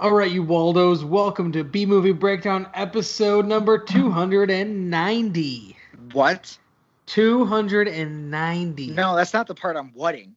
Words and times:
All 0.00 0.12
right, 0.12 0.30
you 0.30 0.42
Waldos, 0.42 1.04
welcome 1.04 1.52
to 1.52 1.62
B 1.62 1.84
Movie 1.84 2.12
Breakdown 2.12 2.66
episode 2.72 3.44
number 3.46 3.76
290. 3.78 5.76
What? 6.12 6.56
290. 7.06 8.90
No, 8.92 9.14
that's 9.14 9.34
not 9.34 9.46
the 9.46 9.54
part 9.54 9.76
I'm 9.76 9.92
whatting. 9.92 10.34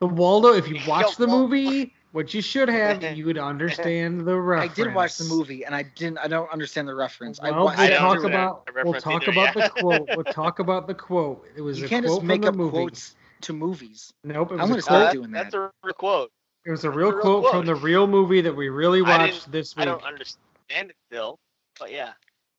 The 0.00 0.06
Waldo, 0.06 0.54
if 0.54 0.66
you 0.66 0.76
Yo, 0.80 0.88
watch 0.88 1.16
the 1.16 1.26
movie, 1.26 1.92
what 2.12 2.32
you 2.32 2.40
should 2.40 2.68
have, 2.70 3.02
you 3.02 3.26
would 3.26 3.36
understand 3.36 4.26
the 4.26 4.40
reference. 4.40 4.72
I 4.72 4.74
did 4.84 4.94
watch 4.94 5.18
the 5.18 5.24
movie 5.24 5.66
and 5.66 5.74
I 5.74 5.82
didn't. 5.82 6.16
I 6.18 6.26
don't 6.28 6.50
understand 6.50 6.88
the 6.88 6.94
reference. 6.94 7.38
I, 7.40 7.50
Well, 7.50 7.66
wa- 7.66 7.74
we'll 7.76 7.88
don't 7.90 7.98
talk 7.98 8.24
about 8.24 8.64
the 8.66 8.72
we'll 8.82 8.94
talk 8.94 9.22
either, 9.28 9.32
about 9.32 9.54
yeah. 9.56 9.68
the 9.68 9.70
quote. 9.80 10.08
We'll 10.16 10.24
talk 10.32 10.58
about 10.58 10.86
the 10.86 10.94
quote. 10.94 11.46
It 11.54 11.60
was 11.60 11.78
you 11.78 11.84
a 11.84 11.88
can't 11.88 12.06
quote 12.06 12.20
just 12.20 12.26
make 12.26 12.40
from 12.44 12.48
up 12.48 12.54
movie. 12.54 12.70
quotes 12.70 13.14
to 13.42 13.52
movies. 13.52 14.14
Nope, 14.24 14.52
it 14.52 14.54
I'm 14.54 14.60
a 14.60 14.62
gonna 14.62 14.72
quote. 14.72 14.84
start 14.84 15.12
doing 15.12 15.30
that. 15.32 15.44
That's 15.44 15.54
a 15.54 15.70
real 15.84 15.92
quote. 15.94 16.32
It 16.64 16.70
was 16.70 16.84
a 16.84 16.90
real 16.90 17.10
real 17.12 17.20
quote 17.20 17.50
from 17.50 17.66
the 17.66 17.74
real 17.74 18.06
movie 18.06 18.40
that 18.40 18.54
we 18.54 18.68
really 18.68 19.02
watched 19.02 19.34
didn't- 19.46 19.52
this 19.52 19.74
I 19.76 19.80
week. 19.80 19.86
don't 19.88 20.04
understand 20.04 20.90
it 20.90 20.96
still, 21.08 21.38
but 21.78 21.90
yeah. 21.90 22.12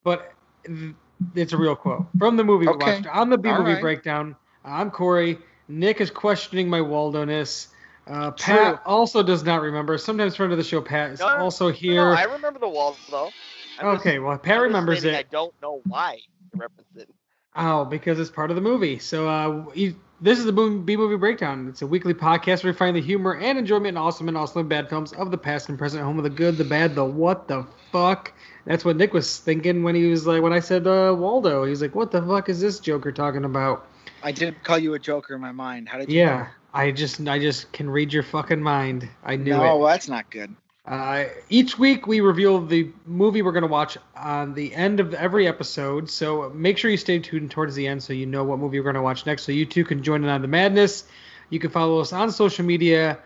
but 0.03 0.33
it's 1.35 1.53
a 1.53 1.57
real 1.57 1.75
quote 1.75 2.05
from 2.17 2.35
the 2.35 2.43
movie 2.43 2.67
we 2.67 2.73
Okay. 2.73 2.95
watched 3.01 3.07
on 3.07 3.29
the 3.29 3.37
B 3.37 3.49
movie 3.49 3.73
right. 3.73 3.81
breakdown. 3.81 4.35
I'm 4.65 4.91
Corey. 4.91 5.39
Nick 5.69 6.01
is 6.01 6.11
questioning 6.11 6.69
my 6.69 6.81
Waldo-ness. 6.81 7.69
Uh, 8.05 8.31
True. 8.31 8.55
Pat 8.57 8.81
also 8.85 9.23
does 9.23 9.43
not 9.45 9.61
remember. 9.61 9.97
Sometimes 9.97 10.35
friend 10.35 10.51
of 10.51 10.57
the 10.57 10.63
show, 10.63 10.81
Pat 10.81 11.11
is 11.11 11.19
No, 11.21 11.27
no, 11.37 11.43
also 11.43 11.67
No, 11.67 11.71
here. 11.71 12.13
I 12.13 12.23
remember 12.23 12.59
the 12.59 12.67
wall 12.67 12.97
though. 13.09 13.29
I'm 13.79 13.95
just- 13.95 14.05
okay, 14.05 14.19
well, 14.19 14.37
Pat 14.37 14.57
I'm 14.57 14.63
remembers 14.63 15.05
it. 15.05 15.15
I 15.15 15.23
don't 15.23 15.53
know 15.61 15.81
why 15.87 16.19
you 16.53 16.59
reference 16.59 16.89
it. 16.97 17.09
Oh, 17.55 17.85
because 17.85 18.19
it's 18.19 18.29
part 18.29 18.49
of 18.49 18.55
the 18.55 18.61
movie. 18.61 18.99
So 18.99 19.27
uh, 19.29 19.65
you, 19.73 19.95
this 20.21 20.39
is 20.39 20.45
the 20.45 20.51
B 20.53 20.95
movie 20.95 21.17
breakdown. 21.17 21.67
It's 21.67 21.81
a 21.81 21.87
weekly 21.87 22.13
podcast 22.13 22.63
where 22.63 22.71
we 22.71 22.77
find 22.77 22.95
the 22.95 23.01
humor 23.01 23.35
and 23.35 23.57
enjoyment 23.57 23.87
in 23.89 23.97
awesome 23.97 24.27
and 24.29 24.37
awesome 24.37 24.61
and 24.61 24.69
bad 24.69 24.89
films 24.89 25.11
of 25.13 25.31
the 25.31 25.37
past 25.37 25.69
and 25.69 25.77
present, 25.77 26.03
home 26.03 26.17
of 26.17 26.23
the 26.23 26.29
good, 26.29 26.57
the 26.57 26.63
bad, 26.63 26.95
the 26.95 27.03
what 27.03 27.47
the 27.47 27.65
fuck. 27.91 28.31
That's 28.65 28.85
what 28.85 28.95
Nick 28.95 29.13
was 29.13 29.37
thinking 29.39 29.83
when 29.83 29.95
he 29.95 30.05
was 30.07 30.25
like, 30.25 30.41
when 30.41 30.53
I 30.53 30.59
said 30.59 30.87
uh, 30.87 31.13
Waldo. 31.17 31.63
He 31.65 31.69
was 31.71 31.81
like, 31.81 31.95
what 31.95 32.11
the 32.11 32.21
fuck 32.21 32.47
is 32.49 32.61
this 32.61 32.79
Joker 32.79 33.11
talking 33.11 33.43
about? 33.43 33.85
I 34.23 34.31
did 34.31 34.63
call 34.63 34.77
you 34.77 34.93
a 34.93 34.99
joker 34.99 35.35
in 35.35 35.41
my 35.41 35.51
mind. 35.51 35.89
How 35.89 35.97
did 35.97 36.09
you? 36.09 36.19
Yeah, 36.19 36.47
I 36.73 36.91
just 36.91 37.19
I 37.27 37.39
just 37.39 37.71
can 37.73 37.89
read 37.89 38.13
your 38.13 38.23
fucking 38.23 38.61
mind. 38.61 39.09
I 39.23 39.35
knew 39.35 39.51
No, 39.51 39.57
it. 39.57 39.79
well, 39.79 39.87
that's 39.87 40.07
not 40.07 40.29
good. 40.29 40.55
Uh, 40.85 41.25
each 41.49 41.79
week 41.79 42.07
we 42.07 42.19
reveal 42.19 42.59
the 42.59 42.91
movie 43.05 43.41
we're 43.41 43.53
gonna 43.53 43.67
watch 43.67 43.97
on 44.17 44.53
the 44.53 44.73
end 44.75 44.99
of 44.99 45.13
every 45.13 45.47
episode. 45.47 46.09
So 46.09 46.49
make 46.49 46.77
sure 46.77 46.91
you 46.91 46.97
stay 46.97 47.19
tuned 47.19 47.51
towards 47.51 47.75
the 47.75 47.87
end 47.87 48.03
so 48.03 48.11
you 48.11 48.25
know 48.25 48.43
what 48.43 48.59
movie 48.59 48.79
we're 48.79 48.91
gonna 48.91 49.01
watch 49.01 49.25
next. 49.25 49.43
So 49.43 49.53
you 49.53 49.65
too 49.65 49.85
can 49.85 50.03
join 50.03 50.23
in 50.23 50.29
on 50.29 50.41
the 50.41 50.47
madness. 50.47 51.05
You 51.49 51.59
can 51.59 51.69
follow 51.69 51.99
us 51.99 52.11
on 52.11 52.31
social 52.31 52.65
media 52.65 53.19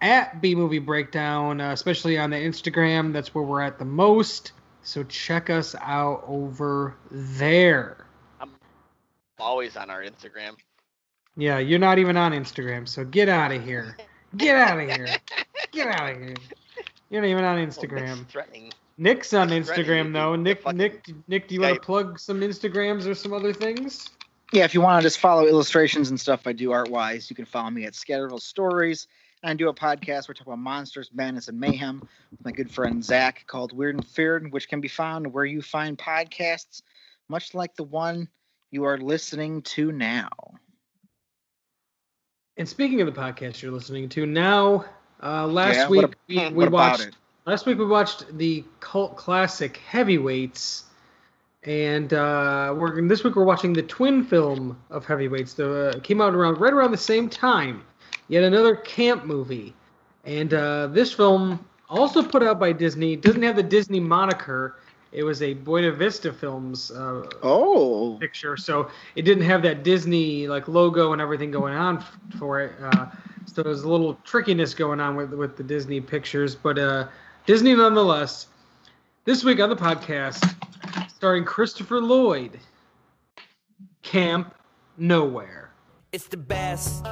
at 0.00 0.40
B 0.40 0.54
Movie 0.54 0.78
Breakdown, 0.78 1.60
uh, 1.60 1.72
especially 1.72 2.18
on 2.18 2.30
the 2.30 2.36
Instagram. 2.36 3.12
That's 3.12 3.34
where 3.34 3.44
we're 3.44 3.60
at 3.60 3.78
the 3.78 3.84
most. 3.84 4.52
So 4.82 5.04
check 5.04 5.50
us 5.50 5.74
out 5.80 6.24
over 6.26 6.96
there. 7.10 8.06
I'm 8.40 8.50
always 9.38 9.76
on 9.76 9.90
our 9.90 10.02
Instagram. 10.02 10.56
Yeah, 11.36 11.58
you're 11.58 11.78
not 11.78 11.98
even 11.98 12.16
on 12.16 12.32
Instagram, 12.32 12.88
so 12.88 13.04
get 13.04 13.28
out 13.28 13.52
of 13.52 13.64
here. 13.64 13.96
Get 14.36 14.56
out 14.56 14.80
of 14.80 14.88
here. 14.90 15.08
Get 15.70 15.88
out 15.88 16.10
of 16.10 16.16
here. 16.18 16.34
You're 17.12 17.20
not 17.20 17.28
even 17.28 17.44
on 17.44 17.56
Well, 17.56 17.66
Nick's 17.66 17.76
Instagram. 17.76 18.26
threatening. 18.26 18.72
Nick's 18.96 19.34
on 19.34 19.48
Nick's 19.48 19.68
ready 19.68 19.84
Instagram 19.84 20.14
though. 20.14 20.34
Nick, 20.34 20.62
fucking 20.62 20.78
Nick, 20.78 21.06
Nick, 21.28 21.46
do 21.46 21.54
you 21.54 21.60
want 21.60 21.74
to 21.74 21.80
plug 21.80 22.18
some 22.18 22.40
Instagrams 22.40 23.06
or 23.06 23.14
some 23.14 23.34
other 23.34 23.52
things? 23.52 24.08
Yeah, 24.50 24.64
if 24.64 24.72
you 24.72 24.80
want 24.80 25.02
to 25.02 25.06
just 25.06 25.18
follow 25.18 25.46
illustrations 25.46 26.08
and 26.08 26.18
stuff 26.18 26.46
I 26.46 26.52
do 26.52 26.72
art 26.72 26.90
wise, 26.90 27.28
you 27.28 27.36
can 27.36 27.44
follow 27.44 27.68
me 27.68 27.84
at 27.84 27.92
Scatterville 27.92 28.40
Stories. 28.40 29.08
And 29.42 29.50
I 29.50 29.54
do 29.54 29.68
a 29.68 29.74
podcast 29.74 30.26
where 30.26 30.34
I 30.34 30.38
talk 30.38 30.46
about 30.46 30.58
monsters, 30.58 31.10
madness, 31.12 31.48
and 31.48 31.60
mayhem 31.60 32.00
with 32.30 32.44
my 32.46 32.50
good 32.50 32.70
friend 32.70 33.04
Zach 33.04 33.44
called 33.46 33.74
Weird 33.74 33.96
and 33.96 34.06
Feared, 34.06 34.50
which 34.50 34.70
can 34.70 34.80
be 34.80 34.88
found 34.88 35.30
where 35.30 35.44
you 35.44 35.60
find 35.60 35.98
podcasts, 35.98 36.80
much 37.28 37.52
like 37.52 37.74
the 37.76 37.84
one 37.84 38.28
you 38.70 38.84
are 38.84 38.96
listening 38.96 39.60
to 39.62 39.92
now. 39.92 40.30
And 42.56 42.66
speaking 42.66 43.02
of 43.02 43.12
the 43.12 43.20
podcast 43.20 43.60
you're 43.60 43.72
listening 43.72 44.08
to 44.10 44.24
now, 44.24 44.86
uh, 45.22 45.46
last 45.46 45.76
Yeah, 45.78 45.88
week 45.88 46.14
we, 46.28 46.48
we 46.50 46.68
watched 46.68 47.16
last 47.46 47.66
week 47.66 47.78
we 47.78 47.86
watched 47.86 48.36
the 48.36 48.64
cult 48.80 49.16
classic 49.16 49.76
Heavyweights, 49.78 50.84
and 51.64 52.12
uh, 52.12 52.74
we're 52.76 53.06
this 53.08 53.24
week 53.24 53.36
we're 53.36 53.44
watching 53.44 53.72
the 53.72 53.82
twin 53.82 54.24
film 54.24 54.76
of 54.90 55.04
Heavyweights. 55.06 55.54
The 55.54 55.90
uh, 55.96 56.00
came 56.00 56.20
out 56.20 56.34
around 56.34 56.58
right 56.60 56.72
around 56.72 56.90
the 56.90 56.96
same 56.96 57.28
time. 57.28 57.84
Yet 58.28 58.44
another 58.44 58.76
camp 58.76 59.24
movie, 59.24 59.74
and 60.24 60.54
uh, 60.54 60.86
this 60.88 61.12
film 61.12 61.64
also 61.88 62.22
put 62.22 62.42
out 62.42 62.58
by 62.58 62.72
Disney 62.72 63.16
doesn't 63.16 63.42
have 63.42 63.56
the 63.56 63.62
Disney 63.62 64.00
moniker. 64.00 64.76
It 65.12 65.24
was 65.24 65.42
a 65.42 65.52
Buena 65.52 65.92
Vista 65.92 66.32
Films 66.32 66.90
uh, 66.90 67.22
Oh, 67.42 68.16
picture, 68.18 68.56
so 68.56 68.90
it 69.14 69.22
didn't 69.22 69.44
have 69.44 69.62
that 69.62 69.82
Disney 69.84 70.48
like 70.48 70.68
logo 70.68 71.12
and 71.12 71.20
everything 71.20 71.50
going 71.50 71.74
on 71.74 71.98
f- 71.98 72.18
for 72.38 72.60
it. 72.60 72.72
So 73.46 73.62
there's 73.62 73.82
a 73.82 73.88
little 73.88 74.14
trickiness 74.24 74.74
going 74.74 75.00
on 75.00 75.16
with 75.16 75.32
with 75.32 75.56
the 75.56 75.62
Disney 75.62 76.00
pictures, 76.00 76.54
but 76.54 76.78
uh, 76.78 77.08
Disney 77.46 77.74
nonetheless. 77.74 78.46
This 79.24 79.44
week 79.44 79.60
on 79.60 79.68
the 79.68 79.76
podcast, 79.76 80.42
starring 81.08 81.44
Christopher 81.44 82.00
Lloyd, 82.00 82.58
Camp 84.02 84.52
Nowhere. 84.98 85.70
It's 86.10 86.26
the 86.26 86.36
best 86.36 87.06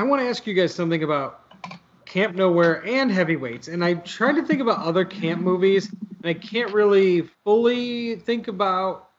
I 0.00 0.02
want 0.02 0.22
to 0.22 0.28
ask 0.30 0.46
you 0.46 0.54
guys 0.54 0.74
something 0.74 1.02
about 1.02 1.42
Camp 2.06 2.34
Nowhere 2.34 2.82
and 2.86 3.12
Heavyweights, 3.12 3.68
and 3.68 3.84
I 3.84 3.92
tried 3.92 4.36
to 4.36 4.42
think 4.42 4.62
about 4.62 4.78
other 4.78 5.04
camp 5.04 5.42
movies, 5.42 5.90
and 5.90 6.24
I 6.24 6.32
can't 6.32 6.72
really 6.72 7.20
fully 7.44 8.16
think 8.16 8.48
about 8.48 9.10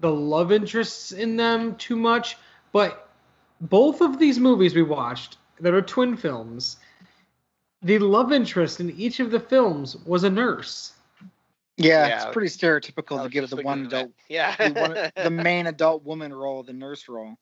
the 0.00 0.10
love 0.10 0.50
interests 0.50 1.12
in 1.12 1.36
them 1.36 1.76
too 1.76 1.94
much. 1.94 2.36
But 2.72 3.08
both 3.60 4.00
of 4.00 4.18
these 4.18 4.40
movies 4.40 4.74
we 4.74 4.82
watched 4.82 5.36
that 5.60 5.74
are 5.74 5.80
twin 5.80 6.16
films, 6.16 6.78
the 7.80 8.00
love 8.00 8.32
interest 8.32 8.80
in 8.80 8.90
each 8.90 9.20
of 9.20 9.30
the 9.30 9.38
films 9.38 9.94
was 10.04 10.24
a 10.24 10.30
nurse. 10.30 10.92
yeah, 11.76 12.08
Yeah. 12.08 12.24
it's 12.24 12.32
pretty 12.32 12.48
stereotypical 12.48 13.22
to 13.22 13.28
give 13.28 13.48
the 13.48 13.62
one 13.62 13.86
adult, 13.86 14.10
Yeah. 14.28 14.56
the, 14.56 14.72
one, 14.80 15.12
the 15.14 15.30
main 15.44 15.68
adult 15.68 16.02
woman 16.02 16.34
role, 16.34 16.64
the 16.64 16.72
nurse 16.72 17.08
role. 17.08 17.36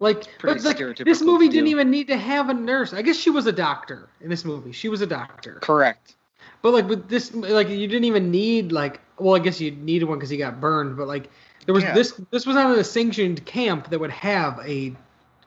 Like, 0.00 0.38
Pretty 0.38 0.60
but 0.62 0.78
like, 0.80 0.96
this 0.96 1.20
movie 1.20 1.46
do. 1.48 1.52
didn't 1.52 1.68
even 1.68 1.90
need 1.90 2.08
to 2.08 2.16
have 2.16 2.48
a 2.48 2.54
nurse. 2.54 2.92
I 2.94 3.02
guess 3.02 3.16
she 3.16 3.28
was 3.30 3.46
a 3.46 3.52
doctor 3.52 4.08
in 4.22 4.30
this 4.30 4.44
movie. 4.46 4.72
She 4.72 4.88
was 4.88 5.02
a 5.02 5.06
doctor. 5.06 5.54
Correct. 5.60 6.16
But 6.62 6.72
like 6.72 6.88
with 6.88 7.08
this, 7.08 7.34
like 7.34 7.68
you 7.68 7.86
didn't 7.86 8.04
even 8.04 8.30
need 8.30 8.72
like. 8.72 9.00
Well, 9.18 9.36
I 9.36 9.38
guess 9.38 9.60
you 9.60 9.70
needed 9.72 10.06
one 10.06 10.18
because 10.18 10.30
he 10.30 10.38
got 10.38 10.58
burned. 10.60 10.96
But 10.96 11.06
like 11.06 11.28
there 11.66 11.74
was 11.74 11.84
Yeah. 11.84 11.94
this. 11.94 12.12
This 12.30 12.46
was 12.46 12.54
not 12.56 12.76
a 12.78 12.82
sanctioned 12.84 13.44
camp 13.44 13.90
that 13.90 13.98
would 14.00 14.10
have 14.10 14.58
a 14.64 14.94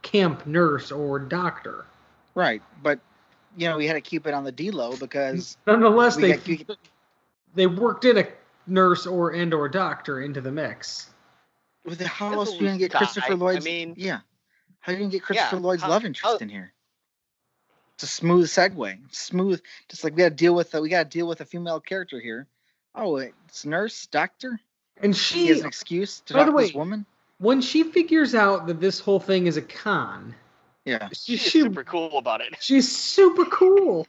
camp 0.03 0.45
nurse 0.45 0.91
or 0.91 1.17
doctor. 1.19 1.85
Right, 2.35 2.61
but 2.83 2.99
you 3.57 3.67
know 3.69 3.77
we 3.77 3.87
had 3.87 3.93
to 3.93 4.01
keep 4.01 4.25
it 4.27 4.33
on 4.35 4.43
the 4.43 4.51
D 4.51 4.69
low 4.71 4.95
because 4.97 5.57
Nonetheless, 5.67 6.15
they 6.15 6.37
got- 6.37 6.77
they 7.55 7.67
worked 7.67 8.05
in 8.05 8.17
a 8.17 8.27
nurse 8.67 9.05
or 9.07 9.31
and 9.33 9.53
or 9.53 9.67
doctor 9.69 10.21
into 10.21 10.41
the 10.41 10.51
mix. 10.51 11.09
with 11.85 11.97
the, 11.99 12.07
how 12.07 12.29
That's 12.29 12.37
else 12.37 12.49
what 12.51 12.59
are 12.59 12.63
you 12.63 12.67
gonna 12.69 12.77
get. 12.79 12.93
Christopher 12.93 13.45
I- 13.47 13.55
I 13.57 13.59
mean- 13.59 13.93
yeah, 13.97 14.19
how 14.83 14.91
are 14.91 14.95
you 14.95 14.99
gonna 14.99 15.11
get 15.11 15.23
Christopher 15.23 15.55
Lloyd's 15.57 15.81
how- 15.81 15.89
love 15.89 16.03
interest 16.05 16.33
how- 16.33 16.37
in 16.37 16.49
here? 16.49 16.73
It's 17.95 18.03
a 18.03 18.07
smooth 18.07 18.47
segue, 18.47 18.99
smooth. 19.15 19.61
Just 19.87 20.03
like 20.03 20.13
we 20.13 20.17
got 20.23 20.29
to 20.29 20.35
deal 20.35 20.53
with, 20.55 20.73
a, 20.75 20.81
we 20.81 20.89
got 20.89 21.09
to 21.09 21.17
deal 21.17 21.27
with 21.27 21.41
a 21.41 21.45
female 21.45 21.79
character 21.79 22.19
here. 22.19 22.47
Oh, 22.95 23.15
it's 23.17 23.65
nurse, 23.65 24.07
doctor. 24.07 24.59
And 24.97 25.13
He 25.13 25.19
she, 25.19 25.47
has 25.47 25.61
an 25.61 25.67
excuse 25.67 26.19
to 26.21 26.33
by 26.33 26.39
talk 26.39 26.47
the 26.47 26.51
to 26.53 26.63
this 26.65 26.73
way- 26.73 26.79
woman. 26.79 27.05
when 27.37 27.61
she 27.61 27.83
figures 27.83 28.35
out 28.35 28.67
that 28.67 28.81
this 28.81 28.99
whole 28.99 29.19
thing 29.19 29.45
is 29.47 29.57
a 29.57 29.61
con, 29.61 30.35
Yeah, 30.85 31.07
she, 31.09 31.37
She's 31.37 31.41
she 31.41 31.61
super 31.61 31.83
cool 31.85 32.17
about 32.17 32.41
it. 32.41 32.55
she's 32.59 32.91
super 32.93 33.45
cool. 33.45 34.05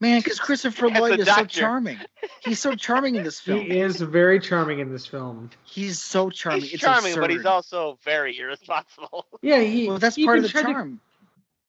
Man, 0.00 0.20
because 0.20 0.38
Christopher 0.38 0.86
As 0.90 1.00
Lloyd 1.00 1.20
is 1.20 1.26
so 1.26 1.44
charming. 1.44 1.98
He's 2.44 2.60
so 2.60 2.74
charming 2.74 3.14
in 3.16 3.22
this 3.24 3.40
film. 3.40 3.60
He 3.62 3.80
is 3.80 4.00
very 4.00 4.40
charming 4.40 4.78
in 4.78 4.90
this 4.92 5.06
film. 5.06 5.50
He's 5.64 5.98
so 5.98 6.30
charming. 6.30 6.62
He's 6.62 6.74
it's 6.74 6.82
charming, 6.82 7.14
but 7.16 7.30
he's 7.30 7.44
also 7.46 7.98
very 8.04 8.38
irresponsible. 8.38 9.26
Yeah, 9.42 9.60
he. 9.60 9.88
Well, 9.88 9.98
that's 9.98 10.16
he 10.16 10.24
part 10.24 10.38
of 10.38 10.42
the 10.44 10.48
tried 10.48 10.62
to- 10.66 10.72
charm. 10.72 11.00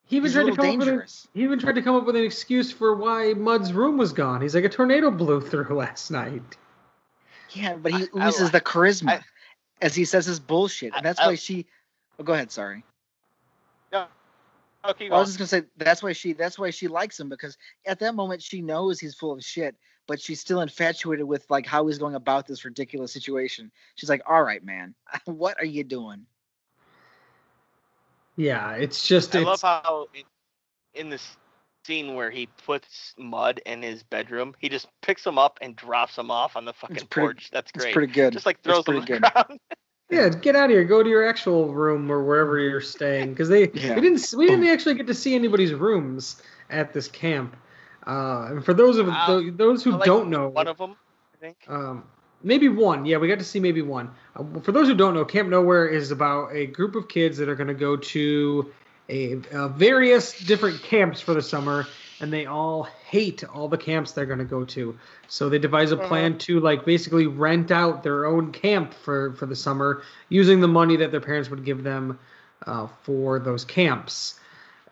he 0.06 0.18
even 0.18 0.28
He's 0.28 0.36
a 0.36 0.40
tried 0.40 0.44
to 0.44 0.50
little 0.52 0.64
come 0.64 0.70
up 0.74 0.80
with 0.80 0.88
a, 0.88 0.92
dangerous. 0.92 1.28
He 1.34 1.44
even 1.44 1.60
tried 1.60 1.76
to 1.76 1.82
come 1.82 1.96
up 1.96 2.06
with 2.06 2.16
an 2.16 2.24
excuse 2.24 2.72
for 2.72 2.96
why 2.96 3.34
Mud's 3.34 3.74
room 3.74 3.98
was 3.98 4.12
gone. 4.14 4.42
He's 4.42 4.56
like 4.56 4.64
a 4.66 4.70
tornado 4.70 5.12
blew 5.12 5.42
through 5.42 5.76
last 5.76 6.10
night. 6.12 6.42
Yeah, 7.52 7.76
but 7.76 7.92
he 7.94 8.04
I- 8.16 8.26
I 8.26 8.28
oozes 8.28 8.42
li- 8.46 8.50
the 8.50 8.62
charisma, 8.62 9.10
I- 9.10 9.22
as 9.82 9.96
he 9.96 10.06
says 10.06 10.26
his 10.26 10.40
bullshit, 10.40 10.94
and 10.96 11.06
that's 11.06 11.20
I- 11.20 11.28
why 11.28 11.36
she 11.36 11.66
Oh, 12.20 12.24
go 12.24 12.34
ahead. 12.34 12.52
Sorry. 12.52 12.84
Oh, 14.84 14.92
okay, 14.92 15.10
I 15.10 15.18
was 15.20 15.36
just 15.36 15.40
gonna 15.40 15.48
say 15.48 15.68
that's 15.78 16.02
why 16.02 16.14
she 16.14 16.34
that's 16.34 16.58
why 16.58 16.70
she 16.70 16.88
likes 16.88 17.20
him 17.20 17.28
because 17.30 17.58
at 17.86 18.00
that 18.00 18.16
moment 18.16 18.42
she 18.42 18.62
knows 18.62 19.00
he's 19.00 19.14
full 19.16 19.32
of 19.34 19.44
shit, 19.44 19.76
but 20.08 20.22
she's 20.22 20.40
still 20.40 20.62
infatuated 20.62 21.26
with 21.26 21.46
like 21.50 21.66
how 21.66 21.86
he's 21.88 21.98
going 21.98 22.16
about 22.16 22.48
this 22.48 22.64
ridiculous 22.64 23.12
situation. 23.12 23.72
She's 23.96 24.10
like, 24.10 24.22
"All 24.26 24.42
right, 24.44 24.64
man, 24.64 24.96
what 25.26 25.58
are 25.60 25.66
you 25.66 25.84
doing?" 25.84 26.26
Yeah, 28.38 28.74
it's 28.74 29.06
just 29.08 29.36
I 29.36 29.40
it's, 29.40 29.46
love 29.48 29.62
how 29.62 30.08
in, 30.14 30.24
in 30.94 31.10
this 31.10 31.36
scene 31.86 32.16
where 32.16 32.32
he 32.32 32.48
puts 32.66 33.14
mud 33.18 33.62
in 33.66 33.82
his 33.82 34.04
bedroom, 34.04 34.56
he 34.60 34.70
just 34.70 34.88
picks 35.02 35.24
them 35.24 35.38
up 35.38 35.58
and 35.62 35.76
drops 35.76 36.16
them 36.16 36.32
off 36.32 36.56
on 36.56 36.64
the 36.64 36.72
fucking 36.74 37.08
pretty- 37.08 37.28
porch. 37.28 37.50
That's 37.52 37.72
It's 37.76 37.84
great. 37.84 37.94
pretty 37.94 38.14
good. 38.14 38.32
Just 38.34 38.46
like 38.46 38.58
It's 38.60 38.66
throws 38.66 38.86
them 38.86 38.96
on 38.98 39.06
the 39.06 39.20
ground. 39.20 39.60
Yeah. 40.10 40.30
Get 40.30 40.56
out 40.56 40.66
of 40.66 40.72
here. 40.72 40.84
Go 40.84 41.04
to 41.04 41.10
your 41.10 41.28
actual 41.28 41.74
room 41.74 42.12
or 42.12 42.24
wherever 42.24 42.58
you're 42.60 42.82
staying 42.82 43.30
because 43.32 43.50
they 43.50 43.70
Yeah. 43.74 43.96
we 43.96 44.02
didn't 44.02 44.34
we 44.38 44.48
didn't 44.48 44.68
actually 44.68 44.96
get 44.96 45.08
to 45.08 45.14
see 45.14 45.36
anybody's 45.36 45.74
rooms 45.74 46.42
at 46.70 46.94
this 46.94 47.08
camp. 47.08 47.56
Uh, 48.08 48.48
and 48.52 48.66
for 48.66 48.74
those 48.74 48.98
of 48.98 49.08
Wow. 49.08 49.26
tho- 49.28 49.52
those 49.52 49.84
who 49.84 49.92
like 49.92 50.06
don't 50.06 50.30
know, 50.30 50.50
One 50.50 50.68
of 50.68 50.78
them, 50.78 50.96
I 51.36 51.38
think. 51.38 51.58
Um, 51.68 52.04
maybe 52.44 52.70
one. 52.70 53.06
Yeah, 53.06 53.18
we 53.18 53.28
got 53.28 53.40
to 53.40 53.46
see 53.46 53.60
maybe 53.60 53.82
one. 53.82 54.10
Uh, 54.36 54.44
for 54.62 54.72
those 54.72 54.88
who 54.88 54.96
don't 54.96 55.14
know, 55.14 55.26
Camp 55.26 55.50
Nowhere 55.50 55.88
is 55.88 56.10
about 56.12 56.54
a 56.54 56.66
group 56.68 56.96
of 56.96 57.08
kids 57.08 57.38
that 57.38 57.50
are 57.50 57.56
going 57.56 57.68
to 57.68 57.74
go 57.74 57.96
to 57.98 58.72
a, 59.10 59.40
uh, 59.54 59.68
various 59.70 60.40
different 60.46 60.82
camps 60.84 61.20
for 61.22 61.34
the 61.34 61.42
summer, 61.42 61.86
and 62.22 62.32
they 62.32 62.46
all 62.46 62.88
hate 63.10 63.44
all 63.44 63.68
the 63.68 63.78
camps 63.78 64.12
they're 64.12 64.26
going 64.26 64.40
to 64.40 64.46
go 64.46 64.64
to. 64.66 64.98
So 65.28 65.50
they 65.50 65.60
devise 65.60 65.92
a 65.92 65.98
plan 65.98 66.38
to 66.40 66.60
like 66.60 66.86
basically 66.86 67.28
rent 67.28 67.72
out 67.72 68.04
their 68.04 68.26
own 68.26 68.52
camp 68.52 68.94
for 68.94 69.34
for 69.34 69.46
the 69.46 69.56
summer 69.56 70.04
using 70.30 70.62
the 70.62 70.68
money 70.68 70.98
that 70.98 71.12
their 71.12 71.22
parents 71.22 71.50
would 71.50 71.66
give 71.66 71.84
them 71.84 72.20
uh, 72.66 72.88
for 73.04 73.40
those 73.40 73.66
camps. 73.66 74.40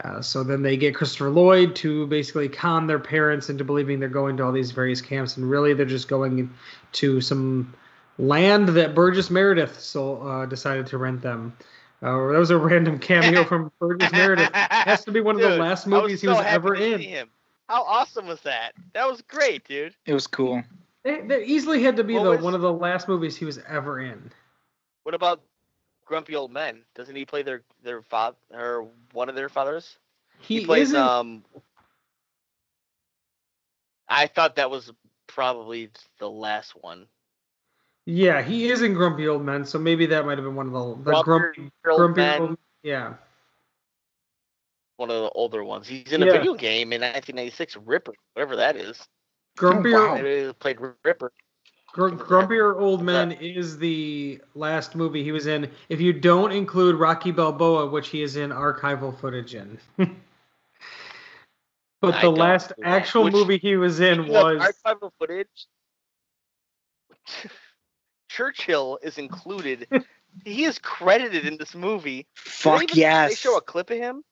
Uh, 0.03 0.21
so 0.21 0.43
then 0.43 0.61
they 0.61 0.77
get 0.77 0.93
Christopher 0.93 1.29
Lloyd 1.29 1.75
to 1.77 2.05
basically 2.07 2.49
con 2.49 2.85
their 2.85 2.99
parents 2.99 3.49
into 3.49 3.63
believing 3.63 3.99
they're 3.99 4.09
going 4.09 4.37
to 4.37 4.43
all 4.43 4.51
these 4.51 4.71
various 4.71 5.01
camps, 5.01 5.37
and 5.37 5.49
really 5.49 5.73
they're 5.73 5.85
just 5.87 6.07
going 6.07 6.51
to 6.93 7.19
some 7.19 7.73
land 8.19 8.69
that 8.69 8.93
Burgess 8.93 9.29
Meredith 9.29 9.79
so, 9.79 10.21
uh, 10.21 10.45
decided 10.45 10.87
to 10.87 10.97
rent 10.97 11.21
them. 11.21 11.55
Uh, 12.01 12.27
that 12.27 12.37
was 12.37 12.51
a 12.51 12.57
random 12.57 12.99
cameo 12.99 13.43
from 13.51 13.71
Burgess 13.79 14.11
Meredith. 14.11 14.49
Has 14.53 15.03
to 15.05 15.11
be 15.11 15.19
one 15.19 15.35
of 15.35 15.41
the 15.41 15.57
last 15.57 15.87
movies 15.87 16.21
he 16.21 16.27
was 16.27 16.43
ever 16.45 16.75
in. 16.75 17.27
See 17.69 17.73
him. 17.73 17.77
How 17.77 17.83
awesome 17.83 18.27
was 18.27 18.41
that? 18.41 18.73
That 18.93 19.07
was 19.09 19.21
great, 19.21 19.67
dude. 19.67 19.95
It 20.05 20.13
was 20.13 20.27
cool. 20.27 20.63
They, 21.03 21.21
they 21.21 21.45
easily 21.45 21.81
had 21.83 21.95
to 21.97 22.03
be 22.03 22.15
What 22.15 22.23
the 22.23 22.29
was- 22.31 22.41
one 22.41 22.53
of 22.55 22.61
the 22.61 22.73
last 22.73 23.07
movies 23.07 23.35
he 23.37 23.45
was 23.45 23.59
ever 23.67 23.99
in. 23.99 24.31
What 25.03 25.15
about 25.15 25.41
Grumpy 26.05 26.35
Old 26.35 26.51
Men? 26.51 26.81
Doesn't 26.95 27.15
he 27.15 27.25
play 27.25 27.41
their 27.43 27.61
their 27.83 28.01
father 28.01 28.35
or 28.53 28.87
one 29.13 29.29
of 29.29 29.35
their 29.35 29.47
fathers? 29.49 29.97
He, 30.39 30.59
He, 30.59 30.65
plays 30.65 30.89
isn't. 30.89 30.99
um. 31.01 31.43
I 34.09 34.27
thought 34.27 34.55
that 34.57 34.69
was 34.69 34.91
probably 35.27 35.89
the 36.19 36.29
last 36.29 36.71
one. 36.81 37.07
yeah, 38.05 38.41
he 38.41 38.69
is 38.69 38.81
in 38.81 38.93
Grumpy 38.93 39.27
Old 39.27 39.43
Men, 39.43 39.65
so 39.65 39.77
maybe 39.79 40.05
that 40.07 40.25
might 40.25 40.37
have 40.37 40.45
been 40.45 40.55
one 40.55 40.67
of 40.67 40.73
the, 41.03 41.11
the 41.11 41.21
grumpy, 41.23 41.61
Old 41.87 41.97
grumpy 41.97 42.21
Men, 42.21 42.41
old. 42.41 42.57
Yeah. 42.83 43.13
One 44.97 45.09
of 45.09 45.21
the 45.21 45.29
older 45.29 45.63
ones. 45.63 45.87
He's 45.87 46.11
in 46.11 46.21
a 46.23 46.25
Yeah. 46.25 46.31
video 46.33 46.53
game 46.55 46.91
in 46.91 47.01
1996, 47.01 47.77
Ripper, 47.77 48.13
whatever 48.33 48.57
that 48.57 48.75
is. 48.75 49.07
Grumpy 49.55 49.93
wow. 49.93 50.51
Played 50.59 50.79
Ripper. 51.03 51.31
Gr- 51.93 52.09
Grumpier 52.09 52.79
Old 52.79 53.01
Men 53.01 53.31
is 53.31 53.77
the 53.77 54.39
last 54.53 54.93
movie 54.95 55.23
he 55.23 55.31
was 55.31 55.47
in. 55.47 55.71
If 55.89 55.99
you 56.01 56.13
don't 56.13 56.51
include 56.51 56.95
Rocky 56.95 57.31
Balboa, 57.31 57.87
which 57.87 58.09
he 58.09 58.21
is 58.21 58.35
in 58.35 58.51
archival 58.51 59.17
footage 59.19 59.55
in. 59.55 59.79
but 59.97 60.09
I 62.15 62.21
the 62.21 62.29
last 62.29 62.73
actual 62.83 63.23
Which- 63.25 63.33
movie 63.33 63.57
he 63.57 63.77
was 63.77 63.99
in 63.99 64.27
was 64.27 64.61
archival 64.85 65.11
footage. 65.17 65.67
Churchill 68.29 68.99
is 69.01 69.17
included. 69.17 69.87
he 70.45 70.65
is 70.65 70.77
credited 70.77 71.45
in 71.45 71.57
this 71.57 71.73
movie. 71.73 72.23
Do 72.23 72.27
they 72.45 72.51
Fuck 72.51 72.83
even- 72.83 72.97
yes. 72.97 73.29
They 73.29 73.35
show 73.35 73.57
a 73.57 73.61
clip 73.61 73.89
of 73.89 73.97
him. 73.97 74.23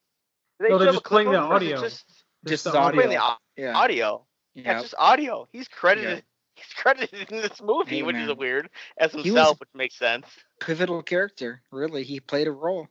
Do 0.60 0.66
they 0.66 0.70
No, 0.70 0.78
they're 0.78 0.92
just 0.94 1.04
playing 1.06 1.32
the 1.32 1.38
him, 1.38 1.52
or 1.52 1.58
is 1.62 1.64
it 1.70 1.74
audio. 1.76 1.82
Just, 1.82 2.06
Just 2.48 2.64
the 2.66 2.72
the 2.72 2.78
audio. 2.80 3.02
playing 3.02 3.20
the 3.20 3.38
yeah. 3.62 3.74
audio. 3.78 4.26
Yeah, 4.54 4.64
yeah. 4.64 4.74
it's 4.74 4.84
just 4.84 4.96
audio. 4.98 5.48
He's 5.52 5.68
credited. 5.68 6.24
He's 6.56 6.74
credited 6.78 7.30
in 7.32 7.42
this 7.42 7.62
movie, 7.62 7.98
Hey, 7.98 8.04
which 8.04 8.16
man. 8.16 8.30
is 8.30 8.36
weird 8.38 8.70
as 8.98 9.12
himself, 9.12 9.60
which 9.60 9.70
makes 9.74 9.96
sense. 10.00 10.26
Pivotal 10.62 11.04
character. 11.04 11.62
Really, 11.72 12.04
he 12.04 12.22
played 12.22 12.48
a 12.48 12.52
role. 12.52 12.88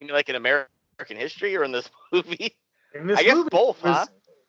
You 0.00 0.06
mean 0.08 0.14
like 0.14 0.28
in 0.28 0.34
American 0.36 0.68
history 1.16 1.56
or 1.56 1.64
in 1.64 1.72
this 1.72 1.88
movie? 2.12 2.54
in 2.94 3.06
this 3.06 3.18
I 3.18 3.22
guess 3.22 3.34
movie. 3.36 3.48
both, 3.50 3.78
it 3.82 3.88
was, 3.88 3.96
huh? 3.96 4.06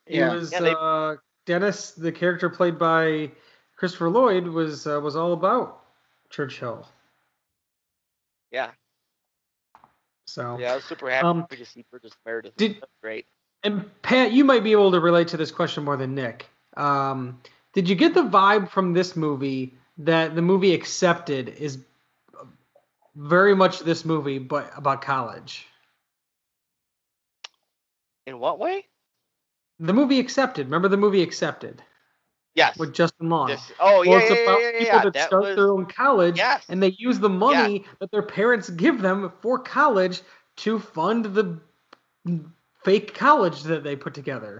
Yeah. 0.08 0.34
was 0.34 0.52
Yeah, 0.52 0.60
they- 0.60 0.76
uh, 0.78 1.16
Dennis, 1.46 1.92
the 1.92 2.12
character 2.12 2.50
played 2.50 2.78
by 2.78 3.32
Christopher 3.78 4.10
Lloyd, 4.10 4.46
was 4.48 4.86
uh, 4.86 5.00
was 5.02 5.16
all 5.16 5.32
about 5.32 5.82
Churchill. 6.30 6.86
Yeah. 8.52 8.72
So 10.38 10.60
Yeah, 10.60 10.74
I 10.74 10.76
was 10.76 10.84
super 10.84 11.10
happy 11.10 11.26
Um, 11.26 11.48
to 11.50 11.66
see 11.66 11.84
Burgess 11.92 12.14
Meredith. 12.24 12.56
did- 12.58 12.84
great. 13.02 13.26
And 13.64 13.90
Pat, 14.04 14.32
you 14.32 14.44
might 14.46 14.64
be 14.64 14.72
able 14.72 14.92
to 14.92 15.00
relate 15.00 15.30
to 15.30 15.38
this 15.38 15.50
question 15.50 15.84
more 15.84 15.98
than 15.98 16.14
Nick. 16.14 16.46
Um, 16.78 17.42
did 17.74 17.90
you 17.90 17.96
get 17.96 18.14
the 18.14 18.22
vibe 18.22 18.70
from 18.70 18.94
this 18.94 19.16
movie 19.16 19.76
that 19.98 20.36
the 20.36 20.44
movie 20.44 20.76
Accepted 20.76 21.50
is 21.50 21.84
very 23.16 23.56
much 23.56 23.80
this 23.80 24.06
movie, 24.06 24.38
but 24.38 24.72
about 24.78 25.02
college? 25.02 25.66
In 28.28 28.38
what 28.38 28.60
way? 28.60 28.86
The 29.80 29.94
movie 29.94 30.20
Accepted. 30.20 30.68
Remember 30.68 30.88
the 30.88 30.98
movie 30.98 31.24
Accepted 31.24 31.82
Yes. 32.58 32.78
with 32.78 32.94
Justin 32.94 33.30
Long? 33.30 33.48
This, 33.48 33.72
oh 33.80 34.02
yeah, 34.02 34.10
well, 34.10 34.20
it's 34.20 34.30
yeah, 34.32 34.38
about 34.44 34.62
yeah, 34.62 34.70
yeah, 34.72 34.80
people 34.80 35.00
that, 35.00 35.14
That 35.14 35.28
start 35.28 35.44
was 35.44 35.56
their 35.56 35.72
own 35.72 35.86
college, 35.86 36.38
yes. 36.38 36.66
and 36.70 36.82
they 36.82 36.96
use 36.98 37.20
the 37.20 37.30
money 37.30 37.86
that 38.00 38.12
their 38.12 38.24
parents 38.24 38.70
give 38.70 39.02
them 39.02 39.32
for 39.42 39.60
college 39.60 40.22
to 40.58 40.80
fund 40.80 41.26
the 41.26 41.60
fake 42.84 43.14
college 43.14 43.62
that 43.64 43.84
they 43.84 43.96
put 43.96 44.14
together. 44.16 44.60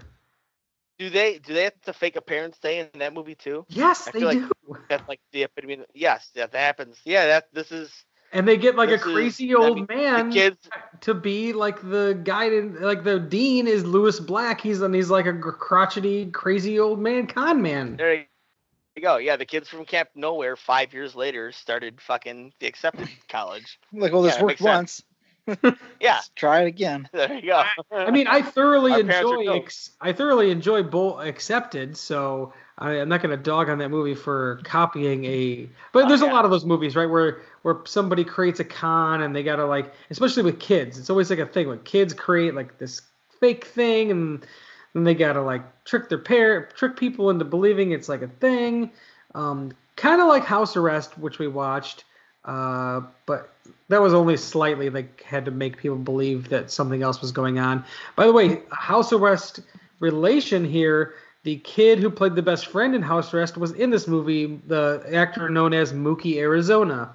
Do 0.98 1.10
they 1.10 1.38
do 1.38 1.54
they 1.54 1.64
have 1.64 1.80
to 1.82 1.92
fake 1.92 2.16
a 2.16 2.20
parent's 2.20 2.58
day 2.58 2.78
in 2.80 2.88
that 3.00 3.14
movie 3.14 3.34
too? 3.34 3.66
Yes, 3.68 4.08
I 4.08 4.10
they 4.12 4.20
like- 4.20 4.38
do. 4.38 4.50
That's 4.88 5.08
like 5.08 5.20
the 5.32 5.42
epitome. 5.44 5.78
Yes, 5.94 6.30
that 6.34 6.54
happens. 6.54 6.96
Yeah, 7.04 7.26
that 7.26 7.48
this 7.52 7.72
is 7.72 7.90
And 8.32 8.46
they 8.46 8.56
get 8.58 8.76
like 8.76 8.88
a 8.90 8.92
This 8.92 9.00
is- 9.06 9.12
crazy 9.12 9.54
I 9.54 9.58
old 9.58 9.76
mean, 9.76 9.86
man 9.88 10.30
kids. 10.32 10.68
to 11.00 11.14
be 11.14 11.52
like 11.54 11.80
the 11.80 12.20
guy, 12.24 12.44
in, 12.44 12.80
like 12.80 13.02
the 13.04 13.18
dean 13.18 13.66
is 13.66 13.84
Lewis 13.84 14.20
Black. 14.20 14.60
He's 14.60 14.82
and 14.82 14.94
he's 14.94 15.10
like 15.10 15.26
a 15.26 15.32
crotchety, 15.32 16.26
crazy 16.30 16.78
old 16.78 16.98
man, 17.00 17.26
con 17.26 17.62
man. 17.62 17.96
There 17.96 18.14
you 18.14 19.02
go. 19.02 19.16
Yeah, 19.16 19.36
the 19.36 19.46
kids 19.46 19.68
from 19.68 19.84
Camp 19.86 20.10
Nowhere 20.14 20.56
five 20.56 20.92
years 20.92 21.14
later 21.14 21.52
started 21.52 22.00
fucking 22.02 22.52
the 22.60 22.66
accepted 22.66 23.08
college. 23.28 23.78
Like, 23.92 24.12
well, 24.12 24.22
this 24.22 24.34
Yeah, 24.34 24.42
worked 24.42 24.60
makes 24.60 24.60
sense. 24.60 24.76
once. 24.76 25.02
Yeah, 26.00 26.14
Let's 26.14 26.30
try 26.36 26.62
it 26.62 26.66
again. 26.68 27.08
there 27.12 27.32
you 27.34 27.42
go. 27.42 27.62
I 27.92 28.10
mean, 28.10 28.26
I 28.28 28.42
thoroughly 28.42 28.92
Our 29.00 29.00
enjoy. 29.00 29.56
Ex- 29.56 29.90
I 30.00 30.12
thoroughly 30.12 30.50
enjoy 30.50 30.82
Bolt 30.82 31.26
Accepted. 31.26 31.96
So 31.96 32.52
I, 32.78 33.00
I'm 33.00 33.08
not 33.08 33.20
gonna 33.22 33.36
dog 33.36 33.68
on 33.68 33.78
that 33.78 33.88
movie 33.88 34.14
for 34.14 34.60
copying 34.64 35.24
a. 35.24 35.68
But 35.92 36.04
Oh, 36.04 36.08
there's 36.08 36.22
a 36.22 36.26
yeah. 36.26 36.32
lot 36.32 36.44
of 36.44 36.50
those 36.50 36.64
movies, 36.64 36.94
right, 36.94 37.06
where 37.10 37.42
where 37.62 37.80
somebody 37.84 38.24
creates 38.24 38.60
a 38.60 38.64
con 38.64 39.22
and 39.22 39.34
they 39.34 39.42
gotta 39.42 39.66
like, 39.66 39.92
especially 40.10 40.42
with 40.44 40.60
kids, 40.60 40.98
it's 40.98 41.10
always 41.10 41.30
like 41.30 41.40
a 41.40 41.46
thing 41.46 41.68
when 41.68 41.80
kids 41.80 42.14
create 42.14 42.54
like 42.54 42.78
this 42.78 43.02
fake 43.40 43.64
thing 43.64 44.10
and 44.10 44.46
then 44.94 45.04
they 45.04 45.14
gotta 45.14 45.42
like 45.42 45.62
trick 45.84 46.08
their 46.08 46.18
parent, 46.18 46.70
trick 46.76 46.96
people 46.96 47.30
into 47.30 47.44
believing 47.44 47.90
it's 47.92 48.08
like 48.08 48.22
a 48.22 48.28
thing. 48.28 48.90
Um, 49.34 49.72
kind 49.96 50.20
of 50.20 50.28
like 50.28 50.44
House 50.44 50.76
Arrest, 50.76 51.18
which 51.18 51.38
we 51.38 51.48
watched. 51.48 52.04
Uh, 52.48 53.02
but 53.26 53.52
that 53.88 54.00
was 54.00 54.14
only 54.14 54.36
slightly 54.38 54.88
like 54.88 55.22
had 55.22 55.44
to 55.44 55.50
make 55.50 55.76
people 55.76 55.98
believe 55.98 56.48
that 56.48 56.70
something 56.70 57.02
else 57.02 57.20
was 57.20 57.30
going 57.30 57.58
on. 57.58 57.84
By 58.16 58.26
the 58.26 58.32
way, 58.32 58.62
House 58.70 59.12
Arrest 59.12 59.60
relation 60.00 60.64
here. 60.64 61.14
The 61.44 61.56
kid 61.58 61.98
who 61.98 62.10
played 62.10 62.34
the 62.34 62.42
best 62.42 62.66
friend 62.66 62.94
in 62.94 63.02
House 63.02 63.32
Arrest 63.34 63.56
was 63.58 63.72
in 63.72 63.90
this 63.90 64.08
movie. 64.08 64.60
The 64.66 65.04
actor 65.12 65.48
known 65.48 65.74
as 65.74 65.92
Mooky 65.92 66.36
Arizona. 66.38 67.14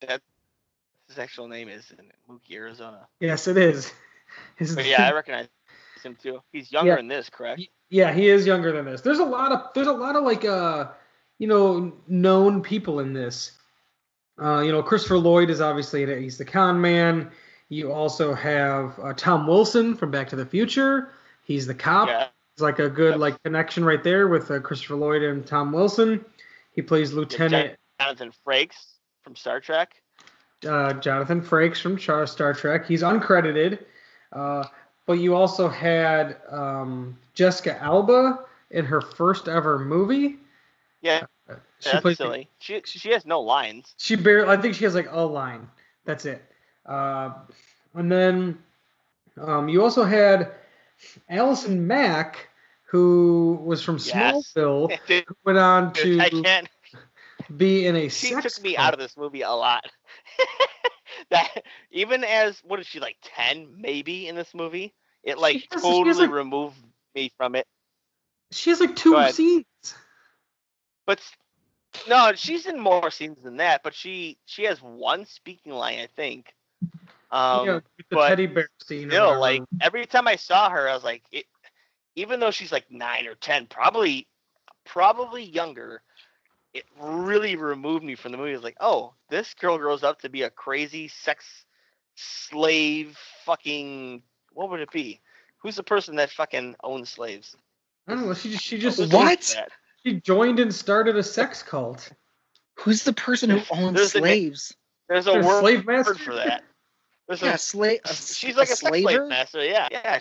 That 0.00 0.22
His 1.08 1.18
actual 1.18 1.48
name 1.48 1.68
is 1.68 1.92
Mooky, 2.28 2.54
Arizona. 2.54 3.06
Yes, 3.20 3.46
it 3.48 3.56
is. 3.56 3.92
Yeah, 4.76 5.08
I 5.08 5.12
recognize 5.14 5.48
him 6.02 6.16
too. 6.20 6.40
He's 6.52 6.72
younger 6.72 6.92
Yeah. 6.92 6.98
in 7.00 7.08
this, 7.08 7.28
correct? 7.28 7.62
Yeah, 7.90 8.12
he 8.12 8.28
is 8.28 8.46
younger 8.46 8.72
than 8.72 8.86
this. 8.86 9.02
There's 9.02 9.18
a 9.18 9.24
lot 9.24 9.52
of 9.52 9.74
there's 9.74 9.88
a 9.88 9.92
lot 9.92 10.16
of 10.16 10.24
like 10.24 10.44
uh 10.44 10.86
you 11.42 11.48
know 11.48 11.92
known 12.06 12.62
people 12.62 13.00
in 13.00 13.12
this. 13.12 13.50
Uh, 14.40 14.60
you 14.60 14.70
know, 14.70 14.80
Christopher 14.80 15.18
Lloyd 15.18 15.50
is 15.50 15.60
obviously 15.60 16.06
he's 16.22 16.38
the 16.38 16.44
con 16.44 16.80
man. 16.80 17.32
You 17.68 17.92
also 17.92 18.32
have 18.32 18.96
uh, 19.02 19.12
Tom 19.14 19.48
Wilson 19.48 19.96
from 19.96 20.12
Back 20.12 20.28
to 20.28 20.36
the 20.36 20.46
Future. 20.46 21.10
He's 21.42 21.66
the 21.66 21.74
cop. 21.74 22.06
Yeah. 22.06 22.28
It's 22.54 22.62
like 22.62 22.78
a 22.78 22.88
good 22.88 23.18
like 23.18 23.42
connection 23.42 23.84
right 23.84 24.04
there 24.04 24.28
with 24.28 24.52
uh, 24.52 24.60
Christopher 24.60 24.94
Lloyd 24.94 25.22
and 25.22 25.44
Tom 25.44 25.72
Wilson. 25.72 26.24
He 26.76 26.80
plays 26.80 27.12
Lieutenant. 27.12 27.76
Jonathan 28.00 28.30
Frakes 28.46 28.98
from 29.24 29.34
Star 29.34 29.58
Trek. 29.58 30.00
uh, 30.64 30.92
Jonathan 30.92 31.42
Frakes 31.42 31.80
from 31.80 31.96
Char- 31.96 32.28
Star 32.28 32.54
Trek. 32.54 32.86
He's 32.86 33.02
uncredited, 33.02 33.80
uh, 34.32 34.62
but 35.06 35.14
you 35.14 35.34
also 35.34 35.68
had 35.68 36.36
um, 36.48 37.18
Jessica 37.34 37.82
Alba 37.82 38.44
in 38.70 38.84
her 38.84 39.00
first 39.00 39.48
ever 39.48 39.80
movie. 39.80 40.36
Yeah, 41.02 41.24
She 41.82 41.90
that's 41.90 42.02
plays- 42.02 42.16
silly. 42.16 42.48
She 42.58 42.80
she 42.84 43.10
has 43.10 43.26
no 43.26 43.40
lines. 43.40 43.94
She 43.98 44.14
barely. 44.16 44.48
I 44.48 44.56
think 44.56 44.74
she 44.74 44.84
has 44.84 44.94
like 44.94 45.08
a 45.10 45.20
line. 45.20 45.68
That's 46.04 46.24
it. 46.24 46.42
Uh, 46.86 47.32
and 47.94 48.10
then 48.10 48.58
um, 49.40 49.68
you 49.68 49.82
also 49.82 50.04
had 50.04 50.52
Allison 51.28 51.86
Mack, 51.86 52.48
who 52.84 53.60
was 53.64 53.82
from 53.82 53.96
Yes. 53.96 54.52
Smallville, 54.54 54.96
who 55.08 55.34
went 55.44 55.58
on 55.58 55.88
I 55.88 56.28
to 56.28 56.64
be 57.56 57.86
in 57.86 57.96
a 57.96 58.08
She 58.08 58.34
took 58.40 58.62
me 58.62 58.76
out 58.76 58.94
of 58.94 59.00
this 59.00 59.16
movie 59.16 59.42
a 59.42 59.50
lot. 59.50 59.84
that 61.30 61.64
even 61.90 62.24
as 62.24 62.60
what 62.64 62.78
is 62.80 62.86
she 62.86 63.00
like 63.00 63.16
ten 63.22 63.74
maybe 63.76 64.28
in 64.28 64.36
this 64.36 64.54
movie? 64.54 64.94
It 65.24 65.38
like 65.38 65.54
has- 65.56 65.62
she 65.62 65.68
has, 65.72 65.82
totally 65.82 66.26
like- 66.26 66.30
removed 66.30 66.76
me 67.14 67.32
from 67.36 67.54
it. 67.56 67.66
She 68.52 68.70
has 68.70 68.80
like 68.80 68.94
two 68.94 69.30
scenes. 69.32 69.64
But 71.06 71.20
no, 72.08 72.32
she's 72.34 72.66
in 72.66 72.78
more 72.78 73.10
scenes 73.10 73.38
than 73.42 73.56
that. 73.58 73.82
But 73.82 73.94
she 73.94 74.38
she 74.46 74.64
has 74.64 74.80
one 74.80 75.26
speaking 75.26 75.72
line, 75.72 75.98
I 76.00 76.08
think. 76.14 76.54
Um, 77.30 77.60
you 77.60 77.66
know, 77.66 77.74
with 77.74 78.08
the 78.10 78.16
but 78.16 78.28
teddy 78.28 78.46
bear 78.46 78.68
scene. 78.82 79.08
or 79.08 79.10
still, 79.10 79.24
whatever. 79.24 79.40
like 79.40 79.62
every 79.80 80.06
time 80.06 80.28
I 80.28 80.36
saw 80.36 80.68
her, 80.70 80.88
I 80.88 80.94
was 80.94 81.04
like, 81.04 81.22
it, 81.32 81.46
even 82.14 82.40
though 82.40 82.50
she's 82.50 82.72
like 82.72 82.90
nine 82.90 83.26
or 83.26 83.34
ten, 83.34 83.66
probably 83.66 84.26
probably 84.84 85.42
younger, 85.42 86.02
it 86.74 86.84
really 87.00 87.56
removed 87.56 88.04
me 88.04 88.14
from 88.14 88.32
the 88.32 88.38
movie. 88.38 88.50
I 88.50 88.54
was 88.54 88.64
like, 88.64 88.76
oh, 88.80 89.14
this 89.30 89.54
girl 89.54 89.78
grows 89.78 90.02
up 90.02 90.20
to 90.20 90.28
be 90.28 90.42
a 90.42 90.50
crazy 90.50 91.08
sex 91.08 91.64
slave, 92.16 93.18
fucking 93.44 94.22
what 94.52 94.70
would 94.70 94.80
it 94.80 94.90
be? 94.90 95.20
Who's 95.58 95.76
the 95.76 95.82
person 95.82 96.16
that 96.16 96.30
fucking 96.30 96.76
owns 96.82 97.10
slaves? 97.10 97.56
I 98.06 98.14
don't 98.14 98.26
know. 98.26 98.34
She 98.34 98.50
just 98.50 98.64
she 98.64 98.78
just 98.78 98.98
Who's 98.98 99.10
What? 99.10 99.56
That? 100.04 100.10
she 100.10 100.20
joined 100.20 100.60
and 100.60 100.74
started 100.74 101.16
a 101.16 101.22
sex 101.22 101.62
cult. 101.62 102.10
Who's 102.78 103.04
the 103.04 103.12
person 103.12 103.50
who 103.50 103.60
owns 103.70 103.96
There's 103.96 104.14
a 104.14 104.18
slaves? 104.18 104.74
There's 105.08 105.26
a 105.26 105.32
There's 105.32 105.46
word 105.46 105.60
slave 105.60 105.86
master 105.86 106.14
for 106.14 106.34
that. 106.34 106.62
There's 107.28 107.42
Yeah, 107.42 107.54
a, 107.54 107.58
slave. 107.58 108.00
she's 108.06 108.56
like 108.56 108.68
a, 108.68 108.76
sex 108.76 108.80
slave 108.80 109.28
master. 109.28 109.64
Yeah, 109.64 109.88
yeah. 109.90 110.18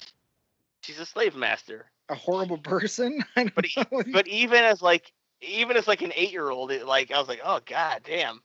She's 0.83 0.99
a 0.99 1.05
slave 1.05 1.35
master. 1.35 1.91
a 2.09 2.15
horrible 2.15 2.57
person. 2.57 3.23
But 3.35 3.65
know. 3.77 4.03
but 4.11 4.27
even 4.27 4.63
as 4.63 4.81
like 4.81 5.11
even 5.41 5.77
as 5.77 5.87
like 5.87 6.01
an 6.01 6.11
eight 6.15 6.31
year 6.31 6.49
old, 6.49 6.71
it 6.71 6.85
like 6.85 7.11
I 7.11 7.19
was 7.19 7.27
like, 7.27 7.41
oh 7.43 7.61
god 7.65 8.01
damn. 8.05 8.41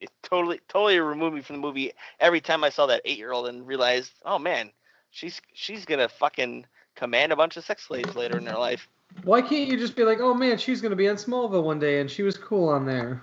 It 0.00 0.10
totally 0.22 0.60
totally 0.68 0.98
removed 1.00 1.34
me 1.34 1.40
from 1.40 1.56
the 1.56 1.62
movie 1.62 1.92
every 2.20 2.40
time 2.40 2.64
I 2.64 2.68
saw 2.70 2.86
that 2.86 3.02
eight 3.04 3.18
year 3.18 3.32
old 3.32 3.48
and 3.48 3.66
realized, 3.66 4.12
oh 4.24 4.38
man, 4.38 4.72
she's 5.10 5.40
she's 5.54 5.86
gonna 5.86 6.08
fucking 6.08 6.66
command 6.96 7.32
a 7.32 7.36
bunch 7.36 7.56
of 7.56 7.64
sex 7.64 7.84
slaves 7.84 8.16
later 8.16 8.38
in 8.38 8.46
her 8.46 8.58
life. 8.58 8.88
Why 9.24 9.40
can't 9.40 9.68
you 9.68 9.78
just 9.78 9.96
be 9.96 10.04
like, 10.04 10.18
oh 10.20 10.34
man, 10.34 10.58
she's 10.58 10.80
gonna 10.80 10.96
be 10.96 11.08
on 11.08 11.16
Smallville 11.16 11.62
one 11.62 11.78
day 11.78 12.00
and 12.00 12.10
she 12.10 12.22
was 12.22 12.36
cool 12.36 12.68
on 12.68 12.84
there? 12.84 13.22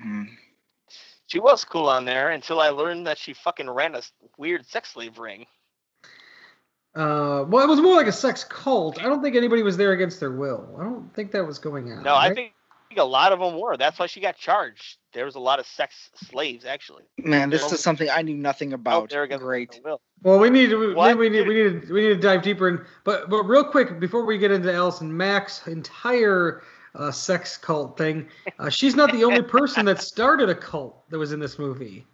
Hmm. 0.00 0.24
She 1.26 1.38
was 1.38 1.64
cool 1.64 1.88
on 1.88 2.04
there 2.04 2.30
until 2.30 2.60
I 2.60 2.68
learned 2.70 3.06
that 3.06 3.18
she 3.18 3.32
fucking 3.32 3.68
ran 3.68 3.94
a 3.94 4.02
weird 4.36 4.66
sex 4.66 4.90
slave 4.90 5.18
ring. 5.18 5.46
Uh, 6.94 7.44
well, 7.48 7.64
it 7.64 7.68
was 7.68 7.80
more 7.80 7.96
like 7.96 8.06
a 8.06 8.12
sex 8.12 8.44
cult. 8.44 9.00
I 9.00 9.04
don't 9.04 9.22
think 9.22 9.34
anybody 9.34 9.62
was 9.62 9.78
there 9.78 9.92
against 9.92 10.20
their 10.20 10.32
will. 10.32 10.76
I 10.78 10.84
don't 10.84 11.12
think 11.14 11.32
that 11.32 11.46
was 11.46 11.58
going 11.58 11.90
on. 11.90 12.02
No, 12.02 12.14
I 12.14 12.34
think 12.34 12.52
a 12.98 13.04
lot 13.04 13.32
of 13.32 13.38
them 13.38 13.58
were. 13.58 13.78
That's 13.78 13.98
why 13.98 14.06
she 14.06 14.20
got 14.20 14.36
charged. 14.36 14.98
There 15.14 15.24
was 15.24 15.34
a 15.34 15.40
lot 15.40 15.58
of 15.58 15.66
sex 15.66 16.10
slaves 16.16 16.66
actually. 16.66 17.04
Man, 17.18 17.48
this 17.48 17.72
is 17.72 17.80
something 17.80 18.10
I 18.10 18.20
knew 18.22 18.36
nothing 18.36 18.72
out 18.72 18.80
about. 18.80 19.10
there 19.10 19.26
Great. 19.26 19.72
their 19.72 19.80
will. 19.82 20.00
Well, 20.22 20.38
we 20.38 20.50
need 20.50 20.70
to 20.70 20.94
we, 20.94 21.14
we 21.14 21.28
need 21.28 21.48
we 21.48 21.54
need 21.54 21.82
to, 21.82 21.92
we 21.92 22.02
need 22.02 22.14
to 22.14 22.16
dive 22.16 22.42
deeper 22.42 22.68
in. 22.68 22.84
But 23.04 23.28
but 23.28 23.42
real 23.42 23.64
quick 23.64 23.98
before 23.98 24.24
we 24.24 24.38
get 24.38 24.50
into 24.50 24.72
Allison 24.72 25.14
Mack's 25.14 25.66
entire 25.66 26.62
uh, 26.94 27.10
sex 27.10 27.56
cult 27.56 27.98
thing, 27.98 28.28
uh, 28.58 28.70
she's 28.70 28.94
not 28.94 29.10
the 29.12 29.24
only 29.24 29.42
person 29.58 29.84
that 29.86 30.00
started 30.00 30.48
a 30.48 30.54
cult 30.54 31.08
that 31.10 31.18
was 31.18 31.32
in 31.32 31.40
this 31.40 31.58
movie. 31.58 32.06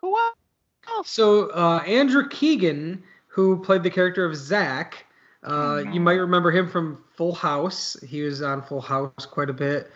Who 0.00 0.16
else? 0.16 1.10
So 1.10 1.50
uh, 1.50 1.82
Andrew 1.86 2.26
Keegan, 2.28 3.02
who 3.26 3.62
played 3.62 3.82
the 3.82 3.90
character 3.90 4.24
of 4.24 4.34
Zach, 4.34 5.04
uh, 5.44 5.82
you 5.92 6.00
might 6.00 6.14
remember 6.14 6.50
him 6.50 6.68
from 6.68 7.04
Full 7.16 7.34
House. 7.34 7.96
He 8.06 8.22
was 8.22 8.42
on 8.42 8.62
Full 8.62 8.80
House 8.80 9.26
quite 9.26 9.50
a 9.50 9.54
bit, 9.54 9.90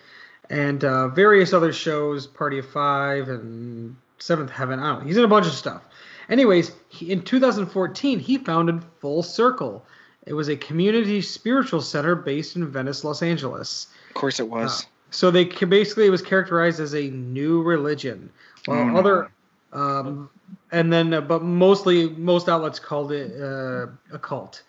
and 0.51 0.85
uh, 0.85 1.09
various 1.09 1.53
other 1.53 1.73
shows, 1.73 2.27
Party 2.27 2.59
of 2.59 2.69
Five 2.69 3.29
and 3.29 3.97
Seventh 4.19 4.51
Heaven. 4.51 4.79
I 4.79 4.91
don't 4.91 5.01
know. 5.01 5.07
He's 5.07 5.17
in 5.17 5.25
a 5.25 5.29
bunch 5.29 5.47
of 5.47 5.53
stuff. 5.53 5.83
Anyways, 6.29 6.73
he, 6.89 7.13
in 7.13 7.23
2014, 7.23 8.19
he 8.19 8.39
founded 8.39 8.83
Full 9.01 9.23
Circle. 9.23 9.85
It 10.27 10.33
was 10.33 10.49
a 10.49 10.57
community 10.57 11.21
spiritual 11.21 11.81
center 11.81 12.15
based 12.15 12.57
in 12.57 12.67
Venice, 12.67 13.05
Los 13.05 13.23
Angeles. 13.23 13.89
Of 14.09 14.15
course 14.15 14.41
it 14.41 14.49
was. 14.49 14.87
So 15.11 15.31
they 15.31 15.45
basically 15.45 16.07
it 16.07 16.11
was 16.11 16.23
characterized 16.23 16.81
as 16.81 16.95
a 16.95 17.09
new 17.11 17.63
religion, 17.63 18.31
while 18.65 18.87
no. 18.87 18.97
other, 18.97 19.31
um, 19.73 20.29
and 20.73 20.93
then 20.93 21.15
uh, 21.15 21.21
but 21.21 21.43
mostly 21.43 22.09
most 22.11 22.49
outlets 22.49 22.81
called 22.81 23.13
it 23.13 23.41
uh, 23.41 23.87
a 24.13 24.19
cult. 24.19 24.63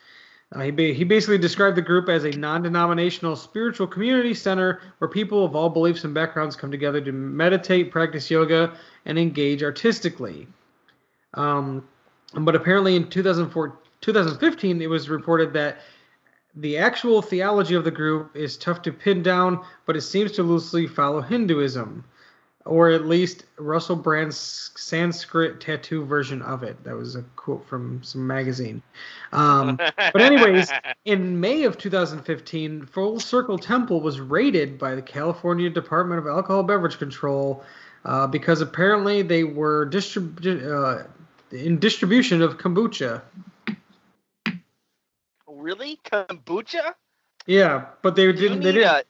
Uh, 0.53 0.59
he 0.59 0.71
ba- 0.71 0.93
he 0.93 1.03
basically 1.03 1.39
described 1.39 1.75
the 1.75 1.81
group 1.81 2.09
as 2.09 2.25
a 2.25 2.29
non-denominational 2.31 3.35
spiritual 3.35 3.87
community 3.87 4.35
center 4.35 4.81
where 4.99 5.09
people 5.09 5.43
of 5.43 5.55
all 5.55 5.69
beliefs 5.69 6.03
and 6.03 6.13
backgrounds 6.13 6.55
come 6.55 6.69
together 6.69 7.01
to 7.01 7.11
meditate, 7.11 7.91
practice 7.91 8.29
yoga, 8.29 8.71
and 9.05 9.17
engage 9.17 9.63
artistically. 9.63 10.47
Um, 11.35 11.87
but 12.33 12.55
apparently 12.55 12.95
in 12.95 13.09
2004, 13.09 13.77
2015, 14.01 14.81
it 14.81 14.89
was 14.89 15.09
reported 15.09 15.53
that 15.53 15.77
the 16.55 16.77
actual 16.77 17.21
theology 17.21 17.75
of 17.75 17.83
the 17.83 17.91
group 17.91 18.35
is 18.35 18.57
tough 18.57 18.81
to 18.83 18.91
pin 18.91 19.21
down, 19.21 19.63
but 19.85 19.95
it 19.95 20.01
seems 20.01 20.31
to 20.33 20.43
loosely 20.43 20.87
follow 20.87 21.21
Hinduism, 21.21 22.03
or 22.63 22.89
at 22.89 23.05
least 23.05 23.45
Russell 23.57 23.97
Brand's 23.97 24.71
Sanskrit 24.75 25.59
tattoo 25.59 26.05
version 26.05 26.41
of 26.41 26.63
it. 26.63 26.81
That 26.83 26.95
was 26.95 27.15
a 27.15 27.23
quote 27.35 27.67
from 27.67 28.01
some 28.03 28.25
magazine. 28.25 28.81
Um, 29.33 29.75
but 29.97 30.21
anyways, 30.21 30.71
in 31.05 31.39
May 31.39 31.63
of 31.63 31.77
2015, 31.77 32.85
Full 32.85 33.19
Circle 33.19 33.57
Temple 33.57 33.99
was 33.99 34.21
raided 34.21 34.79
by 34.79 34.95
the 34.95 35.01
California 35.01 35.69
Department 35.69 36.19
of 36.19 36.27
Alcohol 36.27 36.63
Beverage 36.63 36.97
Control 36.97 37.63
uh, 38.05 38.27
because 38.27 38.61
apparently 38.61 39.21
they 39.23 39.43
were 39.43 39.89
distrib- 39.89 40.65
uh, 40.65 41.07
in 41.51 41.79
distribution 41.79 42.41
of 42.41 42.57
kombucha. 42.57 43.21
really? 45.47 45.99
Kombucha? 46.05 46.93
Yeah, 47.47 47.85
but 48.01 48.15
they 48.15 48.31
didn't. 48.31 48.61
They 48.61 48.71
didn't. 48.71 48.87
a, 48.89 49.03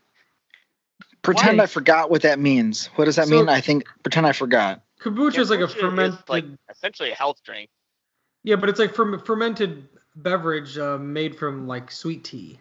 Pretend 1.22 1.58
why? 1.58 1.64
I 1.64 1.68
forgot 1.68 2.12
what 2.12 2.22
that 2.22 2.38
means. 2.40 2.88
What 2.96 3.06
does 3.06 3.16
that 3.16 3.28
So- 3.28 3.36
mean? 3.36 3.50
I 3.50 3.62
think 3.62 3.86
pretend 4.04 4.28
I 4.28 4.32
forgot. 4.32 4.82
Kombucha 5.00 5.40
is 5.40 5.50
like 5.50 5.60
a 5.60 5.68
fermented. 5.68 6.20
like 6.30 6.46
essentially 6.70 7.12
a 7.12 7.16
health 7.16 7.42
drink. 7.44 7.70
Yeah, 8.44 8.56
but 8.58 8.70
it's 8.70 8.80
like 8.80 8.94
ferm- 8.94 9.20
fermented 9.26 9.88
beverage 10.16 10.78
uh, 10.78 10.98
made 10.98 11.38
from 11.38 11.68
like 11.68 11.92
sweet 11.92 12.24
tea. 12.24 12.60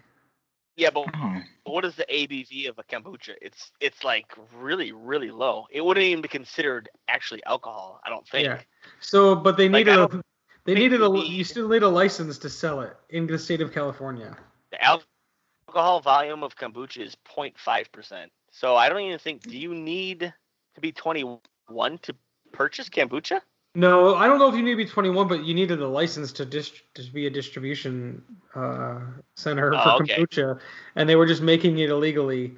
Yeah, 0.76 0.90
but 0.90 1.06
Oh. 1.14 1.42
what 1.64 1.84
is 1.84 1.94
the 1.94 2.06
ABV 2.08 2.68
of 2.68 2.78
a 2.78 2.82
kombucha? 2.82 3.34
It's 3.40 3.70
it's 3.80 4.02
like 4.02 4.26
really 4.56 4.92
really 4.92 5.30
low. 5.30 5.66
It 5.70 5.84
wouldn't 5.84 6.04
even 6.04 6.22
be 6.22 6.28
considered 6.28 6.88
actually 7.08 7.44
alcohol. 7.44 8.00
I 8.04 8.10
don't 8.10 8.26
think. 8.26 8.46
Yeah. 8.46 8.60
So, 9.00 9.34
but 9.34 9.56
they 9.56 9.68
Like, 9.68 9.86
needed 9.86 9.98
I 9.98 10.04
a, 10.04 10.22
they 10.64 10.74
needed 10.74 11.02
a 11.02 11.06
you 11.06 11.22
you 11.22 11.44
still 11.44 11.68
need 11.68 11.82
a 11.82 11.88
license 11.88 12.38
to 12.38 12.50
sell 12.50 12.80
it 12.80 12.96
in 13.10 13.26
the 13.26 13.38
state 13.38 13.60
of 13.60 13.72
California. 13.72 14.36
The 14.70 14.82
alcohol 14.82 16.00
volume 16.00 16.42
of 16.42 16.56
kombucha 16.56 17.02
is 17.02 17.16
0.5 17.36 17.92
percent. 17.92 18.32
So 18.50 18.76
I 18.76 18.88
don't 18.88 19.00
even 19.00 19.18
think. 19.18 19.42
Do 19.42 19.56
you 19.56 19.74
need 19.74 20.32
to 20.74 20.80
be 20.80 20.92
21 20.92 21.98
to 21.98 22.14
purchase 22.52 22.88
kombucha? 22.88 23.40
No, 23.74 24.14
I 24.14 24.28
don't 24.28 24.38
know 24.38 24.48
if 24.48 24.54
you 24.54 24.62
need 24.62 24.72
to 24.72 24.76
be 24.76 24.86
21, 24.86 25.26
but 25.26 25.44
you 25.44 25.52
needed 25.52 25.80
a 25.80 25.88
license 25.88 26.32
to 26.34 26.44
dist- 26.44 26.82
to 26.94 27.02
be 27.10 27.26
a 27.26 27.30
distribution 27.30 28.22
uh, 28.54 29.00
center 29.36 29.74
Oh, 29.74 29.82
for 29.82 30.02
okay. 30.02 30.14
kombucha, 30.14 30.60
and 30.94 31.08
they 31.08 31.16
were 31.16 31.26
just 31.26 31.42
making 31.42 31.78
it 31.78 31.90
illegally 31.90 32.54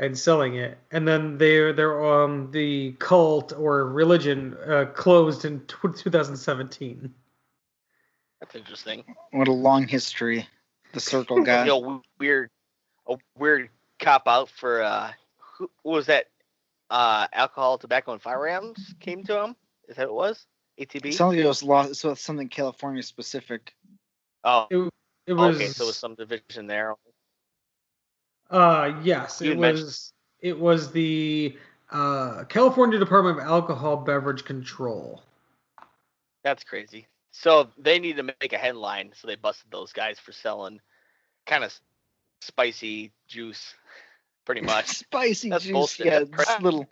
and 0.00 0.18
selling 0.18 0.56
it. 0.56 0.78
And 0.90 1.06
then 1.06 1.38
they 1.38 1.70
their 1.70 2.04
um 2.04 2.50
the 2.50 2.92
cult 2.98 3.52
or 3.52 3.86
religion 3.86 4.56
uh, 4.66 4.86
closed 4.86 5.44
in 5.44 5.60
tw 5.60 5.96
2017. 5.96 7.14
That's 8.40 8.56
interesting. 8.56 9.04
What 9.30 9.46
a 9.46 9.52
long 9.52 9.86
history 9.86 10.48
the 10.92 10.98
circle 10.98 11.44
got. 11.44 11.66
You 11.66 11.80
know, 11.80 12.02
weird, 12.18 12.50
a 13.06 13.16
weird 13.38 13.68
cop 14.00 14.26
out 14.26 14.48
for 14.48 14.82
uh, 14.82 15.12
who 15.38 15.70
was 15.84 16.06
that? 16.06 16.26
Uh, 16.90 17.26
alcohol, 17.32 17.78
tobacco, 17.78 18.12
and 18.12 18.20
firearms 18.20 18.94
came 19.00 19.24
to 19.24 19.42
him. 19.42 19.56
Is 19.92 19.96
that 19.98 20.10
what 20.10 20.28
it 20.28 20.30
was? 20.30 20.46
ATB. 20.80 21.12
Sounds 21.12 21.34
like 21.36 21.44
it 21.44 21.46
was 21.46 21.62
lost. 21.62 21.96
So 21.96 22.10
it's 22.10 22.22
something 22.22 22.48
California 22.48 23.02
specific. 23.02 23.74
oh, 24.42 24.66
It 25.26 25.34
was 25.34 25.56
okay. 25.56 25.66
So 25.66 25.84
it 25.84 25.88
was 25.88 25.96
some 25.98 26.14
division 26.14 26.66
there. 26.66 26.94
Uh, 28.50 29.00
yes, 29.02 29.40
You 29.44 29.52
it 29.52 29.58
mentioned- 29.58 29.86
was. 29.86 30.12
It 30.40 30.58
was 30.58 30.90
the 30.90 31.56
uh, 31.90 32.42
California 32.48 32.98
Department 32.98 33.38
of 33.38 33.44
Alcohol 33.44 33.98
Beverage 33.98 34.44
Control. 34.44 35.22
That's 36.42 36.64
crazy. 36.64 37.06
So 37.30 37.68
they 37.78 38.00
need 38.00 38.16
to 38.16 38.24
make 38.24 38.52
a 38.52 38.58
headline. 38.58 39.12
So 39.14 39.28
they 39.28 39.36
busted 39.36 39.70
those 39.70 39.92
guys 39.92 40.18
for 40.18 40.32
selling 40.32 40.80
kind 41.46 41.62
of 41.62 41.72
spicy 42.40 43.12
juice, 43.28 43.74
pretty 44.44 44.62
much. 44.62 44.86
Spicy 44.96 45.50
That's 45.50 45.62
juice. 45.64 45.72
bullshit. 45.72 46.06
Yeah, 46.06 46.18
That's 46.20 46.30
crap. 46.30 46.62
little. 46.62 46.88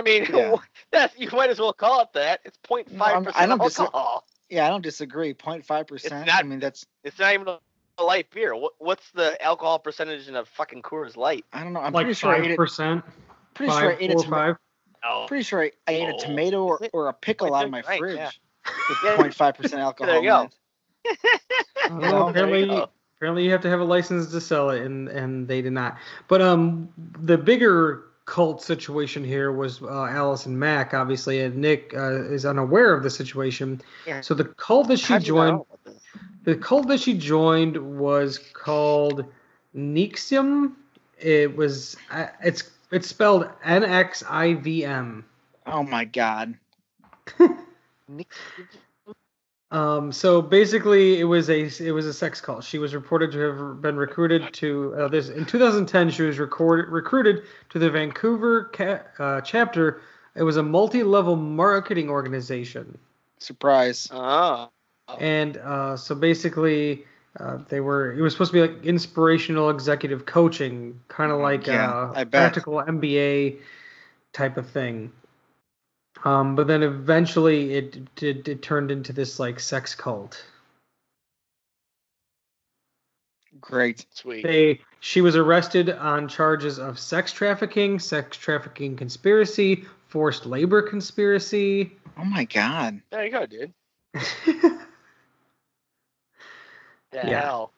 I 0.00 0.02
mean, 0.02 0.26
Yeah. 0.34 0.56
that's 0.90 1.18
you 1.18 1.28
might 1.32 1.50
as 1.50 1.58
well 1.60 1.72
call 1.72 2.00
it 2.02 2.08
that. 2.14 2.40
It's 2.44 2.58
0.5 2.68 2.92
No, 2.92 3.04
I'm- 3.04 3.22
I 3.22 3.24
percent 3.24 3.48
don't 3.50 3.62
dis- 3.62 3.80
alcohol. 3.80 4.26
Yeah, 4.48 4.66
I 4.66 4.68
don't 4.70 4.82
disagree. 4.82 5.32
0.5 5.34 5.86
percent. 5.86 6.26
not- 6.26 6.40
I 6.40 6.42
mean, 6.42 6.58
that's. 6.58 6.84
It's 7.04 7.18
not 7.18 7.34
even 7.34 7.48
a 7.48 7.58
a 7.98 8.04
light 8.04 8.30
beer. 8.30 8.54
What, 8.56 8.72
what's 8.78 9.10
the 9.10 9.40
alcohol 9.44 9.78
percentage 9.78 10.26
in 10.26 10.34
a 10.34 10.44
fucking 10.46 10.80
Coors 10.80 11.18
Light? 11.18 11.44
I 11.52 11.62
don't 11.62 11.74
know. 11.74 11.80
I'm 11.80 11.92
like 11.92 12.06
pretty 12.06 12.18
sure 12.18 12.30
I 12.30 12.36
ate 12.36 12.42
five 12.42 12.50
it. 12.52 12.56
percent, 12.56 13.04
Pretty 13.52 13.70
sure 13.72 13.80
I 13.90 13.92
five, 13.92 14.02
ate 14.02 14.10
a 14.10 14.12
four, 14.14 14.22
tomato. 14.24 14.46
five. 14.52 14.56
Oh, 15.04 15.24
Pretty 15.28 15.42
sure 15.44 15.62
I, 15.62 15.70
I 15.86 15.92
ate 15.92 16.08
a 16.08 16.14
Oh. 16.14 16.18
tomato 16.18 16.64
or, 16.64 16.80
or 16.94 17.08
a 17.08 17.12
pickle 17.12 17.54
out 17.54 17.66
of 17.66 17.70
my 17.70 17.82
Right, 17.82 17.98
fridge 17.98 18.16
yeah. 18.16 18.30
with 19.18 19.18
0.5 19.34 19.54
percent 19.54 19.82
alcohol. 19.82 20.14
There 20.14 20.22
you 20.22 20.28
go. 20.30 20.48
in. 21.90 21.98
Well, 22.00 22.32
there 22.32 22.48
you 22.48 22.64
apparently, 22.64 22.86
apparently 23.18 23.44
you 23.44 23.50
have 23.52 23.60
to 23.62 23.68
have 23.68 23.80
a 23.80 23.84
license 23.84 24.30
to 24.30 24.40
sell 24.40 24.70
it, 24.70 24.82
and 24.82 25.08
and 25.08 25.46
they 25.46 25.60
did 25.60 25.72
not. 25.72 25.98
But 26.28 26.40
um, 26.40 26.88
the 26.96 27.36
bigger 27.36 28.04
cult 28.30 28.62
situation 28.62 29.24
here 29.24 29.50
was 29.50 29.82
uh, 29.82 30.06
Allison 30.06 30.56
Mack, 30.56 30.94
obviously, 30.94 31.40
and 31.40 31.56
Nick 31.56 31.92
uh, 31.96 32.22
is 32.22 32.46
unaware 32.46 32.94
of 32.94 33.02
the 33.02 33.10
situation. 33.10 33.82
Yeah. 34.06 34.20
So 34.20 34.34
the 34.34 34.44
cult 34.44 34.86
that 34.86 35.00
she 35.00 35.12
How'd 35.12 35.26
you 35.26 35.34
know 35.34 35.66
joined, 35.84 35.98
the 36.44 36.54
cult 36.54 36.86
that 36.88 37.00
she 37.00 37.14
joined 37.14 37.76
was 37.76 38.38
called 38.38 39.24
NXIVM. 39.76 40.74
It 41.18 41.56
was 41.56 41.96
uh, 42.12 42.28
it's 42.42 42.70
it's 42.92 43.08
spelled 43.08 43.48
N 43.64 43.82
X 43.84 44.22
I 44.28 44.54
V 44.54 44.84
M. 44.84 45.24
Oh 45.66 45.82
my 45.82 46.04
god. 46.04 46.56
Nick- 49.70 49.78
Um, 49.78 50.12
so 50.12 50.42
basically, 50.42 51.20
it 51.20 51.24
was 51.24 51.48
a 51.48 51.60
it 51.84 51.92
was 51.92 52.06
a 52.06 52.12
sex 52.12 52.40
cult. 52.40 52.64
She 52.64 52.78
was 52.78 52.94
reported 52.94 53.32
to 53.32 53.38
have 53.38 53.80
been 53.80 53.96
recruited 53.96 54.52
to 54.54 54.94
uh, 54.96 55.08
this 55.08 55.28
in 55.28 55.44
2010. 55.44 56.10
She 56.10 56.22
was 56.22 56.38
recorded 56.38 56.88
recruited 56.90 57.42
to 57.70 57.78
the 57.78 57.90
Vancouver 57.90 58.64
ca- 58.72 59.02
uh, 59.18 59.40
chapter. 59.42 60.00
It 60.34 60.42
was 60.42 60.56
a 60.56 60.62
multi-level 60.62 61.36
marketing 61.36 62.08
organization, 62.08 62.96
Surprise. 63.38 64.08
Oh. 64.12 64.70
and 65.18 65.56
uh, 65.56 65.96
so 65.96 66.14
basically, 66.14 67.04
uh, 67.38 67.58
they 67.68 67.80
were. 67.80 68.12
It 68.12 68.20
was 68.22 68.32
supposed 68.32 68.52
to 68.52 68.66
be 68.66 68.72
like 68.72 68.84
inspirational 68.84 69.70
executive 69.70 70.26
coaching, 70.26 71.00
kind 71.08 71.32
of 71.32 71.40
like 71.40 71.66
Yeah, 71.66 71.90
uh, 71.90 72.24
practical 72.26 72.74
MBA 72.74 73.58
type 74.32 74.56
of 74.56 74.68
thing. 74.70 75.12
Um, 76.24 76.54
but 76.54 76.66
then 76.66 76.82
eventually, 76.82 77.74
it 77.74 78.14
did 78.14 78.48
it 78.48 78.62
turned 78.62 78.90
into 78.90 79.12
this 79.12 79.38
like 79.38 79.58
sex 79.60 79.94
cult. 79.94 80.44
Great. 83.60 84.06
Sweet. 84.10 84.42
They 84.42 84.80
she 85.00 85.20
was 85.20 85.34
arrested 85.36 85.90
on 85.90 86.28
charges 86.28 86.78
of 86.78 86.98
sex 86.98 87.32
trafficking, 87.32 87.98
sex 87.98 88.36
trafficking 88.36 88.96
conspiracy, 88.96 89.84
forced 90.08 90.46
labor 90.46 90.82
conspiracy. 90.82 91.92
Oh 92.18 92.24
my 92.24 92.44
god. 92.44 93.00
There 93.10 93.24
you 93.24 93.30
go, 93.30 93.46
dude. 93.46 93.72
The 97.12 97.16
Yeah. 97.16 97.40
hell. 97.40 97.72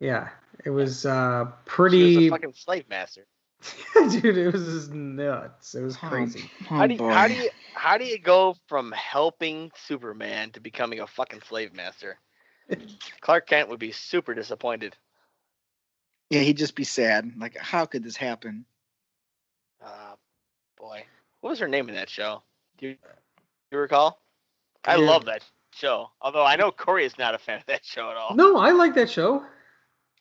yeah, 0.00 0.30
it 0.64 0.70
was 0.70 1.04
uh 1.04 1.44
She 1.44 1.50
was 1.50 1.52
pretty 1.66 2.26
a 2.28 2.30
fucking 2.30 2.54
slave 2.54 2.88
master. 2.88 3.26
dude, 4.10 4.36
it 4.36 4.52
was 4.52 4.64
just 4.64 4.92
nuts. 4.92 5.74
It 5.74 5.82
was 5.82 5.96
Oh, 6.02 6.08
crazy. 6.08 6.50
Oh, 6.70 6.74
how 6.74 6.86
do 6.86 6.94
you, 6.94 7.10
how 7.10 7.28
do 7.28 7.34
you 7.34 7.50
how 7.74 7.98
do 7.98 8.04
you 8.04 8.18
go 8.18 8.56
from 8.68 8.92
helping 8.92 9.70
Superman 9.86 10.50
to 10.50 10.60
becoming 10.60 11.00
a 11.00 11.06
fucking 11.06 11.42
slave 11.48 11.72
master? 11.74 12.18
Clark 13.20 13.46
Kent 13.46 13.68
would 13.68 13.78
be 13.78 13.92
super 13.92 14.34
disappointed. 14.34 14.96
Yeah, 16.30 16.40
he'd 16.40 16.56
just 16.56 16.74
be 16.74 16.84
sad. 16.84 17.32
Like, 17.38 17.56
how 17.58 17.84
could 17.84 18.02
this 18.02 18.16
happen? 18.16 18.64
Uh, 19.84 20.14
boy, 20.78 21.04
what 21.40 21.50
was 21.50 21.58
her 21.58 21.68
name 21.68 21.88
in 21.88 21.94
that 21.94 22.08
show? 22.08 22.42
Do 22.78 22.88
you, 22.88 22.96
you 23.70 23.78
recall? 23.78 24.20
I 24.84 24.96
Yeah. 24.96 25.06
love 25.06 25.26
that 25.26 25.44
show. 25.72 26.10
Although 26.20 26.44
I 26.44 26.56
know 26.56 26.70
Corey 26.70 27.04
is 27.04 27.18
not 27.18 27.34
a 27.34 27.38
fan 27.38 27.58
of 27.58 27.66
that 27.66 27.84
show 27.84 28.10
at 28.10 28.16
all. 28.16 28.34
No, 28.34 28.56
I 28.56 28.70
like 28.70 28.94
that 28.94 29.10
show. 29.10 29.44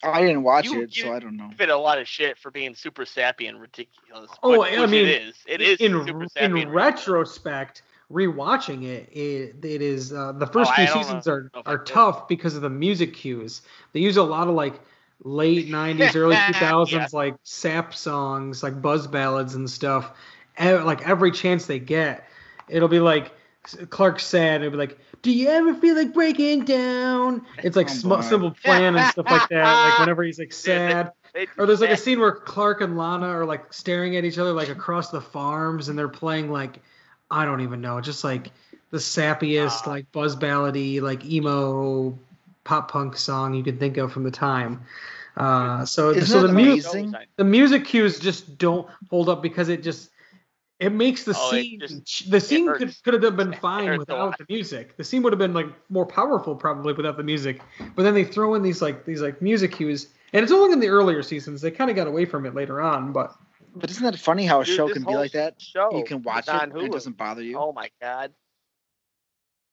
I 0.03 0.21
didn't 0.21 0.43
watch 0.43 0.65
You- 0.65 0.81
it, 0.81 0.95
you- 0.95 1.03
so 1.03 1.13
I 1.13 1.19
don't 1.19 1.37
know. 1.37 1.47
Give 1.49 1.61
it 1.61 1.69
a 1.69 1.77
lot 1.77 1.99
of 1.99 2.07
shit 2.07 2.37
for 2.37 2.49
being 2.51 2.73
super 2.75 3.05
sappy 3.05 3.47
and 3.47 3.59
ridiculous. 3.61 4.29
Oh, 4.43 4.57
but- 4.57 4.73
I 4.73 4.81
which 4.81 4.89
mean, 4.89 5.07
it 5.07 5.21
is. 5.21 5.35
It 5.47 5.61
is 5.61 5.79
in 5.79 5.91
super 6.05 6.23
in 6.23 6.29
sappy. 6.29 6.61
and 6.61 6.73
retrospect, 6.73 7.81
rewatching 8.11 8.83
it, 8.83 9.09
it 9.15 9.55
it 9.63 9.81
is 9.81 10.11
uh, 10.13 10.31
the 10.33 10.47
first 10.47 10.71
Oh, 10.71 10.75
few 10.75 10.87
seasons 10.87 11.25
know 11.25 11.33
are 11.33 11.51
if 11.55 11.67
are 11.67 11.77
did. 11.77 11.85
tough 11.87 12.27
because 12.27 12.55
of 12.55 12.61
the 12.61 12.69
music 12.69 13.13
cues. 13.13 13.61
They 13.93 13.99
use 13.99 14.17
a 14.17 14.23
lot 14.23 14.47
of 14.47 14.55
like 14.55 14.79
late 15.23 15.67
'90s, 15.69 16.15
early 16.15 16.33
Yeah. 16.35 16.51
2000s 16.51 17.13
like 17.13 17.35
sap 17.43 17.93
songs, 17.93 18.63
like 18.63 18.81
buzz 18.81 19.07
ballads 19.07 19.55
and 19.55 19.69
stuff. 19.69 20.11
E- 20.61 20.73
Like 20.73 21.07
every 21.07 21.31
chance 21.31 21.65
they 21.67 21.79
get, 21.79 22.27
it'll 22.67 22.89
be 22.89 22.99
like 22.99 23.31
Clark's 23.89 24.25
sad. 24.25 24.61
It'll 24.61 24.71
be 24.71 24.77
like, 24.77 24.97
"Do 25.21 25.31
you 25.31 25.49
ever 25.49 25.73
feel 25.73 25.95
like 25.95 26.13
breaking 26.13 26.65
down?" 26.65 27.45
It's 27.63 27.75
like 27.75 27.89
Oh, 27.89 27.93
sm- 27.93 28.21
simple 28.21 28.51
plan 28.51 28.95
and 28.95 29.11
stuff 29.11 29.25
like 29.29 29.49
that. 29.49 29.89
Like 29.89 29.99
whenever 29.99 30.23
he's 30.23 30.39
like 30.39 30.53
sad. 30.53 31.11
Or 31.57 31.65
there's 31.65 31.79
like 31.81 31.91
a 31.91 31.97
scene 31.97 32.19
where 32.19 32.31
Clark 32.33 32.81
and 32.81 32.97
Lana 32.97 33.27
are 33.27 33.45
like 33.45 33.71
staring 33.73 34.17
at 34.17 34.25
each 34.25 34.37
other 34.37 34.51
like 34.51 34.69
across 34.69 35.11
the 35.11 35.21
farms 35.21 35.87
and 35.89 35.97
they're 35.97 36.09
playing 36.09 36.51
like 36.51 36.79
I 37.29 37.45
don't 37.45 37.61
even 37.61 37.79
know, 37.79 38.01
just 38.01 38.23
like 38.23 38.51
the 38.89 38.97
sappiest 38.97 39.87
Ah. 39.87 39.91
like 39.91 40.11
buzz 40.11 40.35
ballady 40.35 41.01
like 41.01 41.23
emo 41.25 42.17
pop 42.63 42.91
punk 42.91 43.15
song 43.17 43.53
you 43.53 43.63
could 43.63 43.79
think 43.79 43.97
of 43.97 44.11
from 44.11 44.23
the 44.23 44.31
time. 44.31 44.81
Uh, 45.37 45.85
so 45.85 46.13
so 46.19 46.41
the 46.41 46.47
Show 46.49 46.53
music 46.53 47.05
the 47.37 47.43
music 47.45 47.85
cues 47.85 48.19
just 48.19 48.57
don't 48.57 48.85
hold 49.09 49.29
up 49.29 49.41
because 49.41 49.69
it 49.69 49.81
just 49.81 50.09
it 50.81 50.91
makes 50.91 51.23
the 51.23 51.37
Oh, 51.37 51.51
scene 51.51 51.79
just- 51.79 52.31
the 52.31 52.39
scene 52.41 52.73
could 52.73 52.93
could 53.03 53.13
have 53.23 53.37
been 53.37 53.53
fine 53.53 53.85
hurts 53.85 53.97
a 53.97 53.99
without 53.99 54.37
the 54.39 54.45
music. 54.49 54.97
The 54.97 55.03
scene 55.03 55.21
would 55.21 55.31
have 55.31 55.37
been 55.39 55.53
like 55.53 55.67
more 55.89 56.07
powerful 56.07 56.55
probably 56.55 56.93
without 56.93 57.17
the 57.17 57.23
music. 57.23 57.61
But 57.95 58.01
then 58.01 58.15
they 58.15 58.23
throw 58.23 58.55
in 58.55 58.63
these 58.63 58.81
like 58.81 59.05
these 59.05 59.21
like 59.21 59.43
music 59.43 59.73
cues, 59.73 60.09
and 60.33 60.41
it's 60.43 60.51
only 60.51 60.73
in 60.73 60.79
the 60.79 60.89
earlier 60.89 61.21
seasons. 61.21 61.61
They 61.61 61.69
kind 61.69 61.91
of 61.91 61.95
got 61.95 62.07
away 62.07 62.25
from 62.25 62.47
it 62.47 62.55
later 62.55 62.81
on, 62.81 63.13
but 63.13 63.35
But 63.75 63.91
isn't 63.91 64.03
that 64.03 64.17
funny 64.17 64.47
how 64.47 64.61
a 64.61 64.65
Dude, 64.65 64.75
show 64.75 64.89
can 64.91 65.03
be 65.03 65.13
like 65.13 65.33
that? 65.33 65.61
Show 65.61 65.95
You 65.97 66.03
can 66.03 66.23
watch 66.23 66.47
it 66.47 66.53
on 66.55 66.71
and 66.71 66.81
it 66.81 66.91
doesn't 66.91 67.15
bother 67.15 67.43
you. 67.43 67.57
Oh 67.59 67.71
my 67.73 67.91
god. 68.01 68.33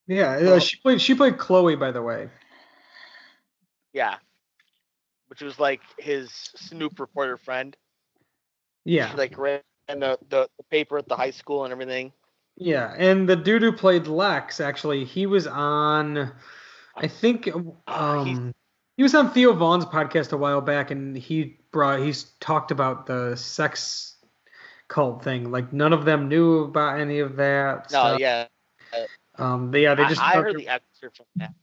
yeah, 0.05 0.33
uh, 0.33 0.59
she 0.59 0.77
played 0.77 1.01
she 1.01 1.15
played 1.15 1.39
Chloe 1.39 1.75
by 1.75 1.91
the 1.91 2.03
way. 2.03 2.29
Yeah. 3.93 4.17
Which 5.27 5.41
was 5.41 5.59
like 5.59 5.81
his 5.97 6.29
Snoop 6.55 6.99
reporter 6.99 7.37
friend. 7.37 7.75
Yeah, 8.85 9.09
She, 9.11 9.17
like 9.17 9.37
ran 9.37 9.61
the, 9.97 10.17
the, 10.29 10.49
the 10.57 10.63
paper 10.69 10.97
at 10.97 11.07
the 11.07 11.15
high 11.15 11.31
school 11.31 11.63
and 11.63 11.71
everything. 11.71 12.11
yeah, 12.57 12.93
and 12.97 13.27
the 13.27 13.35
dude 13.35 13.61
who 13.61 13.71
played 13.71 14.07
Lex 14.07 14.59
actually 14.59 15.05
he 15.05 15.25
was 15.25 15.47
on, 15.47 16.31
I 16.95 17.07
think 17.07 17.49
Ah, 17.87 18.19
um 18.19 18.53
he 18.97 19.03
was 19.03 19.15
on 19.15 19.31
Theo 19.31 19.53
Von's 19.53 19.85
podcast 19.85 20.33
a 20.33 20.37
while 20.37 20.59
back, 20.61 20.91
and 20.91 21.15
he 21.17 21.57
brought 21.71 22.01
he's 22.01 22.23
talked 22.41 22.69
about 22.71 23.05
the 23.05 23.35
sex 23.37 24.17
cult 24.89 25.23
thing. 25.23 25.51
Like 25.51 25.71
none 25.71 25.93
of 25.93 26.03
them 26.03 26.27
knew 26.27 26.63
about 26.65 26.99
any 26.99 27.19
of 27.19 27.37
that. 27.37 27.83
No, 27.91 27.99
stuff. 27.99 28.19
yeah. 28.19 28.47
Um, 29.37 29.71
they, 29.71 29.83
yeah, 29.83 29.95
they 29.95 30.05
just 30.07 30.21
I, 30.21 30.33
I 30.33 30.41
heard 30.41 30.57
the 30.57 30.67
excerpt 30.67 31.15
from 31.15 31.25
that. 31.37 31.53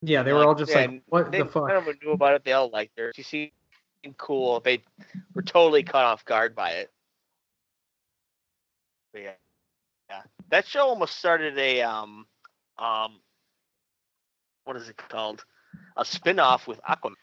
yeah, 0.00 0.22
they 0.22 0.32
were 0.32 0.38
like, 0.38 0.48
all 0.48 0.54
just 0.54 0.70
yeah, 0.72 0.78
like, 0.86 1.02
what 1.06 1.30
They, 1.30 1.38
the 1.40 1.44
fuck? 1.44 1.68
None 1.68 1.76
of 1.76 1.84
them 1.84 1.98
knew 2.02 2.12
about 2.12 2.32
it. 2.34 2.44
They 2.44 2.52
all 2.52 2.70
liked 2.70 2.98
her. 2.98 3.12
She 3.14 3.22
seemed 3.22 3.52
cool. 4.16 4.60
They 4.60 4.82
were 5.34 5.42
totally 5.42 5.82
caught 5.82 6.04
off 6.06 6.24
guard 6.24 6.54
by 6.54 6.70
it. 6.70 6.90
But 9.16 9.22
yeah, 9.22 9.30
yeah. 10.10 10.22
That 10.50 10.66
show 10.66 10.88
almost 10.88 11.16
started 11.16 11.56
a 11.58 11.80
um 11.80 12.26
um 12.78 13.18
what 14.64 14.76
is 14.76 14.90
it 14.90 14.98
called? 14.98 15.42
A 15.96 16.04
spin-off 16.04 16.68
with 16.68 16.78
Aquaman. 16.82 17.14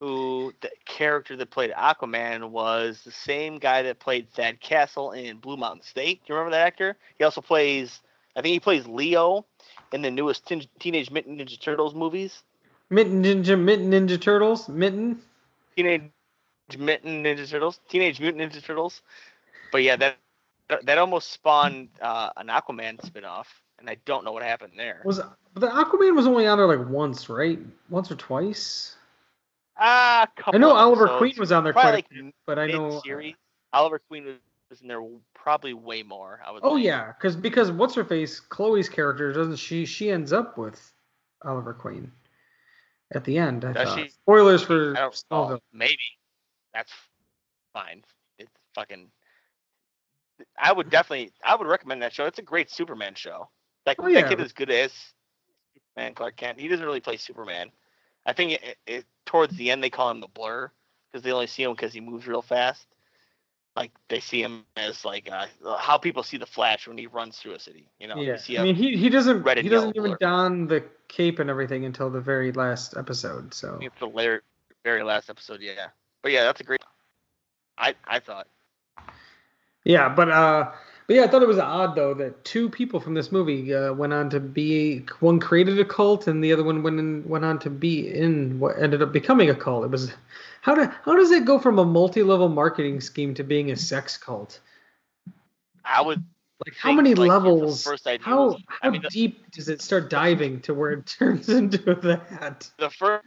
Who 0.00 0.54
the 0.62 0.70
character 0.86 1.36
that 1.36 1.50
played 1.50 1.72
Aquaman 1.72 2.48
was 2.48 3.02
the 3.04 3.10
same 3.10 3.58
guy 3.58 3.82
that 3.82 4.00
played 4.00 4.30
Thad 4.30 4.60
Castle 4.60 5.12
in 5.12 5.36
Blue 5.36 5.58
Mountain 5.58 5.82
State. 5.82 6.22
Do 6.24 6.32
you 6.32 6.36
remember 6.38 6.56
that 6.56 6.66
actor? 6.66 6.96
He 7.18 7.24
also 7.24 7.42
plays 7.42 8.00
I 8.34 8.40
think 8.40 8.54
he 8.54 8.60
plays 8.60 8.86
Leo 8.86 9.44
in 9.92 10.00
the 10.00 10.10
newest 10.10 10.46
Teen- 10.46 10.66
Teenage 10.80 11.10
Mutant 11.10 11.38
Ninja 11.38 11.60
Turtles 11.60 11.94
movies. 11.94 12.44
Mitten 12.88 13.22
Ninja, 13.22 13.60
Mitten 13.60 13.90
Ninja 13.90 14.18
Turtles, 14.18 14.70
Mitten. 14.70 15.20
Teenage 15.76 16.10
Mutant 16.78 17.26
Ninja 17.26 17.46
Turtles, 17.46 17.78
Teenage 17.90 18.20
Mutant 18.20 18.50
Ninja 18.50 18.64
Turtles. 18.64 19.02
But 19.70 19.82
yeah, 19.82 19.96
that 19.96 20.16
that, 20.72 20.86
that 20.86 20.98
almost 20.98 21.32
spawned 21.32 21.88
uh, 22.00 22.30
an 22.36 22.48
Aquaman 22.48 22.98
spinoff, 23.00 23.46
and 23.78 23.88
I 23.88 23.96
don't 24.04 24.24
know 24.24 24.32
what 24.32 24.42
happened 24.42 24.72
there. 24.76 25.02
Was 25.04 25.18
the 25.18 25.68
Aquaman 25.68 26.16
was 26.16 26.26
only 26.26 26.46
on 26.46 26.58
there 26.58 26.66
like 26.66 26.88
once, 26.88 27.28
right? 27.28 27.58
Once 27.90 28.10
or 28.10 28.16
twice. 28.16 28.96
Ah, 29.76 30.26
I 30.46 30.58
know 30.58 30.72
Oliver 30.72 31.18
Queen 31.18 31.34
was 31.38 31.50
on 31.52 31.64
there 31.64 31.72
Probably 31.72 32.02
quite 32.02 32.20
a 32.20 32.24
bit, 32.24 32.34
but 32.46 32.58
I 32.58 32.66
know 32.66 32.90
mid-series. 32.90 33.34
Oliver 33.72 33.98
Queen 33.98 34.24
was, 34.24 34.36
was 34.70 34.80
in 34.80 34.88
there 34.88 35.02
probably 35.34 35.74
way 35.74 36.02
more. 36.02 36.40
I 36.46 36.52
would. 36.52 36.60
Oh 36.62 36.74
think. 36.74 36.86
yeah, 36.86 37.12
because 37.12 37.36
because 37.36 37.70
what's 37.70 37.94
her 37.94 38.04
face? 38.04 38.40
Chloe's 38.40 38.88
character 38.88 39.32
doesn't 39.32 39.56
she? 39.56 39.84
She 39.84 40.10
ends 40.10 40.32
up 40.32 40.56
with 40.56 40.92
Oliver 41.44 41.74
Queen 41.74 42.10
at 43.14 43.24
the 43.24 43.38
end. 43.38 43.64
I 43.64 43.72
Does 43.72 43.88
thought. 43.88 43.98
she? 43.98 44.08
Spoilers 44.08 44.62
for 44.62 44.94
Smallville. 44.94 45.60
Maybe 45.72 46.18
that's 46.72 46.92
fine. 47.72 48.04
It's 48.38 48.52
fucking. 48.74 49.08
I 50.58 50.72
would 50.72 50.90
definitely. 50.90 51.32
I 51.44 51.54
would 51.54 51.66
recommend 51.66 52.02
that 52.02 52.12
show. 52.12 52.26
It's 52.26 52.38
a 52.38 52.42
great 52.42 52.70
Superman 52.70 53.14
show. 53.14 53.48
Like 53.86 53.98
Oh, 54.00 54.06
that 54.06 54.12
yeah. 54.12 54.28
kid 54.28 54.40
is 54.40 54.52
good 54.52 54.70
as 54.70 54.92
Superman 55.74 56.14
Clark 56.14 56.36
Kent. 56.36 56.60
He 56.60 56.68
doesn't 56.68 56.84
really 56.84 57.00
play 57.00 57.16
Superman. 57.16 57.70
I 58.24 58.32
think 58.32 58.52
it, 58.52 58.78
it, 58.86 59.04
towards 59.26 59.56
the 59.56 59.70
end 59.70 59.82
they 59.82 59.90
call 59.90 60.10
him 60.10 60.20
the 60.20 60.28
Blur 60.28 60.70
because 61.10 61.24
they 61.24 61.32
only 61.32 61.46
see 61.46 61.64
him 61.64 61.72
because 61.72 61.92
he 61.92 62.00
moves 62.00 62.26
real 62.26 62.42
fast. 62.42 62.86
Like 63.74 63.90
they 64.08 64.20
see 64.20 64.42
him 64.42 64.64
as 64.76 65.04
like 65.04 65.30
uh, 65.30 65.46
how 65.78 65.96
people 65.98 66.22
see 66.22 66.36
the 66.36 66.46
Flash 66.46 66.86
when 66.86 66.98
he 66.98 67.06
runs 67.06 67.38
through 67.38 67.54
a 67.54 67.58
city. 67.58 67.88
You 67.98 68.08
know, 68.08 68.20
Yeah, 68.20 68.34
you 68.34 68.38
see 68.38 68.58
I 68.58 68.64
mean 68.64 68.74
he 68.74 68.96
he 68.96 69.08
doesn't 69.08 69.48
he 69.58 69.68
doesn't 69.68 69.96
even 69.96 70.10
blur. 70.10 70.18
don 70.20 70.66
the 70.66 70.84
cape 71.08 71.38
and 71.38 71.48
everything 71.48 71.84
until 71.84 72.10
the 72.10 72.20
very 72.20 72.52
last 72.52 72.96
episode. 72.96 73.54
So 73.54 73.78
it's 73.80 73.98
the 73.98 74.06
later, 74.06 74.42
very 74.84 75.02
last 75.02 75.30
episode. 75.30 75.60
Yeah, 75.62 75.88
but 76.22 76.32
yeah, 76.32 76.44
that's 76.44 76.60
a 76.60 76.64
great. 76.64 76.80
I 77.78 77.94
I 78.06 78.18
thought. 78.20 78.46
Yeah, 79.84 80.08
but 80.08 80.28
uh, 80.30 80.70
but 81.06 81.16
yeah, 81.16 81.24
I 81.24 81.26
thought 81.26 81.42
it 81.42 81.48
was 81.48 81.58
odd 81.58 81.94
though 81.96 82.14
that 82.14 82.44
two 82.44 82.68
people 82.68 83.00
from 83.00 83.14
this 83.14 83.32
movie 83.32 83.74
uh, 83.74 83.92
went 83.92 84.12
on 84.12 84.30
to 84.30 84.40
be 84.40 85.04
one 85.20 85.40
created 85.40 85.78
a 85.80 85.84
cult 85.84 86.26
and 86.28 86.42
the 86.42 86.52
other 86.52 86.62
one 86.64 86.82
went 86.82 86.98
in, 86.98 87.28
went 87.28 87.44
on 87.44 87.58
to 87.60 87.70
be 87.70 88.08
in 88.08 88.58
what 88.60 88.78
ended 88.80 89.02
up 89.02 89.12
becoming 89.12 89.50
a 89.50 89.54
cult. 89.54 89.84
It 89.84 89.90
was 89.90 90.12
how 90.60 90.74
do 90.74 90.88
how 91.04 91.16
does 91.16 91.30
it 91.32 91.44
go 91.44 91.58
from 91.58 91.78
a 91.78 91.84
multi-level 91.84 92.48
marketing 92.48 93.00
scheme 93.00 93.34
to 93.34 93.42
being 93.44 93.70
a 93.72 93.76
sex 93.76 94.16
cult? 94.16 94.60
I 95.84 96.00
would 96.00 96.22
Like 96.64 96.76
how 96.76 96.92
many 96.92 97.14
like, 97.14 97.28
levels? 97.28 97.82
first 97.82 98.06
idea 98.06 98.24
How 98.24 98.46
was- 98.46 98.62
how 98.68 98.88
I 98.88 98.90
mean, 98.90 99.02
the- 99.02 99.08
deep 99.08 99.50
does 99.50 99.68
it 99.68 99.82
start 99.82 100.08
diving 100.08 100.60
to 100.60 100.74
where 100.74 100.92
it 100.92 101.06
turns 101.18 101.48
into 101.48 101.78
that? 101.96 102.70
the 102.78 102.90
first 102.90 103.24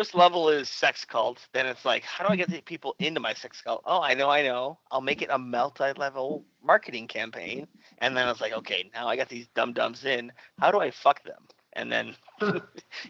first 0.00 0.14
level 0.14 0.48
is 0.48 0.70
sex 0.70 1.04
cult. 1.04 1.46
Then 1.52 1.66
it's 1.66 1.84
like, 1.84 2.04
how 2.04 2.26
do 2.26 2.32
I 2.32 2.36
get 2.36 2.48
the 2.48 2.62
people 2.62 2.96
into 3.00 3.20
my 3.20 3.34
sex 3.34 3.60
cult? 3.60 3.82
Oh, 3.84 4.00
I 4.00 4.14
know, 4.14 4.30
I 4.30 4.42
know. 4.42 4.78
I'll 4.90 5.02
make 5.02 5.20
it 5.20 5.28
a 5.30 5.36
multi-level 5.36 6.42
marketing 6.64 7.06
campaign. 7.06 7.66
And 7.98 8.16
then 8.16 8.26
it's 8.26 8.40
like, 8.40 8.54
okay, 8.54 8.90
now 8.94 9.08
I 9.08 9.16
got 9.16 9.28
these 9.28 9.46
dum 9.54 9.74
dums 9.74 10.06
in. 10.06 10.32
How 10.58 10.70
do 10.70 10.80
I 10.80 10.90
fuck 10.90 11.22
them? 11.24 11.42
And 11.74 11.92
then 11.92 12.16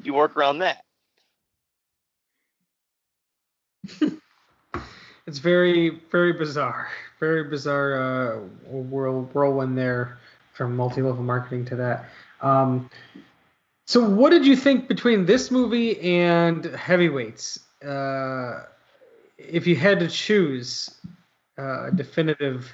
you 0.02 0.14
work 0.14 0.36
around 0.36 0.58
that. 0.58 0.84
It's 5.26 5.38
very, 5.38 6.00
very 6.10 6.32
bizarre. 6.32 6.88
Very 7.20 7.44
bizarre 7.44 8.00
uh, 8.02 8.38
whirl, 8.68 9.28
whirlwind 9.32 9.78
there 9.78 10.18
from 10.54 10.74
multi-level 10.74 11.22
marketing 11.22 11.64
to 11.66 11.76
that. 11.76 12.06
Um, 12.40 12.90
so, 13.90 14.08
what 14.08 14.30
did 14.30 14.46
you 14.46 14.54
think 14.54 14.86
between 14.86 15.26
this 15.26 15.50
movie 15.50 16.00
and 16.00 16.64
Heavyweights? 16.64 17.58
Uh, 17.84 18.66
if 19.36 19.66
you 19.66 19.74
had 19.74 19.98
to 19.98 20.06
choose 20.06 21.00
uh, 21.58 21.88
a 21.88 21.90
definitive 21.90 22.72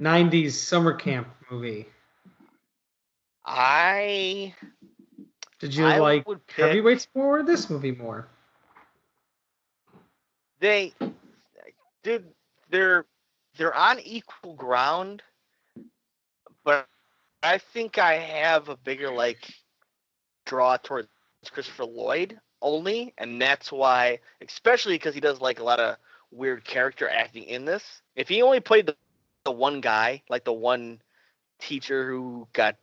'90s 0.00 0.50
summer 0.50 0.94
camp 0.94 1.28
movie, 1.48 1.86
I 3.46 4.52
did 5.60 5.76
you 5.76 5.86
I 5.86 5.98
like 5.98 6.26
would 6.26 6.44
pick- 6.48 6.64
Heavyweights 6.64 7.06
more 7.14 7.38
or 7.38 7.42
this 7.44 7.70
movie 7.70 7.92
more? 7.92 8.26
they 10.58 10.92
did 12.02 12.26
they're 12.68 13.06
they're 13.56 13.76
on 13.76 14.00
equal 14.00 14.54
ground 14.54 15.22
but 16.64 16.88
i 17.44 17.58
think 17.58 17.98
i 17.98 18.14
have 18.14 18.68
a 18.68 18.76
bigger 18.76 19.12
like 19.12 19.52
draw 20.46 20.76
towards 20.76 21.08
christopher 21.50 21.84
lloyd 21.84 22.38
only 22.62 23.12
and 23.18 23.40
that's 23.40 23.70
why 23.72 24.18
especially 24.46 24.94
because 24.94 25.14
he 25.14 25.20
does 25.20 25.40
like 25.40 25.60
a 25.60 25.64
lot 25.64 25.80
of 25.80 25.96
weird 26.30 26.64
character 26.64 27.08
acting 27.08 27.44
in 27.44 27.64
this 27.64 27.82
if 28.16 28.28
he 28.28 28.42
only 28.42 28.60
played 28.60 28.86
the, 28.86 28.96
the 29.44 29.52
one 29.52 29.80
guy 29.80 30.22
like 30.28 30.44
the 30.44 30.52
one 30.52 31.00
teacher 31.60 32.08
who 32.08 32.46
got 32.52 32.76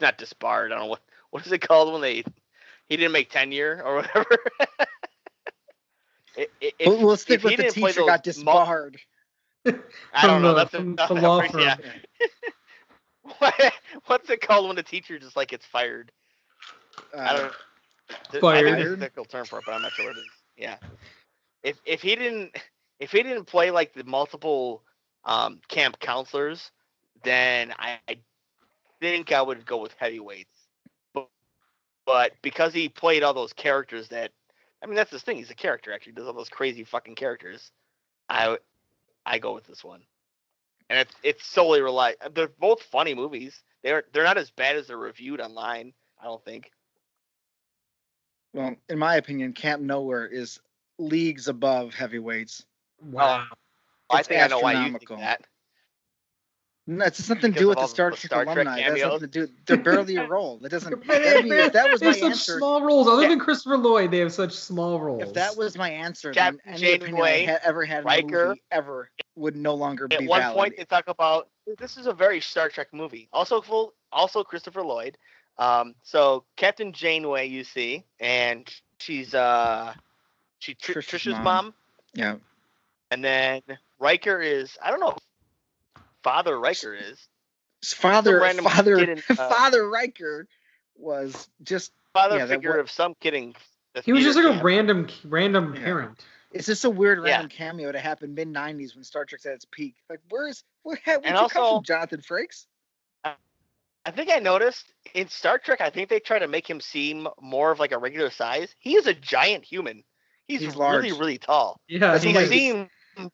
not 0.00 0.18
disbarred 0.18 0.72
i 0.72 0.76
don't 0.76 0.84
know 0.84 0.90
what 0.90 1.02
what 1.30 1.44
is 1.46 1.52
it 1.52 1.58
called 1.60 1.92
when 1.92 2.02
they 2.02 2.24
he 2.88 2.96
didn't 2.96 3.12
make 3.12 3.30
tenure 3.30 3.82
or 3.84 3.96
whatever 3.96 4.26
I- 6.38 6.48
i- 6.62 6.72
if- 6.78 6.86
We'll, 6.86 6.98
we'll 6.98 7.16
stick 7.16 7.38
if 7.38 7.44
with 7.44 7.56
the 7.56 7.64
teacher 7.64 8.02
got 8.02 8.24
those 8.24 8.36
mul- 8.36 8.54
disbarred. 8.54 8.96
I 10.12 10.26
don't 10.26 10.42
know. 10.42 10.54
the- 10.54 10.54
That's 10.54 10.70
from 10.72 10.96
a, 10.98 11.06
the 11.06 11.14
law 11.14 11.40
yeah. 11.58 11.76
What- 13.38 13.72
What's 14.06 14.30
it 14.30 14.40
called 14.42 14.66
when 14.66 14.76
the 14.76 14.82
teacher 14.82 15.18
just 15.18 15.36
like 15.36 15.48
gets 15.48 15.64
fired? 15.66 16.12
I 17.24 17.32
Uh, 17.32 17.34
don't. 17.34 17.56
th- 18.32 18.44
I 18.50 18.62
think 18.62 18.78
there's 18.78 18.92
a 18.92 18.96
technical 18.98 19.26
term 19.26 19.48
for 19.48 19.58
it, 19.60 19.64
but 19.66 19.74
I'm 19.74 19.82
not 19.82 19.94
sure 19.94 20.06
what 20.06 20.18
it 20.18 20.22
is. 20.22 20.32
Yeah. 20.56 20.78
If 21.62 21.78
if 21.86 22.02
he 22.02 22.16
didn't 22.16 22.56
if 23.00 23.12
he 23.12 23.22
didn't 23.22 23.46
play 23.46 23.70
like 23.72 23.94
the 23.94 24.04
multiple 24.04 24.84
um, 25.24 25.60
camp 25.68 26.00
counselors, 26.00 26.72
then 27.24 27.74
I, 27.78 27.98
I 28.08 28.18
think 29.00 29.32
I 29.32 29.42
would 29.42 29.66
go 29.66 29.78
with 29.82 29.94
heavyweights. 29.98 30.68
But, 31.14 31.28
but 32.06 32.32
because 32.42 32.74
he 32.74 32.88
played 32.88 33.22
all 33.24 33.34
those 33.34 33.52
characters 33.54 34.08
that 34.10 34.32
I 34.82 34.86
mean 34.86 34.96
that's 34.96 35.12
his 35.12 35.22
thing. 35.22 35.38
He's 35.38 35.50
a 35.50 35.56
character 35.56 35.92
actually. 35.92 36.12
He 36.12 36.16
does 36.16 36.28
all 36.28 36.34
those 36.34 36.50
crazy 36.50 36.84
fucking 36.84 37.16
characters. 37.16 37.72
I 38.28 38.58
I 39.26 39.38
go 39.38 39.54
with 39.54 39.66
this 39.66 39.84
one. 39.84 40.02
And 40.90 40.98
it's 41.00 41.14
it's 41.22 41.46
solely 41.46 41.82
rely. 41.82 42.16
They're 42.34 42.48
both 42.60 42.82
funny 42.82 43.14
movies. 43.14 43.62
They're 43.84 44.04
they're 44.12 44.24
not 44.24 44.38
as 44.38 44.50
bad 44.52 44.76
as 44.76 44.88
they're 44.88 44.98
reviewed 44.98 45.40
online. 45.40 45.94
I 46.20 46.26
don't 46.26 46.44
think. 46.44 46.70
Well, 48.54 48.74
in 48.88 48.98
my 48.98 49.16
opinion, 49.16 49.52
Camp 49.52 49.82
Nowhere 49.82 50.26
is 50.26 50.60
leagues 50.98 51.48
above 51.48 51.92
heavyweights. 51.92 52.64
Wow. 53.02 53.44
I 54.10 54.22
think 54.22 54.42
I 54.42 54.46
know 54.46 54.60
why 54.60 54.72
you 54.72 54.78
think 54.84 54.96
astronomical. 55.02 55.16
that. 55.18 55.42
No, 56.86 57.06
it's 57.06 57.24
something 57.24 57.54
to 57.54 57.58
do 57.58 57.68
with 57.68 57.78
the 57.78 57.86
Star 57.86 58.10
the 58.10 58.16
Trek 58.18 58.26
Star 58.26 58.44
Trek 58.44 58.56
alumni. 58.56 58.78
It 58.80 58.84
has 58.84 59.00
nothing 59.00 59.20
to 59.20 59.26
do. 59.26 59.48
They're 59.66 59.78
barely 59.78 60.16
a 60.16 60.28
role. 60.28 60.58
That 60.58 60.68
doesn't. 60.68 61.06
Man, 61.06 61.22
that'd 61.22 61.44
be- 61.44 61.50
if 61.52 61.72
that 61.72 61.90
was 61.90 62.00
they 62.00 62.08
my 62.08 62.10
have 62.12 62.20
such 62.20 62.30
answer, 62.32 62.58
small 62.58 62.82
roles. 62.82 63.08
Other 63.08 63.22
Yeah. 63.22 63.28
than 63.30 63.38
Christopher 63.40 63.78
Lloyd, 63.78 64.10
they 64.10 64.18
have 64.18 64.34
such 64.34 64.52
small 64.52 65.00
roles. 65.00 65.22
if 65.22 65.32
that 65.32 65.56
was 65.56 65.78
my 65.78 65.88
answer, 65.88 66.30
Captain 66.32 66.60
then 66.66 66.74
any 66.74 66.92
opinion 66.92 67.22
I 67.22 67.28
had 67.46 67.60
ever 67.64 67.86
had 67.86 68.00
in 68.00 68.04
a 68.04 68.06
Riker. 68.06 68.48
movie 68.48 68.62
ever 68.70 69.10
would 69.34 69.56
no 69.56 69.74
longer 69.74 70.08
be 70.08 70.16
valid. 70.16 70.22
At 70.22 70.26
be 70.26 70.28
one 70.28 70.40
valid. 70.42 70.56
point, 70.58 70.74
they 70.76 70.84
talk 70.84 71.08
about 71.08 71.48
this 71.78 71.96
is 71.96 72.06
a 72.06 72.12
very 72.12 72.42
Star 72.42 72.68
Trek 72.68 72.88
movie. 72.92 73.30
Also, 73.32 73.62
full, 73.62 73.94
also 74.12 74.44
Christopher 74.44 74.82
Lloyd. 74.82 75.16
Um, 75.58 75.94
so 76.02 76.44
Captain 76.56 76.92
Janeway, 76.92 77.46
you 77.48 77.64
see, 77.64 78.04
and 78.18 78.68
she's 78.98 79.34
uh, 79.34 79.94
she 80.58 80.74
Tr- 80.74 80.92
Trish's 80.92 81.06
Trisha's 81.06 81.32
mom. 81.32 81.44
mom. 81.44 81.74
yeah, 82.14 82.34
and 83.10 83.24
then 83.24 83.62
Riker 83.98 84.40
is 84.40 84.76
I 84.82 84.90
don't 84.90 85.00
know. 85.00 85.16
Father 86.22 86.58
Riker 86.58 86.94
is 86.94 87.28
father, 87.84 88.40
random 88.40 88.64
father, 88.64 88.96
in, 88.98 89.18
uh, 89.30 89.34
father 89.34 89.88
Riker 89.88 90.46
was 90.96 91.48
just. 91.62 91.92
father 92.12 92.38
Yeah, 92.38 92.46
figure 92.46 92.78
of 92.78 92.90
some 92.90 93.14
kidding. 93.20 93.54
he 94.04 94.12
was 94.12 94.24
just 94.24 94.36
like 94.38 94.58
a 94.58 94.62
random 94.62 95.06
random 95.24 95.74
Yeah. 95.74 95.84
parent. 95.84 96.24
It's 96.52 96.66
just 96.66 96.84
a 96.84 96.90
weird 96.90 97.18
Yeah. 97.18 97.30
random 97.32 97.48
cameo 97.48 97.92
to 97.92 97.98
happen 97.98 98.34
mid 98.34 98.48
'90s 98.48 98.94
when 98.94 99.04
Star 99.04 99.24
Trek's 99.24 99.44
at 99.46 99.54
its 99.54 99.66
peak. 99.70 99.96
Like, 100.08 100.20
where's 100.30 100.64
where? 100.82 100.98
Where'd 101.04 101.24
And 101.24 101.38
you 101.38 101.48
come 101.48 101.48
from, 101.50 101.82
Jonathan 101.84 102.20
Frakes? 102.20 102.66
I 104.06 104.10
think 104.10 104.30
I 104.30 104.38
noticed 104.38 104.92
in 105.14 105.28
Star 105.28 105.58
Trek. 105.58 105.80
I 105.80 105.90
think 105.90 106.08
they 106.10 106.20
try 106.20 106.38
to 106.38 106.48
make 106.48 106.68
him 106.68 106.80
seem 106.80 107.26
more 107.40 107.70
of 107.70 107.78
like 107.78 107.92
a 107.92 107.98
regular 107.98 108.30
size. 108.30 108.74
He 108.78 108.96
is 108.96 109.06
a 109.06 109.14
giant 109.14 109.64
human. 109.64 110.04
He's, 110.46 110.60
He's 110.60 110.76
really 110.76 111.08
large. 111.10 111.18
really 111.18 111.38
tall. 111.38 111.80
Yeah, 111.88 112.18
he 112.18 112.32
why 112.34 112.44
he's- 112.44 112.50
he's- 112.50 112.50
seemed 112.50 113.30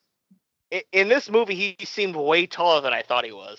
in 0.93 1.09
this 1.09 1.29
movie 1.29 1.57
he 1.57 1.85
seemed 1.85 2.15
way 2.15 2.47
taller 2.47 2.81
than 2.81 2.93
I 2.93 3.03
thought 3.03 3.25
he 3.25 3.33
was. 3.33 3.59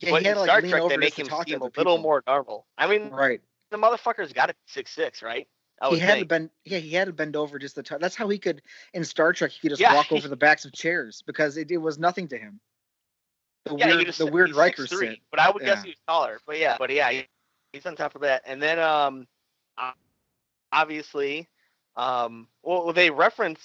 Yeah, 0.00 0.10
but 0.10 0.22
he 0.22 0.28
had 0.28 0.32
in 0.32 0.34
to 0.34 0.40
like 0.40 0.48
Star 0.48 0.60
Trek 0.80 0.88
they 0.88 0.96
make 0.96 1.16
him 1.18 1.26
seem 1.26 1.34
a 1.36 1.42
little 1.64 1.70
people. 1.70 1.98
more 1.98 2.22
normal. 2.26 2.66
I 2.76 2.88
mean, 2.88 3.10
Right. 3.10 3.40
the 3.70 3.76
motherfucker's 3.76 4.32
got 4.32 4.50
it 4.50 4.56
six 4.66 4.90
six, 4.90 5.22
right? 5.22 5.46
I 5.80 5.86
He 5.88 5.94
would 5.94 6.02
had 6.02 6.18
to 6.18 6.24
bend. 6.24 6.50
Yeah, 6.64 6.78
he 6.78 6.90
had 6.90 7.06
to 7.06 7.12
bend 7.12 7.36
over 7.36 7.56
just 7.60 7.76
the. 7.76 7.84
talk. 7.84 8.00
That's 8.00 8.16
how 8.16 8.28
he 8.28 8.38
could 8.38 8.62
in 8.94 9.04
Star 9.04 9.32
Trek. 9.32 9.52
He 9.52 9.60
could 9.60 9.70
just 9.70 9.80
Yeah, 9.80 9.94
walk 9.94 10.06
he- 10.06 10.16
over 10.16 10.26
the 10.26 10.36
backs 10.36 10.64
of 10.64 10.72
chairs 10.72 11.22
because 11.24 11.56
it, 11.56 11.70
it 11.70 11.76
was 11.76 11.98
nothing 12.00 12.26
to 12.28 12.36
him. 12.38 12.58
The 13.64 13.76
yeah, 13.76 13.86
weird, 13.96 14.14
the 14.14 14.26
weird 14.26 14.54
Riker 14.54 14.84
6'3", 14.84 14.88
sit. 14.88 15.18
But 15.30 15.40
I 15.40 15.50
would 15.50 15.62
Yeah. 15.62 15.74
guess 15.74 15.82
he 15.84 15.90
was 15.90 15.98
taller. 16.06 16.40
But 16.46 16.58
yeah, 16.58 16.76
but 16.78 16.90
yeah, 16.90 17.22
he's 17.72 17.84
on 17.86 17.96
top 17.96 18.14
of 18.14 18.22
that. 18.22 18.42
And 18.46 18.62
then 18.62 18.78
um, 18.78 19.26
obviously, 20.72 21.48
um, 21.96 22.48
well 22.62 22.92
they 22.92 23.10
reference 23.10 23.60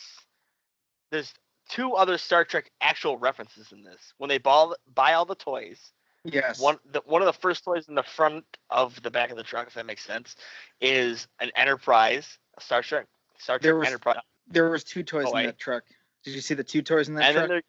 there's 1.11 1.33
two 1.69 1.93
other 1.93 2.17
Star 2.17 2.43
Trek 2.43 2.71
actual 2.81 3.17
references 3.17 3.71
in 3.71 3.83
this. 3.83 4.13
When 4.17 4.27
they 4.29 4.37
ball, 4.39 4.75
buy 4.93 5.13
all 5.13 5.25
the 5.25 5.35
toys, 5.35 5.91
Yes. 6.25 6.59
one 6.59 6.79
the, 6.91 7.01
one 7.05 7.21
of 7.21 7.25
the 7.25 7.33
first 7.33 7.63
toys 7.63 7.87
in 7.89 7.95
the 7.95 8.03
front 8.03 8.45
of 8.69 9.01
the 9.03 9.11
back 9.11 9.29
of 9.29 9.37
the 9.37 9.43
truck, 9.43 9.67
if 9.67 9.73
that 9.73 9.85
makes 9.85 10.03
sense, 10.05 10.35
is 10.81 11.27
an 11.39 11.51
Enterprise, 11.55 12.37
a 12.57 12.61
Star 12.61 12.81
Trek, 12.81 13.07
Star 13.37 13.59
There 13.59 13.73
Trek 13.73 13.79
was- 13.79 13.87
Enterprise. 13.87 14.17
There 14.47 14.69
was 14.69 14.83
two 14.83 15.03
toys 15.03 15.25
Oh, 15.27 15.37
in 15.37 15.45
that 15.45 15.57
truck. 15.57 15.83
Did 16.25 16.33
you 16.33 16.41
see 16.41 16.53
the 16.53 16.63
two 16.65 16.81
toys 16.81 17.07
in 17.07 17.15
that 17.15 17.35
And 17.35 17.47
truck? 17.49 17.63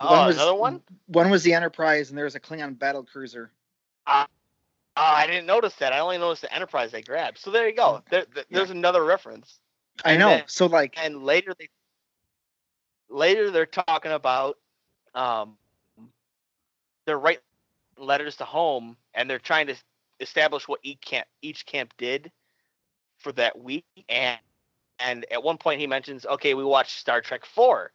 Oh, 0.00 0.26
was, 0.26 0.36
another 0.36 0.54
one? 0.54 0.82
One 1.06 1.30
was 1.30 1.42
the 1.42 1.52
Enterprise, 1.52 2.08
and 2.08 2.16
there 2.16 2.24
was 2.24 2.34
a 2.34 2.40
Klingon 2.40 2.78
battle 2.78 3.02
cruiser. 3.02 3.50
Oh, 4.06 4.24
I 4.96 5.26
didn't 5.26 5.46
notice 5.46 5.74
that. 5.76 5.92
I 5.92 6.00
only 6.00 6.18
noticed 6.18 6.42
the 6.42 6.52
Enterprise 6.54 6.90
they 6.90 7.02
grabbed. 7.02 7.38
So 7.38 7.50
there 7.50 7.68
you 7.68 7.74
go. 7.74 7.94
Mm. 7.94 8.08
There, 8.10 8.26
there- 8.34 8.44
there's 8.50 8.70
another 8.70 9.04
reference. 9.04 9.60
I 10.04 10.16
know. 10.16 10.30
then- 10.30 10.44
so 10.46 10.66
like, 10.66 10.94
And 10.96 11.22
later 11.22 11.54
they 11.58 11.68
later 13.08 13.50
they're 13.50 13.66
talking 13.66 14.12
about 14.12 14.56
um 15.14 15.56
they're 17.06 17.18
writing 17.18 17.42
letters 17.98 18.36
to 18.36 18.44
home 18.44 18.96
and 19.14 19.28
they're 19.28 19.38
trying 19.40 19.66
to 19.66 19.74
establish 20.20 20.68
what 20.68 20.78
each 20.84 21.00
camp 21.00 21.26
each 21.42 21.66
camp 21.66 21.92
did 21.98 22.30
for 23.18 23.32
that 23.32 23.58
week 23.60 23.84
and 24.08 24.38
and 25.00 25.26
at 25.32 25.42
one 25.42 25.58
point 25.58 25.80
he 25.80 25.86
mentions 25.88 26.24
okay 26.24 26.54
we 26.54 26.62
watched 26.64 26.98
Star 26.98 27.20
Trek 27.20 27.44
4 27.44 27.90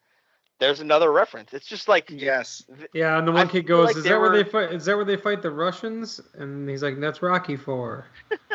there's 0.60 0.80
another 0.80 1.12
reference 1.12 1.54
it's 1.54 1.66
just 1.68 1.88
like 1.88 2.10
yes, 2.10 2.64
Yeah, 2.94 3.18
and 3.18 3.28
the 3.28 3.32
I 3.32 3.36
one 3.36 3.50
kid 3.50 3.68
goes, 3.68 3.88
like 3.88 3.98
"Is 3.98 4.04
they 4.04 4.10
that 4.10 4.20
where 4.20 4.32
they 4.32 4.44
fight? 4.44 4.72
Is 4.74 4.86
that 4.86 4.96
where 4.96 5.06
they 5.06 5.18
fight 5.18 5.42
the 5.42 5.52
Russians?" 5.52 6.20
And 6.36 6.70
he's 6.70 6.82
like, 6.84 7.00
"That's 7.00 7.22
Rocky 7.22 7.56
Four. 7.58 8.06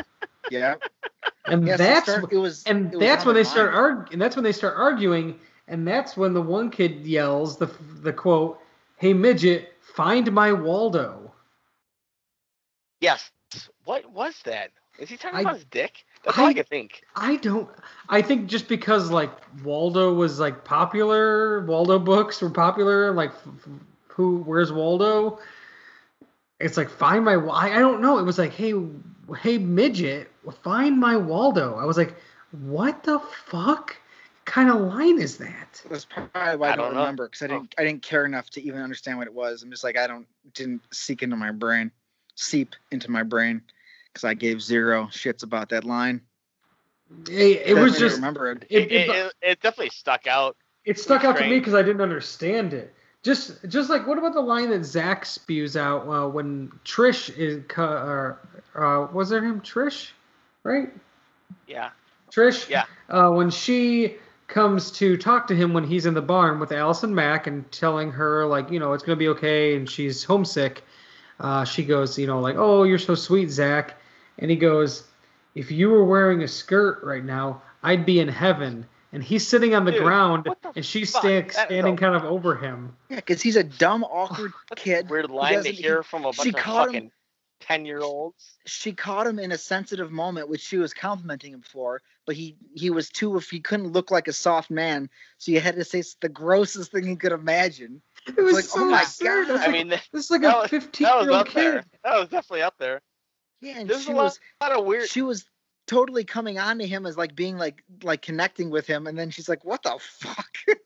yeah. 0.51 0.77
And 1.47 1.67
Yes, 1.67 1.75
it 1.77 1.79
that's 1.79 2.11
start- 2.11 2.33
it 2.33 2.37
was. 2.39 2.63
and 2.65 2.95
it 2.95 3.01
that's 3.01 3.23
on 3.23 3.27
when 3.29 3.35
their 3.35 3.45
they 3.45 3.49
start 3.51 3.73
mind. 3.73 3.79
arg- 3.85 4.13
and 4.13 4.21
that's 4.23 4.37
when 4.37 4.45
they 4.45 4.53
start 4.53 4.75
arguing, 4.77 5.39
and 5.69 5.87
that's 5.87 6.17
when 6.17 6.33
the 6.33 6.43
one 6.43 6.71
kid 6.71 7.05
yells 7.07 7.57
the 7.59 7.67
the 8.03 8.13
quote, 8.13 8.61
"Hey 8.97 9.13
midget, 9.13 9.73
find 9.81 10.31
my 10.33 10.53
Waldo." 10.53 11.33
yes 13.01 13.31
what 13.85 14.11
was 14.11 14.41
that 14.45 14.71
is 15.01 15.09
he 15.09 15.17
talking 15.17 15.39
I- 15.39 15.41
about 15.43 15.57
his 15.57 15.65
dick 15.65 16.05
that's 16.23 16.39
all 16.39 16.47
I- 16.47 16.51
I 16.51 16.55
could 16.55 16.69
think 16.69 17.03
I 17.17 17.37
don't. 17.37 17.69
I 18.09 18.23
think 18.23 18.47
just 18.49 18.69
because 18.69 19.11
like 19.11 19.31
Waldo 19.65 20.15
was 20.15 20.39
like 20.39 20.65
popular, 20.65 21.65
Waldo 21.65 21.99
books 21.99 22.41
were 22.41 22.51
popular. 22.51 23.13
Like, 23.13 23.31
f- 23.31 23.49
f- 23.59 23.69
who? 24.09 24.39
Where's 24.43 24.73
Waldo? 24.73 25.39
It's 26.61 26.77
like 26.77 26.89
find 26.91 27.25
my. 27.25 27.35
I, 27.35 27.77
I 27.77 27.79
don't 27.79 28.01
know. 28.01 28.19
It 28.19 28.23
was 28.25 28.39
like, 28.39 28.53
hey, 28.53 28.75
hey, 29.41 29.59
midget, 29.59 30.31
find 30.63 30.99
my 30.99 31.17
Waldo. 31.17 31.77
I 31.77 31.85
was 31.85 31.97
like, 31.97 32.15
what 32.53 33.03
the 33.03 33.19
fuck 33.19 33.97
kind 34.45 34.71
of 34.71 34.81
line 34.81 35.19
is 35.19 35.39
that? 35.39 35.83
That's 35.89 36.05
probably 36.05 36.31
why 36.33 36.69
I, 36.69 36.73
I 36.73 36.77
don't, 36.77 36.93
don't 36.93 36.97
remember 36.97 37.27
because 37.29 37.43
I 37.43 37.47
didn't. 37.49 37.75
I 37.79 37.85
didn't 37.85 38.03
care 38.03 38.25
enough 38.25 38.51
to 38.51 38.63
even 38.63 38.81
understand 38.83 39.19
what 39.19 39.27
it 39.27 39.35
was. 39.35 39.63
I'm 39.63 39.71
just 39.71 39.85
like 39.85 39.97
I 39.99 40.07
don't 40.07 40.27
didn't 40.55 40.83
seek 40.93 41.23
into 41.23 41.37
my 41.37 41.51
brain, 41.51 41.91
seep 42.35 42.77
into 42.91 43.11
my 43.11 43.23
brain, 43.23 43.63
because 44.13 44.25
I 44.25 44.35
gave 44.35 44.63
zero 44.63 45.07
shits 45.07 45.43
about 45.43 45.69
that 45.71 45.85
line. 45.85 46.21
It, 47.29 47.63
it 47.67 47.75
was 47.75 47.99
just. 47.99 48.17
remember 48.17 48.53
it. 48.53 48.65
It, 48.71 48.83
it, 48.83 48.93
it, 48.93 49.11
it, 49.11 49.33
it 49.43 49.61
definitely 49.61 49.91
stuck 49.91 50.27
out 50.27 50.57
it 50.85 50.99
stuck 50.99 51.25
out 51.25 51.37
to 51.37 51.45
me 51.45 51.59
because 51.59 51.75
I 51.75 51.83
didn't 51.83 52.01
understand 52.01 52.73
it. 52.73 52.95
Just, 53.23 53.69
just 53.69 53.91
like 53.91 54.07
what 54.07 54.17
about 54.17 54.33
the 54.33 54.41
line 54.41 54.71
that 54.71 54.85
Zach 54.85 55.27
spews 55.27 55.77
out 55.77 56.09
uh, 56.09 56.27
when 56.27 56.73
Trish 56.85 57.37
is, 57.37 57.63
cu- 57.69 57.83
or 57.83 58.39
uh, 58.75 59.13
was 59.13 59.29
there 59.29 59.45
him 59.45 59.61
Trish, 59.61 60.11
right? 60.63 60.89
yeah 61.67 61.91
Trish. 62.31 62.69
Yeah. 62.69 62.85
Uh, 63.09 63.31
when 63.31 63.51
she 63.51 64.17
comes 64.47 64.91
to 64.93 65.17
talk 65.17 65.47
to 65.49 65.55
him 65.55 65.75
when 65.75 65.85
he's 65.85 66.07
in 66.07 66.15
the 66.15 66.23
barn 66.23 66.59
with 66.59 66.73
Allison 66.73 67.15
Mack 67.15 67.47
and 67.47 67.71
telling 67.71 68.11
her 68.11 68.47
like, 68.47 68.71
you 68.71 68.81
know, 68.81 68.95
it's 68.95 69.05
gonna 69.05 69.17
be 69.17 69.29
okay, 69.29 69.77
and 69.77 69.89
she's 69.89 70.25
homesick. 70.25 70.83
Uh, 71.39 71.65
she 71.65 71.85
goes, 71.85 72.19
you 72.19 72.27
know, 72.27 72.41
like, 72.41 72.57
oh, 72.57 72.85
you're 72.85 72.99
so 72.99 73.15
sweet, 73.15 73.51
Zach, 73.51 74.00
and 74.41 74.51
he 74.51 74.57
goes, 74.57 75.05
if 75.55 75.71
you 75.71 75.91
were 75.91 76.05
wearing 76.05 76.43
a 76.43 76.49
skirt 76.49 77.03
right 77.05 77.25
now, 77.25 77.63
I'd 77.83 78.05
be 78.07 78.21
in 78.21 78.29
heaven. 78.29 78.87
And 79.13 79.23
he's 79.25 79.47
sitting 79.47 79.75
on 79.75 79.85
the 79.85 79.91
Dude, 79.93 80.03
ground, 80.03 80.45
the 80.45 80.73
and 80.77 80.85
she's 80.87 81.11
fuck? 81.11 81.23
sta- 81.23 81.65
standing 81.67 81.95
a- 81.95 81.97
kind 81.97 82.15
of 82.15 82.25
over 82.25 82.55
him. 82.57 82.95
Yeah, 83.09 83.17
because 83.17 83.43
he's 83.43 83.57
a 83.57 83.65
dumb, 83.65 84.05
awkward 84.05 84.53
kid. 84.77 85.11
weird 85.11 85.31
line 85.31 85.65
to 85.65 85.71
hear 85.73 86.03
from 86.05 86.25
a 86.27 86.33
she 86.33 86.53
bunch 86.53 86.55
of 86.55 86.63
caught 86.63 86.89
him- 86.89 86.95
fucking 86.95 87.11
10 87.63 87.85
year 87.85 88.01
olds 88.01 88.57
she 88.65 88.93
caught 88.95 89.27
him 89.27 89.39
in 89.39 89.53
a 89.53 89.59
sensitive 89.59 90.11
moment, 90.11 90.49
which 90.49 90.63
she 90.63 90.79
was 90.79 90.95
complimenting 90.95 91.53
him 91.53 91.61
for. 91.63 92.01
But 92.25 92.37
he 92.37 92.57
he 92.75 92.89
was 92.91 93.11
too 93.11 93.37
if 93.37 93.51
he 93.51 93.61
couldn't 93.61 93.89
look 93.93 94.11
like 94.13 94.29
a 94.29 94.33
soft 94.33 94.71
man, 94.71 95.11
so 95.39 95.51
you 95.53 95.61
had 95.61 95.75
to 95.75 95.85
say 95.85 96.03
the 96.21 96.29
grossest 96.31 96.93
thing 96.93 97.05
he 97.07 97.17
could 97.17 97.33
imagine. 97.33 98.01
It 98.27 98.37
was 98.41 98.55
like, 98.55 98.65
so 98.65 98.83
oh 98.83 98.85
my 98.87 99.03
absurd. 99.03 99.49
God. 99.49 99.51
I 99.51 99.53
was 99.55 99.61
I 99.63 99.65
like, 99.67 99.73
mean, 99.73 99.89
this 99.89 100.03
is 100.13 100.31
like 100.31 100.43
a 100.45 100.47
was- 100.61 100.71
15 100.71 101.07
was 101.07 101.25
year 101.27 101.33
old 101.33 101.49
up 101.49 101.53
there. 101.53 101.73
kid. 101.83 101.85
That 102.05 102.15
was 102.21 102.29
definitely 102.29 102.63
up 102.63 102.77
there. 102.79 103.01
Yeah, 103.61 103.79
and 103.81 103.89
There's 103.91 104.05
she 104.05 104.13
a 104.13 104.15
lot, 104.17 104.25
was 104.25 104.41
lot 104.61 104.73
of 104.73 104.85
weird. 104.85 105.09
she 105.09 105.23
was 105.23 105.45
totally 105.87 106.25
coming 106.25 106.59
on 106.59 106.79
to 106.79 106.87
him 106.87 107.05
as 107.07 107.17
like 107.17 107.35
being 107.35 107.59
like 107.59 107.83
like 108.03 108.23
connecting 108.23 108.71
with 108.71 108.87
him, 108.87 109.07
and 109.07 109.19
then 109.19 109.31
she's 109.31 109.49
like, 109.49 109.65
"What 109.65 109.83
the 109.83 109.99
fuck." 110.01 110.57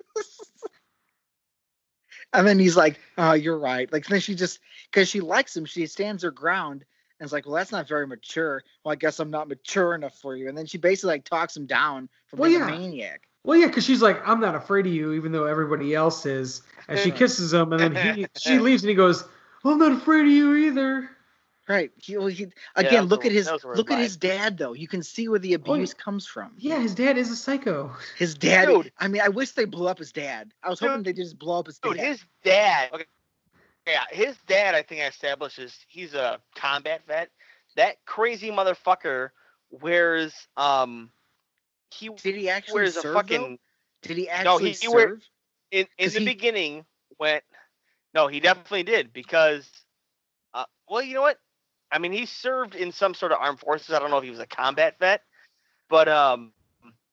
And 2.32 2.46
then 2.46 2.58
he's 2.58 2.76
like, 2.76 2.98
"Oh, 3.16 3.32
you're 3.32 3.58
right." 3.58 3.92
Like 3.92 4.06
then 4.06 4.18
she 4.20 4.34
just 4.34 4.58
because 4.90 5.08
she 5.08 5.20
likes 5.20 5.56
him, 5.56 5.64
she 5.64 5.86
stands 5.86 6.22
her 6.24 6.32
ground 6.32 6.84
and 7.20 7.26
is 7.26 7.32
like, 7.32 7.46
"Well, 7.46 7.54
that's 7.54 7.70
not 7.70 7.86
very 7.86 8.08
mature." 8.08 8.62
Well, 8.84 8.92
I 8.92 8.96
guess 8.96 9.20
I'm 9.20 9.30
not 9.30 9.46
mature 9.48 9.94
enough 9.94 10.18
for 10.18 10.34
you. 10.34 10.48
And 10.48 10.58
then 10.58 10.66
she 10.66 10.76
basically 10.76 11.14
like 11.14 11.24
talks 11.24 11.56
him 11.56 11.66
down 11.66 12.08
from 12.26 12.40
Well, 12.40 12.50
being 12.50 12.60
yeah. 12.60 12.68
a 12.68 12.70
maniac. 12.70 13.28
Well, 13.44 13.56
yeah, 13.58 13.66
because 13.68 13.84
she's 13.84 14.02
like, 14.02 14.26
I'm 14.26 14.40
not 14.40 14.54
afraid 14.56 14.86
of 14.86 14.92
you, 14.92 15.12
even 15.12 15.30
though 15.30 15.44
everybody 15.44 15.94
else 15.94 16.26
is. 16.26 16.62
And 16.88 16.98
she 16.98 17.10
kisses 17.12 17.52
him, 17.52 17.72
and 17.72 17.94
then 17.94 18.16
he 18.16 18.26
she 18.36 18.58
leaves, 18.58 18.82
and 18.82 18.88
he 18.88 18.96
goes, 18.96 19.24
well, 19.62 19.74
I'm 19.74 19.78
not 19.78 19.92
afraid 19.92 20.22
of 20.22 20.32
you 20.32 20.54
either. 20.54 21.10
Right. 21.66 21.90
He, 21.96 22.16
well, 22.18 22.26
he 22.26 22.48
again 22.76 23.02
was 23.04 23.10
look 23.10 23.24
a- 23.24 23.28
at 23.28 23.32
his 23.32 23.46
that 23.46 23.54
was 23.54 23.64
a 23.64 23.66
weird 23.68 23.78
look 23.78 23.90
at 23.90 23.94
line. 23.94 24.02
his 24.02 24.16
dad 24.18 24.58
though. 24.58 24.74
You 24.74 24.86
can 24.86 25.02
see 25.02 25.28
where 25.28 25.38
the 25.38 25.48
Oh, 25.48 25.50
yeah. 25.66 25.72
abuse 25.74 25.94
comes 25.94 26.26
from. 26.26 26.52
Yeah, 26.58 26.78
his 26.78 26.94
dad 26.94 27.16
is 27.16 27.30
a 27.30 27.36
psycho. 27.36 27.90
His 28.18 28.34
dad. 28.34 28.66
Dude. 28.68 28.92
I 28.98 29.08
mean, 29.08 29.22
I 29.22 29.28
wish 29.30 29.52
they 29.52 29.64
blew 29.64 29.88
up 29.88 29.98
his 29.98 30.12
dad. 30.12 30.52
I 30.62 30.68
was 30.68 30.78
hoping 30.80 31.02
they 31.04 31.14
just 31.14 31.38
blow 31.38 31.60
up 31.60 31.66
his 31.66 31.78
dad. 31.78 31.88
Dude, 31.88 31.96
his 32.00 32.24
dad. 32.42 32.90
Okay. 32.92 33.04
Yeah, 33.86 34.04
his 34.10 34.36
dad, 34.46 34.74
I 34.74 34.82
think, 34.82 35.02
I 35.02 35.06
establishes 35.06 35.78
he's 35.88 36.14
a 36.14 36.38
combat 36.54 37.02
vet. 37.06 37.30
That 37.76 37.96
crazy 38.06 38.50
motherfucker 38.50 39.30
wears 39.70 40.34
um 40.56 41.10
he 41.90 42.08
Did 42.08 42.34
he 42.36 42.48
actually 42.50 42.74
wears 42.74 42.94
serve 42.94 43.04
a 43.04 43.08
though? 43.08 43.14
fucking 43.14 43.58
Did 44.02 44.16
he 44.18 44.24
No, 44.24 44.30
actually 44.56 44.72
he- 44.72 44.76
he 44.82 44.88
wear- 44.88 45.08
serve? 45.08 45.28
in 45.70 45.86
in 45.98 46.06
'Cause 46.06 46.12
the 46.14 46.20
he- 46.20 46.24
beginning 46.26 46.84
when 47.16 47.40
no 48.14 48.26
he 48.28 48.38
definitely 48.40 48.82
did 48.84 49.12
because 49.12 49.68
uh, 50.54 50.64
well 50.88 51.02
you 51.02 51.14
know 51.14 51.22
what 51.22 51.38
i 51.94 51.98
mean 51.98 52.12
he 52.12 52.26
served 52.26 52.74
in 52.74 52.92
some 52.92 53.14
sort 53.14 53.32
of 53.32 53.38
armed 53.40 53.60
forces 53.60 53.94
i 53.94 53.98
don't 53.98 54.10
know 54.10 54.18
if 54.18 54.24
he 54.24 54.30
was 54.30 54.40
a 54.40 54.46
combat 54.46 54.96
vet 54.98 55.22
but 55.88 56.08
um 56.08 56.52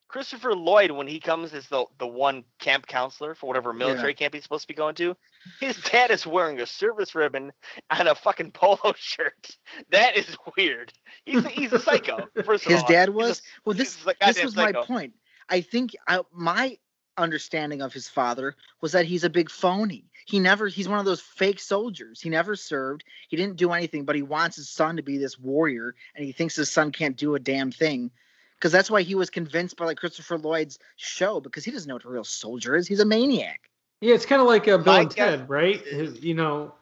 christopher 0.09 0.53
lloyd 0.53 0.91
when 0.91 1.07
he 1.07 1.19
comes 1.19 1.53
as 1.53 1.67
the 1.69 1.85
the 1.99 2.07
one 2.07 2.43
camp 2.59 2.85
counselor 2.87 3.33
for 3.33 3.47
whatever 3.47 3.71
military 3.71 4.13
camp 4.13 4.33
he's 4.33 4.43
supposed 4.43 4.63
to 4.63 4.67
be 4.67 4.73
going 4.73 4.95
to 4.95 5.15
his 5.59 5.77
dad 5.77 6.11
is 6.11 6.25
wearing 6.27 6.59
a 6.59 6.65
service 6.65 7.15
ribbon 7.15 7.51
and 7.89 8.07
a 8.07 8.15
fucking 8.15 8.51
polo 8.51 8.93
shirt. 8.97 9.57
That 9.91 10.17
is 10.17 10.37
weird. 10.57 10.93
He's 11.25 11.43
a, 11.43 11.49
he's 11.49 11.73
a 11.73 11.79
psycho 11.79 12.27
first 12.45 12.65
of 12.65 12.71
His 12.71 12.81
all. 12.81 12.87
dad 12.87 13.09
was. 13.09 13.41
Well, 13.65 13.75
this 13.75 13.97
this 14.21 14.43
was 14.43 14.55
my 14.55 14.71
point. 14.71 15.13
I 15.49 15.61
think 15.61 15.95
I, 16.07 16.21
my 16.33 16.77
understanding 17.21 17.81
of 17.81 17.93
his 17.93 18.09
father 18.09 18.55
was 18.81 18.91
that 18.93 19.05
he's 19.05 19.23
a 19.23 19.29
big 19.29 19.49
phony. 19.49 20.05
He 20.25 20.39
never. 20.39 20.67
He's 20.67 20.87
one 20.87 20.99
of 20.99 21.05
those 21.05 21.21
fake 21.21 21.59
soldiers. 21.59 22.21
He 22.21 22.29
never 22.29 22.55
served. 22.55 23.03
He 23.29 23.37
didn't 23.37 23.55
do 23.57 23.71
anything, 23.71 24.05
but 24.05 24.15
he 24.15 24.21
wants 24.21 24.55
his 24.55 24.69
son 24.69 24.97
to 24.97 25.01
be 25.01 25.17
this 25.17 25.39
warrior, 25.39 25.95
and 26.15 26.23
he 26.25 26.31
thinks 26.31 26.55
his 26.55 26.71
son 26.71 26.91
can't 26.91 27.17
do 27.17 27.35
a 27.35 27.39
damn 27.39 27.71
thing. 27.71 28.11
Because 28.55 28.71
that's 28.71 28.91
why 28.91 29.01
he 29.01 29.15
was 29.15 29.29
convinced 29.31 29.77
by 29.77 29.85
like 29.85 29.97
Christopher 29.97 30.37
Lloyd's 30.37 30.77
show, 30.95 31.39
because 31.39 31.65
he 31.65 31.71
doesn't 31.71 31.87
know 31.87 31.95
what 31.95 32.05
a 32.05 32.09
real 32.09 32.23
soldier 32.23 32.75
is. 32.75 32.87
He's 32.87 32.99
a 32.99 33.05
maniac. 33.05 33.61
Yeah, 34.01 34.13
it's 34.13 34.25
kind 34.25 34.41
of 34.41 34.47
like 34.47 34.67
a 34.67 34.77
Bill 34.77 34.93
My 34.93 34.99
and 35.01 35.09
guess 35.09 35.15
Ted, 35.39 35.49
right? 35.49 35.81
His, 35.81 36.23
you 36.23 36.35
know, 36.35 36.73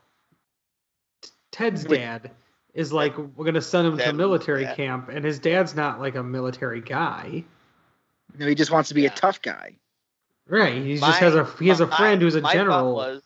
T- 1.21 1.29
Ted's 1.51 1.87
Wait. 1.87 1.97
dad 1.99 2.31
is 2.73 2.91
like, 2.93 3.17
we're 3.17 3.45
gonna 3.45 3.61
send 3.61 3.87
him 3.87 3.97
to 3.97 4.03
That- 4.05 4.15
military 4.15 4.65
that- 4.65 4.75
camp, 4.75 5.09
and 5.09 5.23
his 5.23 5.39
dad's 5.39 5.75
not 5.75 5.99
like 5.99 6.15
a 6.15 6.23
military 6.23 6.81
guy, 6.81 7.43
You 8.33 8.39
know, 8.39 8.47
he 8.47 8.55
just 8.55 8.69
wants 8.71 8.89
to 8.89 8.95
be 8.95 9.01
Yeah. 9.03 9.11
a 9.13 9.15
tough 9.15 9.41
guy. 9.41 9.75
Right? 10.49 10.83
He 10.83 10.95
just 10.97 11.19
has 11.19 11.35
a 11.35 11.45
he 11.59 11.69
has 11.69 11.79
a 11.81 11.87
my- 11.87 11.97
friend 11.97 12.21
who's 12.21 12.35
a 12.35 12.41
my 12.41 12.53
general. 12.53 12.95
was 12.95 13.23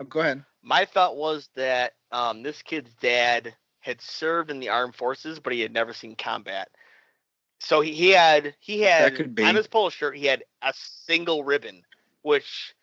Oh, 0.00 0.04
go 0.04 0.20
ahead. 0.20 0.44
my 0.62 0.84
thought 0.86 1.16
was 1.16 1.48
that 1.56 1.94
um, 2.12 2.42
this 2.42 2.62
kid's 2.62 2.92
dad 2.94 3.54
had 3.80 4.00
served 4.00 4.50
in 4.50 4.60
the 4.60 4.68
armed 4.70 4.94
forces, 4.94 5.40
but 5.40 5.52
he 5.52 5.60
had 5.60 5.72
never 5.72 5.92
seen 5.92 6.16
combat. 6.16 6.68
So 7.60 7.80
he, 7.82 7.92
he 7.92 8.10
had 8.10 8.54
he 8.60 8.80
had 8.80 9.14
could 9.16 9.34
be. 9.34 9.44
on 9.44 9.54
his 9.54 9.66
polo 9.66 9.90
shirt 9.90 10.16
he 10.16 10.26
had 10.26 10.44
a 10.62 10.72
single 10.74 11.44
ribbon, 11.44 11.82
which 12.22 12.74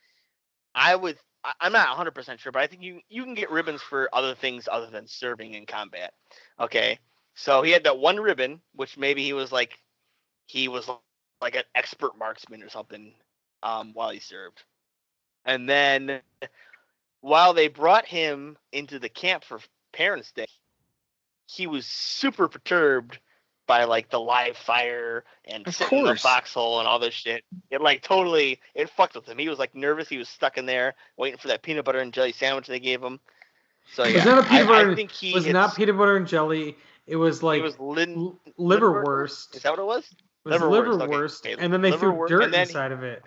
I 0.76 0.96
would 0.96 1.18
I- 1.44 1.54
I'm 1.62 1.72
not 1.72 1.90
100 1.90 2.12
percent 2.12 2.40
sure, 2.40 2.52
but 2.52 2.62
I 2.62 2.68
think 2.68 2.84
you 2.84 3.02
you 3.10 3.24
can 3.24 3.34
get 3.34 3.50
ribbons 3.52 3.82
for 3.82 4.10
other 4.14 4.36
things 4.36 4.68
other 4.72 4.90
than 4.92 5.08
serving 5.08 5.54
in 5.56 5.66
combat. 5.66 6.14
Okay, 6.60 7.00
so 7.36 7.64
he 7.64 7.72
had 7.72 7.84
that 7.86 7.98
one 7.98 8.20
ribbon, 8.20 8.62
which 8.76 8.98
maybe 8.98 9.24
he 9.24 9.34
was 9.34 9.52
like 9.52 9.80
he 10.46 10.68
was 10.68 10.88
like 11.42 11.56
an 11.56 11.64
expert 11.76 12.18
marksman 12.18 12.64
or 12.64 12.70
something 12.70 13.14
um, 13.64 13.92
while 13.94 14.10
he 14.10 14.20
served, 14.20 14.64
and 15.46 15.68
then 15.70 16.22
while 17.22 17.54
they 17.54 17.68
brought 17.68 18.06
him 18.06 18.58
into 18.72 19.00
the 19.00 19.10
camp 19.10 19.44
for 19.44 19.60
Parents' 19.94 20.32
Day, 20.32 20.48
he 21.48 21.68
was 21.68 21.86
super 21.86 22.48
perturbed 22.48 23.20
by 23.68 23.84
like 23.84 24.10
the 24.10 24.20
live 24.20 24.56
fire 24.58 25.24
and 25.46 25.68
Of 25.68 25.74
sitting 25.74 26.00
in 26.00 26.06
the 26.06 26.14
course. 26.14 26.22
foxhole 26.22 26.80
and 26.80 26.88
all 26.88 27.00
this 27.00 27.14
shit. 27.14 27.44
It 27.70 27.82
like 27.82 28.02
totally 28.02 28.60
it 28.76 28.90
fucked 28.90 29.16
with 29.16 29.26
him. 29.28 29.38
He 29.38 29.50
was 29.50 29.60
like 29.60 29.76
nervous. 29.76 30.08
He 30.08 30.18
was 30.18 30.30
stuck 30.30 30.58
in 30.58 30.66
there 30.66 30.96
waiting 31.18 31.38
for 31.38 31.50
that 31.50 31.64
peanut 31.64 31.84
butter 31.84 32.00
and 32.00 32.14
jelly 32.14 32.32
sandwich 32.32 32.68
they 32.68 32.80
gave 32.80 33.02
him. 33.04 33.20
So 33.94 34.04
It 34.04 34.14
yeah, 34.14 34.16
was 34.16 34.26
not 34.26 34.40
a 34.40 34.44
peanut 34.44 34.68
I, 34.68 34.70
butter- 34.70 34.92
I 34.92 34.96
think 34.96 35.12
he 35.12 35.34
was 35.34 35.48
not 35.48 35.76
peanut 35.76 35.98
butter 35.98 36.16
and 36.16 36.28
jelly. 36.28 36.78
It 37.08 37.16
was 37.18 37.44
like 37.44 37.60
it 37.60 37.64
was 37.64 37.80
lin- 37.80 38.38
liverwurst. 38.60 39.56
Is 39.56 39.64
that 39.64 39.72
what 39.72 39.80
it 39.80 39.86
was? 39.86 40.06
It 40.48 40.62
was 40.62 40.62
liverwurst, 40.62 41.02
liverwurst, 41.08 41.46
Okay, 41.54 41.64
and 41.64 41.72
then 41.74 41.82
they 41.82 41.92
threw 41.92 42.26
dirt 42.28 42.44
and 42.44 42.54
then- 42.54 42.62
inside 42.68 42.92
of 42.92 43.04
it. 43.04 43.24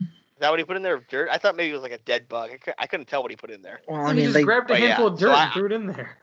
Is 0.00 0.40
that 0.40 0.50
what 0.50 0.60
he 0.60 0.64
put 0.64 0.76
in 0.76 0.82
there? 0.82 0.98
Dirt? 1.08 1.28
I 1.32 1.38
thought 1.38 1.56
maybe 1.56 1.70
it 1.70 1.72
was 1.74 1.82
like 1.82 1.90
a 1.90 1.98
dead 1.98 2.28
bug. 2.28 2.50
I, 2.78 2.86
couldn't 2.86 3.06
tell 3.06 3.22
what 3.22 3.32
he 3.32 3.36
put 3.36 3.50
in 3.50 3.60
there. 3.60 3.80
Well, 3.88 4.00
I 4.00 4.04
I 4.04 4.08
he 4.10 4.14
mean, 4.14 4.24
just 4.26 4.34
they 4.34 4.44
grabbed 4.44 4.70
a 4.70 4.74
but 4.74 4.80
yeah, 4.80 4.86
handful 4.88 5.06
of 5.08 5.18
so 5.18 5.26
dirt 5.26 5.34
I- 5.34 5.44
and 5.44 5.52
threw 5.52 5.66
it 5.66 5.72
in 5.72 5.86
there. 5.88 6.18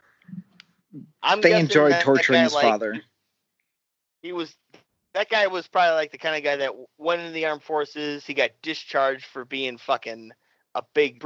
I'm 1.21 1.41
they 1.41 1.59
enjoyed 1.59 1.91
that- 1.91 1.97
that 1.97 2.03
torturing 2.05 2.37
guy, 2.37 2.43
his 2.45 2.53
like, 2.53 2.63
father. 2.63 3.01
he 4.21 4.31
was 4.31 4.55
that 5.13 5.29
guy 5.29 5.47
was 5.47 5.67
probably 5.67 5.95
like 5.95 6.11
the 6.11 6.17
kind 6.17 6.35
of 6.37 6.43
guy 6.43 6.55
that 6.55 6.71
went 6.97 7.21
in 7.23 7.33
the 7.33 7.45
armed 7.45 7.63
forces. 7.63 8.25
He 8.25 8.33
got 8.33 8.51
discharged 8.61 9.25
for 9.25 9.43
being 9.43 9.77
fucking 9.77 10.31
a 10.75 10.83
big 10.93 11.21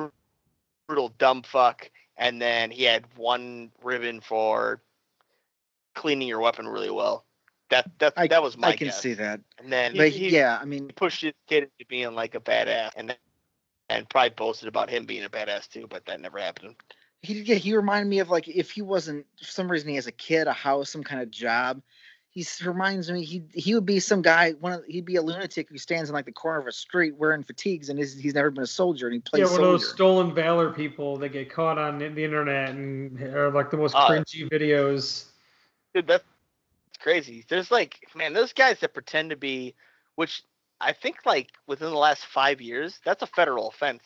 brutal 0.87 1.09
dumb 1.19 1.43
fuck, 1.43 1.91
and 2.17 2.41
then 2.41 2.71
he 2.71 2.83
had 2.85 3.05
one 3.15 3.71
ribbon 3.83 4.19
for 4.21 4.81
cleaning 5.93 6.27
your 6.27 6.39
weapon 6.39 6.67
really 6.67 6.89
well. 6.89 7.25
That 7.69 7.91
that 7.99 8.13
I- 8.17 8.27
that 8.27 8.41
was 8.41 8.57
my 8.57 8.69
I 8.69 8.75
can 8.75 8.87
guess. 8.87 9.01
see 9.01 9.13
that. 9.13 9.41
And 9.59 9.71
then 9.71 9.95
But 9.95 10.09
he, 10.09 10.29
yeah, 10.29 10.57
I 10.61 10.65
mean, 10.65 10.87
he 10.87 10.91
pushed 10.91 11.21
his 11.21 11.33
kid 11.47 11.63
into 11.63 11.87
being 11.87 12.13
like 12.15 12.35
a 12.35 12.39
badass, 12.39 12.91
and 12.95 13.15
and 13.89 14.09
probably 14.09 14.29
boasted 14.31 14.67
about 14.67 14.89
him 14.89 15.05
being 15.05 15.23
a 15.23 15.29
badass 15.29 15.67
too, 15.69 15.87
but 15.89 16.05
that 16.05 16.19
never 16.21 16.39
happened. 16.39 16.75
he 17.21 17.41
yeah, 17.41 17.55
he 17.55 17.75
reminded 17.75 18.09
me 18.09 18.19
of 18.19 18.29
like 18.29 18.47
if 18.47 18.71
he 18.71 18.81
wasn't 18.81 19.25
for 19.39 19.45
some 19.51 19.69
reason 19.69 19.89
he 19.89 19.95
has 19.95 20.07
a 20.07 20.11
kid, 20.11 20.47
a 20.47 20.53
house, 20.53 20.89
some 20.89 21.03
kind 21.03 21.21
of 21.21 21.29
job. 21.31 21.81
He 22.31 22.45
reminds 22.63 23.11
me 23.11 23.23
he 23.25 23.43
he 23.53 23.73
would 23.73 23.85
be 23.87 23.99
some 23.99 24.21
guy. 24.21 24.51
One 24.51 24.73
of, 24.73 24.85
he'd 24.85 25.05
be 25.05 25.15
a 25.15 25.21
lunatic 25.21 25.67
who 25.69 25.77
stands 25.79 26.09
in 26.09 26.13
like 26.13 26.25
the 26.25 26.31
corner 26.31 26.59
of 26.59 26.67
a 26.67 26.71
street 26.71 27.15
wearing 27.15 27.41
fatigues 27.43 27.89
and 27.89 27.99
is, 27.99 28.15
he's 28.15 28.35
never 28.35 28.51
been 28.51 28.63
a 28.63 28.67
soldier 28.67 29.07
and 29.07 29.15
he 29.15 29.19
plays 29.19 29.41
Yeah, 29.41 29.51
one 29.51 29.61
of 29.61 29.67
those 29.67 29.89
stolen 29.89 30.33
valor 30.33 30.69
people 30.71 31.17
that 31.17 31.29
get 31.29 31.51
caught 31.51 31.77
on 31.79 31.97
the 31.97 32.07
the 32.09 32.23
internet 32.23 32.69
and 32.69 33.19
are 33.21 33.49
like 33.51 33.71
the 33.71 33.77
most 33.77 33.95
Oh. 33.95 34.07
cringy 34.07 34.47
videos. 34.49 35.25
dude 35.95 36.05
that's 36.07 36.23
crazy 36.99 37.45
there's 37.49 37.71
like 37.71 38.07
man 38.15 38.33
those 38.33 38.53
guys 38.53 38.79
that 38.79 38.93
pretend 38.93 39.29
to 39.29 39.35
be 39.35 39.73
which 40.15 40.43
i 40.81 40.91
think 40.91 41.17
like 41.25 41.49
within 41.67 41.89
the 41.89 41.97
last 41.97 42.25
five 42.25 42.61
years 42.61 42.99
that's 43.05 43.23
a 43.23 43.27
federal 43.27 43.69
offense 43.69 44.03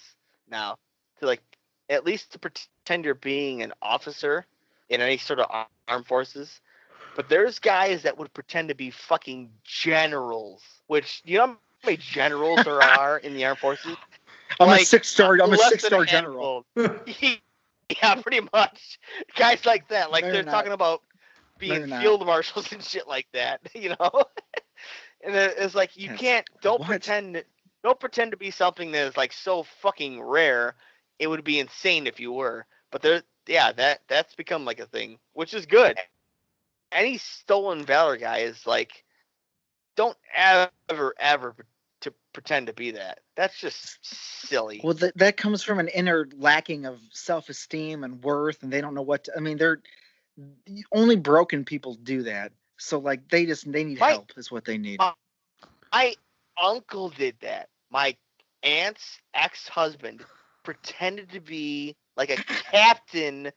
now 0.49 0.77
to 1.19 1.25
like 1.25 1.41
at 1.89 2.05
least 2.05 2.31
to 2.31 2.39
pretend 2.39 3.03
you're 3.05 3.15
being 3.15 3.61
an 3.61 3.73
officer 3.81 4.45
in 4.89 5.01
any 5.01 5.17
sort 5.17 5.39
of 5.39 5.65
armed 5.87 6.05
forces 6.05 6.61
but 7.15 7.29
there's 7.29 7.59
guys 7.59 8.03
that 8.03 8.17
would 8.17 8.33
pretend 8.33 8.69
to 8.69 8.75
be 8.75 8.89
fucking 8.89 9.49
generals 9.63 10.63
which 10.87 11.21
you 11.25 11.37
know 11.37 11.47
how 11.47 11.57
many 11.85 11.97
generals 11.97 12.63
there 12.63 12.81
are 12.99 13.17
in 13.17 13.33
the 13.33 13.43
armed 13.45 13.59
forces 13.59 13.97
I'm 14.59 14.69
a 14.69 14.79
six 14.79 15.07
star. 15.09 15.37
I'm 15.41 15.51
a 15.53 15.57
six 15.57 15.85
star 15.85 16.05
general. 16.05 16.65
yeah, 16.75 18.15
pretty 18.21 18.41
much. 18.53 18.99
Guys 19.35 19.65
like 19.65 19.87
that, 19.89 20.11
like 20.11 20.25
No, 20.25 20.31
they're 20.31 20.43
not. 20.43 20.51
talking 20.51 20.71
about 20.71 21.01
being 21.63 21.87
field 21.87 22.25
marshals 22.25 22.71
and 22.71 22.83
shit 22.83 23.07
like 23.07 23.27
that, 23.33 23.61
you 23.73 23.89
know. 23.89 23.97
and 25.23 25.35
it's 25.35 25.75
like 25.75 25.97
you 25.97 26.09
can't 26.09 26.47
don't 26.61 26.79
What? 26.79 26.87
pretend 26.87 27.43
don't 27.83 27.99
pretend 27.99 28.31
to 28.31 28.37
be 28.37 28.51
something 28.51 28.91
that 28.91 29.07
is 29.07 29.17
like 29.17 29.33
so 29.33 29.63
fucking 29.81 30.21
rare. 30.21 30.75
It 31.19 31.27
would 31.27 31.43
be 31.43 31.59
insane 31.59 32.07
if 32.07 32.19
you 32.19 32.31
were, 32.31 32.65
but 32.91 33.01
there, 33.01 33.23
yeah, 33.47 33.71
that 33.73 34.01
that's 34.07 34.35
become 34.35 34.65
like 34.65 34.79
a 34.79 34.85
thing, 34.85 35.19
which 35.33 35.53
is 35.53 35.65
good. 35.65 35.97
Any 36.91 37.17
stolen 37.17 37.85
valor 37.85 38.17
guy 38.17 38.39
is 38.39 38.67
like, 38.67 39.03
don't 39.95 40.17
ever 40.35 41.13
ever 41.19 41.55
to 42.01 42.13
pretend 42.33 42.67
to 42.67 42.73
be 42.73 42.91
that. 42.91 43.19
That's 43.35 43.57
just 43.57 43.97
silly. 44.01 44.81
Well, 44.83 44.93
th- 44.93 45.13
that 45.15 45.37
comes 45.37 45.63
from 45.63 45.79
an 45.79 45.87
inner 45.87 46.27
lacking 46.35 46.85
of 46.85 46.99
self 47.11 47.49
esteem 47.49 48.03
and 48.03 48.21
worth, 48.23 48.63
and 48.63 48.71
they 48.71 48.81
don't 48.81 48.93
know 48.93 49.01
what. 49.01 49.25
To, 49.25 49.33
I 49.35 49.39
mean, 49.39 49.57
they're 49.57 49.81
only 50.91 51.15
broken 51.15 51.63
people 51.65 51.95
do 51.95 52.23
that. 52.23 52.51
So 52.77 52.99
like 52.99 53.27
they 53.29 53.45
just 53.45 53.71
they 53.71 53.83
need 53.83 53.99
Right. 53.99 54.11
help 54.11 54.31
is 54.37 54.51
what 54.51 54.65
they 54.65 54.77
need. 54.77 54.99
Uh, 54.99 55.13
My 55.91 56.15
uncle 56.61 57.09
did 57.09 57.35
that. 57.41 57.69
My 57.91 58.15
aunt's 58.63 59.19
ex-husband 59.33 60.25
pretended 60.63 61.29
to 61.31 61.39
be 61.39 61.95
like 62.17 62.29
a 62.29 62.37
captain 62.71 63.51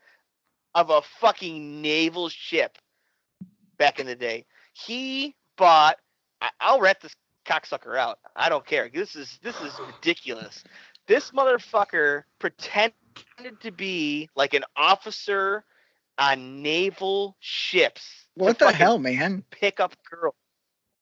of 0.75 0.91
a 0.91 1.01
fucking 1.03 1.81
naval 1.81 2.29
ship 2.29 2.77
back 3.79 3.99
in 3.99 4.07
the 4.07 4.17
day. 4.17 4.45
He 4.75 5.35
bought. 5.57 5.99
I'll 6.61 6.81
rat 6.81 7.01
this 7.01 7.15
cocksucker 7.47 7.97
out. 7.97 8.19
I 8.37 8.49
don't 8.49 8.67
care. 8.67 8.91
This 8.93 9.17
is 9.17 9.39
this 9.43 9.61
is 9.63 9.73
ridiculous. 9.81 10.63
This 11.07 11.31
motherfucker 11.31 12.25
pretended 12.39 12.95
to 13.61 13.71
be 13.71 14.29
like 14.37 14.53
an 14.55 14.65
officer 14.77 15.65
on 16.19 16.63
naval 16.63 17.37
ships. 17.41 18.27
what 18.35 18.59
the 18.59 18.73
hell, 18.73 18.99
man? 18.99 19.45
Pick 19.51 19.81
up 19.81 19.95
girls. 20.11 20.35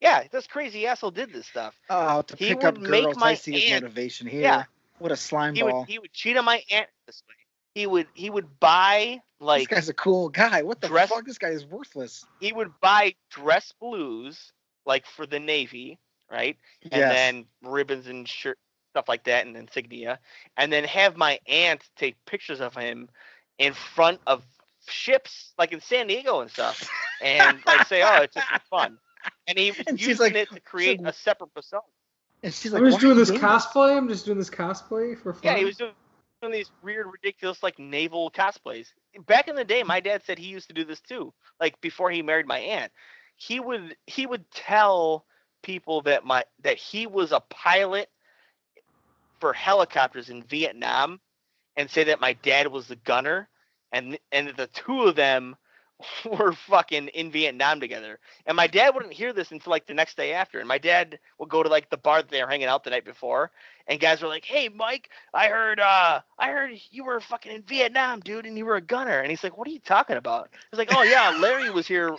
Yeah, 0.01 0.25
this 0.31 0.47
crazy 0.47 0.87
asshole 0.87 1.13
did 1.13 1.33
this 1.33 1.47
stuff. 1.47 1.75
Oh, 1.89 2.23
to 2.23 2.37
He 2.37 2.49
pick 2.49 2.65
up 2.65 2.81
girls. 2.83 3.17
I 3.17 3.21
my 3.21 3.35
see 3.35 3.53
his 3.53 3.73
aunt- 3.73 3.85
motivation 3.85 4.27
here. 4.27 4.43
Yeah. 4.43 4.65
What 4.99 5.13
a 5.13 5.17
slime 5.17 5.55
He 5.55 5.63
ball. 5.63 5.81
would 5.81 5.89
he 5.89 5.99
would 5.99 6.13
cheat 6.13 6.37
on 6.37 6.45
my 6.45 6.63
aunt 6.71 6.89
this 7.07 7.23
way. 7.29 7.35
He 7.75 7.87
would 7.87 8.07
he 8.15 8.31
would 8.31 8.61
buy 8.61 9.21
like 9.41 9.69
this 9.69 9.79
guy's 9.79 9.89
a 9.89 9.95
cool 9.95 10.29
guy. 10.29 10.63
What 10.63 10.81
the 10.81 10.89
dress- 10.89 11.09
fuck? 11.09 11.25
This 11.27 11.39
guy 11.39 11.49
is 11.51 11.65
worthless. 11.67 12.25
he 12.41 12.53
would 12.53 12.73
buy 12.81 13.15
dress 13.31 13.73
blues 13.81 14.53
like 14.87 15.07
for 15.07 15.27
the 15.27 15.41
navy, 15.41 15.99
right? 16.31 16.57
And 16.83 16.93
yes. 16.93 17.13
then 17.13 17.47
ribbons 17.63 18.07
and 18.07 18.29
shirt 18.29 18.59
stuff 18.91 19.09
like 19.09 19.25
that 19.25 19.47
and 19.47 19.57
insignia, 19.57 20.21
and 20.57 20.73
then 20.73 20.85
have 20.85 21.17
my 21.17 21.41
aunt 21.49 21.83
take 21.97 22.15
pictures 22.27 22.61
of 22.61 22.77
him 22.77 23.09
in 23.59 23.73
front 23.75 24.21
of 24.27 24.45
ships 24.89 25.53
like 25.59 25.73
in 25.73 25.81
San 25.81 26.07
Diego 26.07 26.41
and 26.41 26.51
stuff, 26.51 26.89
and 27.23 27.59
like 27.67 27.87
say, 27.87 28.03
"Oh, 28.03 28.23
it's 28.23 28.35
just 28.35 28.47
for 28.47 28.61
fun." 28.71 28.99
And 29.47 29.59
he 29.59 29.71
was 29.71 29.81
And 29.87 30.01
using 30.01 30.25
like- 30.27 30.35
it 30.35 30.51
to 30.51 30.61
create 30.61 31.01
like, 31.03 31.15
a 31.15 31.17
separate 31.17 31.55
persona. 31.55 31.83
and 32.43 32.53
she's 32.53 32.73
like, 32.73 32.81
I'm 32.81 32.85
"Why 32.85 32.91
just 32.91 32.99
are 32.99 33.07
doing 33.07 33.19
you 33.19 33.25
this 33.25 33.31
cosplay. 33.31 33.97
I'm 33.97 34.09
just 34.09 34.27
doing 34.27 34.39
this 34.39 34.51
cosplay 34.51 35.17
for 35.19 35.33
fun. 35.33 35.41
Yeah, 35.45 35.57
he 35.57 35.65
was 35.65 35.77
doing, 35.77 35.93
doing 36.43 36.53
these 36.53 36.71
weird, 36.83 37.07
ridiculous, 37.11 37.63
like 37.63 37.79
naval 37.79 38.31
cosplays. 38.31 38.89
Back 39.27 39.49
in 39.49 39.55
the 39.57 39.65
day, 39.65 39.83
my 39.83 40.01
dad 40.01 40.23
said 40.27 40.39
he 40.39 40.49
used 40.49 40.69
to 40.69 40.75
do 40.75 40.85
this 40.85 41.01
too. 41.01 41.33
Like 41.61 41.81
before 41.81 42.11
he 42.11 42.21
married 42.23 42.47
my 42.47 42.59
aunt, 42.59 42.93
he 43.37 43.61
would 43.61 43.97
he 44.07 44.27
would 44.27 44.51
tell 44.51 45.25
people 45.63 46.03
that 46.03 46.25
my 46.27 46.45
that 46.63 46.77
he 46.77 47.07
was 47.07 47.33
a 47.33 47.41
pilot 47.41 48.11
for 49.41 49.53
helicopters 49.53 50.29
in 50.31 50.43
Vietnam, 50.43 51.21
and 51.77 51.91
say 51.91 52.05
that 52.05 52.21
my 52.21 52.35
dad 52.35 52.67
was 52.69 52.87
the 52.89 52.97
gunner, 52.97 53.49
and 53.95 54.19
and 54.33 54.49
the 54.57 54.67
two 54.67 55.05
of 55.05 55.17
them 55.17 55.57
were 56.39 56.53
fucking 56.53 57.09
in 57.09 57.31
Vietnam 57.31 57.81
together. 57.81 58.19
And 58.47 58.57
my 58.57 58.67
dad 58.67 58.95
wouldn't 58.95 59.13
hear 59.13 59.33
this 59.33 59.53
until 59.53 59.71
like 59.71 59.87
the 59.87 59.95
next 59.95 60.17
day 60.17 60.33
after. 60.33 60.59
And 60.59 60.69
my 60.69 60.79
dad 60.79 61.19
would 61.39 61.49
go 61.49 61.63
to 61.63 61.69
like 61.69 61.89
the 61.89 61.97
bar 61.97 62.21
that 62.21 62.31
they 62.31 62.43
were 62.43 62.51
hanging 62.51 62.67
out 62.67 62.85
the 62.85 62.91
night 62.91 63.05
before, 63.05 63.53
and 63.87 64.01
guys 64.01 64.21
were 64.21 64.29
like, 64.29 64.45
"Hey, 64.45 64.69
Mike, 64.69 65.11
I 65.33 65.49
heard, 65.49 65.81
uh, 65.81 66.21
I 66.39 66.51
heard 66.51 66.73
you 66.91 67.05
were 67.05 67.21
fucking 67.21 67.53
in 67.53 67.63
Vietnam, 67.63 68.21
dude, 68.21 68.47
and 68.47 68.59
you 68.59 68.65
were 68.67 68.77
a 68.77 68.81
gunner." 68.81 69.21
And 69.21 69.31
he's 69.31 69.45
like, 69.45 69.57
"What 69.57 69.69
are 69.69 69.73
you 69.73 69.81
talking 69.81 70.17
about?" 70.17 70.51
He's 70.71 70.79
like, 70.79 70.95
"Oh 70.95 71.03
yeah, 71.03 71.37
Larry 71.39 71.71
was 71.71 71.87
here 71.87 72.15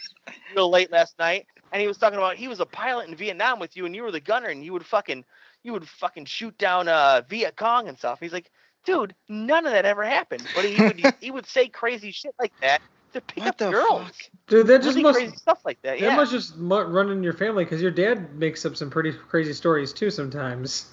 real 0.56 0.70
late 0.70 0.92
last 0.92 1.20
night, 1.20 1.46
and 1.74 1.82
he 1.82 1.88
was 1.88 1.98
talking 1.98 2.18
about 2.18 2.38
he 2.38 2.48
was 2.48 2.62
a 2.62 2.66
pilot 2.66 3.10
in 3.10 3.16
Vietnam 3.16 3.60
with 3.60 3.76
you, 3.76 3.86
and 3.86 3.96
you 3.96 4.04
were 4.04 4.12
the 4.12 4.22
gunner, 4.22 4.48
and 4.48 4.64
you 4.64 4.72
would 4.74 4.86
fucking, 4.86 5.26
you 5.64 5.74
would 5.74 5.88
fucking 5.88 6.26
shoot 6.26 6.58
down 6.58 6.88
uh 6.88 7.22
Viet 7.28 7.58
Cong 7.58 7.90
and 7.90 7.98
stuff." 7.98 8.20
He's 8.22 8.34
like, 8.34 8.52
"Dude, 8.86 9.16
none 9.28 9.66
of 9.66 9.72
that 9.74 9.86
ever 9.86 10.04
happened." 10.04 10.48
But 10.56 10.66
he 10.66 10.82
would 10.82 11.00
he 11.20 11.32
would 11.32 11.46
say 11.48 11.68
crazy 11.68 12.12
shit 12.12 12.34
like 12.40 12.54
that 12.62 12.82
to 13.14 13.22
pick 13.22 13.40
What 13.40 13.50
up 13.50 13.58
the 13.58 13.72
girls. 13.72 14.02
fuck? 14.04 14.16
Dude, 14.48 14.68
that 14.68 14.80
just 14.84 14.90
Really 14.98 15.04
must 15.04 15.20
crazy 15.20 15.38
stuff 15.38 15.60
like 15.66 15.82
that. 15.84 16.00
that 16.00 16.06
Yeah. 16.10 16.16
must 16.16 16.32
just 16.32 16.54
run 16.58 17.10
in 17.10 17.24
your 17.24 17.34
family 17.34 17.64
because 17.64 17.82
your 17.82 17.92
dad 17.92 18.36
makes 18.36 18.66
up 18.66 18.76
some 18.76 18.90
pretty 18.90 19.12
crazy 19.12 19.54
stories 19.54 19.92
too 19.94 20.12
sometimes. 20.12 20.88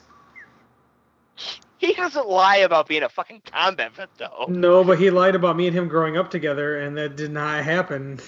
He 1.78 1.92
doesn't 1.94 2.28
lie 2.28 2.58
about 2.58 2.86
being 2.86 3.02
a 3.02 3.08
fucking 3.08 3.42
combat 3.50 3.92
vet 3.94 4.08
though. 4.16 4.46
No, 4.48 4.84
but 4.84 4.98
he 4.98 5.10
lied 5.10 5.34
about 5.34 5.56
me 5.56 5.66
and 5.66 5.76
him 5.76 5.88
growing 5.88 6.16
up 6.16 6.30
together, 6.30 6.78
and 6.78 6.96
that 6.96 7.16
did 7.16 7.32
not 7.32 7.64
happen. 7.64 8.20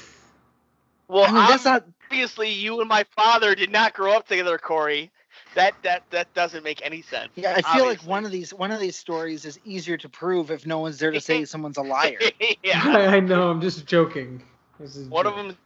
Well, 1.06 1.24
I 1.24 1.32
mean, 1.32 1.46
that's 1.46 1.64
not. 1.64 1.84
Obviously 2.14 2.50
you 2.50 2.80
and 2.80 2.88
my 2.88 3.04
father 3.16 3.54
did 3.54 3.72
not 3.72 3.92
grow 3.92 4.12
up 4.12 4.28
together, 4.28 4.56
Corey. 4.56 5.10
That 5.56 5.74
that 5.82 6.04
that 6.10 6.32
doesn't 6.34 6.62
make 6.62 6.80
any 6.84 7.02
sense. 7.02 7.30
Yeah, 7.34 7.54
I 7.56 7.76
feel 7.76 7.86
like 7.86 8.00
one 8.02 8.24
of 8.24 8.30
these 8.30 8.54
one 8.54 8.70
of 8.70 8.80
these 8.80 8.96
stories 8.96 9.44
is 9.44 9.58
easier 9.64 9.96
to 9.96 10.08
prove 10.08 10.50
if 10.50 10.66
no 10.66 10.78
one's 10.78 10.98
there 10.98 11.10
to 11.10 11.20
say 11.20 11.44
someone's 11.44 11.76
a 11.76 11.82
liar. 11.82 12.18
yeah. 12.62 12.82
I, 12.84 13.06
I 13.16 13.20
know. 13.20 13.50
I'm 13.50 13.60
just 13.60 13.86
joking. 13.86 14.42
This 14.78 14.96
is 14.96 15.08
One 15.08 15.26
of 15.26 15.36
them 15.36 15.56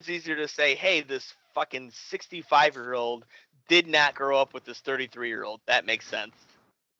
is 0.00 0.10
easier 0.10 0.36
to 0.36 0.48
say, 0.48 0.74
"Hey, 0.74 1.00
this 1.00 1.34
fucking 1.54 1.90
65 1.90 2.74
year 2.74 2.94
old 2.94 3.24
did 3.68 3.86
not 3.86 4.14
grow 4.14 4.38
up 4.38 4.52
with 4.54 4.64
this 4.64 4.80
33 4.80 5.28
year 5.28 5.44
old." 5.44 5.60
That 5.66 5.86
makes 5.86 6.06
sense. 6.06 6.34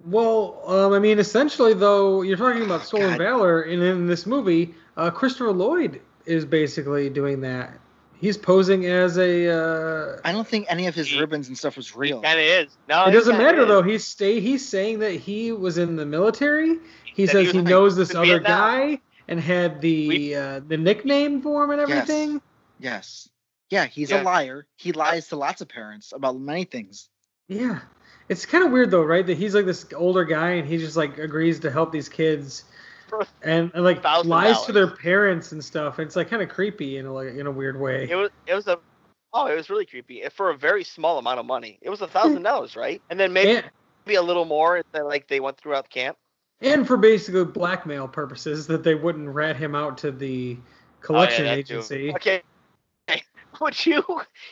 Well, 0.04 0.60
um, 0.66 0.92
I 0.92 0.98
mean, 0.98 1.18
essentially, 1.18 1.72
though, 1.72 2.22
you're 2.22 2.36
talking 2.36 2.62
about 2.62 2.84
stolen 2.84 3.10
God. 3.10 3.18
valor, 3.18 3.62
and 3.62 3.82
in 3.82 4.06
this 4.06 4.26
movie, 4.26 4.74
uh, 4.96 5.10
Christopher 5.10 5.52
Lloyd 5.52 6.00
is 6.26 6.44
basically 6.44 7.08
doing 7.10 7.40
that 7.42 7.78
he's 8.20 8.36
posing 8.36 8.86
as 8.86 9.18
a. 9.18 9.48
Uh, 9.48 10.20
I 10.24 10.32
don't 10.32 10.46
think 10.46 10.66
any 10.68 10.86
of 10.86 10.94
his 10.94 11.08
He- 11.08 11.20
ribbons 11.20 11.48
and 11.48 11.56
stuff 11.58 11.76
was 11.76 11.94
real. 11.96 12.22
Kind 12.22 12.38
of 12.40 12.44
is. 12.46 12.76
No, 12.88 13.04
it 13.06 13.10
doesn't 13.12 13.36
matter 13.38 13.62
is. 13.62 13.68
though. 13.68 13.82
He's 13.82 14.06
stay. 14.06 14.40
He's 14.40 14.66
saying 14.68 15.00
that 15.00 15.12
he 15.12 15.52
was 15.52 15.78
in 15.78 15.96
the 15.96 16.06
military. 16.06 16.78
He 17.04 17.26
That 17.26 17.32
says 17.32 17.44
was 17.46 17.52
he 17.52 17.58
in 17.60 17.64
knows 17.64 17.96
this 17.96 18.14
other 18.14 18.24
Vietnam. 18.26 18.42
guy 18.60 19.00
and 19.28 19.40
had 19.40 19.80
the 19.80 20.08
We- 20.08 20.34
uh, 20.34 20.60
the 20.66 20.76
nickname 20.76 21.42
for 21.42 21.64
him 21.64 21.70
and 21.70 21.80
everything. 21.80 22.40
Yes. 22.78 23.28
yes. 23.28 23.28
Yeah, 23.70 23.86
he's 23.86 24.10
Yeah. 24.10 24.22
a 24.22 24.24
liar. 24.24 24.66
He 24.76 24.92
lies 24.92 25.28
to 25.28 25.36
lots 25.36 25.60
of 25.60 25.68
parents 25.68 26.12
about 26.14 26.38
many 26.38 26.64
things. 26.64 27.08
Yeah. 27.48 27.80
It's 28.28 28.46
kind 28.46 28.64
of 28.64 28.70
weird 28.72 28.90
though, 28.90 29.02
right? 29.02 29.26
That 29.26 29.36
he's 29.36 29.54
like 29.54 29.66
this 29.66 29.86
older 29.94 30.24
guy 30.24 30.50
and 30.52 30.68
he 30.68 30.78
just 30.78 30.96
like 30.96 31.18
agrees 31.18 31.60
to 31.60 31.70
help 31.70 31.92
these 31.92 32.08
kids 32.08 32.60
For- 32.60 32.73
and, 33.42 33.70
and 33.74 33.84
like 33.84 34.02
$1,000. 34.02 34.24
lies 34.26 34.62
to 34.62 34.72
their 34.72 34.88
parents 34.88 35.52
and 35.52 35.64
stuff. 35.64 35.98
It's 35.98 36.16
like 36.16 36.28
kind 36.30 36.42
of 36.42 36.48
creepy 36.48 36.98
in 36.98 37.06
a 37.06 37.12
like 37.12 37.28
in 37.34 37.46
a 37.46 37.50
weird 37.50 37.78
way. 37.80 38.08
It 38.10 38.16
was. 38.16 38.30
It 38.46 38.54
was 38.54 38.66
a. 38.68 38.78
Oh, 39.32 39.46
it 39.46 39.56
was 39.56 39.68
really 39.68 39.84
creepy 39.86 40.22
for 40.32 40.50
a 40.50 40.56
very 40.56 40.84
small 40.84 41.18
amount 41.18 41.40
of 41.40 41.46
money. 41.46 41.78
It 41.82 41.90
was 41.90 42.00
a 42.02 42.06
thousand 42.06 42.42
dollars, 42.50 42.76
right? 42.76 43.02
And 43.10 43.18
then 43.18 43.32
maybe 43.32 43.56
And, 44.06 44.16
a 44.16 44.22
little 44.22 44.44
more 44.44 44.82
that 44.92 45.06
like 45.06 45.26
they 45.28 45.40
went 45.40 45.56
throughout 45.58 45.84
the 45.84 45.88
camp. 45.90 46.16
and 46.60 46.86
for 46.86 46.96
basically 46.96 47.44
blackmail 47.44 48.06
purposes 48.06 48.66
that 48.68 48.84
they 48.84 48.94
wouldn't 48.94 49.28
rat 49.28 49.56
him 49.56 49.74
out 49.74 49.98
to 49.98 50.12
the 50.12 50.56
collection 51.00 51.46
Oh, 51.46 51.48
yeah, 51.50 51.56
that 51.56 51.66
too. 51.66 51.74
agency. 51.74 52.14
Okay. 52.14 52.42
Would 53.60 53.86
you? 53.86 54.04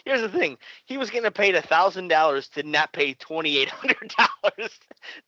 Here's 0.04 0.20
the 0.20 0.28
thing. 0.28 0.58
He 0.84 0.96
was 0.98 1.10
getting 1.10 1.30
paid 1.32 1.54
a 1.54 1.62
thousand 1.62 2.08
dollars 2.08 2.48
to 2.50 2.62
not 2.62 2.92
pay 2.92 3.14
twenty 3.14 3.58
eight 3.58 3.68
hundred 3.68 4.12
dollars. 4.16 4.70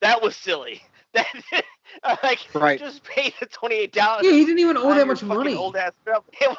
That 0.01 0.21
was 0.21 0.35
silly. 0.35 0.81
That 1.15 1.63
like 2.23 2.39
Right. 2.53 2.79
just 2.79 3.03
pay 3.03 3.33
the 3.39 3.45
twenty 3.47 3.75
eight 3.75 3.93
dollars. 3.93 4.25
Yeah, 4.25 4.31
he 4.33 4.45
didn't 4.45 4.59
even 4.59 4.77
owe 4.77 4.93
that 4.93 5.07
much 5.07 5.23
money. 5.23 5.55
Old 5.55 5.75
ass 5.75 5.93
stuff. 6.03 6.23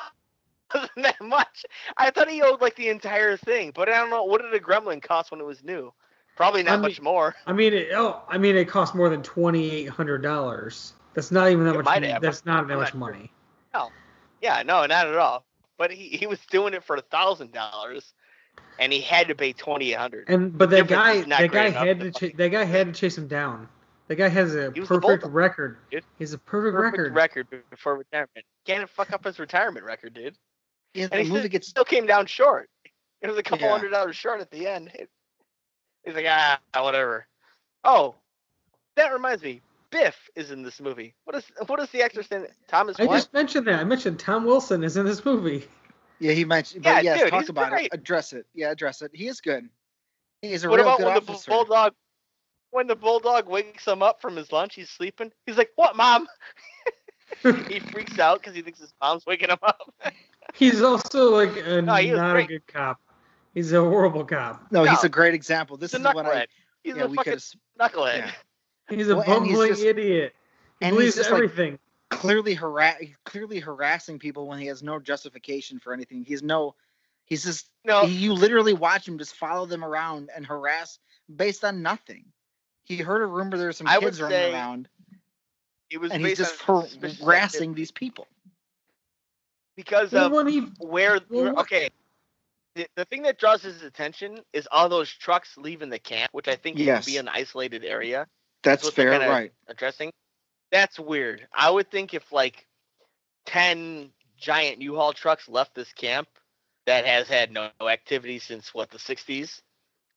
It 0.74 0.80
wasn't 0.80 1.02
that 1.04 1.20
much. 1.22 1.64
I 1.96 2.10
thought 2.10 2.28
he 2.28 2.42
owed 2.42 2.60
like 2.60 2.74
the 2.74 2.88
entire 2.88 3.36
thing, 3.36 3.70
but 3.72 3.88
I 3.88 3.92
don't 3.98 4.10
know. 4.10 4.24
What 4.24 4.42
did 4.42 4.52
a 4.52 4.58
Gremlin 4.58 5.00
cost 5.00 5.30
when 5.30 5.40
it 5.40 5.44
was 5.46 5.62
new? 5.62 5.92
Probably 6.36 6.64
not 6.64 6.72
I 6.72 6.76
mean- 6.76 6.82
much 6.82 7.00
more. 7.00 7.36
I 7.46 7.52
mean, 7.52 7.72
it, 7.72 7.90
oh, 7.94 8.20
I 8.28 8.36
mean, 8.36 8.56
it 8.56 8.64
cost 8.68 8.92
more 8.94 9.08
than 9.08 9.22
twenty 9.22 9.70
eight 9.70 9.88
hundred 9.88 10.22
dollars. 10.22 10.94
That's 11.14 11.30
not 11.30 11.50
even 11.50 11.64
that 11.66 11.74
It 11.74 11.76
much. 11.78 11.84
might 11.84 12.02
have. 12.02 12.20
That's 12.20 12.44
not 12.44 12.62
I'm 12.62 12.66
that 12.68 12.74
not 12.74 12.80
much 12.80 12.90
sure. 12.90 12.98
money. 13.00 13.30
Yeah, 14.42 14.62
no, 14.64 14.84
not 14.86 15.06
at 15.06 15.16
all. 15.16 15.44
But 15.78 15.90
he, 15.90 16.08
he 16.08 16.26
was 16.26 16.38
doing 16.50 16.74
it 16.74 16.84
for 16.84 16.96
a 16.96 17.00
thousand 17.00 17.52
dollars, 17.52 18.12
and 18.78 18.92
he 18.92 19.00
had 19.00 19.28
to 19.28 19.34
pay 19.34 19.52
twenty 19.52 19.92
eight 19.92 19.98
hundred. 19.98 20.28
And 20.28 20.56
but 20.56 20.70
that 20.70 20.88
difference 20.88 21.02
guy, 21.02 21.12
is 21.12 21.26
not 21.26 21.38
that 21.40 21.50
guy 21.52 21.70
had 21.70 22.00
to 22.00 22.10
to, 22.10 22.30
ch- 22.30 22.36
that 22.36 22.48
guy 22.48 22.64
had 22.64 22.86
to 22.92 22.92
chase 22.92 23.16
him 23.16 23.28
down. 23.28 23.68
That 24.08 24.16
guy 24.16 24.28
has 24.28 24.54
a 24.54 24.70
He 24.72 24.80
was 24.80 24.88
the 24.88 25.00
perfect 25.00 25.24
record. 25.32 25.78
dude. 25.90 26.04
He's 26.18 26.32
a 26.32 26.38
perfect, 26.38 26.76
Perfect 26.76 27.14
record. 27.14 27.14
record 27.50 27.70
before 27.70 27.96
retirement. 27.96 28.46
Can't 28.64 28.88
fuck 28.88 29.12
up 29.12 29.24
his 29.24 29.38
retirement 29.38 29.84
record, 29.84 30.14
dude. 30.14 30.36
Yeah, 30.94 31.04
And 31.04 31.12
the 31.12 31.22
he 31.24 31.28
movie 31.28 31.40
still, 31.40 31.48
gets 31.50 31.68
still 31.68 31.84
came 31.84 32.06
down 32.06 32.26
short. 32.26 32.70
It 33.20 33.28
was 33.28 33.36
a 33.36 33.42
couple 33.42 33.66
Yeah. 33.66 33.72
hundred 33.72 33.90
dollars 33.90 34.14
short 34.16 34.40
at 34.40 34.50
the 34.50 34.66
end. 34.68 34.92
He's 36.04 36.14
like, 36.14 36.26
ah, 36.28 36.60
whatever. 36.80 37.26
Oh, 37.82 38.14
that 38.94 39.12
reminds 39.12 39.42
me. 39.42 39.60
Biff 39.90 40.28
is 40.34 40.50
in 40.50 40.62
this 40.62 40.80
movie. 40.80 41.14
What 41.24 41.36
is 41.36 41.44
what 41.66 41.80
is 41.80 41.88
the 41.90 42.02
actor's 42.02 42.30
name? 42.30 42.46
Thomas 42.68 42.98
I 43.00 43.04
what? 43.06 43.14
just 43.16 43.32
mentioned 43.32 43.66
that. 43.68 43.80
I 43.80 43.84
mentioned 43.84 44.18
Tom 44.18 44.44
Wilson 44.44 44.82
is 44.84 44.96
in 44.96 45.06
this 45.06 45.24
movie. 45.24 45.66
Yeah, 46.18 46.32
he 46.32 46.44
mentioned. 46.44 46.84
Yeah, 46.84 46.94
But 46.96 47.04
yes, 47.04 47.20
dude, 47.20 47.30
talk 47.30 47.40
he's 47.40 47.48
about 47.50 47.70
great. 47.70 47.86
it. 47.86 47.94
Address 47.94 48.32
it. 48.32 48.46
Yeah, 48.54 48.70
address 48.70 49.00
it. 49.02 49.10
He 49.14 49.28
is 49.28 49.40
good. 49.40 49.68
He 50.42 50.52
is 50.52 50.64
a 50.64 50.68
what 50.68 50.76
real 50.78 50.86
about 50.86 50.98
good 50.98 51.06
when 51.06 51.14
the 51.24 51.32
officer. 51.32 51.50
bulldog 51.50 51.94
when 52.70 52.86
the 52.86 52.96
bulldog 52.96 53.48
wakes 53.48 53.86
him 53.86 54.02
up 54.02 54.20
from 54.20 54.36
his 54.36 54.52
lunch? 54.52 54.74
He's 54.74 54.90
sleeping. 54.90 55.32
He's 55.46 55.56
like, 55.56 55.70
"What, 55.76 55.96
mom?" 55.96 56.26
he 57.68 57.80
freaks 57.80 58.18
out 58.18 58.40
because 58.40 58.54
he 58.54 58.62
thinks 58.62 58.80
his 58.80 58.92
mom's 59.00 59.26
waking 59.26 59.50
him 59.50 59.58
up. 59.62 59.92
He's 60.54 60.80
also 60.80 61.34
like 61.34 61.56
a, 61.56 61.82
No, 61.82 61.94
he 61.96 62.12
was 62.12 62.18
not 62.20 62.36
a 62.36 62.44
good 62.44 62.66
cop. 62.68 63.00
He's 63.52 63.72
a 63.72 63.80
horrible 63.80 64.24
cop. 64.24 64.64
no, 64.70 64.84
he's 64.84 65.02
a 65.02 65.08
great 65.08 65.34
example. 65.34 65.76
This 65.76 65.90
He's 65.92 66.00
is 66.00 66.04
what 66.14 66.24
I. 66.24 66.46
He's 66.84 66.96
Yeah, 66.96 67.04
a 67.04 67.08
fucking 67.08 67.38
knucklehead. 67.80 68.18
yeah. 68.18 68.30
He's 68.96 69.08
a 69.08 69.16
Well, 69.16 69.24
and 69.24 69.44
he's 69.44 69.52
bumbling 69.56 69.68
just- 69.70 69.82
idiot. 69.82 70.34
He 70.78 70.86
and 70.86 70.92
he's 70.94 70.98
believes 70.98 71.16
just 71.16 71.30
like 71.32 71.42
everything. 71.42 71.78
clearly 72.10 72.54
harass, 72.54 72.96
clearly 73.24 73.58
harassing 73.58 74.18
people 74.20 74.46
when 74.46 74.60
he 74.60 74.66
has 74.66 74.82
no 74.84 75.00
justification 75.00 75.80
for 75.80 75.92
anything. 75.92 76.24
He's 76.24 76.42
no. 76.44 76.76
He's 77.24 77.42
just. 77.44 77.68
No, 77.84 78.02
You 78.04 78.32
literally 78.34 78.72
watch 78.74 79.08
him 79.08 79.18
just 79.18 79.34
follow 79.34 79.66
them 79.66 79.84
around 79.84 80.30
and 80.34 80.46
harass 80.46 81.00
based 81.34 81.64
on 81.64 81.82
nothing. 81.82 82.24
He 82.86 82.96
heard 82.98 83.22
a 83.22 83.26
rumor 83.26 83.56
there's 83.58 83.76
some 83.76 83.86
I 83.86 83.98
would 83.98 84.06
kids 84.08 84.22
running 84.22 84.38
say 84.38 84.52
around, 84.52 84.88
it 85.90 85.98
was 85.98 86.12
and 86.12 86.22
he's 86.22 86.38
just 86.38 86.62
harassing 86.62 87.74
these 87.74 87.90
people. 87.90 88.26
because 89.76 90.12
Well, 90.12 90.26
of 90.26 90.32
when 90.32 90.46
he 90.46 90.60
where 90.78 91.20
Well, 91.30 91.58
okay 91.60 91.88
the, 92.76 92.86
the 92.94 93.04
thing 93.06 93.22
that 93.22 93.38
draws 93.38 93.62
his 93.62 93.82
attention 93.82 94.40
is 94.52 94.68
all 94.70 94.88
those 94.88 95.10
trucks 95.10 95.56
leaving 95.56 95.88
the 95.90 95.98
camp 95.98 96.30
which 96.32 96.48
i 96.48 96.54
think 96.56 96.78
Yes. 96.78 97.04
should 97.04 97.12
be 97.12 97.18
an 97.18 97.28
isolated 97.28 97.84
area 97.84 98.26
That's 98.62 98.84
what 98.84 98.94
they're 98.94 99.10
fair, 99.10 99.30
right? 99.30 99.52
addressing 99.68 100.12
that's 100.70 100.98
weird 100.98 101.46
i 101.52 101.70
would 101.70 101.90
think 101.90 102.14
if 102.14 102.32
like 102.32 102.66
10 103.46 104.10
giant 104.38 104.80
u-haul 104.80 105.12
trucks 105.12 105.48
left 105.48 105.74
this 105.74 105.92
camp 105.92 106.28
that 106.86 107.04
has 107.06 107.26
had 107.26 107.50
no 107.50 107.68
activity 107.80 108.38
since 108.38 108.72
what 108.74 108.90
the 108.90 108.98
60s 108.98 109.60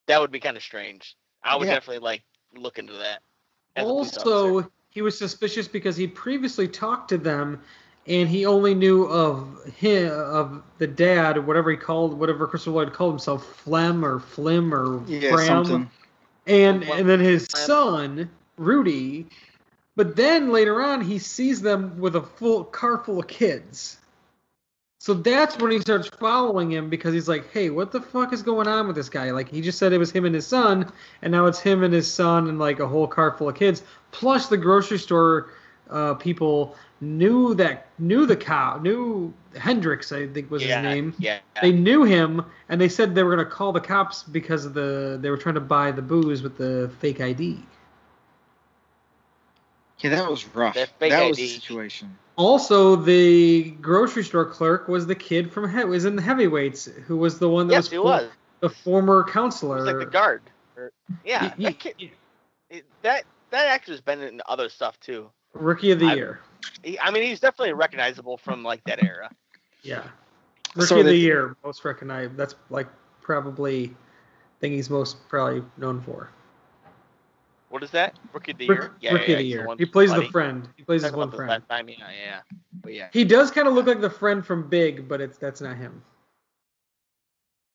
that 0.07 0.20
would 0.22 0.32
be 0.32 0.39
kind 0.39 0.57
of 0.57 0.63
strange 0.63 1.15
i 1.43 1.55
would 1.55 1.67
Yeah. 1.67 1.76
definitely 1.76 1.99
like 1.99 2.24
look 2.56 2.80
into 2.80 2.93
that 2.93 3.20
as 3.76 3.86
a 3.86 3.88
police 3.88 4.18
officer. 4.18 4.30
also 4.30 4.72
he 4.89 5.02
was 5.02 5.18
suspicious 5.18 5.68
because 5.68 5.95
he 5.95 6.08
previously 6.08 6.68
talked 6.68 7.10
to 7.10 7.18
them 7.18 7.62
and 8.08 8.28
he 8.28 8.45
only 8.45 8.74
knew 8.74 9.04
of 9.06 9.64
him 9.78 10.12
of 10.12 10.64
the 10.80 10.88
dad 10.88 11.38
whatever 11.45 11.70
he 11.72 11.78
called 11.78 12.18
whatever 12.18 12.47
christopher 12.47 12.72
lloyd 12.72 12.93
called 12.93 13.14
himself 13.14 13.45
Flem 13.58 14.04
or 14.04 14.20
flim 14.20 14.74
or 14.74 15.04
Yeah, 15.08 15.32
Fram. 15.32 15.45
something. 15.66 15.91
and 16.47 16.84
and 16.84 17.08
then 17.08 17.20
his 17.20 17.45
son 17.50 18.30
rudy 18.58 19.28
but 19.95 20.16
then 20.16 20.52
later 20.52 20.82
on 20.82 21.02
he 21.02 21.20
sees 21.20 21.62
them 21.62 22.00
with 22.00 22.16
a 22.16 22.22
full 22.22 22.64
car 22.64 22.97
full 22.97 23.20
of 23.20 23.28
kids 23.28 23.99
so 25.00 25.14
that's 25.14 25.58
when 25.58 25.72
he 25.72 25.80
starts 25.80 26.10
following 26.10 26.72
him 26.72 26.89
because 26.89 27.14
he's 27.14 27.28
like 27.28 27.50
hey 27.52 27.70
what 27.70 27.91
the 27.91 28.02
fuck 28.02 28.34
is 28.34 28.43
going 28.43 28.68
on 28.68 28.86
with 28.86 28.95
this 28.95 29.10
guy 29.10 29.32
like 29.32 29.50
he 29.50 29.62
just 29.62 29.78
said 29.80 29.93
it 29.93 29.97
was 29.97 30.12
him 30.12 30.26
and 30.26 30.36
his 30.36 30.45
son 30.45 30.91
and 31.22 31.32
now 31.32 31.45
it's 31.45 31.60
him 31.60 31.84
and 31.84 31.93
his 31.93 32.12
son 32.12 32.47
and 32.50 32.60
like 32.60 32.80
a 32.80 32.88
whole 32.88 33.08
car 33.08 33.32
full 33.32 33.50
of 33.50 33.56
kids 33.56 33.84
plus 34.12 34.47
the 34.47 34.58
grocery 34.58 35.00
store 35.00 35.52
uh, 35.89 36.14
people 36.14 36.76
knew 37.02 37.56
that 37.56 37.88
knew 37.97 38.26
the 38.26 38.36
cow 38.36 38.78
knew 38.78 39.34
hendrix 39.58 40.12
i 40.12 40.28
think 40.28 40.52
was 40.52 40.62
yeah, 40.62 40.82
his 40.82 40.91
name 40.91 41.14
yeah 41.18 41.39
they 41.62 41.72
knew 41.72 42.04
him 42.04 42.43
and 42.68 42.80
they 42.80 42.89
said 42.89 43.16
they 43.16 43.24
were 43.24 43.34
going 43.36 43.45
to 43.45 43.52
call 43.52 43.72
the 43.72 43.82
cops 43.82 44.24
because 44.24 44.66
of 44.66 44.74
the 44.74 45.18
they 45.22 45.30
were 45.30 45.38
trying 45.38 45.56
to 45.56 45.62
buy 45.62 45.91
the 45.91 46.02
booze 46.02 46.43
with 46.43 46.58
the 46.58 46.91
fake 47.00 47.22
id 47.22 47.58
Yeah, 50.00 50.12
that 50.12 50.30
was 50.30 50.47
rough. 50.56 50.76
That 50.76 50.89
That, 51.00 51.00
fake 51.00 51.28
was 51.28 51.38
the 51.38 51.43
ID. 51.43 51.54
situation. 51.56 52.18
Also 52.40 52.96
the 52.96 53.72
grocery 53.82 54.24
store 54.24 54.46
clerk 54.46 54.88
was 54.88 55.06
the 55.06 55.16
kid 55.16 55.52
from 55.52 55.70
he- 55.70 55.84
was 55.84 56.06
in 56.06 56.16
the 56.16 56.22
heavyweights 56.22 56.86
who 56.86 57.18
was 57.18 57.38
the 57.38 57.50
one 57.50 57.68
that 57.68 57.74
yes 57.74 57.84
was, 57.84 57.92
he 57.92 57.98
for- 57.98 58.04
was. 58.04 58.30
the 58.62 58.70
former 58.70 59.24
he 59.26 59.32
counselor 59.32 59.76
was 59.76 59.86
like 59.86 60.00
the 60.00 60.06
guard. 60.06 60.42
Or, 60.78 60.92
yeah 61.26 61.54
He- 61.56 61.64
that, 61.66 61.70
he- 61.70 61.74
kid, 61.74 62.12
it- 62.70 62.86
that 63.02 63.26
that 63.52 63.68
actor's 63.68 64.00
been 64.02 64.22
in 64.22 64.42
other 64.48 64.70
stuff 64.70 65.00
too. 65.00 65.30
Rookie 65.54 65.92
of 65.92 66.00
the 66.00 66.08
I- 66.08 66.16
year. 66.16 66.40
He, 66.84 66.98
I 67.00 67.12
mean, 67.12 67.24
he's 67.24 67.40
definitely 67.40 67.74
recognizable 67.74 68.38
from 68.38 68.64
like 68.64 68.84
that 68.86 69.04
era. 69.04 69.30
yeah. 69.84 70.04
Rookie 70.76 70.88
So 70.88 71.00
of 71.00 71.06
the 71.06 71.12
the- 71.12 71.18
year 71.18 71.56
most 71.64 71.84
recognized 71.84 72.38
that's 72.38 72.56
like 72.70 72.88
probably 73.22 73.94
thing 74.62 74.72
he's 74.72 74.90
most 74.90 75.28
probably 75.30 75.64
known 75.78 76.00
for 76.02 76.30
What 77.70 77.84
is 77.84 77.91
that? 77.91 78.15
Rookie 78.34 78.51
of 78.51 78.57
the 78.57 78.65
year. 78.65 78.95
Yeah, 78.99 79.13
rookie 79.13 79.26
yeah, 79.28 79.34
of 79.34 79.38
the 79.39 79.45
year 79.45 79.67
one 79.67 79.78
he 79.78 79.86
plays 79.86 80.11
the 80.13 80.26
friend 80.26 80.67
he 80.76 80.84
plays 80.84 81.03
his 81.03 81.11
one 81.11 81.32
friend 81.32 81.49
last 81.49 81.70
time, 81.70 81.88
yeah, 81.89 82.09
yeah. 82.09 82.39
But 82.82 82.93
yeah. 82.93 83.09
he 83.13 83.24
does 83.24 83.51
kind 83.51 83.67
of 83.67 83.74
look 83.74 83.86
like 83.86 84.01
the 84.01 84.09
friend 84.09 84.45
from 84.45 84.67
big 84.67 85.07
but 85.07 85.22
it's 85.22 85.38
that's 85.38 85.61
not 85.61 85.78
him 85.78 86.03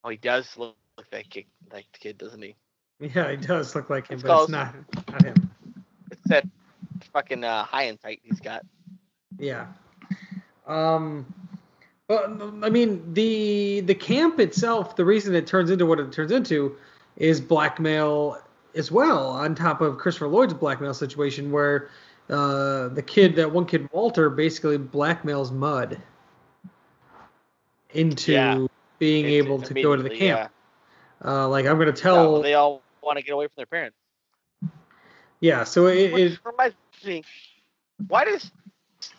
Oh, 0.07 0.11
he 0.11 0.19
does 0.19 0.59
look 0.59 0.77
like 0.99 1.09
that 1.11 1.31
kid, 1.31 1.47
like 1.73 1.87
the 1.93 1.99
kid, 1.99 2.19
doesn't 2.19 2.43
he? 2.43 2.55
yeah 3.01 3.31
he 3.31 3.37
does 3.37 3.75
look 3.75 3.89
like 3.89 4.09
him 4.09 4.15
It's 4.15 4.23
but 4.23 4.43
it's 4.43 4.51
not 4.51 4.75
not 5.09 5.23
him 5.23 5.51
It's 6.11 6.21
that 6.27 6.47
fucking 7.13 7.45
uh, 7.45 7.65
high 7.65 7.85
and 7.85 8.01
tight 8.01 8.21
he's 8.23 8.41
got. 8.41 8.65
Yeah. 9.39 9.67
Um 10.67 11.33
but 12.09 12.25
I 12.63 12.69
mean 12.69 13.15
the 13.15 13.81
the 13.81 13.95
camp 13.95 14.41
itself, 14.41 14.97
the 14.97 15.05
reason 15.05 15.35
it 15.35 15.47
turns 15.47 15.71
into 15.71 15.87
what 15.87 16.01
it 16.01 16.11
turns 16.13 16.33
into 16.33 16.77
is 17.17 17.41
blackmail 17.41 18.39
as 18.75 18.91
well, 18.91 19.29
on 19.29 19.55
top 19.55 19.81
of 19.81 19.99
Christopher 19.99 20.29
Lloyd's 20.29 20.55
blackmail 20.55 20.95
situation 20.95 21.51
where 21.53 21.91
uh, 22.31 22.89
the 22.89 23.03
kid, 23.03 23.37
that 23.37 23.51
one 23.51 23.67
kid, 23.67 23.89
Walter, 23.93 24.31
basically 24.31 24.79
blackmails 24.79 25.53
Mud 25.53 26.01
into 27.91 28.33
Yeah. 28.33 28.67
being 28.99 29.27
able 29.27 29.61
to 29.63 29.75
go 29.75 29.97
to 29.97 30.03
the 30.03 30.11
camp. 30.11 30.51
Uh, 31.25 31.49
like 31.49 31.67
I'm 31.67 31.79
gonna 31.79 31.93
tell, 31.93 32.37
Yeah, 32.37 32.43
they 32.43 32.55
all 32.55 32.83
want 33.03 33.19
to 33.19 33.25
get 33.25 33.33
away 33.33 33.47
from 33.47 33.55
their 33.57 33.67
parents. 33.67 33.97
yeah. 35.41 35.65
So 35.65 35.87
it, 35.87 36.13
Which 36.13 36.33
it 36.33 36.39
reminds 36.45 36.77
me, 37.05 37.25
why 38.09 38.25
does 38.25 38.51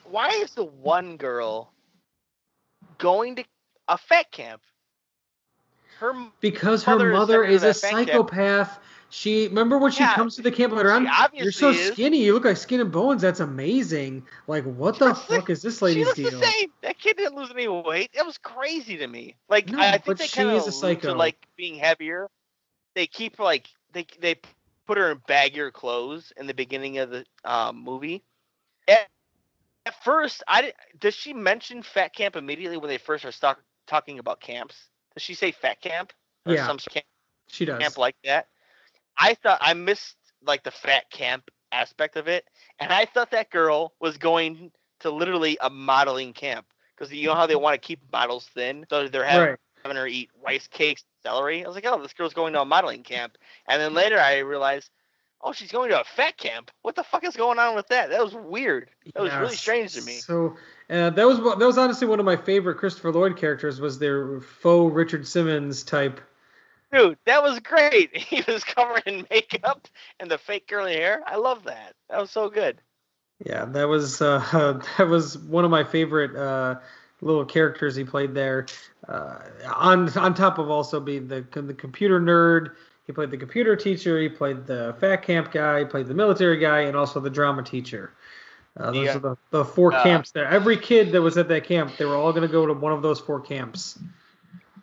why 0.10 0.30
is 0.30 0.52
the 0.52 0.66
one 0.66 1.18
girl 1.18 1.72
going 2.98 3.36
to 3.38 3.46
a 3.88 3.98
fat 3.98 4.32
camp? 4.32 4.62
Her 6.00 6.14
Because 6.42 6.84
her 6.84 6.94
Mother 6.94 7.12
is 7.12 7.14
mother 7.14 7.34
sent 7.34 7.46
her 7.48 7.52
is 7.54 7.64
a 7.64 7.74
psychopath 7.74 8.70
camp. 8.70 8.82
She 9.16 9.48
remember 9.48 9.78
when 9.78 9.92
she 9.92 10.02
Yeah, 10.02 10.14
comes 10.14 10.36
to 10.36 10.42
the 10.42 10.52
camp 10.52 10.74
later 10.74 10.92
on. 10.92 11.08
You're 11.34 11.54
so 11.54 11.70
is. 11.70 11.94
skinny. 11.94 12.26
You 12.26 12.34
look 12.34 12.44
like 12.44 12.58
skin 12.58 12.82
and 12.82 12.92
bones. 12.92 13.22
That's 13.22 13.40
amazing. 13.40 14.26
Like, 14.46 14.66
what 14.66 15.00
the 15.00 15.16
fuck 15.16 15.50
is 15.50 15.62
this 15.62 15.78
she 15.78 15.86
lady's 15.86 16.06
looks 16.06 16.18
deal? 16.18 16.32
the 16.32 16.46
same. 16.46 16.74
That 16.82 17.00
kid 17.00 17.16
didn't 17.16 17.36
lose 17.36 17.50
any 17.50 17.70
weight. 17.70 18.12
That 18.14 18.26
was 18.26 18.38
crazy 18.38 18.98
to 18.98 19.08
me. 19.08 19.38
Like 19.48 19.72
No, 19.72 19.80
I, 19.80 19.94
I 19.94 19.98
think 20.00 20.18
they 20.18 20.28
kind 20.28 20.50
of 20.50 20.56
is 20.58 20.68
a 20.68 20.86
allude 20.86 21.02
to 21.04 21.14
like 21.14 21.38
being 21.56 21.76
heavier. 21.76 22.30
They 22.94 23.08
keep 23.08 23.40
like 23.40 23.70
they 23.94 24.06
they 24.20 24.36
put 24.86 24.98
her 24.98 25.12
in 25.14 25.20
baggier 25.20 25.72
clothes 25.72 26.34
in 26.36 26.46
the 26.46 26.54
beginning 26.54 26.98
of 26.98 27.10
the 27.10 27.26
um, 27.46 27.82
movie. 27.82 28.22
At, 28.90 29.08
at 29.86 30.04
first, 30.04 30.44
I 30.46 30.62
did, 30.62 30.74
does 31.00 31.16
she 31.16 31.34
mention 31.34 31.84
fat 31.84 32.14
camp 32.14 32.36
immediately 32.36 32.78
when 32.78 32.90
they 32.90 32.98
first 32.98 33.24
are 33.24 33.32
start, 33.32 33.60
talking 33.88 34.20
about 34.20 34.42
camps? 34.42 34.90
Does 35.14 35.24
she 35.24 35.36
say 35.36 35.52
fat 35.52 35.80
camp 35.80 36.12
or 36.46 36.56
Yeah. 36.56 36.68
some 36.68 36.80
camp? 36.80 37.06
She 37.48 37.64
does. 37.64 37.82
camp 37.82 37.98
like 37.98 38.18
that. 38.26 38.48
I 39.18 39.34
thought 39.36 39.60
I 39.62 39.74
missed 39.74 40.16
like 40.46 40.64
the 40.64 40.72
fat 40.72 41.10
camp 41.10 41.50
aspect 41.72 42.16
of 42.16 42.28
it, 42.28 42.46
and 42.80 42.92
I 42.92 43.06
thought 43.06 43.32
that 43.32 43.50
girl 43.50 43.94
was 44.00 44.18
going 44.18 44.72
to 45.02 45.12
literally 45.12 45.58
a 45.62 45.70
modeling 45.70 46.34
camp 46.34 46.66
because 46.96 47.14
you 47.14 47.28
know 47.28 47.36
how 47.36 47.48
they 47.48 47.56
want 47.56 47.74
to 47.74 47.86
keep 47.86 48.00
models 48.12 48.50
thin, 48.54 48.86
so 48.90 49.08
they're 49.08 49.26
having, 49.26 49.50
right. 49.50 49.60
having 49.84 49.98
her 49.98 50.08
eat 50.08 50.30
rice 50.44 50.68
cakes, 50.68 51.04
celery. 51.24 51.64
I 51.64 51.68
was 51.68 51.76
like, 51.76 51.86
oh, 51.88 52.02
this 52.02 52.14
girl's 52.14 52.34
going 52.34 52.54
to 52.54 52.62
a 52.62 52.66
modeling 52.66 53.04
camp, 53.04 53.38
and 53.68 53.82
then 53.82 53.94
later 53.94 54.20
I 54.20 54.40
realized, 54.40 54.90
oh, 55.42 55.54
she's 55.54 55.72
going 55.72 55.90
to 55.90 56.02
a 56.02 56.04
fat 56.04 56.38
camp. 56.38 56.72
What 56.82 56.96
the 56.96 57.04
fuck 57.04 57.24
is 57.24 57.36
going 57.36 57.60
on 57.60 57.76
with 57.76 57.88
that? 57.88 58.10
That 58.10 58.24
was 58.24 58.34
weird. 58.34 58.90
That 59.14 59.24
was 59.24 59.34
really 59.34 59.56
strange 59.56 59.94
to 59.94 60.02
me. 60.02 60.14
So 60.14 60.56
uh, 60.90 61.12
that 61.12 61.26
was 61.28 61.38
that 61.38 61.66
was 61.66 61.78
honestly 61.78 62.08
one 62.08 62.20
of 62.20 62.26
my 62.26 62.36
favorite 62.36 62.76
Christopher 62.76 63.12
Lloyd 63.12 63.38
characters. 63.38 63.80
Was 63.80 64.00
their 64.00 64.42
faux 64.42 64.94
Richard 64.94 65.28
Simmons 65.28 65.84
type. 65.84 66.20
Dude, 66.92 67.18
that 67.26 67.44
was 67.44 67.60
great. 67.60 68.16
He 68.18 68.44
was 68.48 68.64
covered 68.64 69.04
in 69.06 69.26
makeup 69.30 69.88
and 70.20 70.30
the 70.30 70.38
fake 70.38 70.68
curly 70.68 70.94
hair. 70.94 71.22
I 71.26 71.36
love 71.38 71.64
that. 71.66 71.94
That 72.10 72.20
was 72.22 72.32
so 72.32 72.50
good. 72.50 72.80
Yeah, 73.46 73.66
that 73.66 73.88
was 73.88 74.22
uh, 74.22 74.80
that 74.98 75.08
was 75.08 75.38
one 75.38 75.66
of 75.66 75.72
my 75.72 75.84
favorite 75.84 76.36
uh, 76.36 76.76
little 77.22 77.46
characters 77.46 77.96
he 77.96 78.04
played 78.04 78.34
there. 78.34 78.66
Uh, 79.08 79.40
on 79.76 80.10
on 80.18 80.34
top 80.34 80.58
of 80.58 80.70
also 80.70 81.00
being 81.00 81.28
the 81.28 81.46
the 81.52 81.74
computer 81.74 82.20
nerd, 82.22 82.76
he 83.06 83.12
played 83.14 83.32
the 83.32 83.38
computer 83.38 83.76
teacher. 83.76 84.20
He 84.20 84.30
played 84.30 84.66
the 84.66 84.96
fat 85.00 85.18
camp 85.18 85.52
guy. 85.52 85.80
He 85.80 85.86
played 85.86 86.08
the 86.08 86.14
military 86.14 86.58
guy, 86.58 86.82
and 86.82 86.96
also 86.96 87.20
the 87.20 87.30
drama 87.30 87.64
teacher. 87.64 88.14
Uh, 88.78 88.92
those 88.92 89.06
Yeah. 89.06 89.16
are 89.16 89.20
the, 89.20 89.38
the 89.52 89.66
four 89.66 89.94
Uh, 89.94 90.04
camps 90.04 90.32
there. 90.32 90.46
Every 90.48 90.76
kid 90.78 91.12
that 91.14 91.22
was 91.22 91.38
at 91.38 91.48
that 91.48 91.64
camp, 91.64 91.96
they 91.98 92.06
were 92.06 92.16
all 92.16 92.32
going 92.34 92.46
to 92.48 92.52
go 92.52 92.66
to 92.66 92.74
one 92.74 92.92
of 92.92 93.02
those 93.02 93.20
four 93.22 93.40
camps. 93.40 93.98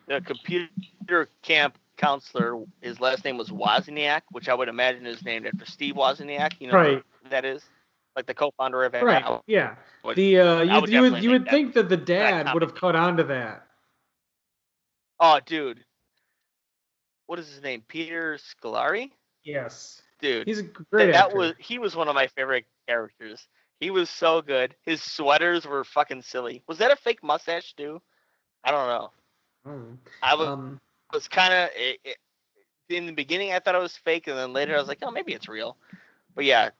the 0.06 0.20
computer 0.22 1.28
camp 1.42 1.76
counselor, 2.02 2.64
his 2.80 3.00
last 3.00 3.24
name 3.24 3.36
was 3.38 3.50
Wozniak, 3.50 4.22
which 4.32 4.48
I 4.48 4.54
would 4.54 4.68
imagine 4.68 5.06
is 5.06 5.24
named 5.24 5.46
after 5.46 5.64
Steve 5.66 5.94
Wozniak. 5.94 6.54
You 6.60 6.68
know 6.68 6.74
Right. 6.74 7.02
who 7.22 7.28
that 7.28 7.44
is? 7.44 7.62
Like 8.16 8.26
the 8.26 8.34
co-founder 8.34 8.84
of 8.84 8.94
Apple. 8.94 9.06
Right. 9.06 9.22
Apple. 9.22 9.42
Yeah. 9.46 9.76
would- 10.04 10.16
The 10.16 10.38
uh, 10.38 10.62
you, 10.62 10.80
would 10.80 10.90
you 10.90 11.00
would 11.02 11.22
you 11.24 11.30
would 11.30 11.42
make 11.42 11.50
think 11.50 11.74
that 11.74 11.88
the 11.88 11.96
that 11.96 12.06
dad 12.06 12.52
would 12.52 12.62
have 12.62 12.74
caught 12.74 12.96
on 12.96 13.16
to 13.18 13.24
that. 13.24 13.66
Oh, 15.20 15.38
dude. 15.46 15.84
What 17.26 17.38
is 17.38 17.48
his 17.48 17.62
name? 17.62 17.82
Peter 17.88 18.36
Scolari? 18.38 19.10
Yes. 19.44 20.02
Dude. 20.20 20.46
He's 20.46 20.58
a 20.58 20.62
great 20.64 21.12
that 21.12 21.26
actor. 21.26 21.36
was 21.36 21.52
he 21.58 21.78
was 21.78 21.96
one 21.96 22.08
of 22.08 22.14
my 22.14 22.26
favorite 22.26 22.66
characters. 22.86 23.46
He 23.80 23.90
was 23.90 24.10
so 24.10 24.42
good. 24.42 24.74
His 24.84 25.02
sweaters 25.02 25.66
were 25.66 25.82
fucking 25.84 26.22
silly. 26.22 26.62
Was 26.68 26.78
that 26.78 26.90
a 26.92 26.96
fake 26.96 27.22
mustache 27.22 27.74
too? 27.74 28.00
I 28.64 28.70
don't 28.70 28.86
know. 28.88 29.10
Um, 29.64 29.98
I 30.22 30.34
was, 30.34 30.48
um, 30.48 30.80
was 31.12 31.28
kind 31.28 31.52
of 31.52 31.70
in 32.88 33.06
the 33.06 33.12
beginning. 33.12 33.52
I 33.52 33.58
thought 33.58 33.74
it 33.74 33.80
was 33.80 33.96
fake, 33.96 34.26
and 34.28 34.36
then 34.36 34.52
later 34.52 34.74
I 34.74 34.78
was 34.78 34.88
like, 34.88 34.98
oh, 35.02 35.10
maybe 35.10 35.32
it's 35.32 35.48
real. 35.48 35.76
But 36.34 36.44
yeah, 36.44 36.70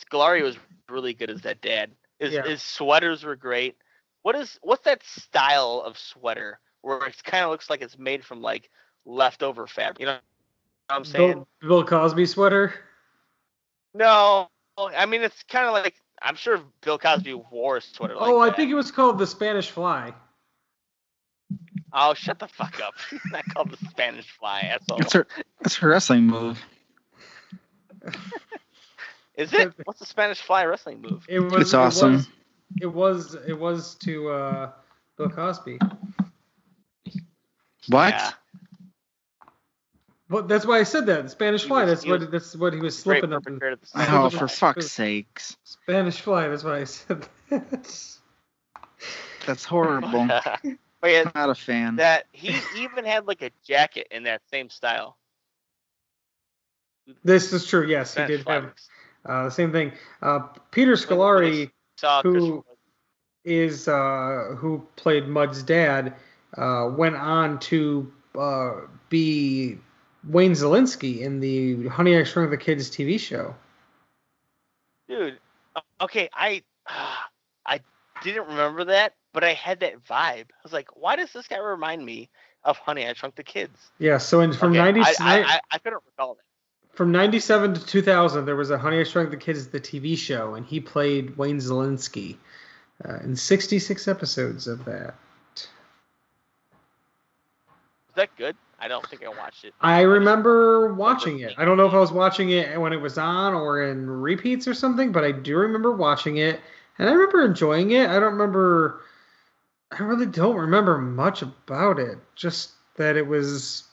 Scolari 0.00 0.42
was 0.42 0.56
really 0.88 1.14
good 1.14 1.30
as 1.30 1.42
that 1.42 1.60
dad. 1.60 1.90
His 2.18 2.34
Yeah. 2.34 2.42
his 2.42 2.62
sweaters 2.62 3.24
were 3.24 3.36
great. 3.36 3.76
What 4.22 4.34
is 4.34 4.58
what's 4.62 4.84
that 4.84 5.02
style 5.04 5.82
of 5.84 5.98
sweater 5.98 6.58
where 6.82 7.06
it 7.06 7.22
kind 7.24 7.44
of 7.44 7.50
looks 7.50 7.70
like 7.70 7.80
it's 7.80 7.98
made 7.98 8.24
from 8.24 8.42
like 8.42 8.70
leftover 9.04 9.66
fabric? 9.66 10.00
You 10.00 10.06
know 10.06 10.12
what 10.12 10.22
I'm 10.90 11.04
saying? 11.04 11.46
Bill, 11.60 11.82
Bill 11.82 11.84
Cosby 11.84 12.26
sweater. 12.26 12.74
No, 13.94 14.48
I 14.76 15.06
mean 15.06 15.22
it's 15.22 15.42
kind 15.44 15.66
of 15.66 15.72
like 15.72 15.94
I'm 16.20 16.34
sure 16.34 16.60
Bill 16.80 16.98
Cosby 16.98 17.34
wore 17.34 17.76
a 17.76 17.80
sweater 17.80 18.14
oh, 18.14 18.20
like 18.20 18.30
oh, 18.30 18.40
I 18.40 18.46
that. 18.46 18.56
think 18.56 18.70
it 18.70 18.74
was 18.74 18.90
called 18.90 19.18
the 19.18 19.26
Spanish 19.26 19.70
Fly. 19.70 20.12
Oh, 21.92 22.14
shut 22.14 22.38
the 22.38 22.48
fuck 22.48 22.80
up! 22.82 22.94
Not 23.32 23.44
called 23.54 23.70
the 23.70 23.76
Spanish 23.90 24.26
Fly, 24.38 24.60
asshole. 24.60 24.98
That's 24.98 25.12
her. 25.14 25.26
That's 25.60 25.76
her 25.76 25.88
wrestling 25.88 26.24
move. 26.26 26.62
Is 29.36 29.52
it? 29.52 29.72
What's 29.84 30.00
the 30.00 30.06
Spanish 30.06 30.40
Fly 30.40 30.64
wrestling 30.64 31.00
move? 31.00 31.24
It 31.28 31.40
was. 31.40 31.62
It's 31.62 31.74
awesome. 31.74 32.26
It 32.80 32.86
was. 32.86 33.34
It 33.34 33.38
was, 33.38 33.48
it 33.48 33.58
was 33.58 33.94
to 33.96 34.28
uh, 34.30 34.70
Bill 35.16 35.30
Cosby. 35.30 35.78
What? 37.88 38.10
Yeah. 38.14 38.30
But 40.30 40.46
that's 40.46 40.66
why 40.66 40.78
I 40.78 40.82
said 40.82 41.06
that 41.06 41.22
The 41.22 41.28
Spanish 41.30 41.64
Fly. 41.64 41.84
was- 41.84 41.90
that's 41.90 42.06
what. 42.06 42.20
was 42.20 42.28
that's 42.30 42.54
what 42.56 42.74
he 42.74 42.80
was 42.80 42.98
slipping 42.98 43.32
up. 43.32 43.44
perpetrator 43.44 43.72
at 43.72 43.80
the 43.80 43.88
I 43.94 44.04
same 44.04 44.14
Oh, 44.14 44.24
was 44.24 44.34
for 44.34 44.48
fuck's 44.48 44.90
sakes. 44.90 45.56
Spanish 45.64 46.20
Fly. 46.20 46.48
That's 46.48 46.64
why 46.64 46.80
I 46.80 46.84
said 46.84 47.26
that. 47.48 48.18
That's 49.46 49.64
horrible. 49.64 50.28
But 51.00 51.10
yeah, 51.10 51.30
Not 51.34 51.50
a 51.50 51.54
fan. 51.54 51.96
that 51.96 52.26
he 52.32 52.54
even 52.76 53.04
had 53.04 53.26
like 53.26 53.42
a 53.42 53.50
jacket 53.64 54.08
in 54.10 54.24
that 54.24 54.42
same 54.50 54.68
style. 54.70 55.16
this 57.24 57.52
is 57.52 57.66
true. 57.66 57.86
Yes, 57.86 58.14
he 58.14 58.24
did 58.26 58.46
have 58.48 58.64
mix. 58.64 58.88
uh, 59.24 59.44
the 59.44 59.50
same 59.50 59.72
thing. 59.72 59.92
Uh, 60.20 60.40
Peter 60.70 60.90
When- 60.92 61.18
when 61.18 61.18
Scolari. 61.18 61.70
Saw 61.96 62.22
who- 62.22 62.64
uh, 63.88 64.54
who 64.56 64.86
played 64.96 65.26
Mud's 65.26 65.62
dad, 65.62 66.14
uh, 66.56 66.90
went 66.92 67.16
on 67.16 67.58
to 67.60 68.12
uh, 68.36 68.82
be 69.08 69.78
Wayne 70.24 70.52
Szalinski 70.52 71.20
in 71.20 71.40
the 71.40 71.88
Honey 71.88 72.16
I 72.16 72.24
Shrunk 72.24 72.50
the 72.50 72.56
Kids 72.56 72.90
TV 72.90 73.18
show. 73.18 73.54
dude. 75.08 75.38
Okay, 76.00 76.28
I 76.32 76.62
I 77.66 77.80
didn't 78.22 78.48
remember 78.48 78.84
that, 78.84 79.14
but 79.38 79.44
I 79.44 79.52
had 79.52 79.78
that 79.80 80.04
vibe. 80.04 80.46
I 80.50 80.62
was 80.64 80.72
like, 80.72 80.88
why 80.96 81.14
does 81.14 81.32
this 81.32 81.46
guy 81.46 81.58
remind 81.58 82.04
me 82.04 82.28
of 82.64 82.76
Honey 82.76 83.06
I 83.06 83.12
Shrunk 83.12 83.36
the 83.36 83.44
Kids? 83.44 83.92
Yeah, 84.00 84.18
so 84.18 84.40
in, 84.40 84.52
from 84.52 84.72
Okay, 84.72 84.78
90, 84.78 85.00
I, 85.00 85.14
I, 85.20 85.42
I, 85.42 85.60
I 85.70 85.78
couldn't 85.78 86.02
recall 86.04 86.34
that. 86.34 86.96
from 86.96 87.12
97 87.12 87.74
to 87.74 87.86
2000, 87.86 88.46
there 88.46 88.56
was 88.56 88.72
a 88.72 88.78
Honey 88.78 88.98
I 88.98 89.04
Shrunk 89.04 89.30
the 89.30 89.36
Kids 89.36 89.68
the 89.68 89.78
TV 89.78 90.18
show, 90.18 90.56
and 90.56 90.66
he 90.66 90.80
played 90.80 91.36
Wayne 91.36 91.58
Szalinski 91.58 92.34
uh, 93.08 93.18
in 93.22 93.36
66 93.36 94.08
episodes 94.08 94.66
of 94.66 94.84
that. 94.86 95.14
Is 95.54 95.68
that 98.16 98.34
good? 98.36 98.56
I 98.80 98.88
don't 98.88 99.08
think 99.08 99.24
I 99.24 99.28
watched 99.28 99.64
it. 99.64 99.72
I 99.80 100.00
remember 100.00 100.94
watching 100.94 101.38
it. 101.38 101.54
I 101.56 101.64
don't 101.64 101.76
know 101.76 101.86
if 101.86 101.94
I 101.94 102.00
was 102.00 102.10
watching 102.10 102.50
it 102.50 102.80
when 102.80 102.92
it 102.92 103.00
was 103.00 103.18
on 103.18 103.54
or 103.54 103.84
in 103.84 104.10
repeats 104.10 104.66
or 104.66 104.74
something, 104.74 105.12
but 105.12 105.22
I 105.22 105.30
do 105.30 105.58
remember 105.58 105.92
watching 105.92 106.38
it, 106.38 106.60
and 106.98 107.08
I 107.08 107.12
remember 107.12 107.44
enjoying 107.44 107.92
it. 107.92 108.10
I 108.10 108.14
don't 108.14 108.32
remember. 108.32 109.02
I 109.90 110.02
really 110.02 110.26
don't 110.26 110.56
remember 110.56 110.98
much 110.98 111.42
about 111.42 111.98
it. 111.98 112.18
Just 112.34 112.72
that 112.96 113.16
it 113.16 113.26
was 113.26 113.84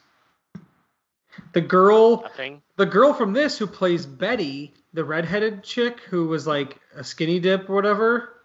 the 1.52 1.60
girl, 1.60 2.22
Nothing. 2.22 2.62
the 2.76 2.86
girl 2.86 3.12
from 3.14 3.32
this 3.32 3.58
who 3.58 3.66
plays 3.66 4.04
Betty, 4.06 4.74
the 4.92 5.04
redheaded 5.04 5.62
chick 5.62 6.00
who 6.00 6.26
was 6.28 6.46
like 6.46 6.78
a 6.94 7.02
skinny 7.04 7.40
dip 7.40 7.68
or 7.70 7.74
whatever. 7.74 8.40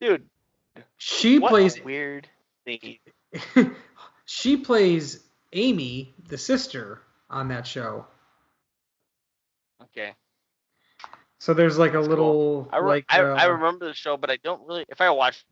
Dude, 0.00 0.28
She 0.98 1.40
plays 1.40 1.78
a 1.78 1.82
weird 1.82 2.28
thing. 2.64 2.98
she 4.26 4.56
plays 4.58 5.24
Amy, 5.52 6.14
the 6.28 6.36
sister, 6.36 7.00
on 7.30 7.48
that 7.48 7.66
show. 7.66 8.06
Okay. 9.82 10.12
So 11.38 11.54
there's 11.54 11.78
like 11.78 11.92
a 11.92 11.98
That's 11.98 12.08
little 12.08 12.68
I, 12.72 12.78
re- 12.78 12.88
like 12.88 13.04
I, 13.08 13.20
uh, 13.20 13.34
I 13.34 13.44
remember 13.46 13.86
the 13.86 13.94
show, 13.94 14.16
but 14.16 14.30
I 14.30 14.36
don't 14.36 14.66
really. 14.66 14.84
If 14.88 15.00
I 15.00 15.08
watch 15.10 15.44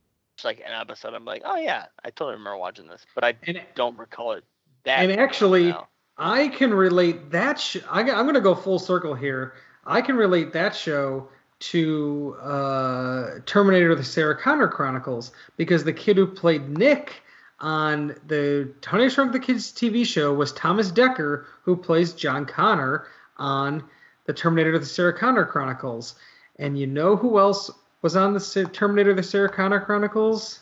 like 0.43 0.59
an 0.59 0.73
episode, 0.73 1.15
I'm 1.15 1.25
like, 1.25 1.43
oh 1.45 1.57
yeah, 1.57 1.87
I 2.03 2.11
totally 2.11 2.33
remember 2.33 2.57
watching 2.57 2.89
this, 2.89 3.05
but 3.15 3.23
I 3.23 3.35
and 3.47 3.61
don't 3.75 3.97
recall 3.99 4.33
it. 4.33 4.45
That 4.85 4.99
And 5.09 5.13
actually- 5.21 5.69
now. 5.69 5.89
I 6.17 6.49
can 6.49 6.73
relate 6.73 7.31
that. 7.31 7.59
Sh- 7.59 7.79
I, 7.91 8.01
am 8.03 8.07
going 8.07 8.35
to 8.35 8.41
go 8.41 8.55
full 8.55 8.79
circle 8.79 9.15
here. 9.15 9.55
I 9.85 10.01
can 10.01 10.15
relate 10.17 10.53
that 10.53 10.75
show 10.77 11.29
to 11.59 12.37
uh, 12.41 13.31
Terminator: 13.47 13.95
The 13.95 14.05
Sarah 14.05 14.41
Connor 14.41 14.69
Chronicles 14.69 15.33
because 15.57 15.83
the 15.83 15.93
kid 15.93 16.17
who 16.17 16.27
played 16.27 16.69
Nick 16.69 17.23
on 17.59 18.15
the 18.27 18.73
Honey 18.85 19.09
Shrunk 19.09 19.33
the 19.33 19.41
Kids 19.41 19.73
TV 19.73 20.07
show 20.07 20.33
was 20.33 20.53
Thomas 20.53 20.93
Dekker, 20.93 21.47
who 21.63 21.77
plays 21.77 22.13
John 22.13 22.47
Connor 22.47 23.07
on 23.37 23.83
the 24.27 24.33
Terminator: 24.33 24.79
The 24.79 24.87
Sarah 24.87 25.19
Connor 25.19 25.47
Chronicles. 25.47 26.15
And 26.61 26.79
you 26.79 26.87
know 26.87 27.17
who 27.17 27.41
else 27.41 27.71
was 28.05 28.17
on 28.17 28.35
the 28.35 28.71
Terminator: 28.71 29.15
The 29.15 29.23
Sarah 29.23 29.49
Connor 29.49 29.81
Chronicles? 29.81 30.61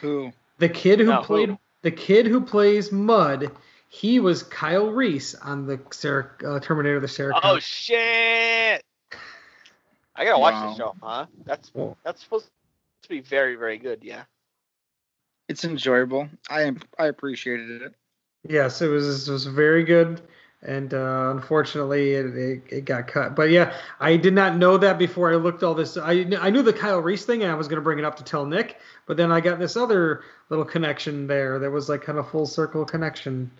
Who? 0.00 0.32
The 0.58 0.68
kid 0.68 1.00
who 1.00 1.06
No, 1.06 1.16
who? 1.16 1.24
played 1.24 1.58
the 1.82 1.90
kid 1.90 2.26
who 2.26 2.40
plays 2.40 2.92
Mud, 2.92 3.50
he 3.88 4.20
was 4.20 4.44
Kyle 4.44 4.88
Reese 4.88 5.34
on 5.34 5.66
the 5.66 5.80
Sarah, 5.90 6.30
uh, 6.46 6.60
Terminator: 6.60 7.00
The 7.00 7.08
Sarah. 7.08 7.34
Oh 7.34 7.40
Connor. 7.40 7.60
shit! 7.60 8.84
I 10.14 10.24
gotta 10.24 10.38
watch 10.38 10.54
Wow. 10.54 10.68
this 10.68 10.76
show, 10.76 10.94
huh? 11.02 11.26
That's 11.44 11.72
Well, 11.74 11.98
that's 12.04 12.22
supposed 12.22 12.46
to 13.02 13.08
be 13.08 13.20
very 13.20 13.56
very 13.56 13.76
good. 13.78 13.98
Yeah. 14.04 14.22
It's 15.48 15.64
enjoyable. 15.64 16.28
I 16.48 16.62
am. 16.62 16.78
I 16.96 17.06
appreciated 17.06 17.82
it. 17.82 17.94
Yes, 18.48 18.80
it 18.82 18.86
was 18.86 19.28
it 19.28 19.32
was 19.32 19.46
very 19.46 19.82
good, 19.82 20.20
and 20.62 20.94
uh, 20.94 21.30
unfortunately 21.34 22.12
it, 22.14 22.26
it 22.36 22.62
it 22.68 22.84
got 22.84 23.06
cut. 23.08 23.34
But 23.34 23.50
yeah, 23.50 23.74
I 24.00 24.16
did 24.16 24.34
not 24.34 24.56
know 24.56 24.76
that 24.78 24.98
before 24.98 25.32
I 25.32 25.36
looked 25.36 25.62
all 25.62 25.74
this. 25.74 25.96
I 25.96 26.26
I 26.40 26.50
knew 26.50 26.62
the 26.62 26.72
Kyle 26.72 27.00
Reese 27.00 27.24
thing, 27.24 27.42
and 27.42 27.50
I 27.50 27.54
was 27.54 27.68
going 27.68 27.76
to 27.78 27.82
bring 27.82 27.98
it 27.98 28.04
up 28.04 28.16
to 28.16 28.24
tell 28.24 28.46
Nick, 28.46 28.78
but 29.06 29.16
then 29.16 29.32
I 29.32 29.40
got 29.40 29.58
this 29.58 29.76
other 29.76 30.22
little 30.50 30.64
connection 30.64 31.26
there 31.26 31.58
that 31.58 31.70
was 31.70 31.88
like 31.88 32.02
kind 32.02 32.18
of 32.18 32.30
full 32.30 32.46
circle 32.46 32.84
connection 32.84 33.50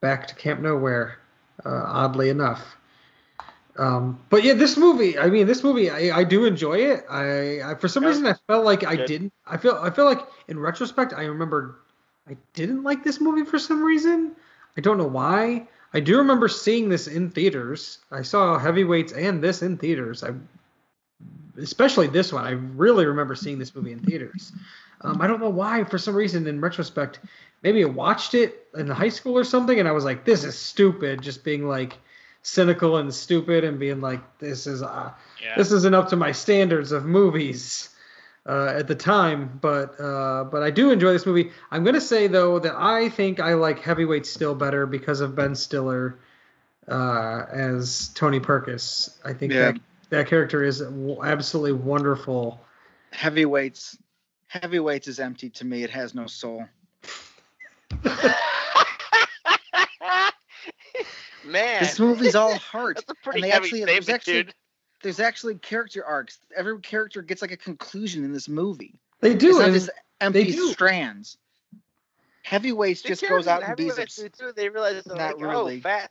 back 0.00 0.26
to 0.28 0.34
Camp 0.34 0.60
Nowhere. 0.60 1.18
Uh, 1.64 1.84
oddly 1.86 2.28
enough. 2.30 2.76
Um, 3.78 4.20
but 4.28 4.44
yeah, 4.44 4.52
this 4.54 4.76
movie. 4.76 5.18
I 5.18 5.28
mean, 5.28 5.46
this 5.46 5.62
movie. 5.64 5.90
I, 5.90 6.18
I 6.18 6.24
do 6.24 6.44
enjoy 6.44 6.78
it. 6.78 7.04
I, 7.08 7.62
I 7.62 7.74
for 7.74 7.88
some 7.88 8.04
Yeah, 8.04 8.06
reason 8.06 8.26
I 8.26 8.34
felt 8.46 8.64
like 8.64 8.84
I 8.84 8.96
good. 8.96 9.06
didn't. 9.06 9.32
I 9.46 9.56
feel 9.56 9.78
I 9.80 9.90
feel 9.90 10.04
like 10.04 10.20
in 10.48 10.58
retrospect 10.58 11.14
I 11.14 11.24
remember 11.24 11.80
I 12.28 12.36
didn't 12.52 12.82
like 12.82 13.02
this 13.02 13.20
movie 13.20 13.44
for 13.44 13.58
some 13.58 13.82
reason. 13.82 14.36
I 14.76 14.80
don't 14.82 14.98
know 14.98 15.06
why. 15.06 15.68
I 15.94 16.00
do 16.00 16.18
remember 16.18 16.48
seeing 16.48 16.88
this 16.88 17.06
in 17.06 17.30
theaters. 17.30 17.98
I 18.10 18.22
saw 18.22 18.58
Heavyweights 18.58 19.12
and 19.12 19.42
this 19.42 19.62
in 19.62 19.76
theaters. 19.76 20.24
I, 20.24 20.30
especially 21.58 22.06
this 22.06 22.32
one. 22.32 22.44
I 22.44 22.52
really 22.52 23.06
remember 23.06 23.34
seeing 23.34 23.58
this 23.58 23.74
movie 23.74 23.92
in 23.92 24.00
theaters. 24.00 24.52
Um, 25.02 25.20
I 25.20 25.26
don't 25.26 25.40
know 25.40 25.50
why. 25.50 25.84
For 25.84 25.98
some 25.98 26.14
reason, 26.14 26.46
in 26.46 26.60
retrospect, 26.60 27.18
maybe 27.62 27.84
I 27.84 27.88
watched 27.88 28.34
it 28.34 28.68
in 28.76 28.88
high 28.88 29.08
school 29.10 29.36
or 29.36 29.44
something, 29.44 29.78
and 29.78 29.88
I 29.88 29.92
was 29.92 30.04
like, 30.04 30.24
"This 30.24 30.44
is 30.44 30.56
stupid." 30.56 31.20
Just 31.20 31.44
being 31.44 31.68
like 31.68 31.98
cynical 32.42 32.96
and 32.96 33.12
stupid, 33.12 33.64
and 33.64 33.78
being 33.78 34.00
like, 34.00 34.20
"This 34.38 34.66
is 34.66 34.82
uh, 34.82 35.10
Yeah. 35.42 35.56
this 35.56 35.72
isn't 35.72 35.94
up 35.94 36.08
to 36.10 36.16
my 36.16 36.32
standards 36.32 36.92
of 36.92 37.04
movies 37.04 37.88
uh, 38.46 38.72
at 38.76 38.88
the 38.88 38.94
time, 38.94 39.58
but 39.62 39.98
uh, 40.00 40.44
but 40.44 40.62
I 40.62 40.70
do 40.70 40.90
enjoy 40.90 41.12
this 41.12 41.26
movie. 41.26 41.50
I'm 41.70 41.84
gonna 41.84 42.00
say 42.00 42.26
though 42.26 42.58
that 42.58 42.74
I 42.76 43.08
think 43.08 43.38
I 43.40 43.54
like 43.54 43.78
Heavyweight 43.80 44.26
still 44.26 44.54
better 44.54 44.84
because 44.86 45.20
of 45.20 45.34
Ben 45.36 45.54
Stiller 45.54 46.18
uh, 46.88 47.44
as 47.52 48.08
Tony 48.14 48.40
Perkis. 48.40 49.16
I 49.24 49.32
think 49.32 49.52
Yeah. 49.52 49.72
that 49.72 49.80
that 50.10 50.26
character 50.26 50.64
is 50.64 50.82
absolutely 50.82 51.72
wonderful. 51.72 52.60
Heavyweights. 53.12 53.96
Heavyweights 54.48 55.08
is 55.08 55.20
empty 55.20 55.48
to 55.50 55.64
me. 55.64 55.82
It 55.84 55.90
has 55.90 56.14
no 56.14 56.26
soul. 56.26 56.66
Man, 61.44 61.82
This 61.82 61.98
movie's 61.98 62.34
all 62.36 62.54
heart. 62.56 62.96
that's 63.06 63.10
a 63.10 63.14
pretty 63.24 63.40
they 63.40 63.48
heavy 63.50 63.64
actually- 63.66 63.84
there's 63.84 64.04
statement, 64.04 64.20
actually- 64.20 64.42
dude. 64.44 64.54
There's 65.02 65.20
actually 65.20 65.56
character 65.56 66.04
arcs. 66.04 66.38
Every 66.56 66.78
character 66.80 67.22
gets 67.22 67.42
like 67.42 67.50
a 67.52 67.56
conclusion 67.56 68.24
in 68.24 68.32
this 68.32 68.48
movie. 68.48 68.98
They 69.20 69.32
It's 69.32 69.40
do, 69.44 69.52
not 69.52 69.64
and 69.64 69.74
just 69.74 69.90
empty 70.20 70.52
do. 70.52 70.68
strands. 70.72 71.38
Heavyweights 72.44 73.02
The 73.02 73.08
just 73.08 73.28
goes 73.28 73.46
out 73.46 73.62
and 73.62 73.76
be 73.76 73.86
Heavyweights 73.86 74.16
too. 74.38 74.52
They 74.54 74.68
realize 74.68 75.02
they're 75.04 75.16
Not 75.16 75.38
like, 75.38 75.46
oh, 75.46 75.50
really. 75.50 75.76
oh, 75.78 75.80
fat. 75.80 76.10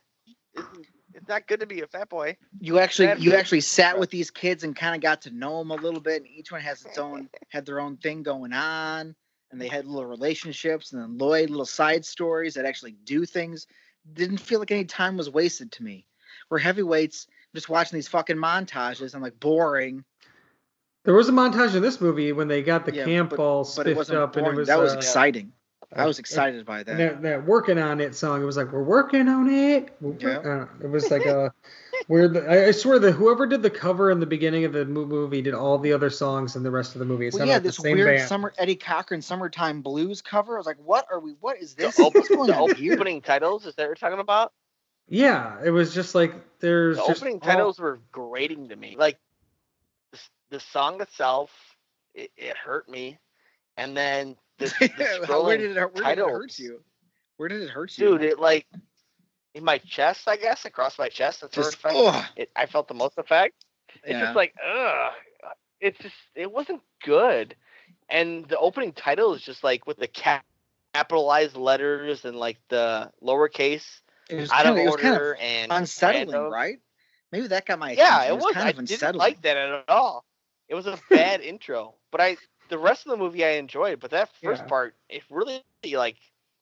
Isn't, 0.57 0.87
it's 1.13 1.27
not 1.27 1.45
good 1.47 1.59
to 1.59 1.65
be 1.65 1.81
a 1.81 1.87
fat 1.87 2.07
boy. 2.09 2.37
you 2.61 2.79
actually 2.79 3.07
Bad 3.07 3.21
you 3.21 3.31
food. 3.31 3.37
actually 3.37 3.61
sat 3.61 3.99
with 3.99 4.09
these 4.09 4.31
kids 4.31 4.63
and 4.63 4.73
kind 4.75 4.95
of 4.95 5.01
got 5.01 5.21
to 5.23 5.29
know 5.31 5.59
them 5.59 5.71
a 5.71 5.75
little 5.75 5.99
bit 5.99 6.21
and 6.21 6.27
each 6.31 6.51
one 6.53 6.61
has 6.61 6.85
its 6.85 6.97
own 6.97 7.29
had 7.49 7.65
their 7.65 7.79
own 7.81 7.97
thing 7.97 8.23
going 8.23 8.53
on 8.53 9.13
and 9.51 9.59
they 9.61 9.67
had 9.67 9.85
little 9.85 10.05
relationships 10.09 10.93
and 10.93 11.01
then 11.01 11.17
lloyd 11.17 11.49
little 11.49 11.65
side 11.65 12.05
stories 12.05 12.53
that 12.53 12.65
actually 12.65 12.93
do 13.03 13.25
things 13.25 13.67
didn't 14.13 14.37
feel 14.37 14.59
like 14.59 14.71
any 14.71 14.85
time 14.85 15.17
was 15.17 15.29
wasted 15.29 15.69
to 15.73 15.83
me 15.83 16.05
where 16.47 16.59
heavyweights 16.59 17.27
just 17.55 17.69
watching 17.69 17.97
these 17.97 18.07
fucking 18.07 18.37
montages 18.37 19.13
i'm 19.15 19.21
like 19.21 19.39
boring 19.39 20.03
there 21.03 21.13
was 21.15 21.29
a 21.29 21.31
montage 21.31 21.75
in 21.75 21.81
this 21.81 21.99
movie 21.99 22.31
when 22.31 22.47
they 22.47 22.61
got 22.61 22.85
the 22.85 22.93
Yeah, 22.93 23.05
camp 23.05 23.31
but- 23.31 23.39
all 23.39 23.63
but 23.63 23.67
spiffed 23.69 23.97
wasn't 23.97 24.19
up, 24.19 24.35
and 24.35 24.47
it 24.47 24.55
was 24.55 24.67
that 24.67 24.79
was 24.79 24.93
uh, 24.93 24.97
exciting 24.97 25.51
i 25.95 26.05
was 26.05 26.19
uh, 26.19 26.21
excited 26.21 26.65
by 26.65 26.79
And 26.79 26.87
that 26.87 26.97
that, 26.97 27.21
that 27.23 27.45
working 27.45 27.77
on 27.77 27.99
it 27.99 28.15
song, 28.15 28.41
it 28.41 28.45
was 28.45 28.55
like 28.55 28.71
we're 28.71 28.81
working 28.83 29.27
on 29.27 29.49
it. 29.49 29.89
Yeah. 30.19 30.37
uh, 30.37 30.67
it 30.81 30.87
was 30.89 31.11
like 31.11 31.25
a 31.25 31.51
weird. 32.07 32.37
I, 32.37 32.67
I 32.67 32.71
swear 32.71 32.97
that 32.99 33.11
whoever 33.11 33.45
did 33.45 33.61
the 33.61 33.69
cover 33.69 34.09
in 34.09 34.21
the 34.21 34.25
beginning 34.25 34.63
of 34.63 34.71
the 34.71 34.85
movie 34.85 35.41
did 35.41 35.53
all 35.53 35.77
the 35.77 35.91
other 35.91 36.09
songs 36.09 36.55
in 36.55 36.63
the 36.63 36.71
rest 36.71 36.95
of 36.95 36.99
the 36.99 37.05
movie. 37.05 37.27
It 37.27 37.33
well, 37.33 37.39
sounded 37.39 37.49
yeah, 37.49 37.55
like 37.57 37.63
this 37.63 37.75
the 37.75 37.81
same 37.81 37.97
weird 37.97 38.15
band. 38.19 38.29
summer 38.29 38.53
Eddie 38.57 38.75
Cochran 38.77 39.21
"Summertime 39.21 39.81
Blues" 39.81 40.21
cover. 40.21 40.55
I 40.55 40.59
was 40.59 40.65
like, 40.65 40.77
"What 40.81 41.07
are 41.11 41.19
we? 41.19 41.35
What 41.41 41.57
is 41.61 41.75
The, 41.75 41.87
this? 41.87 41.99
op- 41.99 42.15
What's 42.15 42.29
going 42.29 42.47
the 42.47 42.55
on 42.55 42.73
here?" 42.75 42.93
opening 42.93 43.19
titles, 43.21 43.65
is 43.65 43.75
that 43.75 43.81
what 43.83 43.87
you're 43.89 43.95
talking 43.95 44.19
about? 44.19 44.53
Yeah, 45.11 45.57
it 45.61 45.71
was 45.71 45.93
just 45.93 46.15
like 46.15 46.33
there's 46.59 46.95
The 46.95 47.03
opening 47.03 47.33
all- 47.35 47.39
titles 47.41 47.79
were 47.79 47.99
grating 48.13 48.69
to 48.69 48.75
me. 48.77 48.95
Like 48.97 49.19
the, 50.13 50.19
the 50.51 50.59
song 50.61 51.01
itself, 51.01 51.51
it, 52.15 52.31
it 52.37 52.55
hurt 52.55 52.87
me, 52.87 53.19
and 53.75 53.95
then 53.95 54.37
the, 54.57 54.65
the 55.27 55.41
where 55.43 55.57
did 55.57 55.71
it, 55.71 55.77
hurt- 55.77 55.93
where 55.95 56.15
did 56.15 56.21
it 56.21 56.29
hurt 56.29 56.57
you? 56.57 56.81
Where 57.35 57.49
did 57.49 57.61
it 57.61 57.69
hurt 57.69 57.97
you? 57.97 58.07
dude, 58.17 58.21
it 58.23 58.39
like 58.39 58.65
in 59.53 59.65
my 59.65 59.79
chest, 59.79 60.29
I 60.29 60.37
guess, 60.37 60.63
across 60.63 60.97
my 60.97 61.09
chest. 61.09 61.41
That's 61.41 61.57
where 61.57 61.65
just 61.65 61.75
it, 61.75 61.81
felt- 61.81 61.95
oh 61.97 62.25
it 62.37 62.49
I 62.55 62.65
felt 62.65 62.87
the 62.87 62.93
most 62.93 63.17
effect. 63.17 63.65
It's 64.03 64.13
yeah. 64.13 64.21
just 64.21 64.35
like, 64.37 64.55
ugh. 64.65 65.11
It's 65.81 65.97
just, 65.97 66.15
it 66.35 66.49
wasn't 66.49 66.81
good. 67.03 67.53
And 68.07 68.45
the 68.47 68.57
opening 68.57 68.93
title 68.93 69.33
is 69.33 69.41
just 69.41 69.61
like 69.63 69.85
with 69.87 69.97
the 69.97 70.07
cap- 70.07 70.45
capitalized 70.93 71.57
letters 71.57 72.23
and 72.23 72.37
like 72.37 72.59
the 72.69 73.11
lowercase 73.21 73.99
it 74.31 74.39
was 74.41 74.51
out 74.51 74.63
kind 74.63 74.69
of 74.69 74.77
of, 74.77 74.85
was 74.85 74.95
kind 74.97 75.13
order 75.15 75.31
of 75.33 75.39
and 75.41 75.71
unsettling, 75.71 76.29
random. 76.35 76.51
right? 76.51 76.79
Maybe 77.31 77.47
that 77.47 77.65
got 77.65 77.79
my 77.79 77.91
Yeah, 77.91 78.21
attention. 78.23 78.37
it 78.39 78.43
was. 78.43 78.53
kind 78.53 78.65
I 78.67 78.69
of 78.71 78.85
didn't 78.85 79.15
like 79.15 79.41
that 79.43 79.57
at 79.57 79.83
all. 79.89 80.25
It 80.69 80.75
was 80.75 80.87
a 80.87 80.99
bad 81.09 81.41
intro, 81.41 81.95
but 82.11 82.21
I 82.21 82.37
the 82.69 82.77
rest 82.77 83.05
of 83.05 83.11
the 83.11 83.17
movie 83.17 83.43
I 83.43 83.51
enjoyed, 83.51 83.99
but 83.99 84.11
that 84.11 84.29
first 84.41 84.61
Yeah. 84.63 84.67
part, 84.67 84.95
it 85.09 85.23
really 85.29 85.61
like 85.93 86.15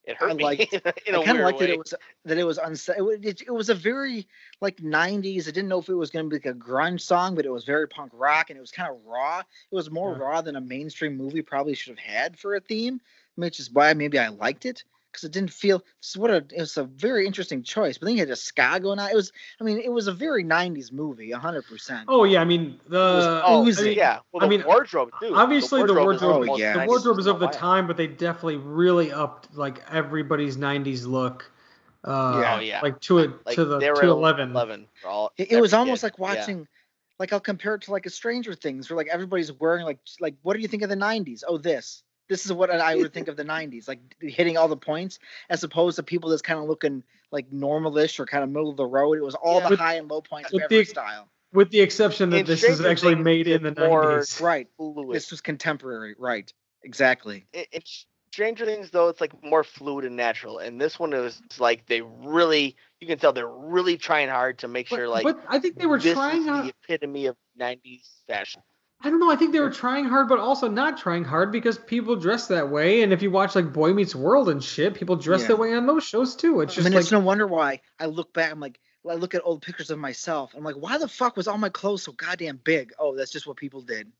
it 0.06 0.16
hurt 0.16 0.32
I 0.32 0.34
me 0.34 0.44
liked- 0.44 0.74
in 1.06 1.14
a 1.16 1.22
I 1.22 1.32
weird 1.32 1.38
of 1.38 1.44
liked 1.46 1.60
way. 1.60 1.68
that 1.68 1.74
it 1.74 1.78
was 1.78 1.94
that 2.26 2.38
it 2.40 2.44
was 2.44 2.58
unse- 2.58 3.14
it, 3.14 3.26
it, 3.26 3.42
it 3.48 3.52
was 3.52 3.70
a 3.70 3.76
very 3.76 4.28
like 4.62 4.78
90s. 4.78 5.42
I 5.48 5.52
didn't 5.52 5.68
know 5.68 5.80
if 5.80 5.90
it 5.90 5.94
was 5.94 6.10
going 6.10 6.26
to 6.26 6.30
be 6.30 6.36
like 6.38 6.56
a 6.56 6.58
grunge 6.58 7.02
song, 7.02 7.36
but 7.36 7.46
it 7.46 7.52
was 7.52 7.64
very 7.66 7.88
punk 7.88 8.12
rock 8.16 8.50
and 8.50 8.58
it 8.58 8.62
was 8.62 8.72
kind 8.72 8.90
of 8.90 8.98
raw. 9.06 9.40
It 9.40 9.76
was 9.76 9.92
more 9.92 10.14
Yeah. 10.14 10.20
raw 10.24 10.42
than 10.42 10.56
a 10.56 10.62
mainstream 10.62 11.16
movie 11.18 11.42
probably 11.44 11.76
should 11.76 11.98
have 12.00 12.06
had 12.14 12.40
for 12.40 12.56
a 12.56 12.60
theme, 12.60 13.02
which 13.36 13.60
is 13.60 13.70
why 13.72 13.94
maybe 13.94 14.18
I 14.18 14.30
liked 14.30 14.66
it 14.66 14.84
because 15.12 15.24
it 15.24 15.32
didn't 15.32 15.52
feel. 15.52 15.84
What 16.16 16.32
a 16.32 16.38
it 16.38 16.60
was 16.60 16.78
a 16.78 16.84
very 16.84 17.26
interesting 17.26 17.64
choice. 17.64 17.98
But 17.98 18.06
then 18.06 18.16
you 18.16 18.20
had 18.22 18.30
a 18.30 18.36
ska 18.36 18.80
going 18.82 19.00
on. 19.00 19.10
It 19.10 19.16
was 19.16 19.32
I 19.60 19.64
mean 19.64 19.80
it 19.80 19.92
was 19.92 20.08
a 20.08 20.14
very 20.14 20.44
90s 20.44 20.92
movie, 20.92 21.32
100. 21.32 21.66
percent 21.66 22.06
Oh 22.08 22.24
yeah, 22.24 22.42
I 22.42 22.46
mean 22.46 22.80
the 22.88 23.42
oh, 23.46 23.66
oozing. 23.66 23.86
I 23.86 23.88
mean, 23.90 23.98
yeah. 23.98 24.20
Well, 24.32 24.46
I 24.46 24.48
mean, 24.48 24.64
wardrobe 24.66 25.12
too. 25.20 25.34
obviously 25.36 25.82
the 25.84 25.94
is 25.94 26.00
wardrobe, 26.00 26.24
Oh, 26.24 26.34
almost 26.42 26.60
yeah. 26.60 26.80
the 26.80 26.86
wardrobe 26.88 27.20
is 27.20 27.28
of 27.28 27.40
the 27.40 27.52
style. 27.52 27.60
time, 27.62 27.88
but 27.88 27.98
they 27.98 28.08
definitely 28.08 28.58
really 28.58 29.12
upped 29.12 29.56
like 29.56 29.82
everybody's 29.92 30.58
'90s 30.58 31.06
look. 31.06 31.52
Uh, 32.04 32.40
Yeah. 32.42 32.56
Oh, 32.56 32.60
yeah. 32.62 32.82
like 32.82 33.00
to 33.02 33.20
it 33.20 33.32
Like 33.46 33.56
to 33.56 33.66
the 33.66 33.80
they 33.80 33.88
to 33.88 34.10
eleven. 34.10 34.52
11 34.52 34.88
all, 35.06 35.32
It, 35.38 35.52
it 35.52 35.62
was 35.62 35.74
almost 35.74 36.02
kid. 36.02 36.06
like 36.08 36.18
Yeah. 36.18 36.40
watching, 36.40 36.68
like 37.20 37.34
I'll 37.34 37.40
compare 37.42 37.76
it 37.76 37.82
to 37.84 37.92
like 37.92 38.06
a 38.06 38.10
Stranger 38.10 38.54
Things, 38.54 38.90
where 38.90 38.96
like 38.98 39.08
everybody's 39.08 39.52
wearing 39.52 39.86
like 39.86 40.00
like 40.20 40.36
what 40.44 40.54
do 40.54 40.62
you 40.62 40.68
think 40.68 40.84
of 40.84 40.90
the 40.90 40.96
'90s? 40.96 41.44
Oh, 41.48 41.58
this. 41.58 42.04
This 42.30 42.46
is 42.46 42.54
what 42.54 42.70
I 42.72 42.96
would 42.96 43.12
think 43.14 43.28
of 43.28 43.36
the 43.36 43.44
'90s, 43.44 43.88
like 43.88 44.00
hitting 44.22 44.58
all 44.58 44.68
the 44.68 44.78
points, 44.78 45.20
as 45.50 45.64
opposed 45.64 45.98
to 45.98 46.04
people 46.04 46.30
that's 46.30 46.42
kind 46.42 46.60
of 46.60 46.66
looking 46.70 47.04
like 47.32 47.50
normalish 47.52 48.20
or 48.20 48.26
kind 48.26 48.44
of 48.44 48.50
middle 48.50 48.70
of 48.70 48.78
the 48.78 48.86
road. 48.86 49.18
It 49.18 49.24
was 49.24 49.36
all 49.36 49.58
Yeah. 49.58 49.64
the 49.66 49.70
With- 49.72 49.80
high 49.80 49.96
and 49.96 50.08
low 50.08 50.22
points 50.22 50.50
of 50.50 50.54
with 50.54 50.64
every 50.64 50.78
the- 50.80 50.86
style. 50.86 51.28
With 51.52 51.72
the 51.72 51.82
exception 51.82 52.30
that 52.30 52.42
In 52.42 52.46
this 52.46 52.64
is 52.64 52.80
actually 52.80 53.16
made 53.16 53.48
in 53.48 53.64
the 53.64 53.70
it's 53.70 53.80
more- 53.80 54.20
'90s. 54.20 54.40
Right. 54.42 54.68
Fluid. 54.78 55.16
This 55.16 55.32
was 55.32 55.42
contemporary. 55.42 56.16
Right. 56.18 56.52
Exactly. 56.84 57.46
it, 57.52 57.68
it's 57.72 58.06
Stranger 58.32 58.64
Things 58.66 58.92
though 58.92 59.08
it's 59.10 59.20
like 59.20 59.34
more 59.44 59.64
fluid 59.64 60.06
and 60.06 60.16
natural, 60.16 60.60
and 60.60 60.80
this 60.80 61.00
one 61.00 61.14
is 61.14 61.42
like 61.58 61.88
they 61.88 62.02
really 62.02 62.76
you 63.02 63.08
can 63.08 63.18
tell 63.18 63.34
they're 63.34 63.48
really 63.48 63.98
trying 63.98 64.30
hard 64.30 64.60
to 64.60 64.68
make 64.68 64.88
But, 64.90 64.96
sure 64.98 65.08
like 65.10 65.24
but 65.24 65.40
I 65.48 65.58
think 65.58 65.80
they 65.80 65.88
were 65.88 66.00
this 66.00 66.14
trying 66.14 66.42
is 66.44 66.48
hard. 66.48 66.66
the 66.68 66.74
epitome 66.84 67.26
of 67.26 67.36
'90s 67.60 68.08
fashion. 68.28 68.62
I 69.02 69.10
don't 69.10 69.20
know. 69.20 69.32
I 69.32 69.36
think 69.38 69.54
they 69.54 69.62
were 69.62 69.70
trying 69.70 70.06
hard, 70.06 70.28
but 70.28 70.40
also 70.40 70.68
not 70.68 70.98
trying 70.98 71.24
hard 71.24 71.54
because 71.54 71.78
people 71.78 72.18
dress 72.18 72.48
that 72.48 72.70
way. 72.70 73.02
And 73.02 73.14
if 73.14 73.22
you 73.22 73.32
watch 73.32 73.56
like 73.56 73.72
Boy 73.72 73.94
Meets 73.94 74.14
World 74.14 74.50
and 74.50 74.62
shit, 74.62 74.94
people 74.94 75.16
dress 75.16 75.42
Yeah. 75.42 75.48
that 75.50 75.56
way 75.58 75.74
on 75.74 75.86
those 75.86 76.04
shows 76.04 76.36
too. 76.36 76.60
It's 76.62 76.74
I 76.74 76.76
just 76.76 76.86
mean, 76.86 76.94
like 76.96 77.04
it's 77.04 77.12
no 77.12 77.20
wonder 77.20 77.48
why 77.48 77.80
I 77.98 78.08
look 78.08 78.34
back. 78.34 78.52
I'm 78.52 78.60
like, 78.60 78.80
I 79.10 79.14
look 79.14 79.34
at 79.34 79.42
old 79.46 79.62
pictures 79.62 79.90
of 79.90 80.00
myself. 80.00 80.54
I'm 80.56 80.66
like, 80.66 80.76
why 80.76 80.98
the 80.98 81.08
fuck 81.08 81.38
was 81.38 81.48
all 81.48 81.58
my 81.58 81.70
clothes 81.70 82.04
so 82.04 82.12
goddamn 82.12 82.60
big? 82.64 82.92
Oh, 83.00 83.16
that's 83.16 83.32
just 83.32 83.48
what 83.48 83.56
people 83.56 83.82
did. 83.82 84.12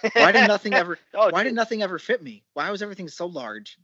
Why 0.12 0.30
did 0.30 0.46
nothing 0.46 0.74
ever? 0.74 0.96
Oh, 1.12 1.30
Why 1.30 1.42
dude, 1.42 1.50
did 1.50 1.56
nothing 1.56 1.82
ever 1.82 1.98
fit 1.98 2.22
me? 2.22 2.44
Why 2.54 2.70
was 2.70 2.82
everything 2.84 3.08
so 3.08 3.26
large? 3.26 3.76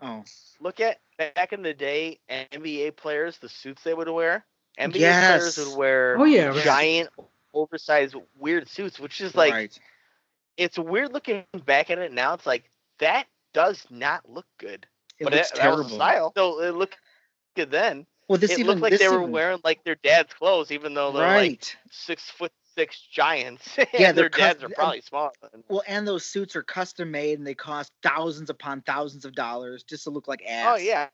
Oh, 0.00 0.22
look 0.60 0.78
at 0.78 1.00
back 1.18 1.52
in 1.52 1.62
the 1.62 1.74
day 1.74 2.20
NBA 2.30 2.94
players 2.94 3.38
the 3.38 3.48
suits 3.48 3.82
they 3.82 3.92
would 3.92 4.08
wear. 4.08 4.46
NBA 4.78 5.00
Yes. 5.00 5.56
players 5.56 5.58
would 5.70 5.76
wear 5.76 6.16
oh 6.18 6.24
yeah, 6.24 6.52
giant 6.62 7.08
oversized 7.52 8.14
weird 8.38 8.68
suits, 8.68 9.00
which 9.00 9.20
is 9.20 9.34
like 9.34 9.52
right. 9.52 9.80
It's 10.56 10.78
weird 10.78 11.12
looking 11.12 11.44
back 11.64 11.90
at 11.90 11.98
it 11.98 12.12
now. 12.12 12.34
It's 12.34 12.46
like 12.46 12.64
that 12.98 13.26
does 13.52 13.86
not 13.90 14.28
look 14.28 14.46
good. 14.58 14.86
It 15.18 15.24
but 15.24 15.32
looks 15.32 15.50
it, 15.50 15.56
that 15.56 15.62
terrible. 15.62 15.88
style. 15.88 16.32
So 16.36 16.60
it 16.62 16.74
looked 16.74 16.96
good 17.54 17.70
then. 17.70 18.06
Well, 18.28 18.38
this 18.38 18.52
it 18.52 18.58
even 18.58 18.80
looked 18.80 18.82
like 18.82 18.98
they 18.98 19.08
were 19.08 19.20
even- 19.20 19.32
wearing 19.32 19.60
like 19.64 19.84
their 19.84 19.94
dad's 19.96 20.32
clothes, 20.32 20.70
even 20.72 20.94
though 20.94 21.12
they're 21.12 21.26
like 21.26 21.64
six 21.90 22.28
foot 22.30 22.52
six 22.74 23.00
giants. 23.10 23.78
Yeah, 23.92 24.12
their 24.12 24.28
dads 24.28 24.62
are 24.62 24.68
probably 24.68 25.00
smaller. 25.00 25.30
Well, 25.68 25.82
and 25.86 26.06
those 26.06 26.24
suits 26.24 26.54
are 26.56 26.62
custom 26.62 27.10
made 27.10 27.38
and 27.38 27.46
they 27.46 27.54
cost 27.54 27.92
thousands 28.02 28.50
upon 28.50 28.82
thousands 28.82 29.24
of 29.24 29.34
dollars 29.34 29.82
just 29.84 30.04
to 30.04 30.10
look 30.10 30.28
like 30.28 30.42
oh, 30.46 30.50
ass. 30.50 30.66
Oh 30.68 30.76
yeah, 30.76 31.08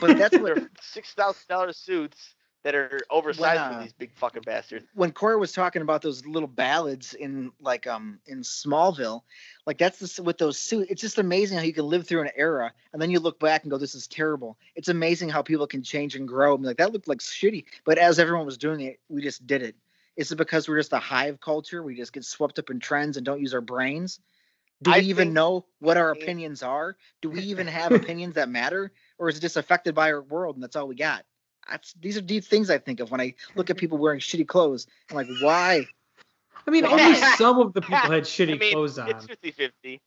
But 0.00 0.18
that's 0.18 0.36
what 0.40 0.58
six 0.80 1.12
thousand 1.12 1.44
dollar 1.48 1.72
suits 1.72 2.34
that 2.64 2.74
are 2.74 3.00
oversized 3.10 3.60
uh, 3.60 3.74
for 3.74 3.82
these 3.82 3.92
big 3.92 4.12
fucking 4.14 4.42
bastards. 4.42 4.86
when 4.94 5.12
Corey 5.12 5.36
was 5.36 5.52
talking 5.52 5.82
about 5.82 6.02
those 6.02 6.26
little 6.26 6.48
ballads 6.48 7.14
in 7.14 7.52
like 7.60 7.86
um 7.86 8.18
in 8.26 8.40
Smallville, 8.40 9.22
like 9.66 9.78
that's 9.78 9.98
the 9.98 10.22
with 10.22 10.38
those 10.38 10.58
suits. 10.58 10.90
It's 10.90 11.00
just 11.00 11.18
amazing 11.18 11.58
how 11.58 11.64
you 11.64 11.72
can 11.72 11.86
live 11.86 12.06
through 12.06 12.22
an 12.22 12.30
era 12.36 12.72
and 12.92 13.00
then 13.00 13.10
you 13.10 13.20
look 13.20 13.38
back 13.38 13.62
and 13.62 13.70
go, 13.70 13.78
"This 13.78 13.94
is 13.94 14.06
terrible." 14.06 14.58
It's 14.74 14.88
amazing 14.88 15.28
how 15.28 15.42
people 15.42 15.66
can 15.66 15.82
change 15.82 16.14
and 16.16 16.26
grow. 16.26 16.54
And 16.54 16.64
like 16.64 16.78
that 16.78 16.92
looked 16.92 17.08
like 17.08 17.18
shitty, 17.18 17.64
but 17.84 17.98
as 17.98 18.18
everyone 18.18 18.46
was 18.46 18.58
doing 18.58 18.80
it, 18.80 19.00
we 19.08 19.22
just 19.22 19.46
did 19.46 19.62
it. 19.62 19.76
Is 20.16 20.32
it 20.32 20.36
because 20.36 20.68
we're 20.68 20.78
just 20.78 20.92
a 20.92 20.98
hive 20.98 21.40
culture? 21.40 21.82
We 21.82 21.94
just 21.94 22.12
get 22.12 22.24
swept 22.24 22.58
up 22.58 22.70
in 22.70 22.80
trends 22.80 23.16
and 23.16 23.24
don't 23.24 23.40
use 23.40 23.54
our 23.54 23.60
brains? 23.60 24.18
Do 24.82 24.90
we 24.90 24.96
I 24.96 25.00
even 25.00 25.32
know 25.32 25.66
what 25.78 25.96
our 25.96 26.10
opinions 26.10 26.62
are? 26.62 26.96
Do 27.20 27.30
we 27.30 27.40
even 27.40 27.66
have 27.66 27.92
opinions 27.92 28.34
that 28.34 28.48
matter, 28.48 28.92
or 29.18 29.28
is 29.28 29.36
it 29.36 29.40
just 29.40 29.56
affected 29.56 29.94
by 29.94 30.12
our 30.12 30.22
world 30.22 30.56
and 30.56 30.62
that's 30.62 30.76
all 30.76 30.88
we 30.88 30.96
got? 30.96 31.24
That's, 31.70 31.92
these 32.00 32.16
are 32.16 32.20
deep 32.22 32.44
things 32.44 32.70
I 32.70 32.78
think 32.78 33.00
of 33.00 33.10
when 33.10 33.20
I 33.20 33.34
look 33.54 33.70
at 33.70 33.76
people 33.78 33.98
wearing 33.98 34.20
shitty 34.20 34.46
clothes. 34.46 34.86
I'm 35.10 35.16
like, 35.16 35.28
why? 35.42 35.86
I 36.66 36.70
mean, 36.70 36.84
only 36.84 37.14
some 37.36 37.58
of 37.60 37.72
the 37.72 37.80
people 37.80 37.96
had 37.98 38.24
shitty 38.24 38.54
I 38.54 38.58
mean, 38.58 38.72
clothes 38.72 38.98
on. 38.98 39.08
it's 39.10 39.26
50-50. 39.26 40.00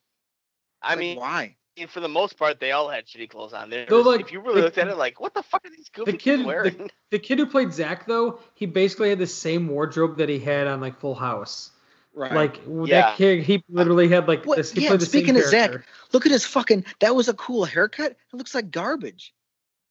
I 0.81 0.89
Like, 0.91 0.99
mean, 0.99 1.17
why? 1.17 1.55
for 1.89 1.99
the 1.99 2.07
most 2.09 2.37
part, 2.37 2.59
they 2.59 2.71
all 2.73 2.89
had 2.89 3.07
shitty 3.07 3.29
clothes 3.29 3.53
on. 3.53 3.69
There, 3.71 3.85
Though, 3.87 4.01
like, 4.01 4.19
if 4.21 4.31
you 4.31 4.39
really 4.41 4.55
the- 4.57 4.61
looked 4.65 4.77
at 4.77 4.87
it, 4.87 4.97
like, 4.97 5.19
what 5.19 5.33
the 5.33 5.41
fuck 5.41 5.65
are 5.65 5.69
these 5.69 5.89
goofy 5.89 6.17
kid- 6.17 6.45
wearing? 6.45 6.89
The 7.09 7.17
kid 7.19 7.39
who 7.39 7.45
played 7.47 7.73
Zach, 7.73 8.05
though, 8.05 8.39
he 8.55 8.65
basically 8.67 9.09
had 9.09 9.17
the 9.19 9.25
same 9.27 9.67
wardrobe 9.67 10.17
that 10.17 10.29
he 10.29 10.37
had 10.39 10.67
on 10.67 10.79
like 10.81 10.99
Full 10.99 11.15
House. 11.15 11.71
Right. 12.13 12.31
Like 12.33 12.61
Yeah. 12.67 13.01
that 13.01 13.17
kid, 13.17 13.43
he 13.43 13.63
literally 13.69 14.09
had 14.09 14.27
like 14.27 14.45
What- 14.45 14.57
this. 14.57 14.71
He 14.71 14.81
yeah, 14.83 14.89
played 14.89 14.99
the 15.01 15.05
speaking 15.05 15.35
same 15.35 15.43
of 15.43 15.49
Zach, 15.49 15.71
look 16.11 16.25
at 16.25 16.31
his 16.31 16.45
fucking. 16.45 16.85
That 16.99 17.15
was 17.15 17.29
a 17.29 17.33
cool 17.33 17.63
haircut. 17.65 18.11
It 18.11 18.17
looks 18.33 18.53
like 18.53 18.69
garbage. 18.69 19.33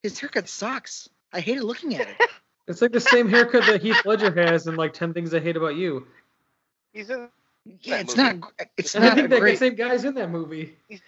His 0.03 0.19
haircut 0.19 0.47
sucks. 0.47 1.09
I 1.33 1.39
hated 1.39 1.63
looking 1.63 1.95
at 1.95 2.07
it. 2.09 2.15
It's 2.67 2.81
like 2.81 2.91
the 2.93 2.99
same 3.01 3.27
haircut 3.27 3.65
that 3.65 3.81
Heath 3.81 4.05
Ledger 4.05 4.31
has 4.47 4.67
in 4.67 4.75
like 4.75 4.93
Ten 4.93 5.13
Things 5.13 5.33
I 5.33 5.39
Hate 5.39 5.57
About 5.57 5.75
You. 5.75 6.07
He's 6.93 7.09
in 7.09 7.27
Yeah, 7.81 7.97
That 7.97 8.01
it's 8.01 8.15
movie. 8.15 8.29
not. 8.29 8.39
gr- 8.39 8.63
It's 8.77 8.95
And 8.95 9.03
I 9.03 9.07
not 9.09 9.17
a 9.17 9.21
think 9.21 9.29
that 9.31 9.39
great. 9.39 9.59
same 9.59 9.75
guy's 9.75 10.05
in 10.05 10.13
that 10.13 10.29
movie. 10.29 10.77
He's 10.87 11.01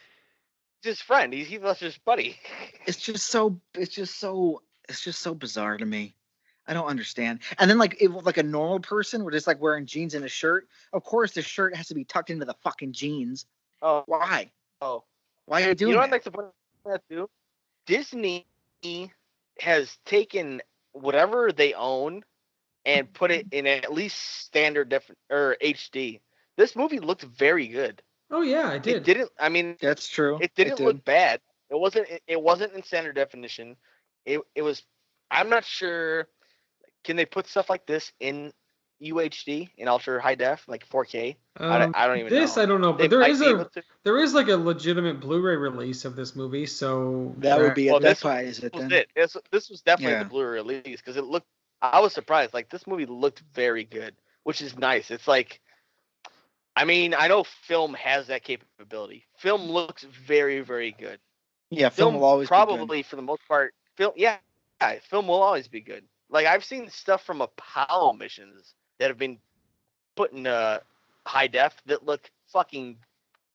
his 0.82 1.00
friend. 1.00 1.32
He's 1.32 1.48
Heath 1.48 1.62
Ledger's 1.64 1.98
buddy. 2.00 2.38
It's 2.88 2.98
just 2.98 3.28
so. 3.28 3.58
It's 3.76 3.94
just 3.96 4.20
so. 4.20 4.62
It's 4.90 5.00
just 5.02 5.22
so 5.22 5.34
bizarre 5.36 5.78
to 5.78 5.86
me. 5.86 6.16
I 6.68 6.74
don't 6.74 6.88
understand. 6.88 7.40
And 7.60 7.70
then 7.70 7.78
like 7.78 8.02
it 8.02 8.10
like 8.12 8.38
a 8.38 8.44
normal 8.44 8.80
person, 8.80 9.24
we're 9.24 9.32
just 9.32 9.48
like 9.48 9.62
wearing 9.62 9.86
jeans 9.86 10.16
and 10.16 10.26
a 10.26 10.30
shirt. 10.30 10.68
Of 10.92 11.04
course, 11.04 11.32
the 11.34 11.42
shirt 11.44 11.76
has 11.78 11.88
to 11.90 11.94
be 11.96 12.04
tucked 12.04 12.30
into 12.32 12.46
the 12.46 12.56
fucking 12.64 12.92
jeans. 12.94 13.46
Oh, 13.82 14.04
Why? 14.08 14.50
oh. 14.82 15.04
Why 15.46 15.64
are 15.64 15.70
you 15.70 15.76
doing 15.76 15.90
you 15.92 15.96
know 15.96 16.00
what? 16.02 16.08
I'd 16.10 16.12
like 16.12 16.24
to 16.24 16.32
point 16.32 16.48
out 16.92 17.02
too? 17.10 17.30
Disney 17.86 18.48
has 19.60 19.98
taken 20.06 20.62
whatever 20.94 21.52
they 21.52 21.74
own 21.74 22.24
and 22.86 23.12
put 23.14 23.32
it 23.32 23.50
mm-hmm. 23.50 23.66
in 23.66 23.68
at 23.68 23.94
least 23.94 24.18
standard 24.46 24.90
def 24.90 25.10
or 25.30 25.58
HD. 25.64 26.20
This 26.58 26.76
movie 26.76 27.00
looked 27.00 27.24
very 27.24 27.68
good. 27.68 28.02
Oh 28.30 28.42
yeah, 28.42 28.70
I 28.70 28.78
did. 28.78 28.98
It 28.98 29.04
didn't. 29.04 29.30
I 29.40 29.50
mean, 29.50 29.78
That's 29.82 30.08
true. 30.08 30.40
it 30.42 30.54
didn't 30.56 30.78
did. 30.78 30.84
look 30.84 31.06
bad. 31.06 31.40
It 31.70 31.80
wasn't. 31.80 32.10
It, 32.10 32.24
it 32.28 32.42
wasn't 32.42 32.74
in 32.74 32.84
standard 32.84 33.16
definition. 33.16 33.76
It 34.26 34.42
it 34.56 34.62
was. 34.62 34.84
I'm 35.32 35.50
not 35.50 35.66
sure. 35.66 36.28
Can 37.04 37.16
they 37.16 37.26
put 37.26 37.48
stuff 37.48 37.70
like 37.70 37.86
this 37.86 38.12
in 38.20 38.54
UHD 39.04 39.70
in 39.78 39.88
ultra 39.88 40.22
high 40.22 40.36
def, 40.36 40.68
like 40.68 40.88
4K? 40.88 41.36
I, 41.58 41.64
Um, 41.64 41.82
don't, 41.82 41.96
I 41.96 42.08
don't 42.08 42.20
even 42.20 42.34
know. 42.34 42.40
this 42.40 42.56
know. 42.56 42.64
I 42.64 42.66
don't 42.66 42.82
know, 42.82 42.94
They 42.94 43.04
but 43.04 43.10
there 43.12 43.20
might 43.20 43.30
is 43.32 43.40
be 43.40 43.46
a 43.52 43.66
to. 43.66 43.84
there 44.04 44.18
is 44.20 44.34
like 44.34 44.48
a 44.48 44.56
legitimate 44.56 45.20
Blu-ray 45.20 45.56
release 45.56 46.06
of 46.06 46.16
this 46.16 46.36
movie, 46.36 46.66
so 46.66 47.34
That 47.38 47.60
would 47.60 47.76
be 47.76 47.88
Well, 47.88 47.98
it. 47.98 48.02
That 48.04 48.10
this 48.10 48.22
probably 48.22 48.46
is 48.46 48.60
it 48.60 48.62
This 48.62 48.72
was 48.74 48.90
then. 48.90 48.92
it. 49.00 49.10
This, 49.16 49.38
this 49.52 49.70
was 49.70 49.82
definitely 49.82 50.14
Yeah. 50.14 50.24
the 50.24 50.30
Blu-ray 50.30 50.54
release 50.62 50.98
because 51.02 51.18
it 51.18 51.26
looked. 51.26 51.48
I 51.82 52.00
was 52.00 52.14
surprised. 52.14 52.54
Like 52.54 52.70
this 52.70 52.88
movie 52.88 53.06
looked 53.06 53.42
very 53.54 53.84
good, 53.84 54.16
which 54.44 54.62
is 54.62 54.78
nice. 54.78 55.12
It's 55.12 55.28
like, 55.28 55.60
I 56.76 56.86
mean, 56.86 57.14
I 57.14 57.28
know 57.28 57.44
film 57.44 57.94
has 57.96 58.28
that 58.28 58.44
capability. 58.44 59.26
Film 59.38 59.64
looks 59.70 60.04
very, 60.04 60.62
very 60.62 60.92
good. 60.92 61.20
Yeah, 61.70 61.90
film, 61.90 62.16
will 62.16 62.24
always 62.24 62.48
be 62.48 62.56
good. 62.56 62.66
probably 62.66 63.04
for 63.04 63.16
the 63.16 63.22
most 63.22 63.42
part. 63.48 63.74
Film, 63.98 64.14
yeah, 64.16 64.38
yeah, 64.82 65.00
film 65.10 65.28
will 65.28 65.42
always 65.42 65.68
be 65.68 65.82
good. 65.82 66.04
Like 66.30 66.48
I've 66.48 66.64
seen 66.64 66.90
stuff 66.90 67.24
from 67.24 67.42
Apollo 67.42 68.14
missions 68.14 68.74
that 69.00 69.10
have 69.10 69.18
been 69.18 69.38
put 70.16 70.32
in 70.34 70.46
uh, 70.48 70.80
high 71.26 71.48
def 71.48 71.74
that 71.86 72.06
look 72.06 72.30
fucking 72.52 72.98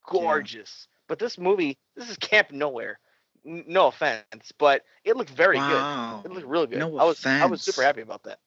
gorgeous. 0.07 0.89
But 1.07 1.19
this 1.19 1.39
movie, 1.39 1.79
this 1.97 2.11
is 2.11 2.17
Camp 2.17 2.51
Nowhere. 2.51 2.99
N- 3.47 3.65
No 3.67 3.87
offense, 3.87 4.53
but 4.59 4.83
it 5.05 5.17
looked 5.17 5.31
very 5.31 5.59
good. 5.59 6.23
It 6.25 6.31
looked 6.33 6.47
really 6.47 6.67
good. 6.67 6.79
No 6.79 6.99
I 6.99 7.05
was 7.05 7.25
I 7.25 7.47
was 7.47 7.63
super 7.63 7.83
happy 7.83 8.01
about 8.03 8.25
that. 8.25 8.39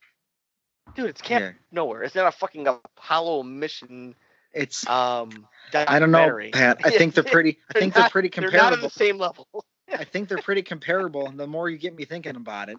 Dude, 0.96 1.06
it's 1.10 1.22
Camp 1.22 1.44
Yeah. 1.44 1.52
Nowhere. 1.72 2.04
It's 2.04 2.16
not 2.16 2.28
a 2.28 2.32
fucking 2.32 2.68
Apollo 2.68 3.44
mission 3.44 4.14
It's 4.54 4.86
um 4.88 5.48
I 5.74 6.00
don't 6.00 6.12
know. 6.12 6.39
Pat. 6.52 6.82
I 6.84 6.89
think 6.92 7.14
they're 7.14 7.24
pretty. 7.24 7.58
I 7.70 7.74
They're 7.74 7.82
think 7.82 7.94
they're 7.94 8.04
not- 8.04 8.12
pretty 8.12 8.30
They're 8.30 8.42
not 8.52 8.54
on 8.54 8.60
comparable. 8.60 8.89
the 8.89 8.94
same 8.94 9.18
level. 9.18 9.48
I 9.94 10.04
think 10.04 10.28
they're 10.30 10.38
pretty 10.39 10.62
comparable. 10.62 11.28
And 11.28 11.39
the 11.39 11.48
more 11.48 11.70
you 11.70 11.78
get 11.78 11.96
me 11.96 12.06
thinking 12.06 12.36
about 12.36 12.70
it, 12.70 12.78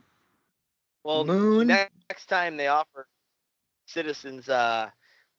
Well, 1.05 1.25
Moon. 1.25 1.67
next 1.69 2.27
time 2.27 2.57
they 2.57 2.69
offer 2.69 3.07
citizens 3.87 4.49
uh 4.49 4.91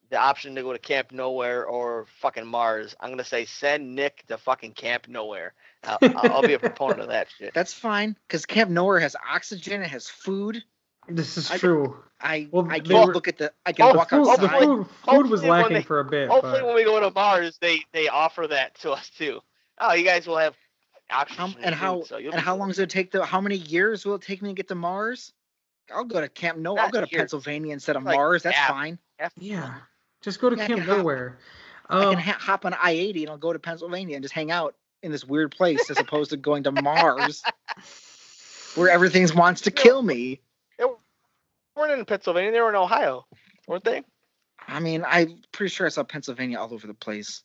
the 0.10 0.18
option 0.20 0.54
to 0.56 0.62
go 0.62 0.74
to 0.74 0.80
Camp 0.80 1.12
Nowhere 1.12 1.66
or 1.66 2.06
fucking 2.20 2.46
Mars, 2.46 2.96
I'm 3.00 3.10
gonna 3.10 3.24
say 3.24 3.46
send 3.46 3.96
Nick 3.96 4.24
to 4.28 4.38
fucking 4.38 4.74
Camp 4.74 5.08
Nowhere. 5.08 5.54
I'll, 5.84 5.98
I'll 6.02 6.32
I'll 6.34 6.42
be 6.44 6.54
a 6.54 6.60
proponent 6.60 7.02
of 7.02 7.08
that 7.08 7.28
shit. 7.38 7.54
that's 7.54 7.74
fine 7.74 8.16
because 8.28 8.46
Camp 8.46 8.70
Nowhere 8.70 9.00
has 9.00 9.16
oxygen. 9.32 9.82
It 9.82 9.90
has 9.90 10.08
food. 10.08 10.64
this 11.08 11.38
is 11.38 11.50
I- 11.52 11.58
true. 11.58 11.98
I 12.26 12.48
Well, 12.52 12.68
I 12.70 12.80
can 12.80 12.96
were- 13.08 13.14
look 13.14 13.28
at 13.28 13.38
the. 13.38 13.52
I 13.66 13.74
can 13.74 13.88
Oh, 13.88 13.94
walk 13.96 14.10
food, 14.12 14.26
the 14.40 14.48
food, 14.48 14.60
food 14.60 14.78
was 14.78 14.88
hopefully 15.02 15.40
when 15.42 15.50
lacking 15.50 15.74
they- 15.78 15.82
for 15.84 16.00
a 16.00 16.06
bit. 16.06 16.30
Hopefully, 16.30 16.60
but- 16.60 16.66
when 16.68 16.76
we 16.76 16.86
go 16.86 17.00
to 17.02 17.12
Mars, 17.12 17.58
they 17.60 17.82
they 17.92 18.08
offer 18.08 18.48
that 18.48 18.76
to 18.82 18.92
us 18.92 19.10
too. 19.10 19.42
Oh, 19.80 19.92
you 19.94 20.06
guys 20.06 20.26
will 20.28 20.38
have 20.38 20.56
oxygen 21.12 21.46
How, 21.52 21.60
and 21.62 21.76
how 21.76 21.96
food, 22.00 22.08
so 22.08 22.18
and 22.18 22.36
how 22.36 22.56
long 22.56 22.70
does 22.70 22.80
it 22.80 22.90
take? 22.90 23.12
To, 23.12 23.26
how 23.26 23.42
many 23.42 23.56
years 23.58 24.06
will 24.06 24.16
it 24.16 24.22
take 24.22 24.42
me 24.42 24.50
to 24.50 24.54
get 24.56 24.68
to 24.70 24.76
Mars? 24.76 25.34
I'll 25.94 26.04
go 26.06 26.22
to 26.22 26.30
Camp 26.30 26.58
No. 26.60 26.78
I'll 26.78 26.90
go 26.90 27.02
to 27.02 27.08
years. 27.12 27.20
Pennsylvania 27.22 27.74
instead 27.74 27.96
of 27.96 28.04
Like 28.04 28.16
Mars. 28.16 28.44
That's 28.44 28.56
half. 28.56 28.70
fine. 28.70 29.00
yeah, 29.40 29.76
just 30.22 30.40
go 30.40 30.50
to 30.50 30.56
Yeah, 30.56 30.64
I 30.64 30.68
Camp 30.68 30.80
can 30.82 30.88
hop- 30.88 30.98
Nowhere. 31.00 31.40
I 31.90 32.04
Um, 32.06 32.14
can 32.16 32.24
ha- 32.24 32.38
hop 32.40 32.66
on 32.66 32.74
I-80 32.74 33.22
and 33.24 33.30
I'll 33.30 33.38
go 33.38 33.52
to 33.54 33.60
Pennsylvania 33.60 34.16
and 34.16 34.24
just 34.24 34.34
hang 34.34 34.52
out 34.52 34.76
in 35.02 35.12
this 35.12 35.26
weird 35.26 35.52
place 35.52 35.90
as 35.90 36.00
opposed 36.00 36.30
to 36.32 36.38
going 36.38 36.64
to 36.64 36.72
Mars, 36.72 37.44
where 38.76 38.90
everything 38.90 39.28
wants 39.36 39.62
to 39.62 39.72
kill 39.72 40.02
me. 40.02 40.40
They 40.80 40.86
weren't 41.76 41.92
in 42.00 42.06
Pennsylvania; 42.06 42.52
they 42.52 42.62
were 42.62 42.70
in 42.70 42.76
Ohio, 42.76 43.26
weren't 43.68 43.84
they? 43.84 44.04
I 44.68 44.80
mean, 44.80 45.04
I'm 45.06 45.42
pretty 45.52 45.70
sure 45.72 45.86
I 45.86 45.90
saw 45.90 46.04
Pennsylvania 46.04 46.58
all 46.58 46.74
over 46.74 46.88
the 46.88 46.94
place. 46.94 47.44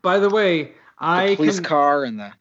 by 0.00 0.18
the 0.20 0.30
way, 0.30 0.62
The 0.64 0.72
I 0.98 1.34
police 1.34 1.56
can 1.56 1.64
car 1.64 2.04
and 2.04 2.20
the 2.20 2.32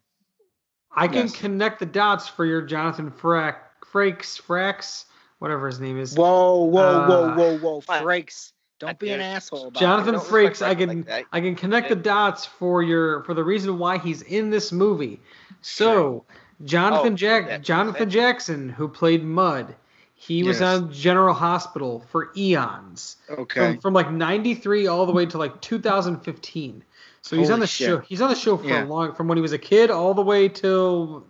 I 0.95 1.07
can 1.07 1.27
connect 1.29 1.79
the 1.79 1.87
dots 1.87 2.27
for 2.27 2.45
your 2.45 2.61
Jonathan 2.61 3.09
Frack 3.09 3.55
Frakes 3.93 4.41
Frax 4.41 5.05
whatever 5.39 5.67
his 5.67 5.79
name 5.79 5.99
is. 5.99 6.15
whoa, 6.15 6.63
whoa, 6.63 7.07
whoa, 7.07 7.23
Uh, 7.29 7.35
whoa, 7.35 7.57
whoa, 7.59 7.81
Fine. 7.81 8.03
Frakes! 8.03 8.51
Don't 8.79 8.97
be 8.97 9.11
an 9.11 9.21
asshole 9.21 9.67
about 9.67 9.79
Jonathan 9.79 10.15
it. 10.15 10.17
Don't 10.19 10.31
respect 10.31 10.59
Frakes, 10.59 10.65
I 10.65 10.75
can 10.75 11.05
like. 11.07 11.27
I 11.31 11.39
can 11.41 11.55
connect 11.55 11.89
the 11.89 11.95
dots 11.95 12.45
for 12.45 12.81
your 12.81 13.23
for 13.23 13.33
the 13.33 13.43
reason 13.43 13.77
why 13.77 13.97
he's 13.97 14.21
in 14.23 14.49
this 14.49 14.71
movie. 14.71 15.19
So 15.61 16.25
Jonathan 16.65 17.13
Oh, 17.13 17.15
Jack 17.17 17.47
that- 17.47 17.61
Jonathan 17.61 18.07
that- 18.09 18.13
Jackson, 18.13 18.69
who 18.69 18.87
played 18.87 19.23
Mud, 19.23 19.75
he 20.15 20.43
was 20.43 20.61
on 20.61 20.91
General 20.91 21.33
Hospital 21.33 22.03
for 22.09 22.31
eons. 22.37 23.17
Okay. 23.29 23.59
From, 23.73 23.77
from 23.79 23.93
like 23.93 24.11
93 24.11 24.87
all 24.87 25.05
the 25.05 25.11
way 25.11 25.25
to 25.27 25.37
like 25.37 25.59
2015. 25.61 26.83
So 27.21 27.37
he's 27.37 27.49
on 27.49 27.59
the 27.61 27.67
shit. 27.67 27.87
show. 27.87 27.97
He's 27.99 28.21
on 28.21 28.29
the 28.29 28.35
show 28.35 28.57
for 28.57 28.67
Yeah. 28.67 28.83
a 28.83 28.85
long 28.85 29.13
from 29.13 29.27
when 29.29 29.37
he 29.37 29.41
was 29.41 29.53
a 29.53 29.57
kid 29.57 29.91
all 29.91 30.13
the 30.13 30.21
way 30.21 30.49
till 30.49 31.25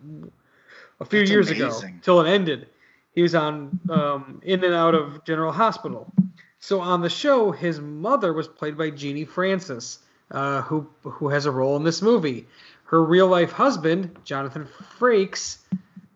a 1.00 1.06
few 1.06 1.20
That's 1.20 1.32
years 1.32 1.52
amazing. 1.52 1.90
ago 1.90 2.00
till 2.02 2.22
it 2.22 2.30
ended. 2.30 2.68
He 3.14 3.22
was 3.22 3.36
on 3.36 3.80
um, 3.90 4.42
in 4.44 4.64
and 4.64 4.74
out 4.74 4.96
of 4.96 5.24
General 5.24 5.52
Hospital. 5.52 6.12
So 6.60 6.80
on 6.80 7.02
the 7.02 7.10
show, 7.10 7.52
his 7.52 7.80
mother 7.80 8.34
was 8.34 8.48
played 8.48 8.78
by 8.78 8.90
Genie 8.90 9.26
Francis, 9.26 10.00
uh, 10.32 10.62
who 10.62 10.88
who 11.04 11.30
has 11.30 11.46
a 11.46 11.52
role 11.52 11.76
in 11.76 11.84
this 11.84 12.02
movie. 12.02 12.48
Her 12.86 13.04
real 13.04 13.28
life 13.28 13.52
husband, 13.52 14.16
Jonathan 14.24 14.68
Frakes, 15.00 15.58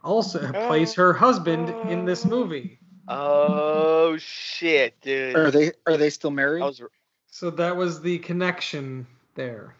also 0.03 0.51
plays 0.51 0.93
her 0.93 1.13
husband 1.13 1.69
in 1.89 2.05
this 2.05 2.25
movie. 2.25 2.79
Oh 3.07 4.17
shit, 4.17 4.99
dude! 5.01 5.35
Are 5.35 5.51
they 5.51 5.71
are 5.85 5.97
they 5.97 6.09
still 6.09 6.31
married? 6.31 6.61
Was 6.61 6.81
So 7.29 7.49
that 7.51 7.75
was 7.75 8.01
the 8.01 8.17
connection 8.19 9.05
there. 9.35 9.75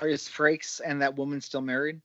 Are 0.00 0.08
is 0.08 0.28
Frakes 0.28 0.80
and 0.84 1.02
that 1.02 1.16
woman 1.16 1.40
still 1.40 1.60
married? 1.60 2.00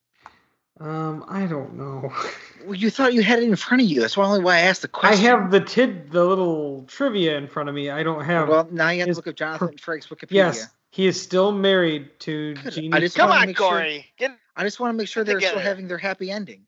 Um, 0.80 1.26
I 1.28 1.46
don't 1.46 1.76
know. 1.76 2.14
Well, 2.66 2.76
you 2.76 2.90
thought 2.90 3.14
you 3.14 3.24
had 3.24 3.40
it 3.40 3.46
in 3.48 3.56
front 3.56 3.82
of 3.82 3.88
you. 3.88 4.02
That's 4.02 4.18
why 4.18 4.26
only 4.26 4.42
why 4.42 4.56
I 4.58 4.62
asked 4.62 4.82
the 4.82 4.90
question. 4.90 5.26
I 5.26 5.30
have 5.30 5.52
the 5.52 5.62
tid, 5.62 6.12
the 6.12 6.26
little 6.26 6.84
trivia 6.90 7.38
in 7.38 7.48
front 7.48 7.70
of 7.70 7.76
me. 7.76 7.90
I 7.90 8.04
don't 8.04 8.26
have. 8.26 8.50
Well, 8.50 8.68
now 8.70 8.90
you 8.90 9.00
have 9.02 9.10
to 9.10 9.16
look 9.16 9.28
up 9.28 9.36
Jonathan 9.38 9.78
Frakes 9.78 10.10
Wikipedia. 10.10 10.32
yes, 10.32 10.68
he 10.92 11.08
is 11.08 11.22
still 11.22 11.54
married 11.54 12.20
to 12.22 12.56
Good. 12.56 12.74
Genie. 12.74 12.92
I 12.92 13.00
just 13.00 13.16
Come 13.16 13.30
wanna 13.30 13.42
on, 13.42 13.48
make 13.48 13.58
sure- 13.58 13.88
Get 14.18 14.38
I 14.58 14.64
just 14.64 14.82
want 14.82 14.92
to 14.94 14.98
make 14.98 15.08
sure 15.08 15.24
they're 15.24 15.40
still 15.40 15.60
having 15.60 15.88
their 15.88 15.98
happy 15.98 16.30
ending. 16.30 16.64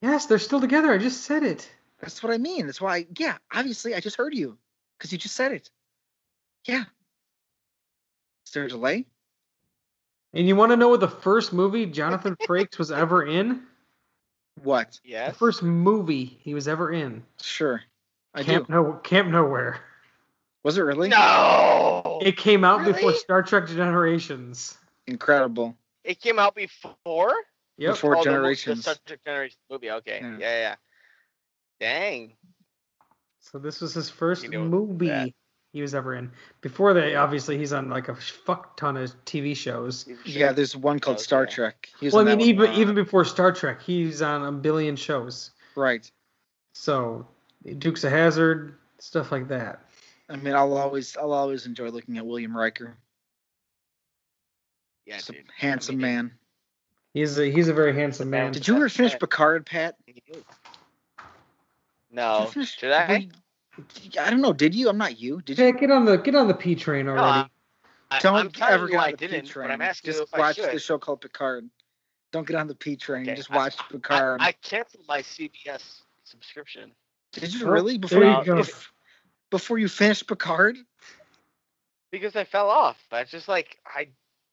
Yes, 0.00 0.24
they're 0.24 0.38
still 0.38 0.60
together. 0.60 0.90
I 0.90 0.96
just 0.96 1.24
said 1.24 1.42
it. 1.42 1.70
That's 2.00 2.22
what 2.22 2.32
I 2.32 2.38
mean. 2.38 2.64
That's 2.64 2.80
why, 2.80 3.06
yeah, 3.18 3.36
obviously, 3.52 3.94
I 3.94 4.00
just 4.00 4.16
heard 4.16 4.32
you 4.34 4.56
because 4.96 5.12
you 5.12 5.18
just 5.18 5.36
said 5.36 5.52
it. 5.52 5.68
Yeah. 6.66 6.84
Is 8.46 8.52
there 8.54 8.64
a 8.64 8.68
delay? 8.68 9.04
And 10.34 10.46
you 10.48 10.56
want 10.56 10.70
to 10.72 10.76
know 10.76 10.88
what 10.88 11.00
the 11.00 11.08
first 11.08 11.52
movie 11.52 11.86
Jonathan 11.86 12.36
Frakes 12.42 12.78
was 12.78 12.90
ever 12.90 13.24
in? 13.24 13.62
What? 14.62 14.98
The 15.04 15.34
first 15.34 15.62
movie 15.62 16.24
he 16.24 16.54
was 16.54 16.68
ever 16.68 16.92
in. 16.92 17.24
Sure. 17.40 17.82
I 18.34 18.42
Camp 18.42 18.66
do. 18.66 18.72
No, 18.72 18.92
Camp 18.94 19.28
Nowhere. 19.28 19.80
Was 20.62 20.78
it 20.78 20.82
really? 20.82 21.08
No. 21.08 22.18
It, 22.22 22.28
It 22.28 22.36
came 22.36 22.64
out 22.64 22.84
before 22.84 23.12
Star 23.14 23.42
Trek 23.42 23.66
Generations. 23.66 24.76
Incredible. 25.06 25.76
It 26.04 26.20
came 26.20 26.38
out 26.38 26.54
before. 26.54 27.34
Yep. 27.78 27.94
Before 27.94 28.16
Oh, 28.16 28.24
Generations. 28.24 28.78
The 28.78 28.82
Star 28.82 28.94
Trek 29.06 29.20
Generations 29.24 29.58
movie. 29.70 29.90
Okay. 29.90 30.20
Yeah. 30.22 30.38
Yeah. 30.38 30.60
yeah, 30.60 30.74
Dang. 31.80 32.32
So 33.40 33.58
this 33.58 33.80
was 33.80 33.92
his 33.94 34.08
first 34.08 34.48
movie 34.48 35.08
that. 35.08 35.30
He 35.72 35.80
was 35.80 35.94
ever 35.94 36.14
in. 36.14 36.30
Before 36.60 36.92
that, 36.92 37.14
obviously, 37.16 37.56
he's 37.56 37.72
on 37.72 37.88
like 37.88 38.08
a 38.08 38.14
fuck 38.14 38.76
ton 38.76 38.98
of 38.98 39.10
TV 39.24 39.56
shows. 39.56 40.06
Yeah, 40.26 40.52
there's 40.52 40.76
one 40.76 40.98
called 40.98 41.16
oh, 41.16 41.20
Star 41.20 41.42
Okay. 41.44 41.52
Trek. 41.54 41.88
He 41.98 42.06
was 42.06 42.14
Well, 42.14 42.28
I 42.28 42.34
mean, 42.36 42.38
that 42.56 42.62
one. 42.62 42.68
even 42.74 42.80
even 42.80 42.94
before 42.94 43.24
Star 43.24 43.52
Trek, 43.52 43.80
he's 43.80 44.20
on 44.20 44.44
a 44.44 44.52
billion 44.52 44.96
shows. 44.96 45.50
Right. 45.74 46.10
So 46.74 47.26
Dukes 47.78 48.04
of 48.04 48.12
Hazzard, 48.12 48.76
stuff 48.98 49.32
like 49.32 49.48
that. 49.48 49.80
I 50.28 50.36
mean, 50.36 50.54
I'll 50.54 50.76
always, 50.76 51.16
I'll 51.16 51.32
always 51.32 51.66
enjoy 51.66 51.88
looking 51.88 52.16
at 52.18 52.24
William 52.26 52.56
Riker. 52.56 52.96
Yeah, 55.06 55.16
Just 55.16 55.30
a 55.30 55.32
dude. 55.32 55.44
handsome 55.56 55.94
I 55.96 55.96
mean, 55.96 56.00
man. 56.14 56.32
He's 57.14 57.38
a 57.38 57.50
he's 57.50 57.68
a 57.68 57.74
very 57.74 57.94
handsome 57.94 58.30
man. 58.30 58.52
Did 58.52 58.68
you 58.68 58.76
ever 58.76 58.88
finish 58.88 59.18
Picard, 59.18 59.66
Pat? 59.66 59.96
No. 62.10 62.38
Did 62.40 62.44
you 62.46 62.52
finish- 62.52 62.78
Should 62.78 62.92
I? 62.92 63.28
Were 63.76 63.84
you- 64.02 64.10
I 64.20 64.30
don't 64.30 64.40
know. 64.40 64.52
Did 64.52 64.74
you? 64.74 64.88
I'm 64.88 64.98
not 64.98 65.18
you. 65.20 65.40
Did 65.42 65.58
you? 65.58 65.64
Yeah, 65.66 65.70
get 65.72 65.90
on 65.90 66.04
the 66.04 66.16
get 66.18 66.34
on 66.34 66.48
the 66.48 66.54
P 66.54 66.74
train 66.74 67.06
No, 67.06 67.12
already. 67.16 67.48
I, 68.10 68.18
Don't 68.20 68.34
I'm 68.36 68.50
ever 68.72 68.84
you 68.84 68.90
get 68.92 68.98
on 68.98 69.04
I 69.04 69.10
the 69.12 69.16
P 69.16 69.26
didn't, 69.28 69.46
train. 69.46 69.68
but 69.68 69.72
I'm 69.72 69.80
asking 69.82 70.08
Just 70.10 70.18
you 70.18 70.24
if 70.32 70.38
watch 70.38 70.56
should. 70.56 70.72
the 70.72 70.78
show 70.78 70.98
called 70.98 71.20
Picard. 71.22 71.68
Don't 72.30 72.46
get 72.46 72.56
on 72.56 72.66
the 72.66 72.74
P 72.74 72.96
train. 72.96 73.22
Okay, 73.22 73.34
Just 73.34 73.50
watch 73.50 73.74
I, 73.78 73.84
Picard. 73.92 74.40
I 74.42 74.52
canceled 74.52 75.04
my 75.08 75.20
CBS 75.22 76.02
subscription 76.24 76.92
Did 77.32 77.54
you 77.54 77.66
really? 77.70 77.98
Before 77.98 78.22
you 78.24 78.38
you, 78.38 78.44
go. 78.44 78.64
before 79.50 79.78
you 79.78 79.88
finished 79.88 80.26
Picard? 80.26 80.76
because 82.10 82.36
I 82.36 82.44
fell 82.44 82.68
off. 82.68 82.98
I 83.10 83.24
just 83.24 83.48
like 83.48 83.78
I 83.86 84.08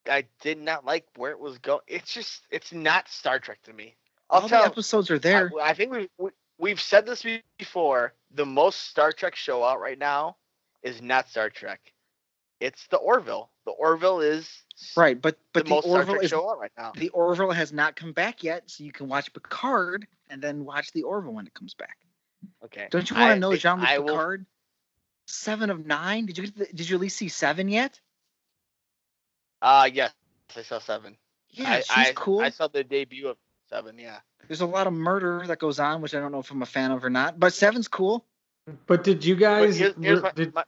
I 0.10 0.26
did 0.42 0.58
not 0.60 0.86
like 0.86 1.06
where 1.18 1.32
it 1.32 1.40
was 1.40 1.58
going. 1.60 1.82
It's 1.88 2.14
just 2.14 2.44
it's 2.50 2.72
not 2.72 3.10
Star 3.10 3.38
Trek 3.40 3.62
to 3.64 3.74
me. 3.74 3.96
I'll 4.30 4.42
All 4.42 4.50
tell. 4.50 4.62
the 4.62 4.68
episodes 4.68 5.12
are 5.12 5.20
there. 5.20 5.52
I, 5.62 5.70
I 5.70 5.74
think 5.74 5.92
we, 5.92 6.10
we 6.18 6.30
we've 6.58 6.80
said 6.82 7.06
this 7.06 7.26
before. 7.58 8.14
The 8.32 8.46
most 8.46 8.88
Star 8.90 9.12
Trek 9.12 9.36
show 9.36 9.64
out 9.64 9.80
right 9.80 9.98
now 9.98 10.38
is 10.84 11.02
not 11.02 11.30
Star 11.30 11.50
Trek. 11.50 11.94
It's 12.60 12.88
the 12.88 12.98
Orville. 12.98 13.50
The 13.66 13.72
Orville 13.72 14.20
is 14.20 14.50
right, 14.96 15.20
but 15.20 15.38
but 15.54 15.64
the, 15.66 15.70
the, 15.70 15.76
most 15.76 15.86
Star 15.86 15.98
Orville 15.98 16.16
Trek 16.16 16.24
is 16.26 16.30
show 16.30 16.50
out 16.50 16.60
right 16.60 16.72
now. 16.78 16.92
the 16.96 17.10
Orville 17.10 17.52
has 17.52 17.72
not 17.72 17.96
come 17.96 18.12
back 18.12 18.44
yet, 18.44 18.70
so 18.70 18.84
you 18.84 18.92
can 18.92 19.08
watch 19.08 19.32
Picard 19.34 20.08
and 20.30 20.42
then 20.42 20.66
watch 20.66 20.92
the 20.92 21.04
Orville 21.04 21.34
when 21.34 21.48
it 21.48 21.54
comes 21.54 21.74
back. 21.74 21.98
Okay. 22.66 22.88
Don't 22.92 23.10
you 23.10 23.16
want 23.16 23.34
to 23.34 23.40
know 23.40 23.56
Jean 23.56 23.80
Luc 23.80 23.90
I 23.90 24.00
will- 24.00 24.08
Picard? 24.08 24.46
Seven 25.28 25.70
of 25.70 25.86
nine. 25.86 26.26
Did 26.26 26.38
you 26.40 26.44
get 26.46 26.58
the, 26.58 26.66
did 26.74 26.90
you 26.90 26.96
at 26.96 27.02
least 27.02 27.18
see 27.18 27.30
seven 27.30 27.70
yet? 27.70 28.00
Uh 29.62 29.90
yes, 29.92 30.12
I 30.56 30.64
saw 30.64 30.80
seven. 30.80 31.18
Yeah, 31.52 31.70
I, 31.70 31.80
she's 31.82 31.90
I, 32.10 32.14
cool. 32.14 32.42
I 32.42 32.50
saw 32.50 32.68
the 32.68 32.84
debut 32.84 33.28
of 33.28 33.38
seven. 33.70 34.00
Yeah. 34.00 34.20
There's 34.50 34.62
a 34.62 34.66
lot 34.66 34.88
of 34.88 34.94
murder 34.94 35.44
that 35.46 35.60
goes 35.60 35.80
on, 35.80 36.02
which 36.02 36.16
I 36.16 36.20
don't 36.20 36.32
know 36.32 36.40
if 36.40 36.50
I'm 36.50 36.64
a 36.64 36.66
fan 36.66 36.92
of 36.92 37.06
or 37.06 37.10
not. 37.12 37.40
But 37.40 37.54
seven's 37.54 37.88
cool. 37.88 38.26
But 38.88 39.04
did 39.04 39.24
you 39.24 39.36
guys 39.36 39.78
here's, 39.78 39.94
here's 40.02 40.22
my, 40.24 40.32
did, 40.32 40.54
my, 40.56 40.64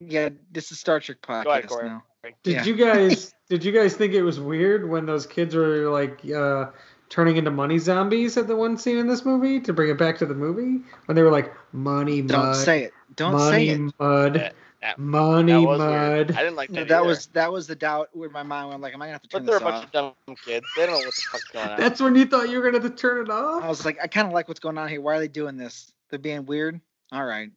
Yeah, 0.00 0.30
this 0.50 0.72
is 0.72 0.80
Star 0.80 0.98
Trek 0.98 1.18
podcast 1.22 1.44
Go 1.44 1.50
ahead, 1.50 1.66
Corey. 1.68 1.88
now. 1.88 2.02
did 2.42 2.52
yeah. 2.52 2.64
you 2.64 2.74
guys 2.74 3.32
did 3.48 3.64
you 3.64 3.70
guys 3.70 3.94
think 3.94 4.14
it 4.14 4.22
was 4.22 4.40
weird 4.40 4.88
when 4.88 5.06
those 5.06 5.26
kids 5.26 5.54
were 5.54 5.88
like 5.88 6.20
uh 6.28 6.66
turning 7.08 7.36
into 7.36 7.52
money 7.52 7.78
zombies 7.78 8.36
at 8.36 8.48
the 8.48 8.56
one 8.56 8.76
scene 8.76 8.98
in 8.98 9.06
this 9.06 9.24
movie 9.24 9.60
to 9.60 9.72
bring 9.72 9.90
it 9.90 9.98
back 9.98 10.18
to 10.18 10.26
the 10.26 10.34
movie 10.34 10.82
when 11.06 11.14
they 11.14 11.22
were 11.22 11.30
like 11.30 11.52
money 11.72 12.20
Mud, 12.20 12.30
Don't 12.30 12.46
mud 12.46 12.56
say 12.56 12.82
it. 12.84 12.92
Don't 13.14 13.32
money 13.32 13.68
say 13.68 13.74
it. 13.74 13.92
mud 13.98 14.52
that, 14.84 14.96
that, 14.96 15.02
money 15.02 15.52
that 15.52 15.60
was 15.60 15.78
mud 15.78 15.90
weird. 15.90 16.32
I 16.32 16.42
didn't 16.42 16.56
like 16.56 16.68
that. 16.68 16.74
No, 16.74 16.84
that 16.84 16.94
either. 17.00 17.06
was 17.06 17.26
that 17.28 17.52
was 17.52 17.66
the 17.66 17.74
doubt 17.74 18.10
where 18.12 18.28
my 18.28 18.42
mind 18.42 18.68
went 18.68 18.80
like, 18.82 18.94
am 18.94 19.02
I 19.02 19.06
gonna 19.06 19.12
have 19.12 19.22
to 19.22 19.28
turn 19.28 19.42
it 19.42 19.44
on? 19.44 19.46
But 19.46 19.50
they're 19.50 19.68
a 19.68 19.72
bunch 19.72 19.82
off? 19.82 19.84
of 19.84 19.92
dumb 20.26 20.36
kids. 20.44 20.66
They 20.76 20.86
don't 20.86 20.92
know 20.92 20.98
what 20.98 21.14
the 21.14 21.22
fuck's 21.30 21.44
going 21.44 21.68
on. 21.68 21.80
that's 21.80 22.00
when 22.00 22.14
you 22.14 22.26
thought 22.26 22.48
you 22.50 22.58
were 22.58 22.64
gonna 22.70 22.82
have 22.82 22.90
to 22.90 22.96
turn 22.96 23.24
it 23.26 23.30
off. 23.30 23.62
I 23.64 23.68
was 23.68 23.84
like, 23.84 23.98
I 24.02 24.06
kind 24.06 24.26
of 24.26 24.34
like 24.34 24.46
what's 24.48 24.60
going 24.60 24.78
on 24.78 24.88
here. 24.88 25.00
Why 25.00 25.16
are 25.16 25.20
they 25.20 25.28
doing 25.28 25.56
this? 25.56 25.90
They're 26.10 26.18
being 26.18 26.44
weird. 26.46 26.80
All 27.12 27.24
right. 27.24 27.50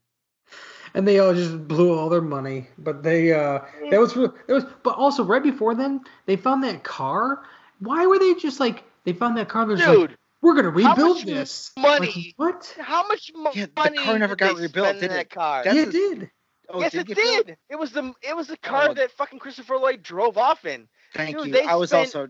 and 0.94 1.08
they 1.08 1.20
all 1.20 1.34
just 1.34 1.68
blew 1.68 1.98
all 1.98 2.10
their 2.10 2.22
money 2.22 2.68
but 2.78 3.04
they 3.04 3.34
uh 3.34 3.60
that 3.92 4.00
was 4.00 4.16
real 4.16 4.34
that 4.48 4.54
was 4.54 4.66
but 4.84 4.96
also 4.96 5.24
right 5.24 5.44
before 5.44 5.76
then 5.76 6.00
they 6.26 6.36
found 6.38 6.64
that 6.64 6.84
car 6.84 7.44
why 7.80 8.06
were 8.08 8.18
they 8.18 8.34
just 8.36 8.60
like 8.60 8.84
they 9.04 9.12
found 9.14 9.38
that 9.38 9.50
car 9.50 9.64
and 9.64 9.78
they're 9.80 9.98
like 9.98 10.12
we're 10.42 10.54
gonna 10.56 10.72
how 10.72 10.92
rebuild 10.92 11.18
much 11.18 11.26
this 11.26 11.72
money- 11.78 12.36
Like, 12.38 12.56
what 12.56 12.76
how 12.80 13.08
much 13.08 13.32
mo- 13.36 13.52
Yeah, 13.54 13.66
the 13.66 13.72
money 13.82 13.98
car 13.98 14.18
never 14.20 14.36
did 14.36 14.40
got 14.40 14.58
rebuilt, 14.58 14.94
did 14.96 15.04
in 15.04 15.10
that 15.10 15.30
car? 15.30 15.64
That's 15.64 15.76
yeah, 15.76 15.82
it 15.84 15.92
did 15.92 16.30
Oh, 16.70 16.80
yes, 16.82 16.91
did 16.91 17.01
it 17.01 17.07
get 17.07 17.18
built? 17.18 17.47
did. 17.47 17.57
It 17.70 17.78
was 17.78 17.91
the 17.91 18.13
it 18.22 18.36
was 18.36 18.47
the 18.47 18.57
car 18.57 18.89
Oh. 18.89 18.93
that 18.93 19.11
fucking 19.11 19.39
Christopher 19.39 19.78
Lloyd 19.78 20.03
drove 20.03 20.38
off 20.38 20.65
in. 20.65 20.88
Thank 21.13 21.38
Dude, 21.38 21.47
you. 21.53 21.59
I 21.61 21.76
was 21.76 21.93
also 21.93 22.28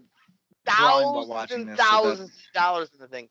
drawing 0.65 1.05
while 1.05 1.13
Thousands 1.25 1.27
watching 1.29 1.59
and 1.61 1.69
this, 1.69 1.77
so 1.77 1.83
that- 1.83 1.89
thousands 1.91 2.29
of 2.29 2.53
dollars 2.53 2.89
in 2.93 2.99
the 2.99 3.07
thing. 3.07 3.29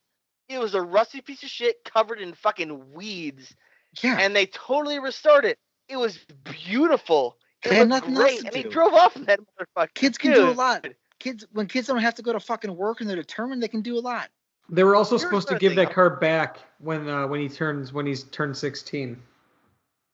It 0.49 0.59
was 0.59 0.75
a 0.75 0.83
rusty 0.83 1.21
piece 1.21 1.43
of 1.43 1.49
shit 1.49 1.77
covered 1.85 2.21
in 2.21 2.33
fucking 2.35 2.93
weeds, 2.93 3.55
yeah. 4.01 4.17
and 4.21 4.35
they 4.35 4.47
totally 4.47 5.01
restored 5.01 5.45
it. 5.45 5.59
It 5.89 5.97
was 5.97 6.19
beautiful. 6.45 7.37
It 7.65 7.71
They 7.71 7.75
had 7.77 7.89
looked 7.89 8.09
nothing 8.09 8.17
else 8.17 8.25
great, 8.25 8.41
to 8.41 8.47
and 8.47 8.57
he 8.57 8.63
drove 8.65 8.93
off 8.95 9.17
in 9.17 9.25
that 9.25 9.41
motherfucker. 9.41 9.95
Kids 9.95 10.19
can 10.19 10.33
do 10.33 10.49
a 10.49 10.53
lot. 10.53 10.87
Kids 11.19 11.47
when 11.53 11.67
kids 11.67 11.87
don't 11.89 11.99
have 11.99 12.15
to 12.17 12.23
go 12.23 12.33
to 12.33 12.41
fucking 12.41 12.77
work 12.77 13.01
and 13.01 13.09
they're 13.09 13.17
determined, 13.17 13.63
they 13.63 13.69
can 13.69 13.81
do 13.83 13.99
a 13.99 14.01
lot. 14.01 14.29
They 14.69 14.85
were 14.85 14.95
also 14.97 15.15
Here's 15.17 15.23
supposed 15.23 15.49
to 15.49 15.59
give 15.59 15.75
that 15.77 15.93
car 15.93 16.11
back 16.11 16.59
when 16.79 17.09
uh, 17.09 17.27
when 17.27 17.41
he 17.41 17.49
turns 17.49 17.93
when 17.93 18.05
he's 18.07 18.25
turned 18.25 18.57
16. 18.57 19.21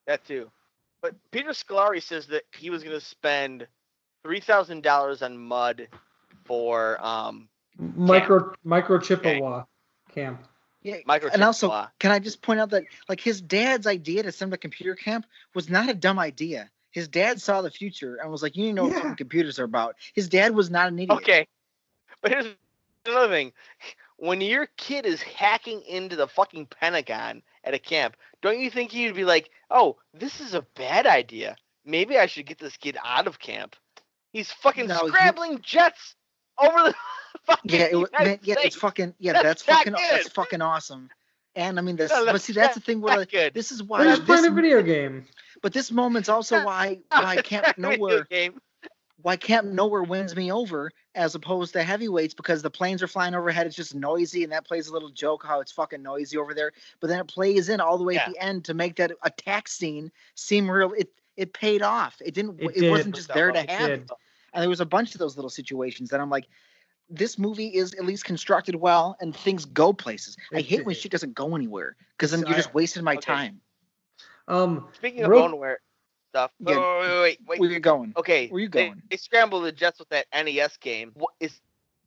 That 0.07 0.24
too. 0.24 0.51
But 1.03 1.17
Peter 1.33 1.51
Scolari 1.51 2.01
says 2.03 2.29
that 2.29 2.45
he 2.57 2.71
was 2.71 2.83
going 2.85 2.99
to 2.99 3.05
spend 3.05 3.67
three 4.23 4.41
thousand 4.41 4.83
dollars 4.83 5.21
on 5.21 5.37
mud 5.37 5.89
for 6.45 7.05
um 7.05 7.49
Micro 7.77 8.53
micro 8.65 8.99
Chippewa 8.99 9.65
camp. 10.15 10.41
Yeah. 10.83 10.97
micro. 11.07 11.31
And 11.33 11.43
also, 11.45 11.67
Chippewa. 11.69 11.87
can 11.99 12.11
I 12.13 12.19
just 12.21 12.41
point 12.43 12.61
out 12.61 12.71
that 12.71 12.85
like 13.09 13.21
his 13.21 13.41
dad's 13.41 13.87
idea 13.87 14.23
to 14.23 14.33
send 14.33 14.49
him 14.49 14.53
to 14.53 14.59
computer 14.59 14.95
camp 14.95 15.27
was 15.55 15.69
not 15.69 15.89
a 15.89 15.95
dumb 15.95 16.19
idea. 16.19 16.71
His 16.93 17.09
dad 17.09 17.41
saw 17.41 17.63
the 17.63 17.71
future 17.71 18.17
and 18.17 18.31
was 18.31 18.43
like, 18.43 18.55
"You 18.57 18.65
need 18.65 18.71
to 18.71 18.75
know 18.75 18.83
what 18.85 18.93
Yeah. 18.93 18.99
fucking 19.01 19.17
computers 19.17 19.59
are 19.59 19.65
about." 19.65 19.97
His 20.15 20.29
dad 20.29 20.55
was 20.55 20.71
not 20.71 20.89
an 20.89 20.99
idiot. 20.99 21.19
Okay. 21.19 21.47
But 22.21 22.31
here's 22.33 22.47
another 23.07 23.29
thing. 23.29 23.53
When 24.23 24.41
your 24.41 24.68
kid 24.77 25.05
is 25.05 25.20
hacking 25.20 25.83
into 25.83 26.14
the 26.14 26.29
fucking 26.29 26.66
Pentagon 26.66 27.43
at 27.64 27.75
a 27.75 27.79
camp, 27.81 28.16
don't 28.41 28.61
you 28.61 28.70
think 28.70 28.95
you'd 28.95 29.16
be 29.16 29.25
like, 29.25 29.51
oh, 29.68 29.97
this 30.14 30.41
is 30.41 30.55
a 30.55 30.62
bad 30.77 31.09
idea. 31.09 31.57
Maybe 31.85 32.16
I 32.16 32.27
should 32.27 32.47
get 32.47 32.61
this 32.61 32.77
kid 32.77 32.97
out 33.05 33.27
of 33.27 33.41
camp. 33.41 33.75
He's 34.33 34.53
fucking 34.53 34.87
No, 34.87 35.03
you- 35.03 35.09
scrambling 35.09 35.59
jets 35.61 36.14
over 36.57 36.85
the 36.85 36.95
fucking 37.47 37.70
Yeah, 37.73 37.89
it, 37.91 37.97
wa- 37.97 38.07
man, 38.16 38.39
yeah, 38.45 38.55
it's 38.62 38.77
fucking 38.77 39.12
yeah, 39.18 39.33
That's 39.43 39.64
that's, 39.64 39.66
not 39.66 39.79
fucking 39.79 39.93
that's 40.16 40.29
fucking 40.29 40.62
awesome. 40.62 41.11
And 41.57 41.77
I 41.81 41.83
mean, 41.83 41.97
that's, 41.97 42.12
No, 42.12 42.25
but 42.27 42.41
see, 42.41 42.53
that's 42.53 42.77
the 42.77 42.81
thing 42.81 43.01
where 43.01 43.16
like, 43.16 43.33
good. 43.33 43.55
this 43.55 43.73
is 43.73 43.79
They're 43.79 43.87
why 43.89 44.05
just 44.05 44.20
this, 44.25 44.27
playing 44.41 44.47
a 44.53 44.55
video 44.55 44.83
game. 44.83 45.27
but 45.62 45.73
this 45.73 45.91
moment's 45.91 46.29
also 46.29 46.64
why 46.64 47.01
why 47.11 47.39
It's 47.39 47.49
Camp 47.49 47.66
not 47.77 47.89
a 47.89 47.91
video 47.91 48.07
Nowhere 48.07 48.25
game. 48.31 48.61
Why 49.23 49.37
Camp 49.37 49.68
Nowhere 49.68 50.03
wins 50.03 50.35
me 50.37 50.51
over 50.53 50.91
as 51.14 51.35
opposed 51.35 51.73
to 51.75 51.83
heavyweights 51.83 52.35
because 52.35 52.61
the 52.62 52.70
planes 52.70 53.03
are 53.03 53.07
flying 53.09 53.35
overhead. 53.35 53.66
It's 53.66 53.77
just 53.77 53.95
noisy, 53.95 54.43
and 54.45 54.53
that 54.53 54.66
plays 54.66 54.89
a 54.89 54.93
little 54.93 55.11
joke 55.11 55.45
how 55.47 55.61
it's 55.61 55.73
fucking 55.73 56.03
noisy 56.03 56.37
over 56.37 56.55
there. 56.55 56.73
But 57.01 57.09
then 57.09 57.20
it 57.20 57.29
plays 57.29 57.68
in 57.68 57.81
all 57.81 57.99
the 57.99 58.05
way 58.05 58.14
Yeah. 58.14 58.25
at 58.27 58.33
the 58.33 58.39
end 58.43 58.64
to 58.66 58.75
make 58.75 58.97
that 58.97 59.12
attack 59.23 59.68
scene 59.68 60.11
seem 60.35 60.70
real. 60.70 60.93
It 60.93 61.09
it 61.37 61.55
paid 61.55 61.81
off. 61.83 62.20
It 62.25 62.35
didn't. 62.35 62.61
It 62.61 62.70
It, 62.77 62.81
did. 62.81 62.91
wasn't 62.91 63.14
just 63.14 63.33
there 63.33 63.51
to 63.53 63.59
It 63.61 63.70
have 63.70 63.89
did. 63.89 64.01
it. 64.03 64.11
And 64.53 64.61
there 64.62 64.68
was 64.68 64.81
a 64.81 64.87
bunch 64.87 65.14
of 65.14 65.18
those 65.18 65.37
little 65.37 65.49
situations 65.51 66.11
that 66.11 66.20
I'm 66.20 66.29
like, 66.29 66.47
this 67.09 67.39
movie 67.39 67.68
is 67.68 67.95
at 67.95 68.05
least 68.05 68.25
constructed 68.27 68.75
well, 68.75 69.16
and 69.20 69.35
things 69.35 69.64
go 69.64 69.93
places. 69.95 70.37
I 70.53 70.59
It 70.59 70.66
hate 70.66 70.85
when 70.85 70.95
did. 70.95 71.01
shit 71.01 71.11
doesn't 71.12 71.33
go 71.35 71.55
anywhere 71.57 71.97
because 72.18 72.33
then 72.33 72.41
It's- 72.41 72.51
you're 72.51 72.57
I- 72.59 72.62
just 72.62 72.75
wasting 72.75 73.03
my 73.05 73.14
Okay. 73.16 73.20
time. 73.33 73.61
Um, 74.49 74.89
Speaking 74.95 75.23
of 75.25 75.31
Real- 75.31 75.49
boneware 75.49 75.77
stuff. 76.33 76.51
Yeah. 76.61 76.76
Wait, 76.76 76.78
wait, 76.78 77.11
wait, 77.11 77.39
wait, 77.47 77.61
Where 77.61 77.68
wait. 77.68 77.74
you 77.74 77.80
going? 77.80 78.14
Okay. 78.16 78.49
Where 78.49 78.61
you 78.62 78.68
they- 78.70 78.87
going? 78.89 79.03
They, 79.11 79.16
scrambled 79.18 79.64
the 79.64 79.72
jets 79.72 79.99
with 79.99 80.09
that 80.09 80.26
NES 80.33 80.78
game. 80.78 81.12
What 81.14 81.35
is 81.41 81.61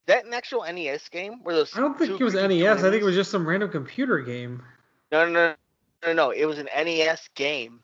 that 0.07 0.25
an 0.25 0.33
actual 0.33 0.63
NES 0.63 1.07
game? 1.09 1.43
Where 1.43 1.53
those 1.55 1.75
I 1.77 1.79
don't 1.79 1.97
think 1.97 2.19
it 2.19 2.23
was 2.23 2.33
creepy 2.33 2.59
NES. 2.63 2.79
I 2.83 2.89
think 2.89 3.01
it 3.01 3.05
was 3.05 3.15
just 3.15 3.29
some 3.29 3.47
random 3.47 3.69
computer 3.69 4.19
game. 4.19 4.63
No, 5.11 5.25
no, 5.25 5.31
no, 5.31 5.55
no, 6.07 6.13
no. 6.13 6.29
It 6.31 6.45
was 6.45 6.57
an 6.57 6.67
NES 6.75 7.29
game. 7.35 7.81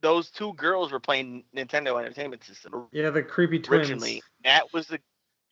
Those 0.00 0.30
two 0.30 0.54
girls 0.54 0.92
were 0.92 1.00
playing 1.00 1.44
Nintendo 1.54 1.98
Entertainment 1.98 2.42
System 2.44 2.86
Yeah, 2.92 3.10
the 3.10 3.22
creepy 3.22 3.58
twins. 3.58 3.90
originally. 3.90 4.22
That 4.44 4.72
was 4.72 4.86
the 4.86 5.00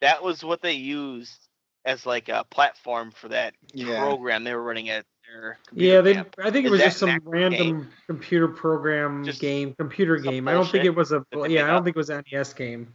that 0.00 0.22
was 0.22 0.44
what 0.44 0.62
they 0.62 0.72
used 0.74 1.48
as 1.84 2.06
like 2.06 2.28
a 2.28 2.44
platform 2.48 3.10
for 3.10 3.28
that 3.28 3.54
Yeah. 3.74 4.00
program 4.00 4.44
they 4.44 4.54
were 4.54 4.62
running 4.62 4.88
at 4.88 5.04
their 5.32 5.58
Yeah, 5.72 6.00
they. 6.00 6.14
camp. 6.14 6.34
I 6.42 6.50
think 6.50 6.66
it 6.66 6.70
was 6.70 6.80
just 6.80 6.98
some 6.98 7.20
random 7.24 7.60
game? 7.60 7.88
computer 8.06 8.48
program 8.48 9.24
Just 9.24 9.40
game, 9.40 9.74
computer 9.78 10.16
game. 10.16 10.48
I 10.48 10.52
don't 10.52 10.68
think 10.68 10.84
it 10.84 10.94
was 10.94 11.12
a. 11.12 11.24
Yeah, 11.48 11.64
I 11.64 11.68
don't 11.68 11.84
think 11.84 11.96
it 11.96 11.98
was 11.98 12.10
an 12.10 12.24
NES 12.32 12.52
game. 12.54 12.92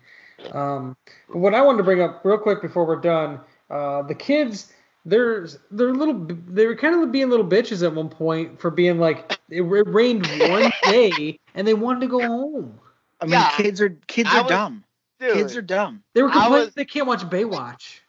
Um, 0.52 0.98
but 1.30 1.38
what 1.38 1.54
I 1.54 1.62
wanted 1.62 1.78
to 1.78 1.84
bring 1.84 2.02
up 2.02 2.22
real 2.24 2.38
quick 2.38 2.62
before 2.62 2.86
we're 2.86 2.96
done, 3.00 3.40
uh, 3.70 4.02
the 4.04 4.16
kids, 4.16 4.74
they're 5.06 5.48
they're 5.72 5.90
a 5.90 5.94
little. 5.94 6.26
They 6.48 6.66
were 6.66 6.76
kind 6.76 7.02
of 7.02 7.12
being 7.12 7.30
little 7.30 7.46
bitches 7.48 7.84
at 7.86 7.94
one 7.94 8.10
point 8.10 8.60
for 8.60 8.70
being 8.72 9.00
like 9.00 9.40
it, 9.50 9.62
ra- 9.62 9.84
rained 9.86 10.26
one 10.50 10.72
day 10.84 11.40
and 11.56 11.68
they 11.68 11.74
wanted 11.74 12.02
to 12.02 12.08
go 12.08 12.20
home. 12.26 12.80
I 13.22 13.26
mean, 13.26 13.34
Yeah. 13.34 13.50
kids 13.56 13.80
are 13.80 13.90
kids 14.08 14.30
I 14.32 14.40
are 14.40 14.44
was- 14.44 14.50
dumb. 14.50 14.84
Dude, 15.20 15.34
Kids 15.36 15.56
are 15.56 15.62
dumb. 15.62 16.04
They 16.14 16.22
were 16.24 16.30
complaining 16.30 16.66
was- 16.66 16.74
they 16.74 16.84
can't 16.84 17.08
watch 17.08 17.22
Baywatch. 17.22 18.00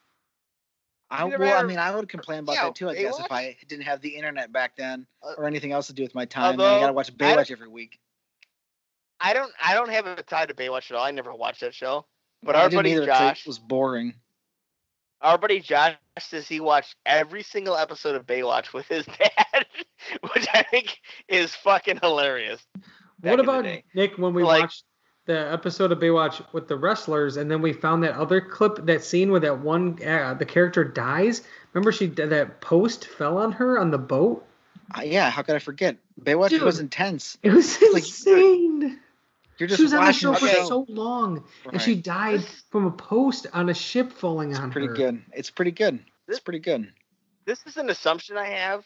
I, 1.11 1.27
You 1.27 1.37
well, 1.39 1.59
I 1.59 1.67
mean, 1.67 1.79
I 1.79 1.95
would 1.95 2.09
complain 2.09 2.41
about 2.41 2.55
Yeah, 2.55 2.65
that 2.65 2.75
too. 2.75 2.89
I 2.89 2.95
guess 2.95 3.19
if 3.19 3.31
I 3.31 3.57
didn't 3.69 3.85
have 3.85 4.01
the 4.01 4.09
internet 4.09 4.53
back 4.53 4.77
then 4.77 5.07
Uh, 5.23 5.35
or 5.39 5.45
anything 5.47 5.73
else 5.73 5.87
to 5.89 5.93
do 5.93 6.03
with 6.03 6.15
my 6.15 6.25
time, 6.25 6.55
and 6.55 6.63
I 6.63 6.81
gotta 6.81 6.93
watch 6.93 7.15
Baywatch 7.17 7.51
every 7.51 7.69
week. 7.69 7.99
I 9.21 9.33
don't 9.33 9.53
I 9.63 9.75
don't 9.75 9.91
have 9.91 10.07
a 10.07 10.23
tie 10.23 10.47
to 10.47 10.55
Baywatch 10.55 10.91
at 10.91 10.97
all. 10.97 11.05
I 11.05 11.11
never 11.11 11.33
watched 11.35 11.61
that 11.61 11.75
show. 11.75 12.07
But 12.43 12.57
I 12.57 12.63
our 12.63 12.71
buddy 12.71 12.91
either 12.93 13.07
'cause 13.07 13.19
Josh, 13.19 13.47
was 13.47 13.59
boring. 13.59 14.15
our 15.21 15.39
buddy 15.39 15.61
Josh 15.61 15.95
says 16.19 16.49
he 16.49 16.61
watched 16.61 16.97
every 17.07 17.43
single 17.43 17.77
episode 17.77 18.17
of 18.17 18.27
Baywatch 18.27 18.73
with 18.73 18.87
his 18.89 19.07
dad, 19.19 19.67
which 20.35 20.47
I 20.53 20.63
think 20.65 20.99
is 21.29 21.55
fucking 21.55 22.01
hilarious. 22.03 22.67
what 23.21 23.41
about. 23.41 23.65
Nick 23.95 24.19
when 24.19 24.35
we 24.35 24.43
Like- 24.43 24.63
watched 24.63 24.85
the 25.27 25.53
episode 25.53 25.91
of 25.93 25.99
Baywatch 25.99 26.45
with 26.53 26.69
the 26.69 26.77
wrestlers, 26.77 27.37
and 27.39 27.51
then 27.51 27.63
we 27.63 27.73
found 27.73 28.03
that 28.05 28.15
other 28.15 28.41
clip, 28.41 28.85
that 28.87 29.03
scene 29.05 29.31
where 29.31 29.41
that 29.41 29.59
one 29.61 29.99
uh, 30.07 30.35
the 30.35 30.45
character 30.45 30.85
dies? 30.85 31.43
Remember, 31.73 31.93
she 31.93 32.07
that 32.07 32.61
post 32.61 33.07
fell 33.07 33.39
on 33.39 33.53
her 33.53 33.79
on 33.79 33.91
the 33.91 33.99
boat. 33.99 34.47
Uh, 34.97 35.03
yeah, 35.03 35.31
how 35.31 35.43
could 35.43 35.57
I 35.57 35.61
forget? 35.61 35.97
Baywatch 36.21 36.51
Dude. 36.51 36.63
was 36.63 36.79
intense. 36.79 37.39
It 37.43 37.53
was 37.53 37.81
Like, 37.93 38.03
insane. 38.05 39.01
You're 39.59 39.69
just 39.69 39.79
She 39.79 39.85
was 39.85 39.93
on 39.95 40.01
the 40.01 40.07
watching 40.07 40.21
show 40.21 40.33
the 40.33 40.39
for 40.41 40.47
show. 40.49 40.65
so 40.69 40.87
long, 40.89 41.45
and 41.73 41.81
she 41.81 41.95
died 41.95 42.43
from 42.71 42.87
a 42.87 42.91
post 42.91 43.47
on 43.53 43.69
a 43.69 43.75
ship 43.75 44.13
falling 44.13 44.51
It's 44.51 44.59
on 44.61 44.71
pretty 44.71 44.89
her. 44.89 44.95
good. 44.95 45.23
It's 45.33 45.51
pretty 45.51 45.71
good. 45.71 46.01
It's 46.29 46.41
pretty 46.41 46.59
good. 46.59 46.93
This 47.47 47.65
is 47.67 47.77
an 47.77 47.89
assumption 47.89 48.37
I 48.37 48.47
have 48.49 48.85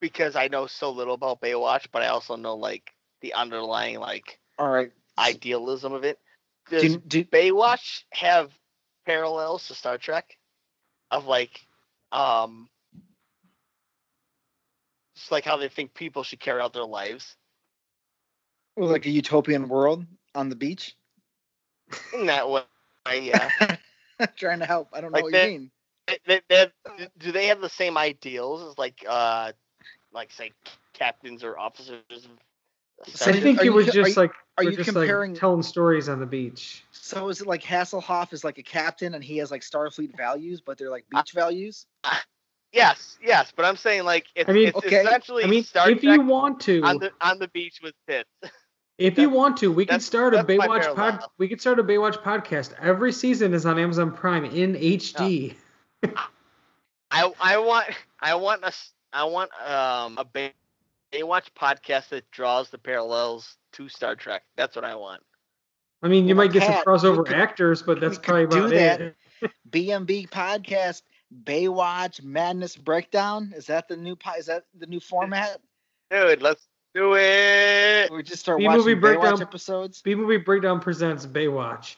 because 0.00 0.36
I 0.36 0.48
know 0.48 0.66
so 0.66 0.90
little 0.90 1.14
about 1.14 1.40
Baywatch, 1.40 1.86
but 1.92 2.02
I 2.02 2.08
also 2.08 2.36
know 2.36 2.54
like 2.56 2.90
the 3.20 3.34
underlying 3.34 3.98
like 3.98 4.38
All 4.38 4.45
right. 4.58 4.92
idealism 5.18 5.92
of 5.92 6.04
it. 6.04 6.18
Does 6.70 6.82
Do, 6.82 6.98
do, 6.98 7.24
Baywatch 7.24 8.04
have 8.12 8.50
parallels 9.04 9.68
to 9.68 9.74
Star 9.74 9.98
Trek? 9.98 10.36
Of 11.10 11.26
like, 11.26 11.64
um, 12.10 12.68
just 15.14 15.30
like 15.30 15.44
how 15.44 15.56
they 15.56 15.68
think 15.68 15.94
people 15.94 16.22
should 16.24 16.40
carry 16.40 16.60
out 16.60 16.72
their 16.72 16.84
lives. 16.84 17.36
like 18.76 19.06
a 19.06 19.10
utopian 19.10 19.68
world 19.68 20.04
on 20.34 20.48
the 20.48 20.56
beach? 20.56 20.96
In 22.12 22.26
that 22.26 22.48
way, 22.50 22.62
yeah. 23.20 23.50
Trying 24.36 24.58
to 24.60 24.66
help. 24.66 24.88
I 24.92 25.00
don't 25.00 25.12
know 25.12 25.16
Like 25.18 25.24
what 25.24 25.32
that- 25.32 25.50
you 25.52 25.58
mean. 25.60 25.70
They- 26.26 26.40
they- 26.48 26.70
do 27.18 27.32
they 27.32 27.46
have 27.46 27.60
the 27.60 27.68
same 27.68 27.96
ideals 27.98 28.62
as 28.62 28.78
like, 28.78 29.04
uh, 29.08 29.52
like 30.12 30.32
say 30.32 30.52
captains 30.92 31.42
or 31.44 31.58
officers? 31.58 32.00
Of 32.10 32.30
So 33.04 33.30
I 33.30 33.40
think 33.40 33.62
it 33.64 33.70
was 33.70 33.86
co- 33.86 33.90
are 33.90 33.94
just 33.94 34.16
you- 34.16 34.22
like 34.22 34.32
are 34.58 34.64
we're 34.64 34.70
you 34.70 34.76
just 34.76 34.88
comparing- 34.88 35.32
like 35.32 35.40
telling 35.40 35.62
stories 35.62 36.08
on 36.08 36.18
the 36.18 36.26
beach. 36.26 36.82
So 36.92 37.28
is 37.28 37.40
it 37.40 37.46
like 37.46 37.62
Hasselhoff 37.62 38.32
is 38.32 38.42
like 38.42 38.58
a 38.58 38.62
captain 38.62 39.14
and 39.14 39.22
he 39.22 39.38
has 39.38 39.50
like 39.50 39.62
Starfleet 39.62 40.16
values, 40.16 40.60
but 40.60 40.78
they're 40.78 40.90
like 40.90 41.04
Uh, 41.14 41.20
beach 41.20 41.32
values? 41.32 41.86
Yes, 42.72 43.18
yes, 43.22 43.52
but 43.54 43.64
I'm 43.64 43.76
saying 43.76 44.04
like 44.04 44.26
it's, 44.34 44.48
I 44.48 44.52
mean, 44.52 44.68
it's 44.68 44.78
okay, 44.78 45.02
essentially 45.02 45.44
I 45.44 45.46
mean, 45.46 45.62
Star 45.62 45.90
if 45.90 46.00
Trek 46.02 46.18
you 46.18 46.26
want 46.26 46.60
to, 46.62 46.82
on 46.82 46.98
the 46.98 47.12
on 47.20 47.38
the 47.38 47.48
beach 47.48 47.80
with 47.82 47.94
tits. 48.08 48.28
If 48.98 49.18
you 49.18 49.28
want 49.28 49.58
to, 49.58 49.70
we 49.70 49.84
can 49.84 50.00
start 50.00 50.34
a 50.34 50.42
Baywatch 50.42 50.94
pod. 50.94 51.22
We 51.36 51.48
could 51.48 51.60
start 51.60 51.78
a 51.78 51.84
Baywatch 51.84 52.22
podcast. 52.22 52.72
Every 52.80 53.12
season 53.12 53.52
is 53.52 53.66
on 53.66 53.78
Amazon 53.78 54.10
Prime 54.10 54.46
in 54.46 54.74
HD. 54.74 55.54
I 57.10 57.30
I 57.38 57.58
want 57.58 57.88
I 58.20 58.34
want 58.36 58.62
a 58.64 58.68
s- 58.68 58.92
I 59.12 59.24
want 59.24 59.50
um 59.60 60.16
a 60.18 60.24
Bay, 60.24 60.54
Baywatch 61.16 61.46
podcast 61.58 62.08
that 62.10 62.30
draws 62.30 62.70
the 62.70 62.78
parallels 62.78 63.56
to 63.72 63.88
Star 63.88 64.14
Trek. 64.14 64.42
That's 64.56 64.76
what 64.76 64.84
I 64.84 64.94
want. 64.94 65.22
I 66.02 66.08
mean, 66.08 66.28
you 66.28 66.34
Well, 66.36 66.46
might 66.46 66.52
get 66.52 66.64
some 66.64 66.74
crossover 66.84 67.24
could- 67.24 67.34
actors, 67.36 67.82
but 67.82 68.00
that's 68.00 68.18
probably 68.18 68.46
could 68.46 68.50
do 68.50 68.58
about 68.66 68.70
that. 68.70 69.00
it. 69.00 69.16
BMB 69.70 70.28
podcast, 70.30 71.02
Baywatch 71.44 72.22
Madness 72.22 72.76
Breakdown. 72.76 73.52
Is 73.56 73.66
that 73.66 73.88
the 73.88 73.96
new 73.96 74.16
po- 74.16 74.34
is 74.38 74.46
that 74.46 74.64
the 74.78 74.86
new 74.86 75.00
format? 75.00 75.60
Dude, 76.10 76.42
let's 76.42 76.68
do 76.94 77.14
it. 77.16 78.10
We 78.12 78.22
just 78.22 78.40
start 78.40 78.58
B-movie 78.58 78.78
watching 78.94 79.00
breakdown. 79.00 79.36
Baywatch 79.38 79.42
episodes, 79.42 80.02
B 80.02 80.14
movie 80.14 80.36
breakdown 80.36 80.80
presents 80.80 81.26
Baywatch. 81.26 81.96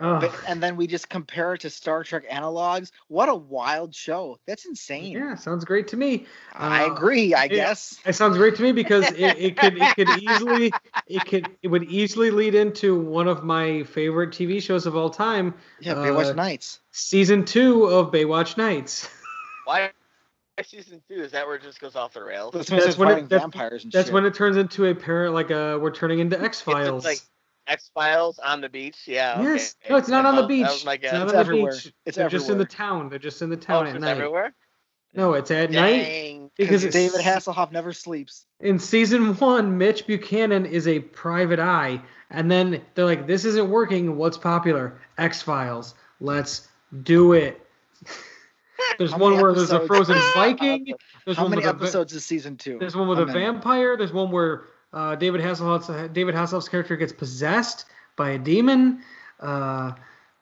Ba- 0.00 0.32
and 0.48 0.62
then 0.62 0.76
we 0.76 0.86
just 0.86 1.08
compare 1.08 1.54
it 1.54 1.60
to 1.60 1.70
Star 1.70 2.02
Trek 2.04 2.28
analogs. 2.30 2.90
What 3.08 3.28
a 3.28 3.34
wild 3.34 3.94
show! 3.94 4.38
That's 4.46 4.64
insane. 4.66 5.12
yeah, 5.12 5.34
sounds 5.34 5.64
great 5.64 5.88
to 5.88 5.96
me. 5.96 6.26
I 6.54 6.84
Uh, 6.84 6.92
agree. 6.94 7.34
I 7.34 7.44
yeah. 7.44 7.48
guess. 7.48 7.98
It 8.06 8.14
sounds 8.14 8.36
great 8.38 8.56
to 8.56 8.62
me 8.62 8.72
because 8.72 9.06
it, 9.12 9.20
it 9.38 9.56
could 9.58 9.76
it 9.76 9.94
could 9.94 10.08
easily 10.22 10.72
it 11.06 11.24
could 11.26 11.48
it 11.62 11.68
would 11.68 11.84
easily 11.84 12.30
lead 12.30 12.54
into 12.54 12.98
one 12.98 13.28
of 13.28 13.44
my 13.44 13.82
favorite 13.84 14.30
TV 14.30 14.62
shows 14.62 14.86
of 14.86 14.96
all 14.96 15.10
time, 15.10 15.54
Yeah, 15.80 15.94
Baywatch 15.94 16.30
uh, 16.30 16.32
Nights. 16.32 16.80
season 16.92 17.44
two 17.44 17.84
of 17.84 18.10
Baywatch 18.10 18.56
Nights. 18.56 19.08
Why 19.66 19.90
season 20.64 21.02
two? 21.08 21.14
Is 21.22 21.32
that 21.32 21.46
where 21.46 21.56
it 21.56 21.62
just 21.62 21.80
goes 21.80 21.96
off 21.96 22.12
the 22.14 22.22
rails? 22.24 22.52
That's 22.54 22.70
when 22.70 22.80
that's 22.80 22.98
when 22.98 23.08
it- 23.18 23.28
that's- 23.28 23.40
vampires 23.42 23.84
and 23.84 23.92
That's 23.92 24.06
shit. 24.08 24.14
when 24.14 24.24
it 24.24 24.34
turns 24.34 24.56
into 24.56 24.86
a 24.86 24.94
parent 24.94 25.34
like 25.34 25.50
uh 25.50 25.78
we're 25.80 25.90
turning 25.92 26.18
into 26.20 26.40
X 26.42 26.60
Files. 26.60 27.04
like 27.04 27.18
X 27.66 27.90
Files 27.94 28.38
on 28.38 28.60
the 28.60 28.68
beach. 28.68 28.96
Yeah. 29.06 29.40
yes, 29.42 29.76
okay. 29.84 29.92
no, 29.92 29.98
it's 29.98 30.08
not 30.08 30.26
on 30.26 30.36
the 30.36 30.46
beach. 30.46 30.64
That 30.66 30.72
was 30.72 30.84
my 30.84 30.94
It's 30.94 31.02
guess. 31.02 31.12
not 31.12 31.22
It's 31.24 31.32
the 31.32 31.38
everywhere. 31.38 31.72
beach. 31.72 31.92
It's 32.06 32.16
They're 32.16 32.28
just 32.28 32.50
in 32.50 32.58
the 32.58 32.64
town. 32.64 33.08
They're 33.08 33.18
just 33.18 33.42
in 33.42 33.50
the 33.50 33.56
Oh, 33.56 33.60
town 33.60 33.86
it's 33.86 33.90
at 33.90 33.94
just 33.94 34.04
night. 34.04 34.10
everywhere. 34.16 34.54
No, 35.12 35.32
it's 35.34 35.50
at 35.50 35.70
night 35.72 36.02
Dang. 36.02 36.50
because 36.56 36.82
Because 36.82 36.94
David 36.94 37.20
Hasselhoff 37.20 37.72
never 37.72 37.92
sleeps. 37.92 38.46
in 38.60 38.78
season 38.78 39.34
one, 39.36 39.76
Mitch 39.76 40.06
Buchanan 40.06 40.66
is 40.66 40.86
a 40.86 41.00
private 41.00 41.58
eye, 41.58 42.00
and 42.30 42.48
then 42.50 42.80
they're 42.94 43.04
like, 43.06 43.26
"This 43.26 43.44
isn't 43.44 43.68
working. 43.70 44.16
What's 44.16 44.38
popular? 44.38 45.00
X 45.18 45.42
Files. 45.42 45.94
Let's 46.20 46.68
do 47.02 47.32
it." 47.32 47.60
there's 48.98 49.12
one 49.14 49.32
many 49.32 49.42
where 49.42 49.52
there's 49.52 49.72
a 49.72 49.84
frozen 49.86 50.16
Viking. 50.34 50.94
There's 51.24 51.36
How 51.36 51.42
one 51.44 51.50
many 51.50 51.62
with 51.62 51.66
a 51.74 51.76
episodes 51.76 52.12
is 52.14 52.24
season 52.24 52.56
two? 52.56 52.78
there's 52.78 52.94
one 52.96 53.08
with 53.08 53.18
How 53.18 53.24
a 53.24 53.26
many? 53.26 53.40
vampire. 53.40 53.96
There's 53.96 54.12
one 54.12 54.30
where 54.30 54.62
uh, 54.92 55.14
David 55.16 55.40
Hasselhoff's 55.40 56.12
David 56.12 56.34
Hasselhoff's 56.34 56.68
character 56.68 56.96
gets 56.96 57.12
possessed 57.12 57.86
by 58.16 58.30
a 58.30 58.38
demon. 58.38 59.02
Uh, 59.38 59.92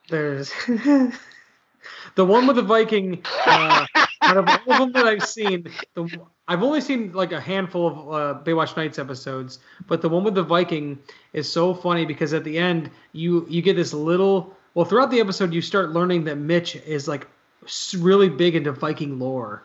there's 0.09 0.51
the 0.67 2.25
one 2.25 2.47
with 2.47 2.55
the 2.55 2.61
Viking. 2.61 3.21
Uh, 3.45 3.85
out 4.21 4.37
of 4.37 4.47
all 4.47 4.73
of 4.73 4.79
them 4.79 4.91
that 4.91 5.07
I've 5.07 5.25
seen, 5.25 5.65
the 5.93 6.19
I've 6.47 6.63
only 6.63 6.81
seen 6.81 7.13
like 7.13 7.31
a 7.31 7.39
handful 7.39 7.87
of 7.87 7.97
uh, 7.97 8.43
Baywatch 8.43 8.75
Nights 8.75 8.99
episodes, 8.99 9.59
but 9.87 10.01
the 10.01 10.09
one 10.09 10.23
with 10.23 10.35
the 10.35 10.43
Viking 10.43 10.99
is 11.31 11.51
so 11.51 11.73
funny 11.73 12.05
because 12.05 12.33
at 12.33 12.43
the 12.43 12.57
end 12.57 12.89
you 13.13 13.45
you 13.49 13.61
get 13.61 13.75
this 13.75 13.93
little. 13.93 14.55
Well, 14.73 14.85
throughout 14.85 15.11
the 15.11 15.19
episode, 15.19 15.53
you 15.53 15.61
start 15.61 15.91
learning 15.91 16.25
that 16.25 16.37
Mitch 16.37 16.75
is 16.75 17.07
like 17.07 17.27
really 17.97 18.29
big 18.29 18.55
into 18.55 18.71
Viking 18.71 19.19
lore, 19.19 19.63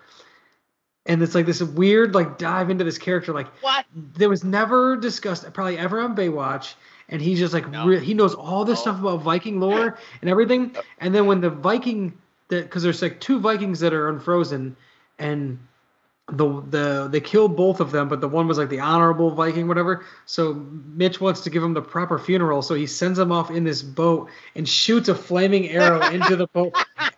and 1.07 1.23
it's 1.23 1.35
like 1.35 1.47
this 1.47 1.63
weird 1.63 2.15
like 2.15 2.39
dive 2.39 2.71
into 2.71 2.85
this 2.85 2.99
character 2.99 3.33
like 3.33 3.49
What? 3.63 3.85
that 4.17 4.29
was 4.29 4.45
never 4.45 4.97
discussed 4.97 5.51
probably 5.53 5.79
ever 5.79 6.01
on 6.01 6.17
Baywatch. 6.17 6.75
And 7.11 7.21
he's 7.21 7.39
just 7.39 7.53
like 7.53 7.69
No. 7.71 7.87
re- 7.87 8.03
he 8.05 8.15
knows 8.15 8.35
all 8.35 8.65
this 8.65 8.79
No. 8.79 8.83
stuff 8.93 9.01
about 9.01 9.21
Viking 9.23 9.61
lore 9.61 9.99
and 10.23 10.31
everything. 10.31 10.75
And 10.99 11.15
then 11.15 11.27
when 11.27 11.41
the 11.43 11.51
Viking, 11.51 12.15
because 12.49 12.83
there's 12.83 13.03
like 13.03 13.21
two 13.21 13.39
Vikings 13.39 13.81
that 13.81 13.93
are 13.93 14.09
unfrozen, 14.09 14.75
and 15.19 15.59
the 16.33 16.63
the 16.71 17.09
they 17.11 17.21
killed 17.21 17.55
both 17.55 17.81
of 17.81 17.91
them, 17.91 18.09
but 18.09 18.23
the 18.23 18.29
one 18.29 18.49
was 18.49 18.57
like 18.57 18.71
the 18.71 18.81
honorable 18.81 19.31
Viking, 19.31 19.69
whatever. 19.69 20.07
So 20.25 20.55
Mitch 20.55 21.21
wants 21.21 21.43
to 21.43 21.51
give 21.51 21.63
him 21.63 21.75
the 21.75 21.83
proper 21.83 22.19
funeral, 22.19 22.63
so 22.63 22.75
he 22.75 22.87
sends 22.87 23.19
him 23.19 23.31
off 23.31 23.51
in 23.51 23.65
this 23.65 23.83
boat 23.83 24.31
and 24.55 24.67
shoots 24.67 25.11
a 25.11 25.15
flaming 25.15 25.69
arrow 25.69 26.01
into 26.09 26.37
the 26.37 26.47
boat, 26.47 26.75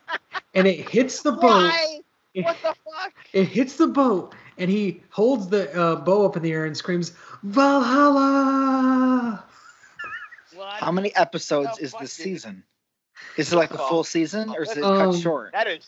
and 0.55 0.67
it 0.67 0.89
hits 0.89 1.23
the 1.23 1.31
boat. 1.31 1.43
Why? 1.71 2.01
What 2.35 2.57
the 2.63 2.75
fuck? 2.85 3.13
It 3.37 3.49
hits 3.49 3.77
the 3.77 3.87
boat 3.87 4.35
and 4.57 4.71
he 4.71 5.03
holds 5.11 5.49
the 5.49 5.71
uh, 5.79 5.97
bow 5.97 6.25
up 6.25 6.37
in 6.37 6.43
the 6.43 6.51
air 6.53 6.65
and 6.65 6.75
screams 6.77 7.13
valhalla 7.43 9.45
What? 10.55 10.73
How 10.81 10.91
many 10.91 11.15
episodes 11.15 11.77
the 11.77 11.85
is 11.85 11.93
this 12.01 12.13
season? 12.15 12.65
Is 13.37 13.53
it 13.53 13.57
like 13.57 13.73
a 13.75 13.79
full 13.79 14.05
season 14.05 14.49
or 14.51 14.63
is 14.63 14.71
it 14.77 14.83
Um, 14.83 15.13
cut 15.13 15.21
short? 15.21 15.53
That 15.53 15.67
is 15.67 15.87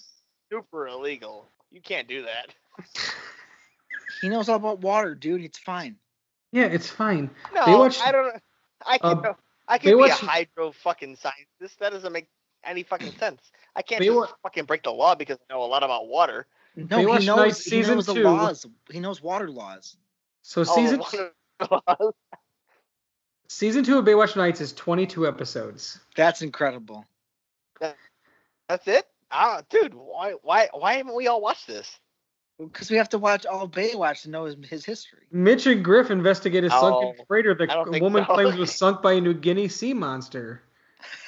super 0.53 0.86
illegal. 0.88 1.49
You 1.70 1.80
can't 1.80 2.07
do 2.07 2.22
that. 2.26 2.55
He 4.20 4.28
knows 4.28 4.49
all 4.51 4.57
about 4.57 4.80
water, 4.80 5.14
dude. 5.14 5.42
It's 5.42 5.59
fine. 5.59 5.96
Yeah, 6.53 6.64
it's 6.66 6.88
fine. 6.90 7.30
No, 7.55 7.62
Baywatch- 7.62 8.01
I 8.03 8.12
don't. 8.12 8.42
I 8.86 8.99
can. 8.99 9.26
Um, 9.26 9.34
I 9.66 9.78
can 9.78 9.96
be 9.96 10.03
a 10.03 10.07
Baywatch- 10.09 10.26
hydro 10.26 10.72
fucking 10.72 11.16
scientist. 11.16 11.78
That 11.80 11.92
doesn't 11.92 12.12
make 12.12 12.28
any 12.64 12.82
fucking 12.82 13.12
sense. 13.18 13.40
I 13.76 13.82
can't 13.82 14.03
Baywatch- 14.03 14.28
just 14.28 14.34
fucking 14.42 14.64
break 14.64 14.82
the 14.82 14.92
law 14.92 15.14
because 15.14 15.38
I 15.38 15.53
know 15.55 15.62
a 15.62 15.64
lot 15.64 15.82
about 15.82 16.09
water. 16.09 16.46
No, 16.79 16.99
Baywatch 16.99 17.20
he 17.20 17.26
knows. 17.26 17.37
Nights 17.37 17.64
he 17.64 17.70
season 17.70 17.95
knows 17.97 18.07
the 18.07 18.14
two. 18.14 18.22
laws. 18.22 18.66
He 18.91 19.01
knows 19.01 19.20
water 19.22 19.51
laws. 19.51 19.97
So 20.43 20.61
Oh, 20.61 20.64
season 20.64 21.01
water- 21.01 21.33
season 23.49 23.85
two 23.85 23.99
of 23.99 24.05
Baywatch 24.05 24.37
Nights 24.37 24.61
is 24.61 24.72
22 24.72 25.26
episodes. 25.26 25.99
That's 26.16 26.43
incredible. 26.43 27.05
That's 27.81 28.87
it. 28.87 29.07
Ah, 29.31 29.62
dude, 29.70 29.95
why, 29.95 30.33
why, 30.43 30.68
why 30.72 30.95
haven't 30.95 31.14
we 31.16 31.26
all 31.26 31.41
watched 31.41 31.66
this? 31.66 31.99
Because 32.59 32.91
we 32.91 32.97
have 32.97 33.09
to 33.11 33.18
watch 33.18 33.47
all 33.47 33.68
Baywatch 33.68 34.22
to 34.22 34.31
know 34.31 34.45
his, 34.45 34.57
his 34.68 34.85
history. 34.85 35.22
Mitch 35.31 35.66
and 35.66 35.85
Griff 35.85 36.11
investigate 36.11 36.64
a 36.64 36.70
sunken 36.70 37.14
Oh, 37.18 37.24
freighter 37.29 37.55
that 37.55 37.70
a 37.70 38.01
woman 38.01 38.24
so. 38.26 38.35
claims 38.35 38.57
was 38.57 38.74
sunk 38.76 39.01
by 39.03 39.12
a 39.14 39.20
New 39.20 39.35
Guinea 39.35 39.68
sea 39.68 39.95
monster. 39.95 40.62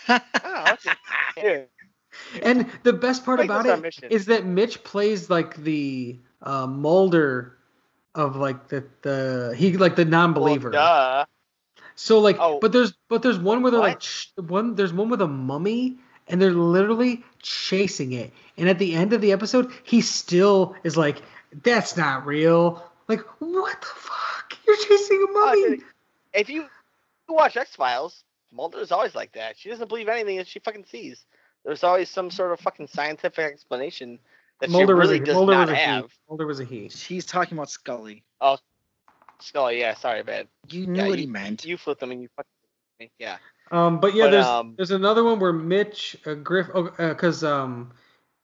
Oh, 0.08 0.74
okay. 0.74 0.92
Dude, 1.40 1.68
And 2.42 2.66
the 2.84 2.92
best 2.92 3.24
part 3.24 3.38
Make 3.40 3.46
about 3.50 3.66
it 3.66 3.80
mission. 3.82 4.08
is 4.10 4.26
that 4.26 4.44
Mitch 4.46 4.82
plays 4.84 5.28
like 5.30 5.56
the 5.56 6.18
uh, 6.42 6.66
Mulder 6.66 7.56
of 8.14 8.36
like 8.36 8.68
the 8.68 8.84
the 9.02 9.54
he 9.56 9.76
like 9.76 9.96
the 9.96 10.04
non-believer. 10.04 10.70
Well, 10.70 11.24
duh. 11.24 11.24
So 11.96 12.18
like, 12.20 12.36
Oh. 12.38 12.58
but 12.60 12.72
there's 12.72 12.92
but 13.08 13.22
there's 13.22 13.38
one 13.38 13.62
where 13.62 13.70
they're 13.70 13.80
like 13.80 14.00
sh- 14.02 14.26
one 14.36 14.74
there's 14.74 14.92
one 14.92 15.08
with 15.10 15.20
a 15.22 15.28
mummy 15.28 15.98
and 16.28 16.40
they're 16.40 16.52
literally 16.52 17.24
chasing 17.42 18.12
it. 18.12 18.32
And 18.56 18.68
at 18.68 18.78
the 18.78 18.94
end 18.94 19.12
of 19.12 19.20
the 19.20 19.32
episode, 19.32 19.70
he 19.82 20.00
still 20.00 20.74
is 20.84 20.96
like, 20.96 21.22
"That's 21.62 21.96
not 21.96 22.26
real." 22.26 22.82
Like, 23.08 23.20
what 23.40 23.80
the 23.80 23.86
fuck? 23.86 24.56
You're 24.66 24.76
chasing 24.76 25.20
a 25.22 25.26
Oh, 25.30 25.62
mummy. 25.68 25.82
If 26.32 26.48
you 26.48 26.66
watch 27.28 27.56
X 27.56 27.74
Files, 27.74 28.22
Mulder 28.52 28.78
is 28.78 28.92
always 28.92 29.14
like 29.14 29.32
that. 29.32 29.58
She 29.58 29.68
doesn't 29.68 29.88
believe 29.88 30.08
anything 30.08 30.36
that 30.38 30.46
she 30.46 30.58
fucking 30.60 30.84
sees. 30.86 31.24
There's 31.64 31.84
always 31.84 32.08
some 32.08 32.30
sort 32.30 32.52
of 32.52 32.60
fucking 32.60 32.88
scientific 32.88 33.44
explanation 33.44 34.18
that 34.60 34.70
Mulder 34.70 34.94
she 34.94 34.98
was 34.98 35.08
really 35.08 35.22
a 35.22 35.24
does 35.24 35.34
Mulder 35.34 35.52
not 35.52 35.68
was 35.68 35.78
a 35.78 35.96
he. 36.00 36.02
Mulder 36.28 36.46
was 36.46 36.60
a 36.60 36.64
he. 36.64 36.88
He's 36.88 37.26
talking 37.26 37.56
about 37.56 37.70
Scully. 37.70 38.22
Oh, 38.40 38.58
Scully, 39.40 39.80
yeah, 39.80 39.94
sorry, 39.94 40.22
man. 40.22 40.46
You 40.68 40.86
knew 40.86 41.02
Yeah, 41.02 41.08
what 41.08 41.18
he 41.18 41.26
meant. 41.26 41.64
You 41.64 41.76
flipped 41.76 42.00
them 42.00 42.10
and 42.10 42.22
you 42.22 42.28
fucking 42.36 43.10
yeah. 43.18 43.38
Um, 43.70 44.00
but 44.00 44.14
yeah, 44.14 44.24
But, 44.24 44.30
there's 44.32 44.46
um, 44.46 44.74
there's 44.76 44.90
another 44.90 45.22
one 45.24 45.38
where 45.38 45.52
Mitch 45.52 46.16
uh, 46.26 46.34
Griff, 46.34 46.68
oh, 46.74 46.86
uh 46.98 47.14
'cause 47.14 47.44
um, 47.44 47.92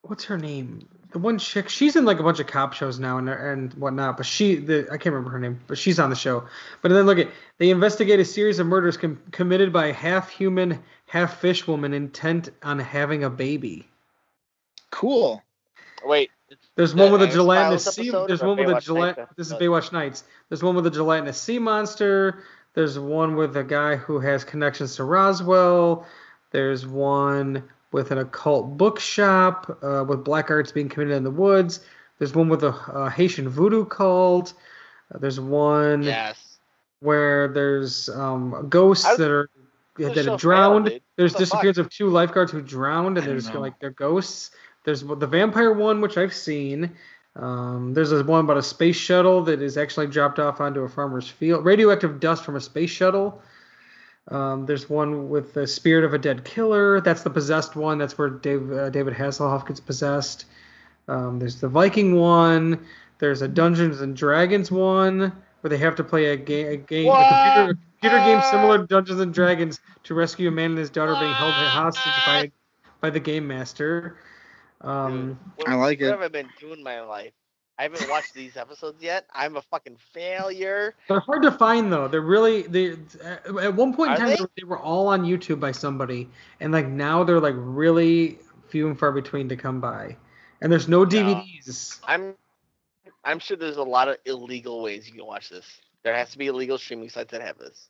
what's 0.02 0.24
her 0.24 0.38
name? 0.38 0.88
The 1.12 1.18
one 1.18 1.38
chick, 1.38 1.68
she's 1.68 1.96
in 1.96 2.04
like 2.04 2.20
a 2.20 2.22
bunch 2.22 2.40
of 2.40 2.46
cop 2.46 2.72
shows 2.74 2.98
now 2.98 3.18
and 3.18 3.28
and 3.28 3.74
whatnot. 3.74 4.16
But 4.16 4.26
she, 4.26 4.56
the 4.56 4.86
I 4.86 4.98
can't 4.98 5.06
remember 5.14 5.30
her 5.30 5.38
name, 5.38 5.60
but 5.66 5.78
she's 5.78 5.98
on 5.98 6.10
the 6.10 6.16
show. 6.16 6.44
But 6.82 6.90
then 6.90 7.06
look 7.06 7.18
at 7.18 7.28
they 7.58 7.70
investigate 7.70 8.20
a 8.20 8.24
series 8.24 8.58
of 8.58 8.66
murders 8.66 8.96
com- 8.96 9.20
committed 9.32 9.72
by 9.72 9.86
a 9.86 9.92
half 9.92 10.28
human, 10.30 10.82
half 11.06 11.38
fish 11.40 11.66
woman 11.66 11.92
intent 11.94 12.50
on 12.62 12.78
having 12.78 13.24
a 13.24 13.30
baby. 13.30 13.88
Cool. 14.90 15.42
Wait. 16.04 16.30
There's 16.76 16.94
one 16.94 17.10
with 17.10 17.22
a 17.22 17.24
X-Files 17.24 17.34
gelatinous 17.44 17.84
sea. 17.84 18.02
episode 18.08 18.28
There's 18.28 18.42
one 18.42 18.56
with 18.56 18.68
a 18.68 18.72
Baywatch 18.74 18.86
gelat. 18.86 19.16
Nights 19.16 19.32
This 19.36 19.46
is? 19.48 19.52
Baywatch 19.54 19.92
Nights. 19.92 20.24
There's 20.48 20.62
one 20.62 20.76
with 20.76 20.86
a 20.86 20.90
gelatinous 20.90 21.40
sea 21.40 21.58
monster. 21.58 22.42
There's 22.74 22.98
one 22.98 23.36
with 23.36 23.56
a 23.56 23.64
guy 23.64 23.96
who 23.96 24.20
has 24.20 24.44
connections 24.44 24.96
to 24.96 25.04
Roswell. 25.04 26.06
There's 26.52 26.86
one 26.86 27.64
with 27.92 28.10
an 28.10 28.18
occult 28.18 28.76
bookshop 28.76 29.78
uh, 29.82 30.04
with 30.06 30.24
black 30.24 30.50
arts 30.50 30.70
being 30.72 30.88
committed 30.88 31.16
in 31.16 31.24
the 31.24 31.30
woods. 31.30 31.80
There's 32.18 32.34
one 32.34 32.48
with 32.48 32.62
a, 32.62 32.68
a 32.92 33.10
Haitian 33.10 33.48
voodoo 33.48 33.84
cult. 33.84 34.52
Uh, 35.14 35.18
there's 35.18 35.40
one 35.40 36.02
Yes. 36.02 36.58
where 37.00 37.48
there's 37.48 38.08
um, 38.10 38.66
ghosts 38.68 39.04
How- 39.06 39.16
that 39.16 39.30
are 39.30 39.48
the 39.56 39.65
that 39.98 40.24
have 40.26 40.38
drowned. 40.40 40.86
fail, 40.86 40.94
dude? 40.94 41.02
There's 41.16 41.32
What 41.32 41.38
the 41.40 41.46
fuck? 41.46 41.50
disappearance 41.62 41.78
of 41.78 41.90
two 41.90 42.08
lifeguards 42.08 42.52
who 42.52 42.62
drowned, 42.62 43.16
and 43.16 43.18
I 43.18 43.20
they're 43.22 43.34
don't 43.34 43.40
just 43.42 43.54
know. 43.54 43.60
like 43.60 43.78
they're 43.80 43.90
ghosts. 43.90 44.50
There's 44.84 45.02
the 45.02 45.26
vampire 45.26 45.72
one, 45.72 46.00
which 46.00 46.16
I've 46.16 46.34
seen. 46.34 46.92
Um, 47.34 47.92
there's 47.92 48.10
this 48.10 48.24
one 48.24 48.44
about 48.44 48.56
a 48.56 48.62
space 48.62 48.96
shuttle 48.96 49.42
that 49.44 49.60
is 49.60 49.76
actually 49.76 50.06
dropped 50.06 50.38
off 50.38 50.60
onto 50.60 50.80
a 50.80 50.88
farmer's 50.88 51.28
field. 51.28 51.64
Radioactive 51.64 52.18
dust 52.20 52.44
from 52.44 52.56
a 52.56 52.60
space 52.60 52.90
shuttle. 52.90 53.42
Um, 54.28 54.66
there's 54.66 54.88
one 54.90 55.28
with 55.28 55.52
the 55.54 55.66
spirit 55.66 56.04
of 56.04 56.14
a 56.14 56.18
dead 56.18 56.44
killer. 56.44 57.00
That's 57.00 57.22
the 57.22 57.30
possessed 57.30 57.76
one. 57.76 57.98
That's 57.98 58.16
where 58.18 58.28
Dave, 58.30 58.72
uh, 58.72 58.90
David 58.90 59.14
Hasselhoff 59.14 59.66
gets 59.68 59.80
possessed. 59.80 60.46
Um, 61.08 61.38
there's 61.38 61.60
the 61.60 61.68
Viking 61.68 62.16
one. 62.16 62.84
There's 63.18 63.42
a 63.42 63.48
Dungeons 63.48 64.00
and 64.00 64.16
Dragons 64.16 64.70
one 64.70 65.32
where 65.60 65.68
they 65.68 65.78
have 65.78 65.94
to 65.96 66.04
play 66.04 66.26
a 66.26 66.36
game, 66.36 66.66
a 66.68 66.76
game, 66.76 67.08
a 67.10 67.64
computer, 67.64 67.70
a 67.72 67.85
computer 68.00 68.24
game 68.24 68.38
uh, 68.38 68.50
similar 68.50 68.78
to 68.78 68.86
Dungeons 68.86 69.20
and 69.20 69.32
Dragons 69.32 69.80
to 70.04 70.14
rescue 70.14 70.48
a 70.48 70.50
man 70.50 70.70
and 70.70 70.78
his 70.78 70.90
daughter 70.90 71.14
being 71.18 71.32
held 71.32 71.54
uh, 71.54 71.68
hostage 71.68 72.12
by 72.26 72.50
by 73.00 73.10
the 73.10 73.20
game 73.20 73.46
master. 73.46 74.16
Um, 74.80 75.38
Dude, 75.58 75.68
I 75.68 75.74
like 75.74 76.00
what 76.00 76.08
it. 76.08 76.10
have 76.10 76.22
I 76.22 76.28
been 76.28 76.48
doing 76.60 76.78
in 76.78 76.82
my 76.82 77.00
life? 77.00 77.32
I 77.78 77.82
haven't 77.82 78.08
watched 78.08 78.32
these 78.32 78.56
episodes 78.56 79.02
yet. 79.02 79.26
I'm 79.34 79.56
a 79.56 79.62
fucking 79.62 79.98
failure. 80.12 80.94
they're 81.08 81.20
hard 81.20 81.42
to 81.42 81.52
find 81.52 81.92
though. 81.92 82.08
They're 82.08 82.22
really 82.22 82.62
they 82.62 82.92
uh, 82.92 83.58
at 83.58 83.74
one 83.74 83.94
point 83.94 84.12
in 84.12 84.16
time 84.16 84.28
they? 84.28 84.36
they? 84.36 84.46
they 84.58 84.64
were 84.64 84.78
all 84.78 85.08
on 85.08 85.24
YouTube 85.24 85.60
by 85.60 85.72
somebody, 85.72 86.28
and 86.60 86.72
like 86.72 86.86
now 86.86 87.22
they're 87.24 87.40
like 87.40 87.54
really 87.56 88.38
few 88.68 88.88
and 88.88 88.98
far 88.98 89.12
between 89.12 89.48
to 89.50 89.56
come 89.56 89.80
by. 89.80 90.16
And 90.62 90.72
there's 90.72 90.88
no 90.88 91.04
DVDs. 91.04 92.00
I'm 92.04 92.34
I'm 93.24 93.38
sure 93.40 93.56
there's 93.56 93.76
a 93.76 93.82
lot 93.82 94.08
of 94.08 94.16
illegal 94.24 94.82
ways 94.82 95.06
you 95.06 95.14
can 95.14 95.26
watch 95.26 95.50
this. 95.50 95.66
There 96.06 96.14
has 96.14 96.30
to 96.30 96.38
be 96.38 96.46
illegal 96.46 96.78
streaming 96.78 97.08
sites 97.08 97.32
that 97.32 97.42
have 97.42 97.58
this. 97.58 97.88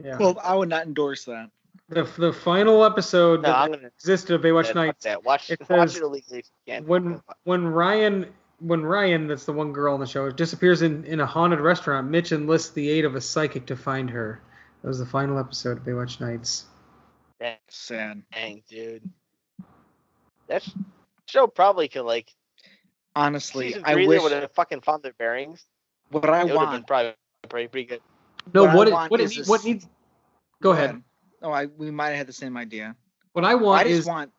Yeah. 0.00 0.16
Well, 0.16 0.38
I 0.44 0.54
would 0.54 0.68
not 0.68 0.86
endorse 0.86 1.24
that. 1.24 1.50
the 1.88 2.04
the 2.16 2.32
final 2.32 2.84
episode 2.84 3.42
No, 3.42 3.48
that 3.48 3.56
I'm 3.56 3.72
gonna 3.72 3.88
existed 3.88 4.36
of 4.36 4.42
Baywatch 4.42 4.68
yeah, 4.68 4.72
Nights 4.74 5.02
that. 5.02 5.24
Watch, 5.24 5.50
it 5.50 5.58
watch 5.68 5.90
says 5.90 5.96
it 5.96 6.02
illegally 6.04 6.38
if 6.38 6.46
you 6.66 6.72
can. 6.72 6.86
when 6.86 7.20
when 7.42 7.66
Ryan 7.66 8.32
when 8.60 8.84
Ryan, 8.84 9.26
that's 9.26 9.44
the 9.44 9.52
one 9.52 9.72
girl 9.72 9.92
on 9.92 9.98
the 9.98 10.06
show, 10.06 10.30
disappears 10.30 10.82
in, 10.82 11.04
in 11.04 11.18
a 11.18 11.26
haunted 11.26 11.58
restaurant, 11.58 12.08
Mitch 12.08 12.30
enlists 12.30 12.70
the 12.70 12.88
aid 12.88 13.04
of 13.04 13.16
a 13.16 13.20
psychic 13.20 13.66
to 13.66 13.74
find 13.74 14.08
her. 14.10 14.40
That 14.82 14.86
was 14.88 15.00
the 15.00 15.06
final 15.06 15.36
episode 15.36 15.78
of 15.78 15.82
Baywatch 15.82 16.20
Nights. 16.20 16.66
Sad. 17.68 18.22
Dang, 18.32 18.62
dude. 18.68 19.02
That 20.46 20.64
show 21.26 21.48
probably 21.48 21.88
could 21.88 22.02
like 22.02 22.32
Honestly, 23.16 23.74
I 23.82 23.94
three 23.94 24.06
wish 24.06 24.20
they 24.20 24.22
would 24.22 24.42
have 24.42 24.52
fucking 24.52 24.82
found 24.82 25.02
their 25.02 25.12
bearings. 25.14 25.66
what 26.12 26.30
I 26.30 26.42
It 26.42 26.44
would 26.44 26.50
have 26.50 26.58
been 26.60 26.68
want. 26.68 26.86
probably 26.86 27.14
pretty, 27.48 27.68
pretty 27.68 27.86
good. 27.86 28.00
No, 28.54 28.62
What 28.64 28.70
I 28.70 28.74
what 28.76 28.88
it, 28.88 28.92
want 28.92 29.10
what 29.10 29.20
it, 29.20 29.24
is 29.24 29.30
need- 29.30 29.38
this- 29.40 29.48
what 29.48 29.64
needs? 29.64 29.88
Go 30.60 30.70
ahead. 30.72 31.02
Oh, 31.42 31.50
I 31.50 31.66
we 31.66 31.90
might 31.90 32.08
have 32.08 32.18
had 32.18 32.26
the 32.28 32.32
same 32.32 32.56
idea. 32.56 32.94
What 33.32 33.44
I 33.44 33.54
want 33.56 33.80
I 33.80 33.84
just 33.88 34.00
is 34.00 34.06
want. 34.06 34.30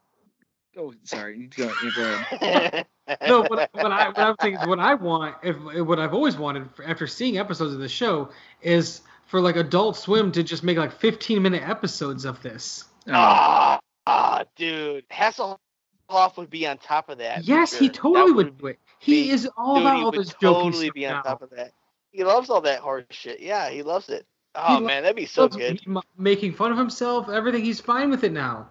Oh, 0.78 0.94
sorry. 1.04 1.48
Go. 1.56 1.72
Go 1.96 2.04
ahead. 2.46 2.86
no. 3.28 3.42
What, 3.42 3.70
what 3.74 3.92
I 3.92 4.08
what 4.08 4.18
I'm 4.20 4.36
thinking, 4.38 4.68
what 4.70 4.80
I 4.80 4.94
want, 4.96 5.36
if 5.44 5.58
what 5.86 6.00
I've 6.00 6.14
always 6.14 6.38
wanted 6.38 6.70
after 6.86 7.06
seeing 7.08 7.38
episodes 7.38 7.74
of 7.74 7.80
the 7.80 7.90
show 7.90 8.30
is 8.62 9.02
for 9.28 9.42
like 9.42 9.56
Adult 9.58 9.98
Swim 9.98 10.32
to 10.32 10.44
just 10.44 10.64
make 10.64 10.78
like 10.78 10.92
15 10.94 11.42
minute 11.42 11.68
episodes 11.68 12.24
of 12.26 12.42
this. 12.42 12.86
Oh, 13.08 13.12
Ah, 13.14 13.80
ah, 14.08 14.44
dude, 14.56 15.08
Hasselhoff 15.10 16.38
would 16.38 16.50
be 16.50 16.66
on 16.68 16.78
top 16.78 17.10
of 17.10 17.18
that. 17.18 17.40
for 17.40 17.44
yes, 17.52 17.74
he 17.74 17.90
totally 17.90 18.28
That 18.32 18.36
would 18.36 18.58
do. 18.58 18.74
He 19.00 19.30
is 19.32 19.48
all 19.58 19.76
Dude, 19.76 19.84
about 19.84 19.96
he 19.98 20.04
all 20.04 20.12
would 20.12 20.20
this 20.22 20.34
jokey 20.34 20.40
totally 20.64 20.90
be 20.92 21.06
on 21.06 21.16
now. 21.16 21.22
top 21.24 21.42
of 21.42 21.50
that. 21.52 21.74
He 22.14 22.24
loves 22.24 22.50
all 22.50 22.62
that 22.62 22.80
hard 22.80 23.08
shit. 23.10 23.42
Yeah, 23.42 23.70
he 23.70 23.82
loves 23.84 24.08
it. 24.08 24.26
Oh 24.56 24.76
lo- 24.76 24.88
man, 24.88 25.02
that'd 25.02 25.16
be 25.16 25.26
so 25.26 25.50
good. 25.50 25.82
making 26.16 26.54
fun 26.54 26.72
of 26.72 26.78
himself, 26.78 27.28
everything. 27.28 27.66
He's 27.66 27.82
fine 27.82 28.12
with 28.12 28.24
it 28.24 28.32
now. 28.32 28.70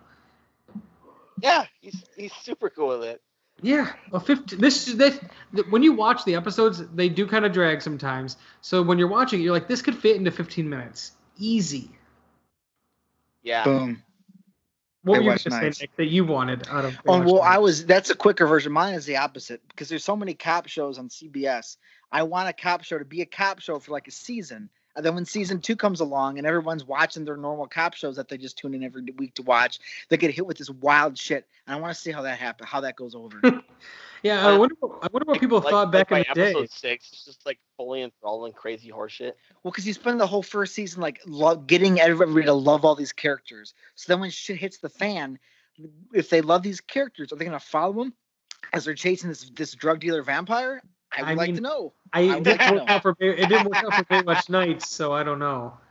Yeah, 1.40 1.66
he's 1.80 2.04
he's 2.16 2.32
super 2.32 2.70
cool 2.70 2.88
with 2.88 3.02
it. 3.02 3.20
Yeah, 3.60 3.92
a 4.12 4.20
15. 4.20 4.60
This 4.60 4.88
is 4.88 4.96
this. 4.96 5.18
When 5.70 5.82
you 5.82 5.92
watch 5.92 6.24
the 6.24 6.36
episodes, 6.36 6.86
they 6.94 7.08
do 7.08 7.26
kind 7.26 7.44
of 7.44 7.52
drag 7.52 7.82
sometimes. 7.82 8.36
So 8.60 8.80
when 8.80 8.98
you're 8.98 9.08
watching 9.08 9.40
it, 9.40 9.42
you're 9.42 9.52
like, 9.52 9.68
this 9.68 9.82
could 9.82 9.96
fit 9.96 10.16
into 10.16 10.30
15 10.30 10.68
minutes, 10.68 11.12
easy. 11.38 11.90
Yeah. 13.42 13.64
Boom. 13.64 14.02
What 15.04 15.18
were 15.18 15.24
you 15.24 15.30
Baywatch 15.30 15.50
going 15.50 15.64
to 15.64 15.74
say, 15.74 15.82
Nick, 15.84 15.96
that 15.96 16.06
you 16.06 16.24
wanted 16.24 16.68
out 16.68 16.84
of? 16.84 16.98
Oh 17.06 17.20
Baywatch 17.20 17.24
well, 17.24 17.42
I 17.42 17.58
was. 17.58 17.84
That's 17.84 18.10
a 18.10 18.14
quicker 18.14 18.46
version. 18.46 18.72
Mine 18.72 18.94
is 18.94 19.04
the 19.04 19.16
opposite 19.16 19.60
because 19.68 19.88
there's 19.88 20.04
so 20.04 20.16
many 20.16 20.34
cop 20.34 20.68
shows 20.68 20.98
on 20.98 21.08
CBS. 21.08 21.76
I 22.12 22.22
want 22.22 22.48
a 22.48 22.52
cop 22.52 22.84
show 22.84 22.98
to 22.98 23.04
be 23.04 23.22
a 23.22 23.26
cop 23.26 23.60
show 23.60 23.78
for 23.78 23.90
like 23.92 24.06
a 24.06 24.12
season, 24.12 24.68
and 24.94 25.04
then 25.04 25.14
when 25.14 25.24
season 25.24 25.60
two 25.60 25.76
comes 25.76 26.00
along 26.00 26.38
and 26.38 26.46
everyone's 26.46 26.84
watching 26.84 27.24
their 27.24 27.36
normal 27.36 27.66
cop 27.66 27.94
shows 27.94 28.16
that 28.16 28.28
they 28.28 28.36
just 28.36 28.58
tune 28.58 28.74
in 28.74 28.84
every 28.84 29.02
week 29.16 29.34
to 29.34 29.42
watch, 29.42 29.80
they 30.08 30.16
get 30.16 30.34
hit 30.34 30.46
with 30.46 30.58
this 30.58 30.70
wild 30.70 31.18
shit, 31.18 31.46
and 31.66 31.76
I 31.76 31.80
want 31.80 31.94
to 31.94 32.00
see 32.00 32.12
how 32.12 32.22
that 32.22 32.38
happens, 32.38 32.68
how 32.68 32.80
that 32.82 32.96
goes 32.96 33.14
over. 33.14 33.40
Yeah, 34.22 34.46
I 34.46 34.56
wonder. 34.56 34.74
What, 34.80 34.98
I 35.02 35.08
wonder 35.12 35.26
what 35.26 35.40
people 35.40 35.58
Like- 35.60 35.70
thought 35.70 35.90
back 35.92 36.10
like 36.10 36.26
in 36.28 36.30
by 36.30 36.34
the 36.34 36.40
day. 36.40 36.50
episode 36.58 36.70
six, 36.70 37.10
it's 37.12 37.24
just 37.24 37.44
like 37.44 37.58
fully 37.76 38.02
enthralled 38.02 38.46
in 38.46 38.52
crazy 38.52 38.90
horseshit. 38.90 39.32
well, 39.62 39.72
because 39.72 39.86
you 39.86 39.92
spend 39.92 40.20
the 40.20 40.26
whole 40.26 40.42
first 40.42 40.74
season 40.74 41.00
like 41.02 41.20
lo- 41.26 41.56
getting 41.56 42.00
everybody 42.00 42.46
to 42.46 42.52
love 42.52 42.84
all 42.84 42.94
these 42.94 43.12
characters, 43.12 43.74
so 43.96 44.12
then 44.12 44.20
when 44.20 44.30
shit 44.30 44.56
hits 44.58 44.78
the 44.78 44.88
fan, 44.88 45.38
if 46.12 46.30
they 46.30 46.40
love 46.40 46.62
these 46.62 46.80
characters, 46.80 47.32
are 47.32 47.36
they 47.36 47.44
gonna 47.44 47.58
follow 47.58 47.92
them 47.94 48.14
as 48.72 48.84
they're 48.84 48.94
chasing 48.94 49.28
this 49.28 49.50
this 49.50 49.72
drug 49.74 49.98
dealer 50.00 50.22
vampire? 50.22 50.82
I 51.16 51.22
would 51.22 51.28
I 51.30 51.34
like 51.34 51.48
mean- 51.48 51.56
to 51.56 51.62
know. 51.62 51.92
I, 52.12 52.20
I 52.20 52.40
didn't 52.40 52.46
like 52.46 52.68
to 52.68 52.74
work 52.74 52.86
know. 52.88 52.94
out 52.94 53.02
for 53.02 53.14
Bay- 53.14 53.36
it 53.36 53.48
didn't 53.48 53.64
work 53.64 53.76
out 53.84 53.94
for 53.94 54.04
Baywatch 54.04 54.48
Nights, 54.48 54.88
so 54.88 55.12
I 55.12 55.22
don't 55.24 55.38
know. 55.38 55.74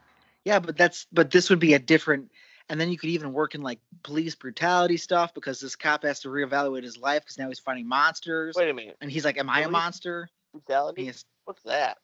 Yeah, 0.44 0.58
but 0.58 0.76
that's 0.76 1.06
but 1.14 1.30
this 1.30 1.52
would 1.52 1.60
be 1.60 1.76
a 1.76 1.80
different. 1.80 2.32
And 2.70 2.80
then 2.80 2.90
you 2.90 2.98
could 2.98 3.10
even 3.10 3.34
work 3.34 3.56
in 3.56 3.62
like 3.62 3.80
police 4.04 4.36
brutality 4.36 4.98
stuff 4.98 5.34
because 5.34 5.60
this 5.60 5.76
cop 5.76 6.04
has 6.04 6.22
to 6.22 6.30
reevaluate 6.30 6.84
his 6.84 6.98
life 6.98 7.24
because 7.24 7.38
now 7.38 7.48
he's 7.48 7.60
fighting 7.60 7.88
monsters. 7.88 8.56
Wait 8.56 8.70
a 8.70 8.74
minute. 8.74 8.98
And 9.02 9.12
he's 9.12 9.26
like, 9.26 9.38
"Am 9.38 9.50
I 9.50 9.62
a 9.62 9.70
monster?" 9.70 10.30
Brutality? 10.52 11.04
Yes. 11.04 11.26
What's 11.46 11.64
that? 11.64 11.98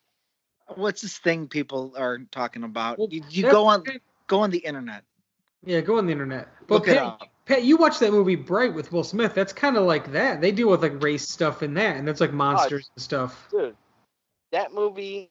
What's 0.76 1.02
this 1.02 1.18
thing 1.18 1.48
people 1.48 1.94
are 1.98 2.20
talking 2.32 2.64
about? 2.64 3.00
Well, 3.00 3.08
you 3.10 3.24
you 3.30 3.44
go 3.44 3.66
on 3.66 3.84
go 4.28 4.42
on 4.42 4.50
the 4.50 4.60
internet. 4.60 5.04
Yeah, 5.66 5.82
go 5.82 5.98
on 5.98 6.06
the 6.06 6.12
internet. 6.12 6.50
But 6.68 6.76
Look 6.76 6.88
it 6.88 6.98
Pat, 6.98 7.04
up. 7.04 7.22
Pat, 7.46 7.64
you 7.64 7.78
watch 7.78 8.00
that 8.00 8.12
movie 8.12 8.36
Bright 8.36 8.74
with 8.74 8.92
Will 8.92 9.04
Smith. 9.04 9.34
That's 9.34 9.54
kind 9.54 9.78
of 9.78 9.84
like 9.84 10.12
that. 10.12 10.42
They 10.42 10.52
deal 10.52 10.70
with 10.70 10.82
like 10.82 11.02
race 11.02 11.28
stuff 11.28 11.64
in 11.64 11.74
that, 11.76 11.98
and 11.98 12.08
that's 12.08 12.22
like 12.22 12.34
monsters 12.34 12.90
and 12.96 13.02
stuff. 13.02 13.48
Dude, 13.52 13.76
that 14.52 14.74
movie. 14.74 15.30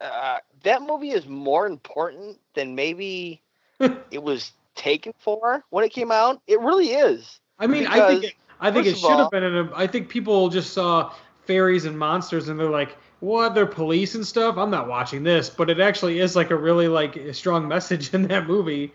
Uh, 0.00 0.38
that 0.62 0.80
movie 0.80 1.10
is 1.10 1.26
more 1.26 1.66
important 1.66 2.38
than 2.54 2.74
maybe 2.74 3.42
it 4.10 4.22
was 4.22 4.52
taken 4.74 5.12
for 5.18 5.64
when 5.70 5.84
it 5.84 5.90
came 5.90 6.10
out. 6.12 6.40
It 6.46 6.60
really 6.60 6.90
is. 6.92 7.40
I 7.58 7.66
mean, 7.66 7.86
I 7.86 8.06
think 8.08 8.24
it, 8.24 8.34
I 8.60 8.70
think 8.70 8.86
it 8.86 8.96
should 8.96 9.18
have 9.18 9.30
been 9.30 9.42
in 9.42 9.56
a. 9.56 9.70
I 9.74 9.86
think 9.86 10.08
people 10.08 10.48
just 10.48 10.72
saw 10.72 11.12
fairies 11.46 11.84
and 11.84 11.98
monsters, 11.98 12.48
and 12.48 12.58
they're 12.58 12.70
like, 12.70 12.96
"What? 13.20 13.54
They're 13.54 13.66
police 13.66 14.14
and 14.14 14.26
stuff." 14.26 14.56
I'm 14.56 14.70
not 14.70 14.88
watching 14.88 15.22
this, 15.22 15.50
but 15.50 15.68
it 15.70 15.80
actually 15.80 16.20
is 16.20 16.36
like 16.36 16.50
a 16.50 16.56
really 16.56 16.88
like 16.88 17.16
a 17.16 17.34
strong 17.34 17.68
message 17.74 18.14
in 18.14 18.28
that 18.28 18.46
movie, 18.46 18.92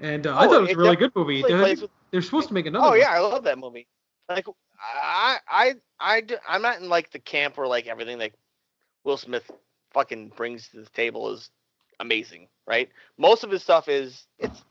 and 0.00 0.26
uh, 0.26 0.36
I 0.36 0.46
Oh, 0.46 0.48
thought 0.48 0.58
it 0.58 0.60
was 0.62 0.70
it 0.70 0.76
a 0.76 0.78
really 0.78 0.96
good 0.96 1.12
movie. 1.14 1.40
Plays 1.42 1.52
And 1.52 1.62
I 1.62 1.64
think 1.66 1.80
with- 1.82 1.90
They're 2.10 2.22
supposed 2.22 2.48
to 2.48 2.54
make 2.54 2.66
another. 2.66 2.86
oh 2.86 2.90
one. 2.90 3.00
yeah, 3.00 3.10
I 3.10 3.18
love 3.20 3.44
that 3.44 3.58
movie. 3.58 3.86
Like 4.28 4.46
I 4.80 5.38
I 5.48 5.74
I 6.00 6.22
I'm 6.48 6.62
not 6.62 6.80
in 6.80 6.88
like 6.88 7.10
the 7.10 7.18
camp 7.18 7.56
where 7.58 7.66
like 7.66 7.86
everything 7.86 8.18
like 8.18 8.34
Will 9.04 9.16
Smith 9.16 9.50
fucking 9.92 10.28
brings 10.36 10.68
to 10.68 10.82
the 10.82 10.90
table 10.90 11.32
is 11.32 11.50
amazing, 12.00 12.48
right? 12.66 12.88
Most 13.16 13.44
of 13.44 13.50
his 13.50 13.62
stuff 13.62 13.88
is 13.88 14.26
it's 14.38 14.62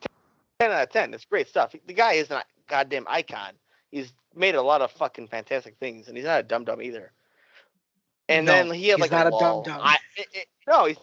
ten 0.59 0.71
out 0.71 0.83
of 0.83 0.89
ten. 0.89 1.13
It's 1.13 1.25
great 1.25 1.47
stuff. 1.47 1.73
The 1.85 1.93
guy 1.93 2.13
is 2.13 2.29
not 2.29 2.45
goddamn 2.67 3.05
icon. 3.07 3.53
He's 3.91 4.13
made 4.35 4.55
a 4.55 4.61
lot 4.61 4.81
of 4.81 4.91
fucking 4.91 5.27
fantastic 5.27 5.75
things, 5.79 6.07
and 6.07 6.17
he's 6.17 6.25
not 6.25 6.39
a 6.39 6.43
dum 6.43 6.65
dum 6.65 6.81
either. 6.81 7.11
And 8.29 8.45
No, 8.45 8.51
then 8.51 8.71
he 8.71 8.87
had 8.89 8.97
he's 8.97 9.01
like 9.01 9.11
not 9.11 9.27
a 9.27 9.29
lull. 9.35 9.63
dum-dum. 9.63 9.81
I- 9.83 9.97
it- 10.17 10.27
it- 10.33 10.47
no, 10.67 10.85
he's 10.85 10.97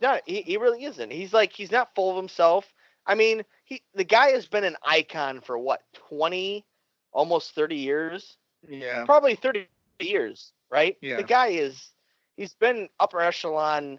not. 0.00 0.22
He, 0.26 0.42
he 0.42 0.56
really 0.58 0.84
isn't. 0.84 1.10
He's 1.10 1.32
like 1.32 1.52
he's 1.52 1.70
not 1.72 1.94
full 1.94 2.10
of 2.10 2.16
himself. 2.16 2.72
I 3.06 3.14
mean, 3.14 3.44
he 3.64 3.82
the 3.94 4.04
guy 4.04 4.30
has 4.30 4.46
been 4.46 4.64
an 4.64 4.76
icon 4.84 5.40
for 5.40 5.58
what 5.58 5.82
twenty, 5.94 6.64
almost 7.12 7.54
thirty 7.54 7.76
years, 7.76 8.36
Yeah. 8.68 9.04
probably 9.06 9.34
thirty 9.36 9.68
years, 10.00 10.52
right? 10.70 10.96
Yeah. 11.00 11.16
The 11.16 11.22
guy 11.22 11.48
is 11.48 11.92
he's 12.36 12.54
been 12.54 12.88
upper 13.00 13.20
echelon 13.22 13.96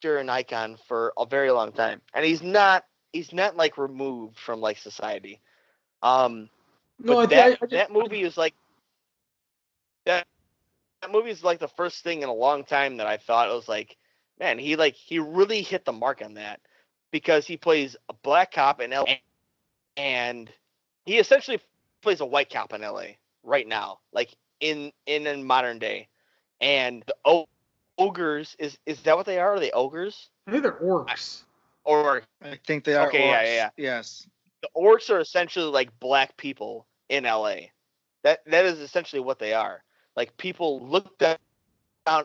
actor 0.00 0.18
and 0.18 0.30
icon 0.30 0.76
for 0.88 1.12
a 1.18 1.26
very 1.26 1.50
long 1.50 1.72
time, 1.72 2.00
and 2.14 2.24
he's 2.24 2.42
not 2.42 2.84
he's 3.12 3.32
not 3.32 3.56
like 3.56 3.78
removed 3.78 4.38
from 4.38 4.60
like 4.60 4.78
society. 4.78 5.40
Um, 6.02 6.50
No, 6.98 7.26
but 7.26 7.26
thi- 7.26 7.36
that 7.36 7.52
I, 7.52 7.56
I 7.62 7.66
just, 7.66 7.84
that 7.88 7.92
movie 7.92 8.22
is 8.22 8.36
like 8.36 8.54
that 10.06 10.26
that 11.02 11.12
movie 11.12 11.30
is 11.30 11.44
like 11.44 11.60
the 11.60 11.68
first 11.68 12.02
thing 12.04 12.22
in 12.22 12.28
a 12.28 12.34
long 12.34 12.64
time 12.64 12.98
that 12.98 13.06
I 13.06 13.18
thought 13.18 13.50
it 13.50 13.54
was 13.54 13.68
like, 13.68 13.96
man, 14.38 14.58
he 14.58 14.76
like 14.76 14.94
he 14.94 15.18
really 15.20 15.62
hit 15.62 15.84
the 15.84 15.92
mark 15.92 16.22
on 16.22 16.34
that 16.34 16.60
because 17.12 17.46
he 17.46 17.56
plays 17.56 17.96
a 18.08 18.14
black 18.22 18.52
cop 18.52 18.80
in 18.80 18.92
LA 18.92 19.16
and 19.96 20.50
he 21.04 21.18
essentially 21.18 21.60
plays 22.02 22.20
a 22.20 22.26
white 22.26 22.50
cop 22.50 22.72
in 22.72 22.82
LA 22.82 23.16
right 23.42 23.68
now, 23.68 24.00
like 24.12 24.34
in 24.60 24.92
in, 25.06 25.26
in 25.26 25.44
modern 25.44 25.78
day. 25.78 26.08
And 26.60 27.04
the 27.06 27.14
ogres 28.00 28.56
is 28.58 28.78
is 28.86 29.00
that 29.02 29.16
what 29.16 29.26
they 29.26 29.38
are? 29.38 29.54
Are 29.54 29.60
they 29.60 29.70
ogres 29.72 30.30
I 30.46 30.50
think 30.50 30.62
they're 30.62 30.72
orcs. 30.72 31.44
or 31.84 32.22
I 32.42 32.58
think 32.66 32.84
they 32.84 32.94
are. 32.94 33.08
Okay, 33.08 33.28
yeah, 33.28 33.38
orcs. 33.38 33.44
yeah, 33.44 33.54
yeah. 33.54 33.70
Yes. 33.76 34.26
the 34.62 34.68
orcs 34.76 35.10
are 35.10 35.20
essentially 35.20 35.66
like 35.66 35.98
black 36.00 36.36
people 36.36 36.86
in 37.08 37.24
LA. 37.24 37.56
That 38.22 38.40
that 38.46 38.64
is 38.64 38.80
essentially 38.80 39.20
what 39.20 39.38
they 39.38 39.52
are. 39.52 39.82
Like 40.16 40.36
people 40.36 40.84
look 40.86 41.18
down, 41.18 41.36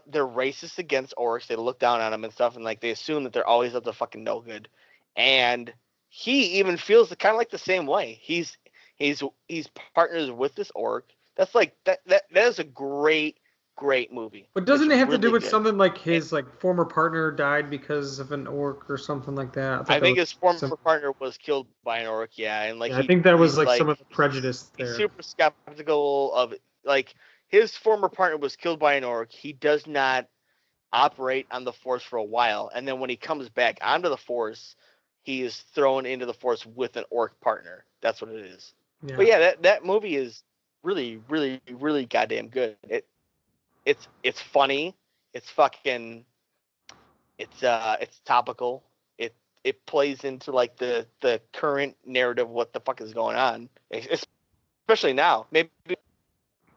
they're 0.08 0.26
racist 0.26 0.80
against 0.80 1.14
orcs. 1.18 1.48
They 1.48 1.56
look 1.56 1.80
down 1.80 2.02
on 2.02 2.12
them 2.12 2.24
and 2.24 2.34
stuff, 2.34 2.56
and 2.56 2.66
like 2.66 2.82
they 2.82 2.92
assume 2.92 3.24
that 3.24 3.34
they're 3.34 3.48
always 3.48 3.76
up 3.76 3.84
to 3.84 3.94
fucking 3.94 4.24
no 4.24 4.42
good. 4.42 4.68
And 5.16 5.72
he 6.10 6.60
even 6.60 6.78
feels 6.78 7.14
kind 7.20 7.34
of 7.34 7.38
like 7.38 7.52
the 7.52 7.58
same 7.58 7.86
way. 7.86 8.20
He's 8.22 8.58
he's 8.96 9.22
he's 9.48 9.70
partners 9.94 10.32
with 10.32 10.56
this 10.56 10.72
orc. 10.74 11.06
That's 11.36 11.54
like 11.54 11.76
that 11.86 12.00
that 12.08 12.24
that 12.32 12.48
is 12.48 12.60
a 12.60 12.64
great 12.64 13.38
great 13.76 14.12
movie. 14.12 14.48
But 14.54 14.66
doesn't 14.66 14.92
it 14.92 14.98
have 14.98 15.10
to 15.10 15.18
do 15.18 15.32
with 15.32 15.44
good. 15.44 15.52
something 15.52 15.78
like 15.78 15.98
his 15.98 16.32
like 16.32 16.46
former 16.60 16.86
partner 16.86 17.32
died 17.32 17.70
because 17.70 18.20
of 18.20 18.32
an 18.32 18.48
orc 18.48 18.90
or 18.90 18.98
something 18.98 19.36
like 19.36 19.54
that? 19.54 19.90
I 19.90 20.00
think 20.00 20.18
was 20.18 20.30
his 20.30 20.38
former 20.38 20.60
some- 20.60 20.78
partner 20.84 21.14
was 21.20 21.38
killed 21.38 21.68
by 21.84 22.00
an 22.00 22.08
orc. 22.08 22.38
Yeah, 22.38 22.64
and 22.64 22.80
like 22.80 22.92
yeah, 22.92 23.00
I 23.00 23.08
think 23.08 23.24
that 23.24 23.38
was 23.38 23.54
he's, 23.58 23.66
like, 23.66 23.78
some 23.78 23.90
of 23.90 23.98
the 23.98 24.06
prejudice 24.06 24.72
he's 24.78 24.88
there. 24.88 24.96
super 24.96 25.22
skeptical 25.22 26.34
of 26.34 26.54
like 26.84 27.14
his 27.48 27.76
former 27.76 28.10
partner 28.10 28.38
was 28.38 28.56
killed 28.56 28.80
by 28.80 28.96
an 28.96 29.04
orc. 29.04 29.32
He 29.32 29.54
does 29.54 29.86
not 29.88 30.28
operate 30.94 31.46
on 31.52 31.64
the 31.64 31.74
force 31.74 32.04
for 32.04 32.18
a 32.18 32.24
while, 32.24 32.72
and 32.74 32.88
then 32.88 33.00
when 33.00 33.10
he 33.10 33.18
comes 33.18 33.50
back 33.50 33.80
onto 33.82 34.10
the 34.10 34.18
force, 34.18 34.76
he 35.24 35.42
is 35.42 35.58
thrown 35.74 36.06
into 36.06 36.26
the 36.26 36.34
force 36.34 36.66
with 36.66 36.96
an 36.98 37.04
orc 37.10 37.40
partner. 37.42 37.86
That's 38.02 38.22
what 38.22 38.32
it 38.32 38.46
is. 38.46 38.74
yeah. 39.06 39.16
But 39.18 39.28
yeah, 39.28 39.40
that 39.40 39.64
that 39.64 39.86
movie 39.86 40.16
is 40.16 40.44
really, 40.84 41.20
really, 41.28 41.60
really 41.70 42.06
goddamn 42.06 42.48
good. 42.48 42.78
It 42.88 43.06
it's 43.86 44.08
it's 44.24 44.42
funny. 44.42 44.96
It's 45.34 45.50
fucking 45.50 46.26
it's 47.38 47.64
uh 47.64 47.98
it's 48.02 48.20
topical. 48.26 48.84
It 49.18 49.36
it 49.64 49.86
plays 49.86 50.24
into 50.24 50.52
like 50.52 50.78
the 50.78 51.06
the 51.22 51.42
current 51.54 51.96
narrative 52.06 52.50
what 52.50 52.74
the 52.74 52.80
fuck 52.80 53.02
is 53.02 53.14
going 53.14 53.36
on. 53.36 53.70
Es- 53.92 54.26
Especially 54.88 55.14
now. 55.14 55.48
Maybe 55.52 55.70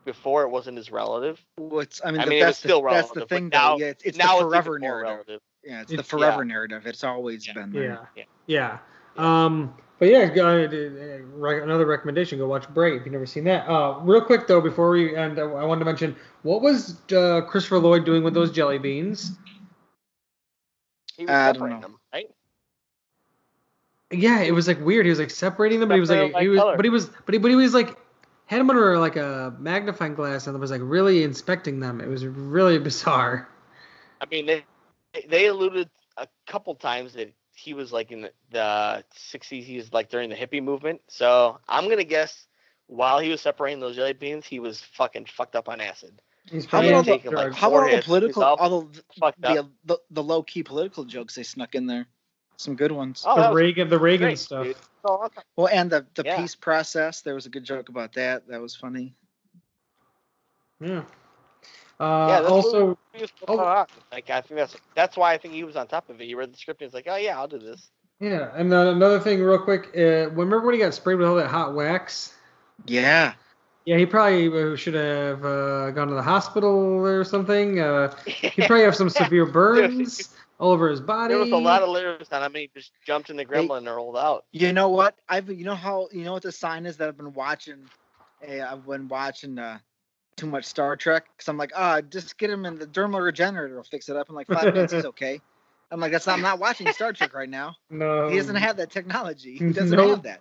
before 0.05 0.43
it 0.45 0.49
wasn't 0.49 0.79
as 0.79 0.91
relative. 0.91 1.39
What's 1.57 2.01
I 2.05 2.11
mean, 2.11 2.21
I 2.21 2.25
the- 2.25 2.31
mean, 2.31 2.43
it 2.43 2.47
was 2.47 2.55
that's 2.57 2.63
the, 2.63 2.69
still 2.69 2.83
that's 2.83 3.11
the 3.13 3.27
thing 3.27 3.49
now- 3.51 3.77
though. 3.77 3.85
Yeah, 3.85 3.91
it's, 3.91 4.05
it's 4.05 4.19
now 4.19 4.39
the 4.39 4.47
it's 4.47 4.51
forever 4.55 4.77
even 4.79 4.89
more 4.89 5.03
narrative. 5.03 5.27
relative. 5.29 5.41
Yeah, 5.65 5.81
it's 5.83 5.93
the 5.93 6.03
forever 6.03 6.43
yeah. 6.45 6.49
narrative. 6.53 6.87
It's 6.87 7.05
always 7.05 7.47
Yeah. 7.47 7.53
been 7.53 7.73
there. 7.73 8.09
yeah. 8.17 8.25
Yeah. 8.47 8.79
Yeah. 9.19 9.25
Yeah. 9.25 9.45
Um, 9.45 9.75
but 9.99 10.11
yeah, 10.11 10.27
go, 10.27 10.47
uh, 10.47 11.63
another 11.63 11.87
recommendation: 11.87 12.39
go 12.39 12.47
watch 12.47 12.69
Brave. 12.73 13.01
If 13.01 13.07
you've 13.07 13.13
never 13.13 13.27
seen 13.27 13.45
that. 13.45 13.69
Uh, 13.69 13.99
real 14.03 14.21
quick 14.21 14.47
though, 14.47 14.61
before 14.61 14.91
we 14.91 15.17
end, 15.17 15.41
I 15.41 15.43
I 15.43 15.65
wanted 15.65 15.81
to 15.81 15.85
mention 15.87 16.17
what 16.43 16.63
was 16.63 16.97
uh, 17.13 17.41
Christopher 17.43 17.81
Lloyd 17.81 18.05
doing 18.05 18.23
with 18.23 18.35
those 18.35 18.53
jelly 18.53 18.79
beans? 18.79 19.33
He 21.17 21.25
was 21.25 21.31
I 21.31 21.53
separating 21.53 21.81
them, 21.81 21.99
right? 22.13 22.31
Yeah, 24.13 24.41
it 24.41 24.53
was 24.53 24.69
like 24.69 24.81
weird. 24.81 25.05
He 25.05 25.11
was 25.11 25.19
like 25.19 25.31
separating 25.31 25.81
them, 25.81 25.89
but 25.89 25.97
he 25.97 26.01
was 26.01 26.11
like 26.11 26.37
he 26.37 26.49
was, 26.49 26.61
color. 26.61 26.77
but 26.77 26.85
he 26.85 26.91
was, 26.91 27.07
but 27.27 27.35
he, 27.35 27.39
but 27.39 27.51
he 27.51 27.57
was 27.57 27.75
like 27.75 27.99
had 28.47 28.61
them 28.61 28.71
under 28.71 28.99
like 28.99 29.17
a 29.17 29.55
magnifying 29.59 30.15
glass 30.15 30.47
and 30.47 30.59
was 30.61 30.71
like 30.71 30.81
really 30.85 31.25
inspecting 31.25 31.81
them. 31.81 32.01
It 32.01 32.09
was 32.09 32.25
really 32.25 32.79
bizarre. 32.79 33.49
I 34.21 34.27
mean, 34.31 34.47
they 34.47 34.65
they 35.29 35.47
alluded 35.47 35.91
a 36.17 36.29
couple 36.47 36.77
times 36.77 37.15
that 37.15 37.33
he 37.59 37.75
was 37.75 37.93
like 37.93 38.13
in 38.13 38.23
the, 38.23 38.33
the 38.51 39.05
60s. 39.33 39.65
He 39.65 39.77
was 39.77 39.93
like 39.93 40.09
during 40.11 40.31
the 40.31 40.37
hippie 40.37 40.63
movement. 40.63 41.01
So 41.09 41.59
I'm 41.69 41.89
gonna 41.89 42.05
guess 42.05 42.47
while 42.87 43.19
he 43.19 43.29
was 43.31 43.41
separating 43.41 43.81
those 43.81 43.97
jelly 43.97 44.13
beans, 44.13 44.47
he 44.47 44.61
was 44.61 44.81
fucking 44.81 45.27
fucked 45.27 45.57
up 45.57 45.69
on 45.69 45.81
acid. 45.81 46.23
How 46.71 46.81
about 46.81 46.95
all 46.95 47.03
the- 47.03 47.31
like. 47.31 47.55
How 47.55 47.69
about 47.69 47.83
all 47.83 47.91
the 47.97 48.03
political, 48.03 48.29
he's 48.29 48.37
all 48.43 48.57
all 48.57 48.81
the 48.83 49.33
the, 49.39 49.69
the, 49.85 49.99
the 50.11 50.23
low 50.23 50.43
key 50.43 50.63
political 50.63 51.05
jokes 51.05 51.35
they 51.35 51.43
snuck 51.43 51.75
in 51.75 51.87
there? 51.87 52.07
Some 52.57 52.75
good 52.75 52.91
ones. 52.93 53.23
Oh, 53.27 53.37
the 53.41 53.49
was 53.49 53.55
Reagan, 53.57 53.89
the 53.89 53.99
Reagan 53.99 54.29
great, 54.29 54.39
stuff. 54.39 54.65
dude. 54.65 54.77
So 55.07 55.17
I'm- 55.17 55.31
Well, 55.57 55.69
and 55.73 55.91
the 55.91 56.07
the 56.15 56.23
Yeah. 56.25 56.41
peace 56.41 56.55
process. 56.55 57.21
There 57.23 57.35
was 57.35 57.47
a 57.47 57.51
good 57.51 57.65
joke 57.65 57.89
about 57.89 58.13
that. 58.15 58.47
That 58.49 58.61
was 58.61 58.75
funny. 58.75 59.15
Yeah. 60.81 61.03
Uh, 62.01 62.27
Yeah, 62.29 62.41
that's 62.41 62.53
also, 62.53 62.99
he 63.13 63.25
Oh. 63.49 63.87
like 64.13 64.31
I 64.31 64.41
think 64.41 64.59
that's 64.59 64.77
that's 64.95 65.17
why 65.17 65.33
I 65.35 65.39
think 65.39 65.55
he 65.55 65.65
was 65.65 65.77
on 65.77 65.87
top 65.89 66.09
of 66.11 66.21
it. 66.21 66.25
He 66.25 66.35
read 66.35 66.53
the 66.53 66.57
script 66.57 66.81
and 66.81 66.89
he's 66.89 66.95
like, 66.95 67.07
oh 67.09 67.17
yeah, 67.17 67.37
I'll 67.39 67.49
do 67.49 67.59
this. 67.59 67.91
yeah, 68.21 68.51
and 68.55 68.71
then 68.71 68.87
another 68.89 69.19
thing, 69.21 69.41
real 69.43 69.59
quick. 69.59 69.89
Uh, 69.97 70.31
remember 70.31 70.61
when 70.63 70.75
he 70.75 70.81
got 70.81 70.95
sprayed 70.95 71.19
with 71.19 71.27
all 71.29 71.37
that 71.37 71.49
hot 71.49 71.75
wax? 71.75 72.35
Yeah. 72.87 73.35
Yeah, 73.85 73.97
he 73.97 74.05
probably 74.07 74.49
uh, 74.49 74.77
should 74.77 74.95
have 74.95 75.45
uh, 75.45 75.91
gone 75.93 76.09
to 76.09 76.15
the 76.15 76.23
hospital 76.23 76.71
or 77.07 77.25
something. 77.25 77.81
Uh, 77.81 78.15
he 78.27 78.63
probably 78.67 78.85
have 78.85 78.95
some 78.95 79.09
severe 79.23 79.47
burns 79.47 80.37
all 80.59 80.73
over 80.73 80.91
his 80.91 81.01
body. 81.01 81.33
There 81.33 81.43
was 81.43 81.53
a 81.53 81.57
lot 81.57 81.83
of 81.83 81.89
layers 81.89 82.29
on 82.31 82.43
him. 82.43 82.55
and 82.55 82.57
He 82.57 82.71
just 82.75 82.93
jumped 83.07 83.31
in 83.31 83.37
the 83.37 83.47
gremlin 83.47 83.79
and 83.79 83.87
rolled 83.89 84.19
out. 84.19 84.45
You 84.53 84.73
know 84.75 84.91
what? 84.91 85.15
I've 85.29 85.49
you 85.51 85.65
know 85.65 85.75
how 85.75 86.09
you 86.13 86.23
know 86.25 86.35
what 86.35 86.43
the 86.43 86.53
sign 86.53 86.85
is 86.85 86.99
that 86.99 87.09
I've 87.09 87.17
been 87.17 87.33
watching. 87.33 87.85
Hey, 88.43 88.61
I've 88.61 88.87
been 88.87 89.09
watching 89.09 89.59
uh, 89.59 89.79
too 90.39 90.47
much 90.47 90.65
Star 90.65 90.97
Trek 90.97 91.27
because 91.37 91.49
I'm 91.49 91.59
like, 91.59 91.73
ah, 91.77 92.01
just 92.01 92.39
get 92.39 92.49
him 92.49 92.65
in 92.65 92.79
the 92.79 92.87
dermal 92.87 93.21
regenerator. 93.23 93.77
will 93.77 93.83
fix 93.83 94.09
it 94.09 94.17
up 94.17 94.29
in 94.31 94.35
like 94.35 94.47
five 94.47 94.73
minutes. 94.73 94.93
He's 94.93 95.05
okay. 95.05 95.41
I'm 95.91 96.01
like, 96.01 96.13
that's 96.13 96.27
not, 96.27 96.35
I'm 96.35 96.43
not 96.43 96.59
watching 96.59 96.91
Star 96.93 97.13
Trek 97.13 97.35
right 97.35 97.49
now. 97.49 97.75
no, 97.91 98.29
He 98.29 98.37
doesn't 98.37 98.57
have 98.57 98.77
that 98.77 98.91
technology. 98.91 99.57
He 99.59 99.73
doesn't 99.73 99.97
Nope. 99.97 100.11
have 100.11 100.23
that. 100.23 100.41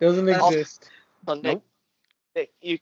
Doesn't 0.00 0.26
That's- 0.26 0.52
exist. 0.52 0.90
Well, 1.26 1.36
Nick, 1.36 1.44
Nope. 1.44 1.64
Nick, 2.34 2.50
you 2.60 2.72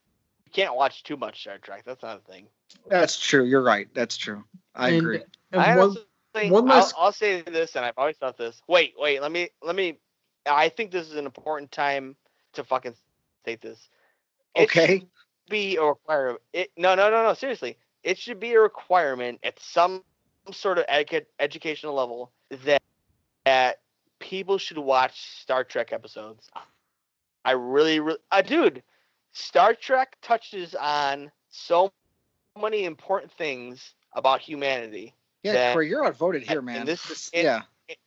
you 0.44 0.52
can't 0.52 0.74
watch 0.76 1.02
too 1.02 1.16
much 1.16 1.40
Star 1.40 1.58
Trek. 1.58 1.82
That's 1.86 2.02
not 2.02 2.18
a 2.18 2.32
thing. 2.32 2.46
That's 2.88 3.18
true. 3.20 3.44
You're 3.44 3.62
right. 3.62 3.88
That's 3.94 4.16
true. 4.16 4.44
I 4.74 4.88
And- 4.90 4.96
agree. 4.98 5.22
and 5.52 5.60
I 5.60 5.76
one- 5.76 5.96
honestly, 6.34 6.50
one 6.50 6.70
I'll, 6.70 6.76
last- 6.78 6.94
I'll 6.98 7.12
say 7.12 7.42
this, 7.42 7.76
and 7.76 7.84
I've 7.84 7.98
always 7.98 8.16
thought 8.16 8.36
this. 8.38 8.60
Wait, 8.68 8.94
wait. 8.98 9.20
Let 9.22 9.32
me 9.32 9.48
let 9.62 9.74
me. 9.76 9.98
I 10.46 10.68
think 10.68 10.90
this 10.90 11.08
is 11.08 11.14
an 11.16 11.24
important 11.26 11.72
time 11.72 12.16
to 12.52 12.64
fucking 12.64 12.94
state 13.42 13.60
this. 13.60 13.88
It 14.54 14.64
Okay. 14.64 15.06
Be 15.48 15.76
a 15.76 15.82
requirement. 15.84 16.40
It 16.52 16.70
no 16.76 16.94
no 16.94 17.10
no 17.10 17.22
no 17.22 17.34
seriously. 17.34 17.76
It 18.02 18.18
should 18.18 18.38
be 18.40 18.52
a 18.52 18.60
requirement 18.60 19.40
at 19.42 19.58
some 19.60 20.04
sort 20.52 20.78
of 20.78 20.86
edu- 20.86 21.26
educational 21.38 21.94
level 21.94 22.32
that 22.64 22.82
that 23.44 23.80
people 24.18 24.58
should 24.58 24.78
watch 24.78 25.40
Star 25.40 25.64
Trek 25.64 25.92
episodes. 25.92 26.50
I 27.44 27.52
really, 27.52 28.00
really, 28.00 28.18
uh, 28.30 28.40
dude, 28.42 28.82
Star 29.32 29.74
Trek 29.74 30.16
touches 30.22 30.74
on 30.74 31.30
so 31.50 31.92
many 32.58 32.84
important 32.84 33.32
things 33.32 33.94
about 34.14 34.40
humanity. 34.40 35.14
Yeah, 35.42 35.52
that- 35.52 35.72
Corey, 35.74 35.88
you're 35.88 36.06
outvoted 36.06 36.42
here, 36.42 36.58
and 36.58 36.66
man. 36.66 36.86
this- 36.86 37.02
This- 37.06 37.30
and- 37.34 37.44
yeah. 37.44 37.62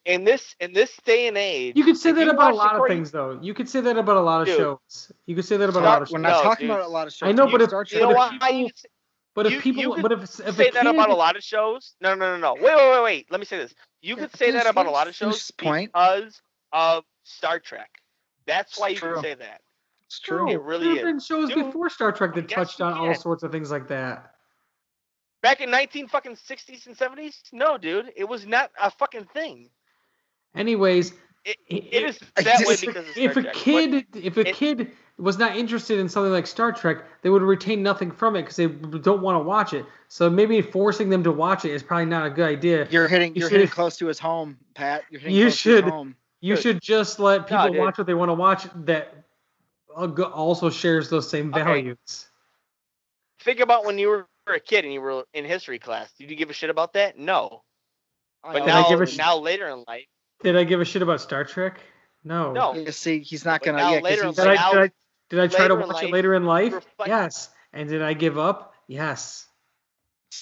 In 0.06 0.24
this 0.24 0.56
in 0.60 0.74
this 0.74 0.96
day 1.06 1.28
and 1.28 1.38
age, 1.38 1.76
You 1.76 1.84
could 1.84 1.98
say 1.98 2.12
that 2.12 2.28
about 2.28 2.52
a 2.52 2.56
lot 2.56 2.76
of 2.76 2.88
things, 2.88 3.12
though. 3.12 3.38
You 3.42 3.54
could 3.54 3.70
say 3.70 3.80
that 3.82 3.96
about 3.96 4.18
a 4.18 4.22
lot 4.22 4.42
of 4.42 4.48
Dude. 4.48 4.58
shows. 4.58 5.12
You 5.28 5.36
could 5.36 5.46
say 5.46 5.58
that 5.58 5.70
about 5.70 5.84
a 5.84 5.86
lot 5.86 6.02
of 6.02 6.08
Shows. 6.08 6.14
We're 6.14 6.20
shows. 6.20 6.24
not 6.24 6.38
No, 6.38 6.44
talking 6.44 6.68
dude. 6.68 6.76
about 6.76 6.86
a 6.86 6.90
lot 6.90 7.08
of 7.08 7.14
shows. 7.14 7.30
I 7.30 7.32
know, 7.34 7.46
but 7.52 7.62
if- 7.62 7.70
but 7.70 7.92
You 7.92 8.00
know 8.00 8.06
Trek- 8.12 8.12
if 8.12 8.18
what? 8.18 8.32
people- 8.32 8.48
I 8.48 8.72
But 9.36 9.46
if 9.46 9.52
you- 9.54 9.62
people, 9.74 9.94
could 9.94 10.02
but 10.02 10.12
if, 10.14 10.22
if 10.24 10.30
say 10.56 10.70
a 10.70 10.72
that 10.72 10.88
about 10.88 11.10
a 11.12 11.16
lot 11.16 11.36
of 11.36 11.44
shows. 11.44 11.94
No, 12.02 12.16
no, 12.16 12.36
no, 12.36 12.38
no. 12.38 12.54
Wait, 12.56 12.76
wait, 12.76 12.90
wait, 12.92 13.04
wait. 13.04 13.28
Let 13.32 13.40
me 13.40 13.46
say 13.46 13.58
this. 13.60 13.76
You 14.02 14.16
could 14.16 14.36
say 14.36 14.50
that 14.50 14.66
about 14.66 14.88
a 14.88 14.92
lot 14.92 15.08
of 15.08 15.14
shows 15.14 15.52
point. 15.52 15.92
because 15.94 16.42
of 16.72 17.04
Star 17.24 17.60
Trek. 17.60 17.92
That's 18.48 18.80
why 18.80 18.88
you 18.88 19.00
can 19.00 19.22
say 19.22 19.36
that. 19.36 19.62
It's 20.08 20.20
true. 20.20 20.50
It 20.50 20.60
really 20.62 20.86
there 20.86 20.90
have 20.96 20.98
is. 21.00 21.04
been 21.04 21.20
shows 21.20 21.50
Dude, 21.50 21.66
before 21.66 21.90
Star 21.92 22.12
Trek 22.12 22.34
that 22.34 22.50
touched 22.50 22.82
on 22.82 22.94
all 22.94 23.14
sorts 23.14 23.44
of 23.44 23.52
things 23.52 23.70
like 23.70 23.90
that. 23.90 24.34
Back 25.42 25.62
in 25.62 25.70
19 25.70 26.08
fucking 26.08 26.36
60s 26.36 26.88
and 26.88 26.98
70s? 26.98 27.42
No, 27.54 27.78
dude. 27.78 28.12
It 28.16 28.24
was 28.28 28.46
not 28.46 28.72
a 28.82 28.90
fucking 28.92 29.26
thing. 29.26 29.70
Anyways, 30.56 31.14
It, 31.46 31.58
it- 31.68 31.94
it 31.94 32.04
is 32.04 32.20
I 32.38 32.42
that 32.42 32.66
way 32.66 32.76
because 32.80 33.08
of 33.08 33.12
Star 33.14 33.24
if 33.24 33.38
a 33.38 33.42
Trek. 33.44 33.54
kid 33.54 34.06
if 34.16 34.38
a 34.38 34.42
it- 34.50 34.56
kid 34.56 34.92
was 35.20 35.38
not 35.40 35.56
interested 35.58 35.98
in 36.00 36.08
something 36.10 36.32
like 36.32 36.46
Star 36.46 36.72
Trek, 36.72 37.04
they 37.24 37.30
would 37.30 37.42
retain 37.42 37.82
nothing 37.82 38.12
from 38.12 38.36
it 38.36 38.42
because 38.44 38.56
they 38.56 38.68
don't 38.68 39.22
want 39.22 39.36
to 39.36 39.44
watch 39.44 39.74
it. 39.74 39.86
So 40.10 40.30
maybe 40.30 40.62
forcing 40.62 41.10
them 41.10 41.24
to 41.24 41.32
watch 41.32 41.66
it 41.66 41.72
is 41.72 41.82
probably 41.82 42.06
not 42.06 42.26
a 42.26 42.30
good 42.30 42.48
idea. 42.48 42.88
You're 42.92 43.08
hitting. 43.08 43.34
You 43.36 43.42
You're 43.42 43.50
should- 43.50 43.60
hitting 43.62 43.72
close 43.74 43.98
to 43.98 44.08
his 44.08 44.20
home, 44.20 44.58
Pat. 44.76 45.04
You're 45.10 45.22
hitting 45.22 45.36
You 45.36 45.44
close 45.46 45.54
to 45.54 45.58
should. 45.60 45.84
his 45.86 45.94
home. 45.94 46.16
You 46.42 46.54
Dude. 46.56 46.64
should 46.64 46.82
just 46.82 47.20
let 47.20 47.48
people 47.48 47.70
dude. 47.70 47.78
watch 47.78 47.98
what 47.98 48.06
they 48.08 48.14
want 48.14 48.30
to 48.30 48.34
watch 48.36 48.68
that 48.86 49.24
also 49.96 50.70
shares 50.70 51.10
those 51.10 51.28
same 51.30 51.52
Okay. 51.54 51.64
values. 51.64 52.28
think 53.40 53.60
about 53.60 53.86
when 53.86 53.98
you 53.98 54.10
were 54.10 54.28
a 54.54 54.60
kid 54.60 54.84
and 54.86 54.94
you 54.94 55.02
were 55.02 55.24
in 55.34 55.46
history 55.46 55.80
class. 55.80 56.12
Did 56.18 56.30
you 56.30 56.36
give 56.36 56.50
a 56.50 56.54
shit 56.54 56.70
about 56.70 56.94
that? 56.94 57.18
No. 57.18 57.64
Oh, 58.44 58.54
but 58.54 58.60
Did 58.66 58.70
I 58.70 58.82
now, 58.84 58.90
give 58.90 59.02
a 59.02 59.06
sh- 59.08 59.18
now 59.18 59.38
later 59.38 59.68
in 59.70 59.84
life, 59.88 60.06
Did 60.44 60.56
I 60.56 60.64
give 60.64 60.80
a 60.82 60.86
shit 60.86 61.02
about 61.02 61.20
Star 61.22 61.44
Trek? 61.44 61.80
No. 62.24 62.52
no. 62.54 62.74
You 62.76 62.92
see, 62.92 63.20
he's 63.20 63.46
not 63.46 63.62
gonna. 63.64 63.78
now 63.78 63.90
yeah, 63.92 63.96
'cause 63.98 64.04
later 64.04 64.24
he's- 64.26 64.36
Did 64.36 64.46
Like 64.46 64.60
I, 64.60 64.72
did 64.72 64.80
I 64.80 64.92
did 65.30 65.40
I 65.40 65.48
try 65.48 65.68
to 65.68 65.74
later 65.74 65.82
in 65.84 65.88
watch 65.90 66.04
it 66.04 66.12
later 66.12 66.34
in 66.36 66.46
life? 66.46 66.74
reflect- 66.74 67.08
Yes. 67.10 67.50
And 67.74 67.90
did 67.90 68.02
I 68.02 68.14
give 68.14 68.38
up? 68.38 68.74
Yes. 68.88 69.48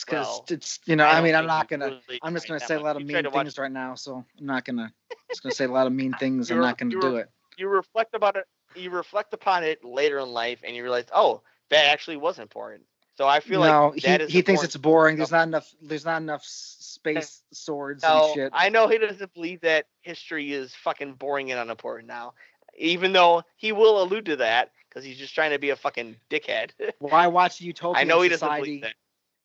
Because 0.06 0.26
Well, 0.28 0.46
it's 0.50 0.80
you 0.86 0.96
know. 0.96 1.06
I 1.06 1.20
I, 1.20 1.22
mean, 1.22 1.36
I'm 1.36 1.46
not 1.48 1.68
gonna. 1.70 1.86
really 2.08 2.20
I'm 2.22 2.34
just 2.34 2.48
gonna 2.48 2.60
that 2.60 2.68
say 2.68 2.76
a 2.76 2.80
lot 2.80 2.96
of 2.96 3.02
You 3.04 3.08
mean 3.08 3.16
tried 3.24 3.34
watch- 3.34 3.46
things 3.46 3.58
right 3.58 3.72
now, 3.72 3.96
so 3.96 4.26
I'm 4.40 4.46
not 4.46 4.66
gonna. 4.66 4.92
Just 5.30 5.42
gonna 5.44 5.56
say 5.56 5.66
a 5.66 5.72
lot 5.72 5.88
of 5.88 5.94
mean 5.94 6.14
things. 6.20 6.52
I'm 6.52 6.60
not 6.60 6.78
gonna 6.78 6.92
you're- 6.92 7.02
do 7.02 7.16
it. 7.18 7.30
you 7.58 7.68
reflect 7.70 8.14
about 8.16 8.36
it 8.36 8.46
you 8.76 8.90
reflect 8.90 9.34
upon 9.34 9.64
it 9.64 9.86
later 9.86 10.20
in 10.20 10.28
life 10.34 10.60
and 10.66 10.76
you 10.76 10.84
realize 10.84 11.06
oh 11.14 11.42
that 11.70 11.86
actually 11.86 12.18
was 12.18 12.40
important 12.40 12.82
so 13.18 13.28
i 13.28 13.40
feel 13.40 13.62
no, 13.62 13.88
like 13.88 14.02
that 14.04 14.22
is 14.22 14.32
he, 14.32 14.38
he 14.38 14.42
thinks 14.42 14.64
it's 14.64 14.78
boring. 14.78 15.18
There's 15.18 15.32
not 15.32 15.48
enough. 15.48 15.74
There's 15.82 16.06
not 16.06 16.22
enough 16.22 16.44
space 16.46 17.42
swords 17.52 18.04
no, 18.04 18.26
and 18.26 18.34
shit. 18.34 18.52
i 18.54 18.70
know 18.70 18.88
he 18.88 18.98
doesn't 18.98 19.34
believe 19.34 19.62
that 19.62 19.86
history 20.02 20.54
is 20.54 20.74
fucking 20.76 21.14
boring 21.14 21.52
and 21.52 21.60
unimportant 21.60 22.08
now 22.08 22.34
even 22.78 23.14
though 23.14 23.44
he 23.56 23.72
will 23.72 24.02
allude 24.02 24.26
to 24.26 24.36
that 24.38 24.72
because 24.90 25.04
he's 25.04 25.18
just 25.18 25.36
trying 25.36 25.52
to 25.52 25.60
be 25.60 25.70
a 25.70 25.76
fucking 25.76 26.16
dickhead 26.30 26.72
Why 27.00 27.28
watch 27.28 27.62
a 27.62 27.64
utopian 27.64 27.98
i 27.98 28.04
know 28.04 28.22
he 28.22 28.30
doesn't 28.30 28.40
society? 28.40 28.64
believe 28.64 28.82
that 28.82 28.94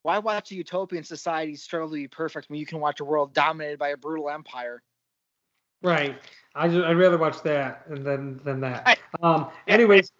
Why 0.03 0.17
watch 0.19 0.51
a 0.51 0.55
utopian 0.55 1.03
society 1.03 1.55
struggle 1.55 1.89
to 1.89 1.95
be 1.95 2.07
perfect 2.07 2.49
when 2.49 2.59
you 2.59 2.65
can 2.65 2.79
watch 2.79 2.99
a 2.99 3.05
world 3.05 3.33
dominated 3.33 3.77
by 3.77 3.89
a 3.89 3.97
brutal 3.97 4.29
empire? 4.29 4.81
Right. 5.83 6.15
I 6.53 6.67
just, 6.67 6.85
I'd 6.85 6.97
rather 6.97 7.17
watch 7.17 7.41
that 7.43 7.83
than 7.87 8.39
than 8.43 8.61
that. 8.61 8.99
Um. 9.21 9.49
Anyways, 9.67 10.11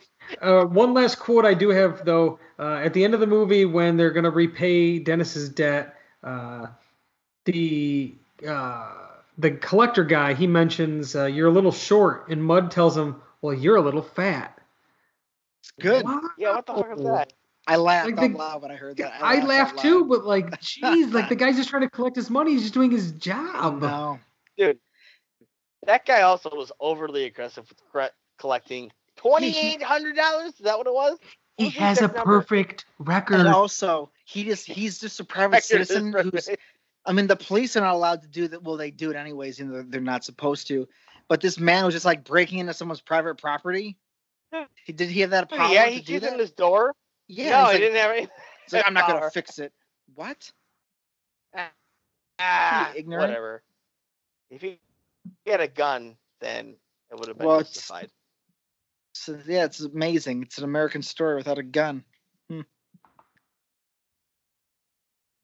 uh, 0.41 0.65
one 0.65 0.93
last 0.93 1.19
quote 1.19 1.45
I 1.45 1.53
do 1.53 1.69
have 1.69 2.05
though. 2.05 2.39
Uh, 2.59 2.75
at 2.83 2.93
the 2.93 3.03
end 3.03 3.13
of 3.13 3.19
the 3.19 3.27
movie, 3.27 3.65
when 3.65 3.97
they're 3.97 4.11
gonna 4.11 4.29
repay 4.29 4.99
Dennis's 4.99 5.49
debt, 5.49 5.95
uh, 6.23 6.67
the 7.45 8.15
uh, 8.47 8.91
the 9.37 9.51
collector 9.51 10.03
guy 10.03 10.33
he 10.33 10.47
mentions 10.47 11.15
uh, 11.15 11.25
you're 11.25 11.47
a 11.47 11.51
little 11.51 11.71
short, 11.71 12.29
and 12.29 12.43
Mud 12.43 12.71
tells 12.71 12.95
him, 12.97 13.21
"Well, 13.41 13.53
you're 13.53 13.77
a 13.77 13.81
little 13.81 14.01
fat." 14.03 14.57
It's 15.61 15.71
good. 15.79 16.05
yeah 16.37 16.55
what 16.55 16.65
the 16.65 16.73
fuck 16.73 16.97
is 16.97 17.03
that 17.03 17.33
I 17.67 17.75
laughed 17.75 18.09
Like 18.11 18.17
out 18.19 18.31
the- 18.31 18.37
loud 18.37 18.61
when 18.63 18.71
I 18.71 18.75
heard 18.75 18.97
that. 18.97 19.13
I 19.21 19.35
laughed 19.35 19.43
out 19.43 19.47
laughed 19.47 19.79
too, 19.79 20.05
but 20.05 20.25
like, 20.25 20.49
jeez, 20.61 21.13
like 21.13 21.29
the 21.29 21.35
guy's 21.35 21.55
just 21.55 21.69
trying 21.69 21.83
to 21.83 21.89
collect 21.89 22.15
his 22.15 22.29
money. 22.29 22.51
He's 22.51 22.61
just 22.63 22.73
doing 22.73 22.91
his 22.91 23.11
job. 23.13 23.81
No. 23.81 24.19
dude 24.57 24.79
that 25.87 26.05
guy 26.05 26.21
also 26.21 26.49
was 26.53 26.71
overly 26.79 27.23
aggressive 27.23 27.67
with 27.67 27.79
cre- 27.91 28.13
collecting 28.37 28.91
$2800 29.23 30.47
is 30.47 30.53
that 30.59 30.77
what 30.77 30.87
it 30.87 30.93
was 30.93 31.17
He 31.57 31.65
What 31.65 31.73
was 31.73 31.79
has 31.79 31.97
a 31.99 32.01
number? 32.03 32.21
perfect 32.23 32.85
record. 32.99 33.39
And 33.39 33.47
also, 33.49 34.09
he 34.25 34.43
just 34.43 34.65
he's 34.65 34.99
just 34.99 35.19
a 35.19 35.23
private 35.23 35.55
Record 35.57 35.63
citizen 35.87 36.13
who's. 36.13 36.49
I 37.05 37.13
mean, 37.13 37.25
the 37.27 37.35
police 37.35 37.75
are 37.75 37.81
not 37.81 37.95
allowed 37.95 38.21
to 38.21 38.27
do 38.27 38.47
that. 38.49 38.61
Well, 38.63 38.77
they 38.77 38.91
do 38.91 39.09
it 39.09 39.15
anyways, 39.15 39.59
and 39.59 39.73
they're, 39.73 39.83
they're 39.83 40.01
not 40.01 40.23
supposed 40.23 40.67
to. 40.67 40.87
But 41.27 41.41
this 41.41 41.59
man 41.59 41.83
was 41.85 41.93
just 41.95 42.05
like 42.05 42.23
breaking 42.23 42.59
into 42.59 42.73
someone's 42.73 43.01
private 43.01 43.37
property. 43.39 43.97
He, 44.85 44.93
did 44.93 45.09
he 45.09 45.21
have 45.21 45.29
that 45.31 45.49
power 45.49 45.71
yeah 45.73 45.85
to 45.85 45.91
he 45.91 46.01
do 46.01 46.19
that? 46.19 46.33
in 46.33 46.39
his 46.39 46.51
door 46.51 46.93
yeah, 47.29 47.51
no 47.51 47.57
he 47.59 47.63
like, 47.63 47.77
didn't 47.77 47.95
have 47.97 48.11
any 48.11 48.27
he's 48.65 48.73
like, 48.73 48.83
I'm 48.85 48.93
not 48.93 49.05
power. 49.07 49.19
gonna 49.19 49.31
fix 49.31 49.57
it. 49.59 49.71
What? 50.15 50.51
Ah, 52.39 52.91
ignorant. 52.95 53.29
whatever. 53.29 53.63
If 54.49 54.61
he 54.61 54.79
had 55.45 55.61
a 55.61 55.67
gun, 55.67 56.17
then 56.39 56.75
it 57.11 57.17
would 57.19 57.27
have 57.27 57.37
been 57.37 57.47
Well, 57.47 57.59
it's- 57.59 57.73
justified. 57.73 58.09
So 59.21 59.37
yeah, 59.45 59.65
it's 59.65 59.79
amazing. 59.81 60.41
It's 60.43 60.57
an 60.57 60.63
American 60.63 61.03
story 61.03 61.35
without 61.35 61.59
a 61.59 61.63
gun. 61.63 62.03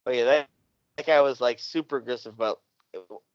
Oh 0.07 0.11
yeah, 0.11 0.23
that, 0.23 0.47
that 0.95 1.05
guy 1.05 1.21
was 1.21 1.41
like 1.41 1.59
super 1.59 1.97
aggressive 1.97 2.33
about 2.33 2.61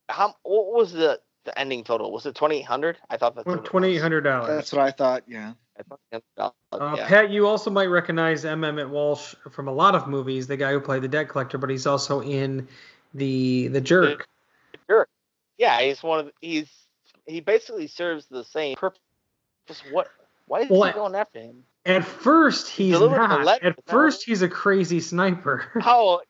how. 0.09 0.35
What 0.43 0.73
was 0.73 0.93
the 0.93 1.21
the 1.45 1.57
ending 1.59 1.85
total? 1.85 2.11
Was 2.11 2.27
it 2.27 2.35
twenty 2.35 2.59
eight 2.61 2.67
hundred? 2.67 2.97
I 3.11 3.19
thought 3.19 3.37
that's 3.37 3.47
what. 3.47 3.65
Twenty 3.65 3.95
eight 3.95 4.01
hundred 4.01 4.23
dollars. 4.23 4.49
That's 4.49 4.73
what 4.73 4.81
I 4.81 4.91
thought. 4.91 5.25
Yeah. 5.29 5.53
I 5.79 5.83
thought 5.85 6.01
$2800, 6.13 6.53
Uh, 6.73 6.95
yeah. 6.97 7.09
Pat, 7.09 7.31
you 7.31 7.47
also 7.47 7.71
might 7.71 7.87
recognize 7.87 8.45
M. 8.45 8.63
Emmett 8.63 8.91
Walsh 8.91 9.35
from 9.51 9.69
a 9.69 9.73
lot 9.73 9.95
of 9.95 10.07
movies, 10.07 10.47
the 10.47 10.57
guy 10.57 10.71
who 10.73 10.81
played 10.81 11.03
the 11.03 11.09
debt 11.09 11.31
collector, 11.31 11.57
but 11.57 11.71
he's 11.71 11.87
also 11.87 12.21
in 12.21 12.69
the 13.15 13.69
the 13.69 13.81
Jerk. 13.81 14.29
yeah, 15.57 15.81
he's 15.81 16.03
one 16.03 16.21
of 16.21 16.27
the, 16.27 16.33
he's 16.41 16.71
he 17.27 17.41
basically 17.41 17.87
serves 17.87 18.27
the 18.27 18.45
same 18.45 18.77
purpose. 18.77 19.01
What? 19.91 20.09
Why 20.53 20.61
is 20.61 20.69
Well, 20.69 20.83
he 20.83 20.93
going 20.93 21.15
after 21.15 21.39
him? 21.39 21.65
At 21.87 22.05
first, 22.05 22.69
he's 22.69 23.01
not. 23.01 23.47
letter, 23.47 23.69
At 23.69 23.79
first, 23.87 24.23
he's 24.23 24.43
a 24.43 24.49
crazy 24.51 25.01
sniper. 25.01 25.65
Oh, 25.87 26.21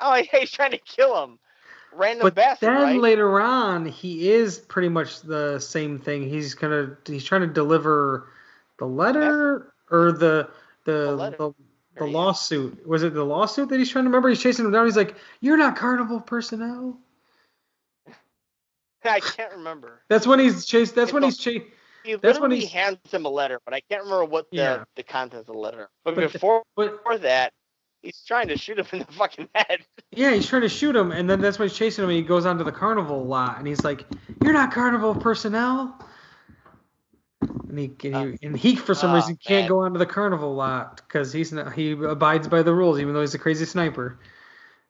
oh, 0.00 0.14
he's 0.32 0.50
trying 0.50 0.72
to 0.72 0.78
kill 0.78 1.22
him. 1.22 1.38
Random 1.92 2.24
but 2.24 2.34
bastard, 2.34 2.70
then 2.70 2.82
right? 2.82 3.00
later 3.00 3.40
on, 3.40 3.86
he 3.86 4.30
is 4.32 4.58
pretty 4.58 4.88
much 4.88 5.20
the 5.20 5.60
same 5.60 6.00
thing. 6.00 6.28
He's 6.28 6.54
gonna 6.54 6.96
he's 7.06 7.22
trying 7.22 7.42
to 7.42 7.46
deliver 7.46 8.26
the 8.80 8.84
letter 8.84 9.72
or 9.92 10.10
the 10.10 10.50
the 10.84 11.16
The 11.16 11.36
the, 11.38 11.54
the, 11.98 12.06
lawsuit. 12.06 12.84
Was 12.84 13.04
it 13.04 13.14
the 13.14 13.24
lawsuit 13.24 13.68
that 13.68 13.78
he's 13.78 13.90
trying 13.90 14.06
to 14.06 14.08
remember? 14.08 14.28
He's 14.28 14.42
chasing 14.42 14.64
him 14.64 14.72
down. 14.72 14.86
He's 14.86 14.96
like, 14.96 15.14
"You're 15.40 15.56
not 15.56 15.76
carnival 15.76 16.20
personnel." 16.20 16.98
I 19.04 19.20
can't 19.20 19.52
remember. 19.52 20.02
That's 20.08 20.26
when 20.26 20.40
he's 20.40 20.66
chased. 20.66 20.96
That's 20.96 21.10
It's 21.10 21.12
when 21.12 21.22
he's 21.22 21.38
chased. 21.38 21.66
He 22.04 22.14
That's 22.14 22.38
when 22.40 22.50
literally 22.50 22.60
he's- 22.60 22.72
hands 22.72 22.98
him 23.10 23.24
a 23.24 23.28
letter, 23.28 23.60
but 23.64 23.74
I 23.74 23.80
can't 23.80 24.02
remember 24.04 24.24
what 24.24 24.50
the, 24.50 24.56
Yeah. 24.56 24.84
the 24.96 25.02
contents 25.02 25.48
of 25.48 25.54
the 25.54 25.58
letter. 25.60 25.88
But, 26.04 26.14
But 26.14 26.32
before 26.32 26.62
But 26.76 26.92
before 26.98 27.18
that, 27.18 27.52
he's 28.02 28.22
trying 28.24 28.48
to 28.48 28.56
shoot 28.56 28.78
him 28.78 28.86
in 28.92 28.98
the 29.00 29.12
fucking 29.12 29.48
head. 29.54 29.84
Yeah, 30.12 30.32
he's 30.32 30.46
trying 30.46 30.62
to 30.62 30.68
shoot 30.68 30.96
him, 30.96 31.12
and 31.12 31.28
then 31.28 31.40
that's 31.40 31.58
when 31.58 31.68
he's 31.68 31.76
chasing 31.76 32.04
him, 32.04 32.10
and 32.10 32.16
he 32.16 32.22
goes 32.24 32.46
onto 32.46 32.64
the 32.64 32.72
carnival 32.72 33.24
lot, 33.24 33.58
and 33.58 33.66
he's 33.66 33.84
like, 33.84 34.06
"You're 34.42 34.52
not 34.54 34.72
carnival 34.72 35.14
personnel." 35.14 36.00
And 37.42 37.78
he, 37.78 37.84
and 38.04 38.16
he, 38.40 38.46
and 38.46 38.56
he 38.56 38.74
for 38.76 38.94
some 38.94 39.12
Oh, 39.12 39.16
reason 39.16 39.36
can't 39.36 39.62
man. 39.62 39.68
go 39.68 39.80
onto 39.80 39.98
the 39.98 40.06
carnival 40.06 40.54
lot 40.54 40.96
because 40.96 41.32
he's 41.32 41.52
not, 41.52 41.72
he 41.74 41.92
abides 41.92 42.48
by 42.48 42.62
the 42.62 42.72
rules, 42.74 42.98
even 42.98 43.12
though 43.14 43.20
he's 43.20 43.34
a 43.34 43.38
crazy 43.38 43.64
sniper. 43.64 44.18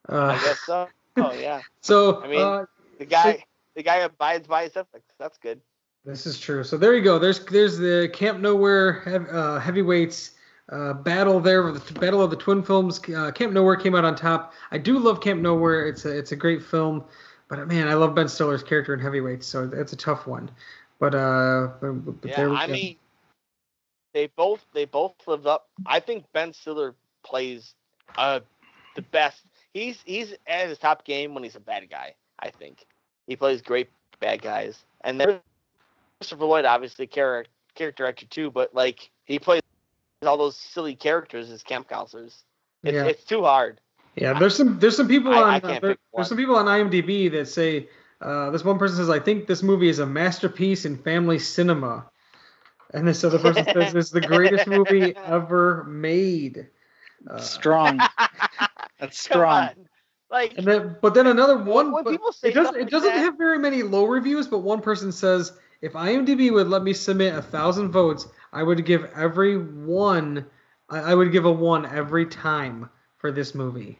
Uh, 0.08 0.26
I 0.26 0.38
guess 0.38 0.60
so. 0.60 0.88
Oh 1.16 1.32
yeah, 1.32 1.60
so 1.82 2.22
I 2.22 2.28
mean, 2.28 2.40
uh, 2.40 2.64
the 2.98 3.04
guy 3.04 3.44
the 3.74 3.82
guy 3.82 3.96
abides 3.96 4.46
by 4.46 4.62
his 4.64 4.76
ethics. 4.76 5.12
That's 5.18 5.36
good. 5.38 5.60
This 6.08 6.24
is 6.24 6.40
true. 6.40 6.64
So 6.64 6.78
there 6.78 6.94
you 6.94 7.02
go. 7.02 7.18
There's 7.18 7.44
there's 7.44 7.76
the 7.76 8.08
Camp 8.14 8.40
Nowhere 8.40 9.28
uh, 9.30 9.60
heavyweights 9.60 10.30
uh, 10.70 10.94
battle 10.94 11.38
there. 11.38 11.70
The 11.70 11.92
battle 12.00 12.22
of 12.22 12.30
the 12.30 12.36
twin 12.36 12.62
films. 12.62 12.98
Uh, 13.14 13.30
Camp 13.30 13.52
Nowhere 13.52 13.76
came 13.76 13.94
out 13.94 14.06
on 14.06 14.16
top. 14.16 14.54
I 14.70 14.78
do 14.78 14.98
love 14.98 15.20
Camp 15.20 15.42
Nowhere. 15.42 15.86
It's 15.86 16.06
a 16.06 16.16
it's 16.16 16.32
a 16.32 16.36
great 16.36 16.62
film, 16.62 17.04
but 17.48 17.68
man, 17.68 17.88
I 17.88 17.92
love 17.92 18.14
Ben 18.14 18.26
Stiller's 18.26 18.62
character 18.62 18.94
in 18.94 19.00
Heavyweights, 19.00 19.46
so 19.46 19.70
it's 19.70 19.92
a 19.92 19.96
tough 19.96 20.26
one. 20.26 20.50
But 20.98 21.14
uh, 21.14 21.72
but, 21.78 21.92
but 21.92 22.30
Yeah, 22.30 22.36
there 22.36 22.50
we 22.50 22.56
I 22.56 22.66
mean, 22.68 22.96
they 24.14 24.28
both 24.28 24.64
they 24.72 24.86
both 24.86 25.12
lived 25.26 25.46
up. 25.46 25.68
I 25.84 26.00
think 26.00 26.24
Ben 26.32 26.54
Stiller 26.54 26.94
plays 27.22 27.74
uh 28.16 28.40
the 28.96 29.02
best. 29.02 29.44
He's 29.74 30.00
he's 30.06 30.32
at 30.46 30.70
his 30.70 30.78
top 30.78 31.04
game 31.04 31.34
when 31.34 31.44
he's 31.44 31.56
a 31.56 31.60
bad 31.60 31.90
guy. 31.90 32.14
I 32.38 32.48
think 32.48 32.86
he 33.26 33.36
plays 33.36 33.60
great 33.60 33.90
bad 34.20 34.40
guys, 34.40 34.86
and 35.02 35.20
then 35.20 35.40
Christopher 36.20 36.44
Lloyd 36.46 36.64
obviously 36.64 37.06
character 37.06 37.50
character 37.74 38.06
actor 38.06 38.26
too, 38.26 38.50
but 38.50 38.74
like 38.74 39.10
he 39.24 39.38
plays 39.38 39.62
all 40.26 40.36
those 40.36 40.56
silly 40.56 40.96
characters 40.96 41.48
as 41.50 41.62
camp 41.62 41.88
counselors. 41.88 42.42
It's, 42.82 42.94
Yeah. 42.94 43.04
it's 43.04 43.22
too 43.24 43.44
hard. 43.44 43.80
Yeah, 44.16 44.36
there's 44.36 44.56
some 44.56 44.78
there's 44.80 44.96
some 44.96 45.06
people 45.06 45.32
I- 45.32 45.36
on 45.42 45.48
I 45.48 45.56
uh, 45.56 45.60
can't 45.60 45.80
there- 45.82 45.90
pick 45.92 46.00
one. 46.10 46.20
there's 46.20 46.28
some 46.28 46.36
people 46.38 46.56
on 46.56 46.66
IMDb 46.66 47.30
that 47.32 47.46
say 47.46 47.88
uh, 48.20 48.50
this 48.50 48.64
one 48.64 48.78
person 48.78 48.96
says 48.96 49.10
I 49.10 49.20
think 49.20 49.46
this 49.46 49.62
movie 49.62 49.88
is 49.88 50.00
a 50.00 50.06
masterpiece 50.06 50.84
in 50.84 50.96
family 50.98 51.38
cinema, 51.38 52.06
and 52.92 53.06
this 53.06 53.22
other 53.22 53.38
person 53.38 53.64
says 53.64 53.94
it's 53.94 54.10
the 54.10 54.20
greatest 54.20 54.66
movie 54.66 55.14
ever 55.24 55.84
made. 55.84 56.66
Uh, 57.30 57.38
strong. 57.40 58.00
That's 58.98 59.18
strong. 59.22 59.70
Like 60.30 60.58
and 60.58 60.66
then, 60.66 60.96
but 61.00 61.14
then 61.14 61.28
another 61.28 61.56
one. 61.58 61.92
when 61.92 62.02
but 62.04 62.10
people 62.10 62.32
say 62.32 62.48
it 62.48 62.54
doesn't 62.54 62.74
it 62.76 62.90
doesn't 62.90 63.08
that- 63.08 63.18
have 63.18 63.38
very 63.38 63.58
many 63.58 63.84
low 63.84 64.04
reviews, 64.06 64.48
but 64.48 64.58
one 64.60 64.80
person 64.80 65.12
says 65.12 65.52
if 65.80 65.92
IMDb 65.92 66.52
would 66.52 66.68
let 66.68 66.82
me 66.82 66.92
submit 66.92 67.34
a 67.34 67.42
thousand 67.42 67.90
votes, 67.92 68.26
I 68.52 68.62
would 68.62 68.84
give 68.84 69.04
every 69.14 69.56
one. 69.56 70.46
I, 70.88 71.12
I 71.12 71.14
would 71.14 71.32
give 71.32 71.44
a 71.44 71.52
one 71.52 71.86
every 71.86 72.26
time 72.26 72.90
for 73.16 73.30
this 73.32 73.54
movie. 73.54 73.98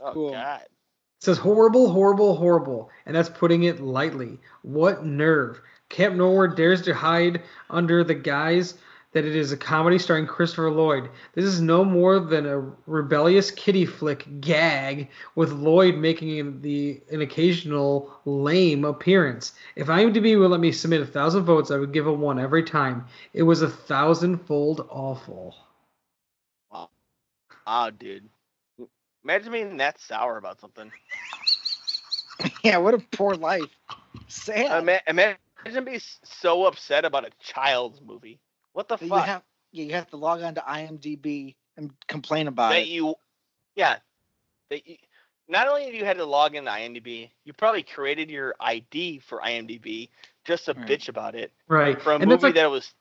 oh 0.00 0.12
Cool. 0.12 0.30
god. 0.30 0.62
It 0.62 1.24
says 1.24 1.38
horrible, 1.38 1.90
horrible, 1.90 2.36
horrible, 2.36 2.90
and 3.06 3.16
that's 3.16 3.28
putting 3.30 3.62
it 3.64 3.80
lightly. 3.80 4.38
What 4.62 5.04
nerve! 5.04 5.60
Camp 5.88 6.14
Nowhere 6.16 6.48
dares 6.48 6.82
to 6.82 6.94
hide 6.94 7.42
under 7.70 8.04
the 8.04 8.14
guise 8.14 8.74
that 9.16 9.24
it 9.24 9.34
is 9.34 9.50
a 9.50 9.56
comedy 9.56 9.98
starring 9.98 10.26
Christopher 10.26 10.70
Lloyd. 10.70 11.08
This 11.32 11.46
is 11.46 11.58
no 11.58 11.86
more 11.86 12.20
than 12.20 12.44
a 12.44 12.58
rebellious 12.86 13.50
kiddie 13.50 13.86
flick 13.86 14.26
gag, 14.42 15.08
with 15.34 15.52
Lloyd 15.52 15.96
making 15.96 16.60
the 16.60 17.00
an 17.10 17.22
occasional 17.22 18.12
lame 18.26 18.84
appearance. 18.84 19.54
If 19.74 19.86
IMDb 19.86 20.38
would 20.38 20.50
let 20.50 20.60
me 20.60 20.70
submit 20.70 21.00
a 21.00 21.06
thousand 21.06 21.44
votes, 21.44 21.70
I 21.70 21.78
would 21.78 21.94
give 21.94 22.06
a 22.06 22.12
one 22.12 22.38
every 22.38 22.62
time. 22.62 23.06
It 23.32 23.44
was 23.44 23.62
a 23.62 23.70
thousandfold 23.70 24.86
awful. 24.90 25.56
Wow. 26.70 26.90
Oh, 27.66 27.90
dude. 27.90 28.28
Imagine 29.24 29.50
being 29.52 29.76
that 29.78 29.98
sour 29.98 30.36
about 30.36 30.60
something. 30.60 30.92
Yeah, 32.62 32.76
what 32.76 32.92
a 32.92 32.98
poor 32.98 33.34
life. 33.34 33.70
Sad. 34.28 34.82
Ima- 34.82 35.00
Imagine 35.06 35.84
being 35.86 36.00
so 36.22 36.66
upset 36.66 37.06
about 37.06 37.24
a 37.24 37.30
child's 37.40 38.02
movie. 38.02 38.38
What 38.76 38.88
the 38.88 38.98
That 38.98 39.06
you 39.06 39.10
fuck? 39.10 39.24
have 39.24 39.42
yeah, 39.72 39.84
you 39.84 39.92
have 39.94 40.10
to 40.10 40.18
log 40.18 40.42
on 40.42 40.54
to 40.54 40.60
IMDb 40.60 41.54
and 41.78 41.90
complain 42.08 42.46
about 42.46 42.72
that 42.72 42.82
it. 42.82 42.88
you, 42.88 43.14
yeah. 43.74 43.96
That 44.68 44.86
you, 44.86 44.96
not 45.48 45.66
only 45.66 45.86
have 45.86 45.94
you 45.94 46.04
had 46.04 46.18
to 46.18 46.26
log 46.26 46.54
into 46.54 46.70
IMDb, 46.70 47.30
you 47.44 47.54
probably 47.54 47.82
created 47.82 48.30
your 48.30 48.54
ID 48.60 49.20
for 49.20 49.40
IMDb 49.40 50.10
just 50.44 50.66
to 50.66 50.74
Right. 50.74 50.86
bitch 50.86 51.08
about 51.08 51.34
it 51.34 51.52
Right. 51.68 52.00
for 52.02 52.12
a 52.12 52.18
and 52.20 52.28
movie 52.28 52.42
like 52.42 52.54
that 52.56 52.70
was 52.70 52.92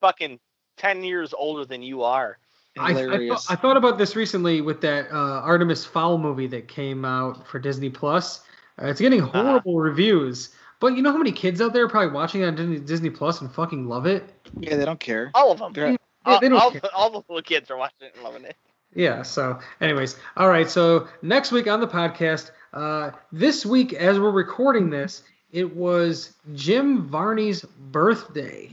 fucking 0.00 0.40
ten 0.76 1.04
years 1.04 1.32
older 1.32 1.64
than 1.64 1.80
you 1.80 2.02
are. 2.02 2.38
I, 2.76 2.90
I, 2.90 2.94
Hilarious. 2.94 3.46
thought, 3.46 3.58
I 3.58 3.60
thought 3.60 3.76
about 3.76 3.98
this 3.98 4.16
recently 4.16 4.62
with 4.62 4.80
that 4.80 5.12
uh, 5.12 5.42
Artemis 5.42 5.84
Fowl 5.84 6.18
movie 6.18 6.48
that 6.48 6.66
came 6.66 7.04
out 7.04 7.46
for 7.46 7.60
Disney 7.60 7.90
Plus. 7.90 8.42
Uh, 8.82 8.86
it's 8.86 9.00
getting 9.00 9.20
Uh-huh. 9.20 9.42
horrible 9.44 9.78
reviews, 9.78 10.56
but 10.80 10.96
you 10.96 11.02
know 11.02 11.12
how 11.12 11.18
many 11.18 11.32
kids 11.32 11.60
out 11.60 11.72
there 11.72 11.84
are 11.84 11.88
probably 11.88 12.12
watching 12.12 12.42
it 12.42 12.46
on 12.46 12.56
Disney, 12.56 12.78
Disney 12.80 13.10
Plus 13.10 13.40
and 13.40 13.52
fucking 13.52 13.86
love 13.88 14.06
it. 14.06 14.24
yeah, 14.58 14.76
they 14.76 14.84
don't 14.84 14.98
care. 15.00 15.30
All 15.34 15.52
of 15.52 15.58
them. 15.58 15.72
They're- 15.72 15.90
Yeah, 15.90 15.96
all, 16.34 16.40
they 16.40 16.48
don't 16.48 16.58
all, 16.60 16.70
care. 16.72 16.80
all 16.94 17.10
the 17.10 17.18
little 17.28 17.42
kids 17.42 17.70
are 17.70 17.76
watching 17.76 18.06
it 18.08 18.12
and 18.14 18.24
loving 18.24 18.44
it. 18.44 18.56
Yeah. 18.94 19.22
So, 19.22 19.58
anyways, 19.80 20.16
all 20.36 20.48
right. 20.48 20.68
So 20.68 21.06
next 21.22 21.52
week 21.52 21.66
on 21.68 21.80
the 21.80 21.86
podcast, 21.86 22.50
uh, 22.74 23.12
this 23.32 23.64
week 23.64 23.92
as 23.92 24.18
we're 24.18 24.30
recording 24.32 24.90
this, 24.90 25.22
it 25.52 25.74
was 25.76 26.34
Jim 26.54 27.06
Varney's 27.08 27.62
birthday. 27.62 28.70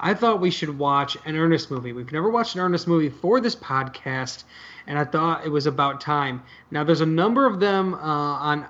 I 0.00 0.14
thought 0.14 0.40
we 0.40 0.50
should 0.50 0.78
watch 0.78 1.16
an 1.26 1.36
Ernest 1.36 1.70
movie. 1.70 1.92
We've 1.92 2.10
never 2.12 2.30
watched 2.30 2.54
an 2.54 2.60
Ernest 2.62 2.88
movie 2.88 3.10
for 3.10 3.40
this 3.40 3.54
podcast, 3.54 4.44
and 4.86 4.98
I 4.98 5.04
thought 5.04 5.44
it 5.44 5.50
was 5.50 5.66
about 5.66 6.00
time. 6.00 6.42
Now, 6.70 6.84
there's 6.84 7.00
a 7.02 7.06
number 7.06 7.46
of 7.46 7.60
them 7.60 7.94
uh, 7.94 7.98
on 7.98 8.66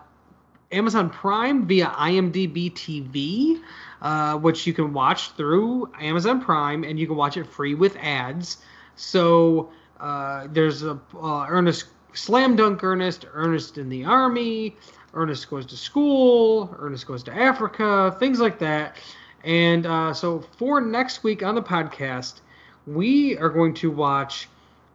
Amazon 0.73 1.11
Prime 1.11 1.67
via 1.67 1.87
IMDb 1.87 2.73
TV, 2.73 3.61
uh, 4.03 4.39
which 4.39 4.67
you 4.67 4.73
can 4.73 4.93
watch 4.93 5.31
through 5.33 5.91
Amazon 6.01 6.41
Prime, 6.41 6.85
and 6.85 6.99
you 6.99 7.07
can 7.07 7.17
watch 7.17 7.37
it 7.37 7.47
free 7.47 7.75
with 7.75 7.97
ads. 7.97 8.59
So 8.97 9.71
uh, 9.99 10.47
there's 10.51 10.83
a 10.83 10.99
uh, 11.21 11.47
Ernest 11.49 11.87
Slam 12.13 12.57
Dunk 12.57 12.83
Ernest, 12.83 13.25
Ernest 13.33 13.79
in 13.79 13.89
the 13.89 14.05
Army, 14.05 14.77
Ernest 15.15 15.51
goes 15.51 15.67
to 15.67 15.77
school, 15.77 16.75
Ernest 16.79 17.07
goes 17.07 17.23
to 17.25 17.35
Africa, 17.35 18.17
things 18.19 18.41
like 18.41 18.59
that. 18.61 18.97
And 19.45 19.87
uh, 19.87 20.13
so 20.13 20.41
for 20.57 20.81
next 20.81 21.23
week 21.25 21.43
on 21.43 21.55
the 21.55 21.63
podcast, 21.63 22.41
we 22.87 23.37
are 23.39 23.49
going 23.49 23.75
to 23.75 23.91
watch 23.91 24.49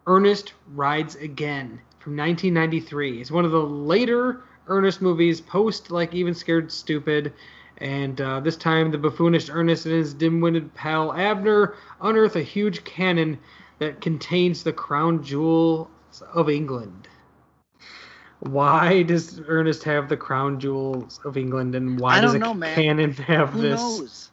Ernest 0.08 0.54
Rides 0.74 1.16
Again 1.16 1.82
from 2.00 2.16
1993. 2.16 3.22
It's 3.22 3.32
one 3.32 3.46
of 3.46 3.52
the 3.52 3.62
later 3.64 4.44
Ernest 4.68 5.02
movies, 5.02 5.42
post 5.42 5.92
like 5.92 6.14
Even 6.14 6.34
Scared 6.34 6.72
Stupid. 6.72 7.34
And 7.78 8.20
uh, 8.22 8.40
this 8.40 8.56
time, 8.56 8.92
the 8.92 8.98
buffoonish 8.98 9.50
Ernest 9.54 9.86
and 9.86 9.94
his 9.96 10.14
dim-witted 10.14 10.74
pal 10.74 11.12
Abner 11.14 11.76
unearth 12.02 12.36
a 12.38 12.42
huge 12.42 12.84
cannon 12.86 13.38
that 13.80 14.00
contains 14.00 14.64
the 14.64 14.72
crown 14.72 15.22
jewels 15.24 15.88
of 16.34 16.50
England. 16.50 17.08
Why 18.40 19.04
does 19.04 19.42
Ernest 19.48 19.84
have 19.84 20.08
the 20.08 20.18
crown 20.18 20.60
jewels 20.60 21.20
of 21.26 21.36
England, 21.38 21.76
and 21.76 22.00
why 22.00 22.18
I 22.18 22.22
does 22.22 22.34
don't 22.34 22.42
a 22.42 22.46
know, 22.46 22.54
man. 22.54 22.76
cannon 22.76 23.12
have 23.14 23.50
Who 23.50 23.62
this? 23.62 23.80
knows? 23.80 24.32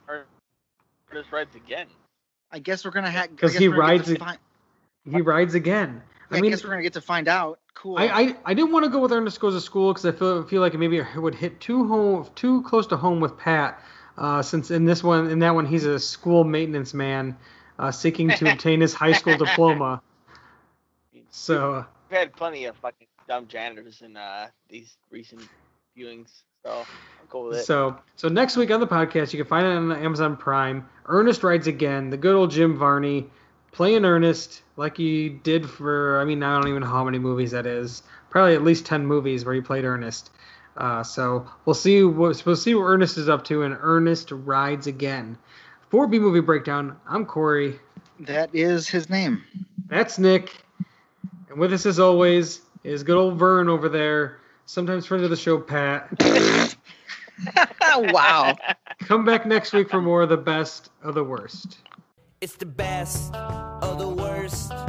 Ernest 1.11 1.31
rides 1.31 1.55
again. 1.55 1.87
I 2.51 2.59
guess 2.59 2.85
we're 2.85 2.91
gonna 2.91 3.09
have 3.09 3.31
because 3.31 3.55
he 3.55 3.67
rides 3.67 4.09
It, 4.09 4.13
it- 4.15 4.19
find, 4.19 4.37
He 5.09 5.21
rides 5.21 5.55
again. 5.55 6.01
I, 6.31 6.37
I 6.37 6.41
mean, 6.41 6.51
guess 6.51 6.63
we're 6.63 6.69
gonna 6.69 6.81
get 6.83 6.93
to 6.93 7.01
find 7.01 7.27
out. 7.27 7.59
Cool. 7.75 7.97
I, 7.97 8.05
I, 8.05 8.35
I 8.45 8.53
didn't 8.53 8.71
want 8.71 8.85
to 8.85 8.89
go 8.91 8.99
with 8.99 9.11
Ernest 9.11 9.39
Goes 9.39 9.55
to 9.55 9.61
School 9.61 9.91
because 9.93 10.05
I 10.05 10.11
feel 10.11 10.43
feel 10.43 10.61
like 10.61 10.73
maybe 10.75 10.97
it 10.97 11.17
would 11.17 11.35
hit 11.35 11.59
too 11.59 11.87
home 11.87 12.27
too 12.35 12.61
close 12.63 12.87
to 12.87 12.97
home 12.97 13.19
with 13.19 13.37
Pat, 13.37 13.81
uh, 14.17 14.41
since 14.41 14.71
in 14.71 14.85
this 14.85 15.03
one 15.03 15.29
in 15.29 15.39
that 15.39 15.53
one 15.53 15.65
he's 15.65 15.85
a 15.85 15.99
school 15.99 16.43
maintenance 16.43 16.93
man, 16.93 17.35
uh, 17.79 17.91
seeking 17.91 18.29
to 18.29 18.51
obtain 18.53 18.79
his 18.79 18.93
high 18.93 19.11
school 19.11 19.35
diploma. 19.37 20.01
So 21.29 21.85
We've 22.09 22.19
had 22.19 22.33
plenty 22.35 22.65
of 22.65 22.75
fucking 22.77 23.07
dumb 23.27 23.47
janitors 23.47 24.01
in 24.01 24.15
uh, 24.15 24.47
these 24.69 24.97
recent 25.09 25.41
viewings, 25.97 26.43
so 26.63 26.71
I'm 26.71 27.27
cool 27.27 27.45
with 27.45 27.57
it. 27.59 27.65
so 27.65 27.97
so 28.15 28.27
next 28.27 28.55
week 28.55 28.71
on 28.71 28.79
the 28.79 28.87
podcast 28.87 29.33
you 29.33 29.39
can 29.39 29.47
find 29.47 29.65
it 29.65 29.71
on 29.71 29.91
Amazon 30.03 30.37
Prime. 30.37 30.87
Ernest 31.07 31.43
rides 31.43 31.67
again. 31.67 32.11
The 32.11 32.17
good 32.17 32.35
old 32.35 32.51
Jim 32.51 32.77
Varney 32.77 33.29
playing 33.73 34.05
Ernest 34.05 34.61
like 34.77 34.95
he 34.95 35.29
did 35.29 35.69
for 35.69 36.21
I 36.21 36.25
mean 36.25 36.41
I 36.41 36.55
don't 36.57 36.69
even 36.69 36.81
know 36.81 36.87
how 36.87 37.03
many 37.03 37.19
movies 37.19 37.51
that 37.51 37.65
is. 37.65 38.03
Probably 38.29 38.55
at 38.55 38.63
least 38.63 38.85
ten 38.85 39.05
movies 39.05 39.43
where 39.43 39.53
he 39.53 39.61
played 39.61 39.83
Ernest. 39.83 40.31
Uh, 40.77 41.03
so 41.03 41.45
we'll 41.65 41.73
see 41.73 42.03
what 42.03 42.43
we'll 42.45 42.55
see 42.55 42.73
what 42.73 42.83
Ernest 42.83 43.17
is 43.17 43.29
up 43.29 43.43
to, 43.45 43.63
and 43.63 43.77
Ernest 43.79 44.31
rides 44.31 44.87
again. 44.87 45.37
For 45.89 46.07
B 46.07 46.17
movie 46.17 46.39
breakdown, 46.39 46.97
I'm 47.07 47.25
Corey. 47.25 47.79
that 48.21 48.49
is 48.53 48.87
his 48.87 49.09
name. 49.09 49.43
That's 49.87 50.17
Nick, 50.17 50.63
and 51.49 51.59
with 51.59 51.73
us 51.73 51.85
as 51.85 51.99
always 51.99 52.61
is 52.83 53.03
good 53.03 53.17
old 53.17 53.37
Vern 53.37 53.69
over 53.69 53.89
there. 53.89 54.39
Sometimes 54.65 55.05
friend 55.05 55.23
of 55.23 55.29
the 55.29 55.35
show, 55.35 55.59
Pat. 55.59 56.09
wow. 57.95 58.55
Come 58.99 59.25
back 59.25 59.45
next 59.45 59.73
week 59.73 59.89
for 59.89 60.01
more 60.01 60.23
of 60.23 60.29
the 60.29 60.37
best 60.37 60.89
of 61.03 61.13
the 61.15 61.23
worst. 61.23 61.77
It's 62.43 62.57
the 62.57 62.65
best 62.65 63.33
of 63.33 63.97
the 63.99 64.09
worst. 64.09 64.82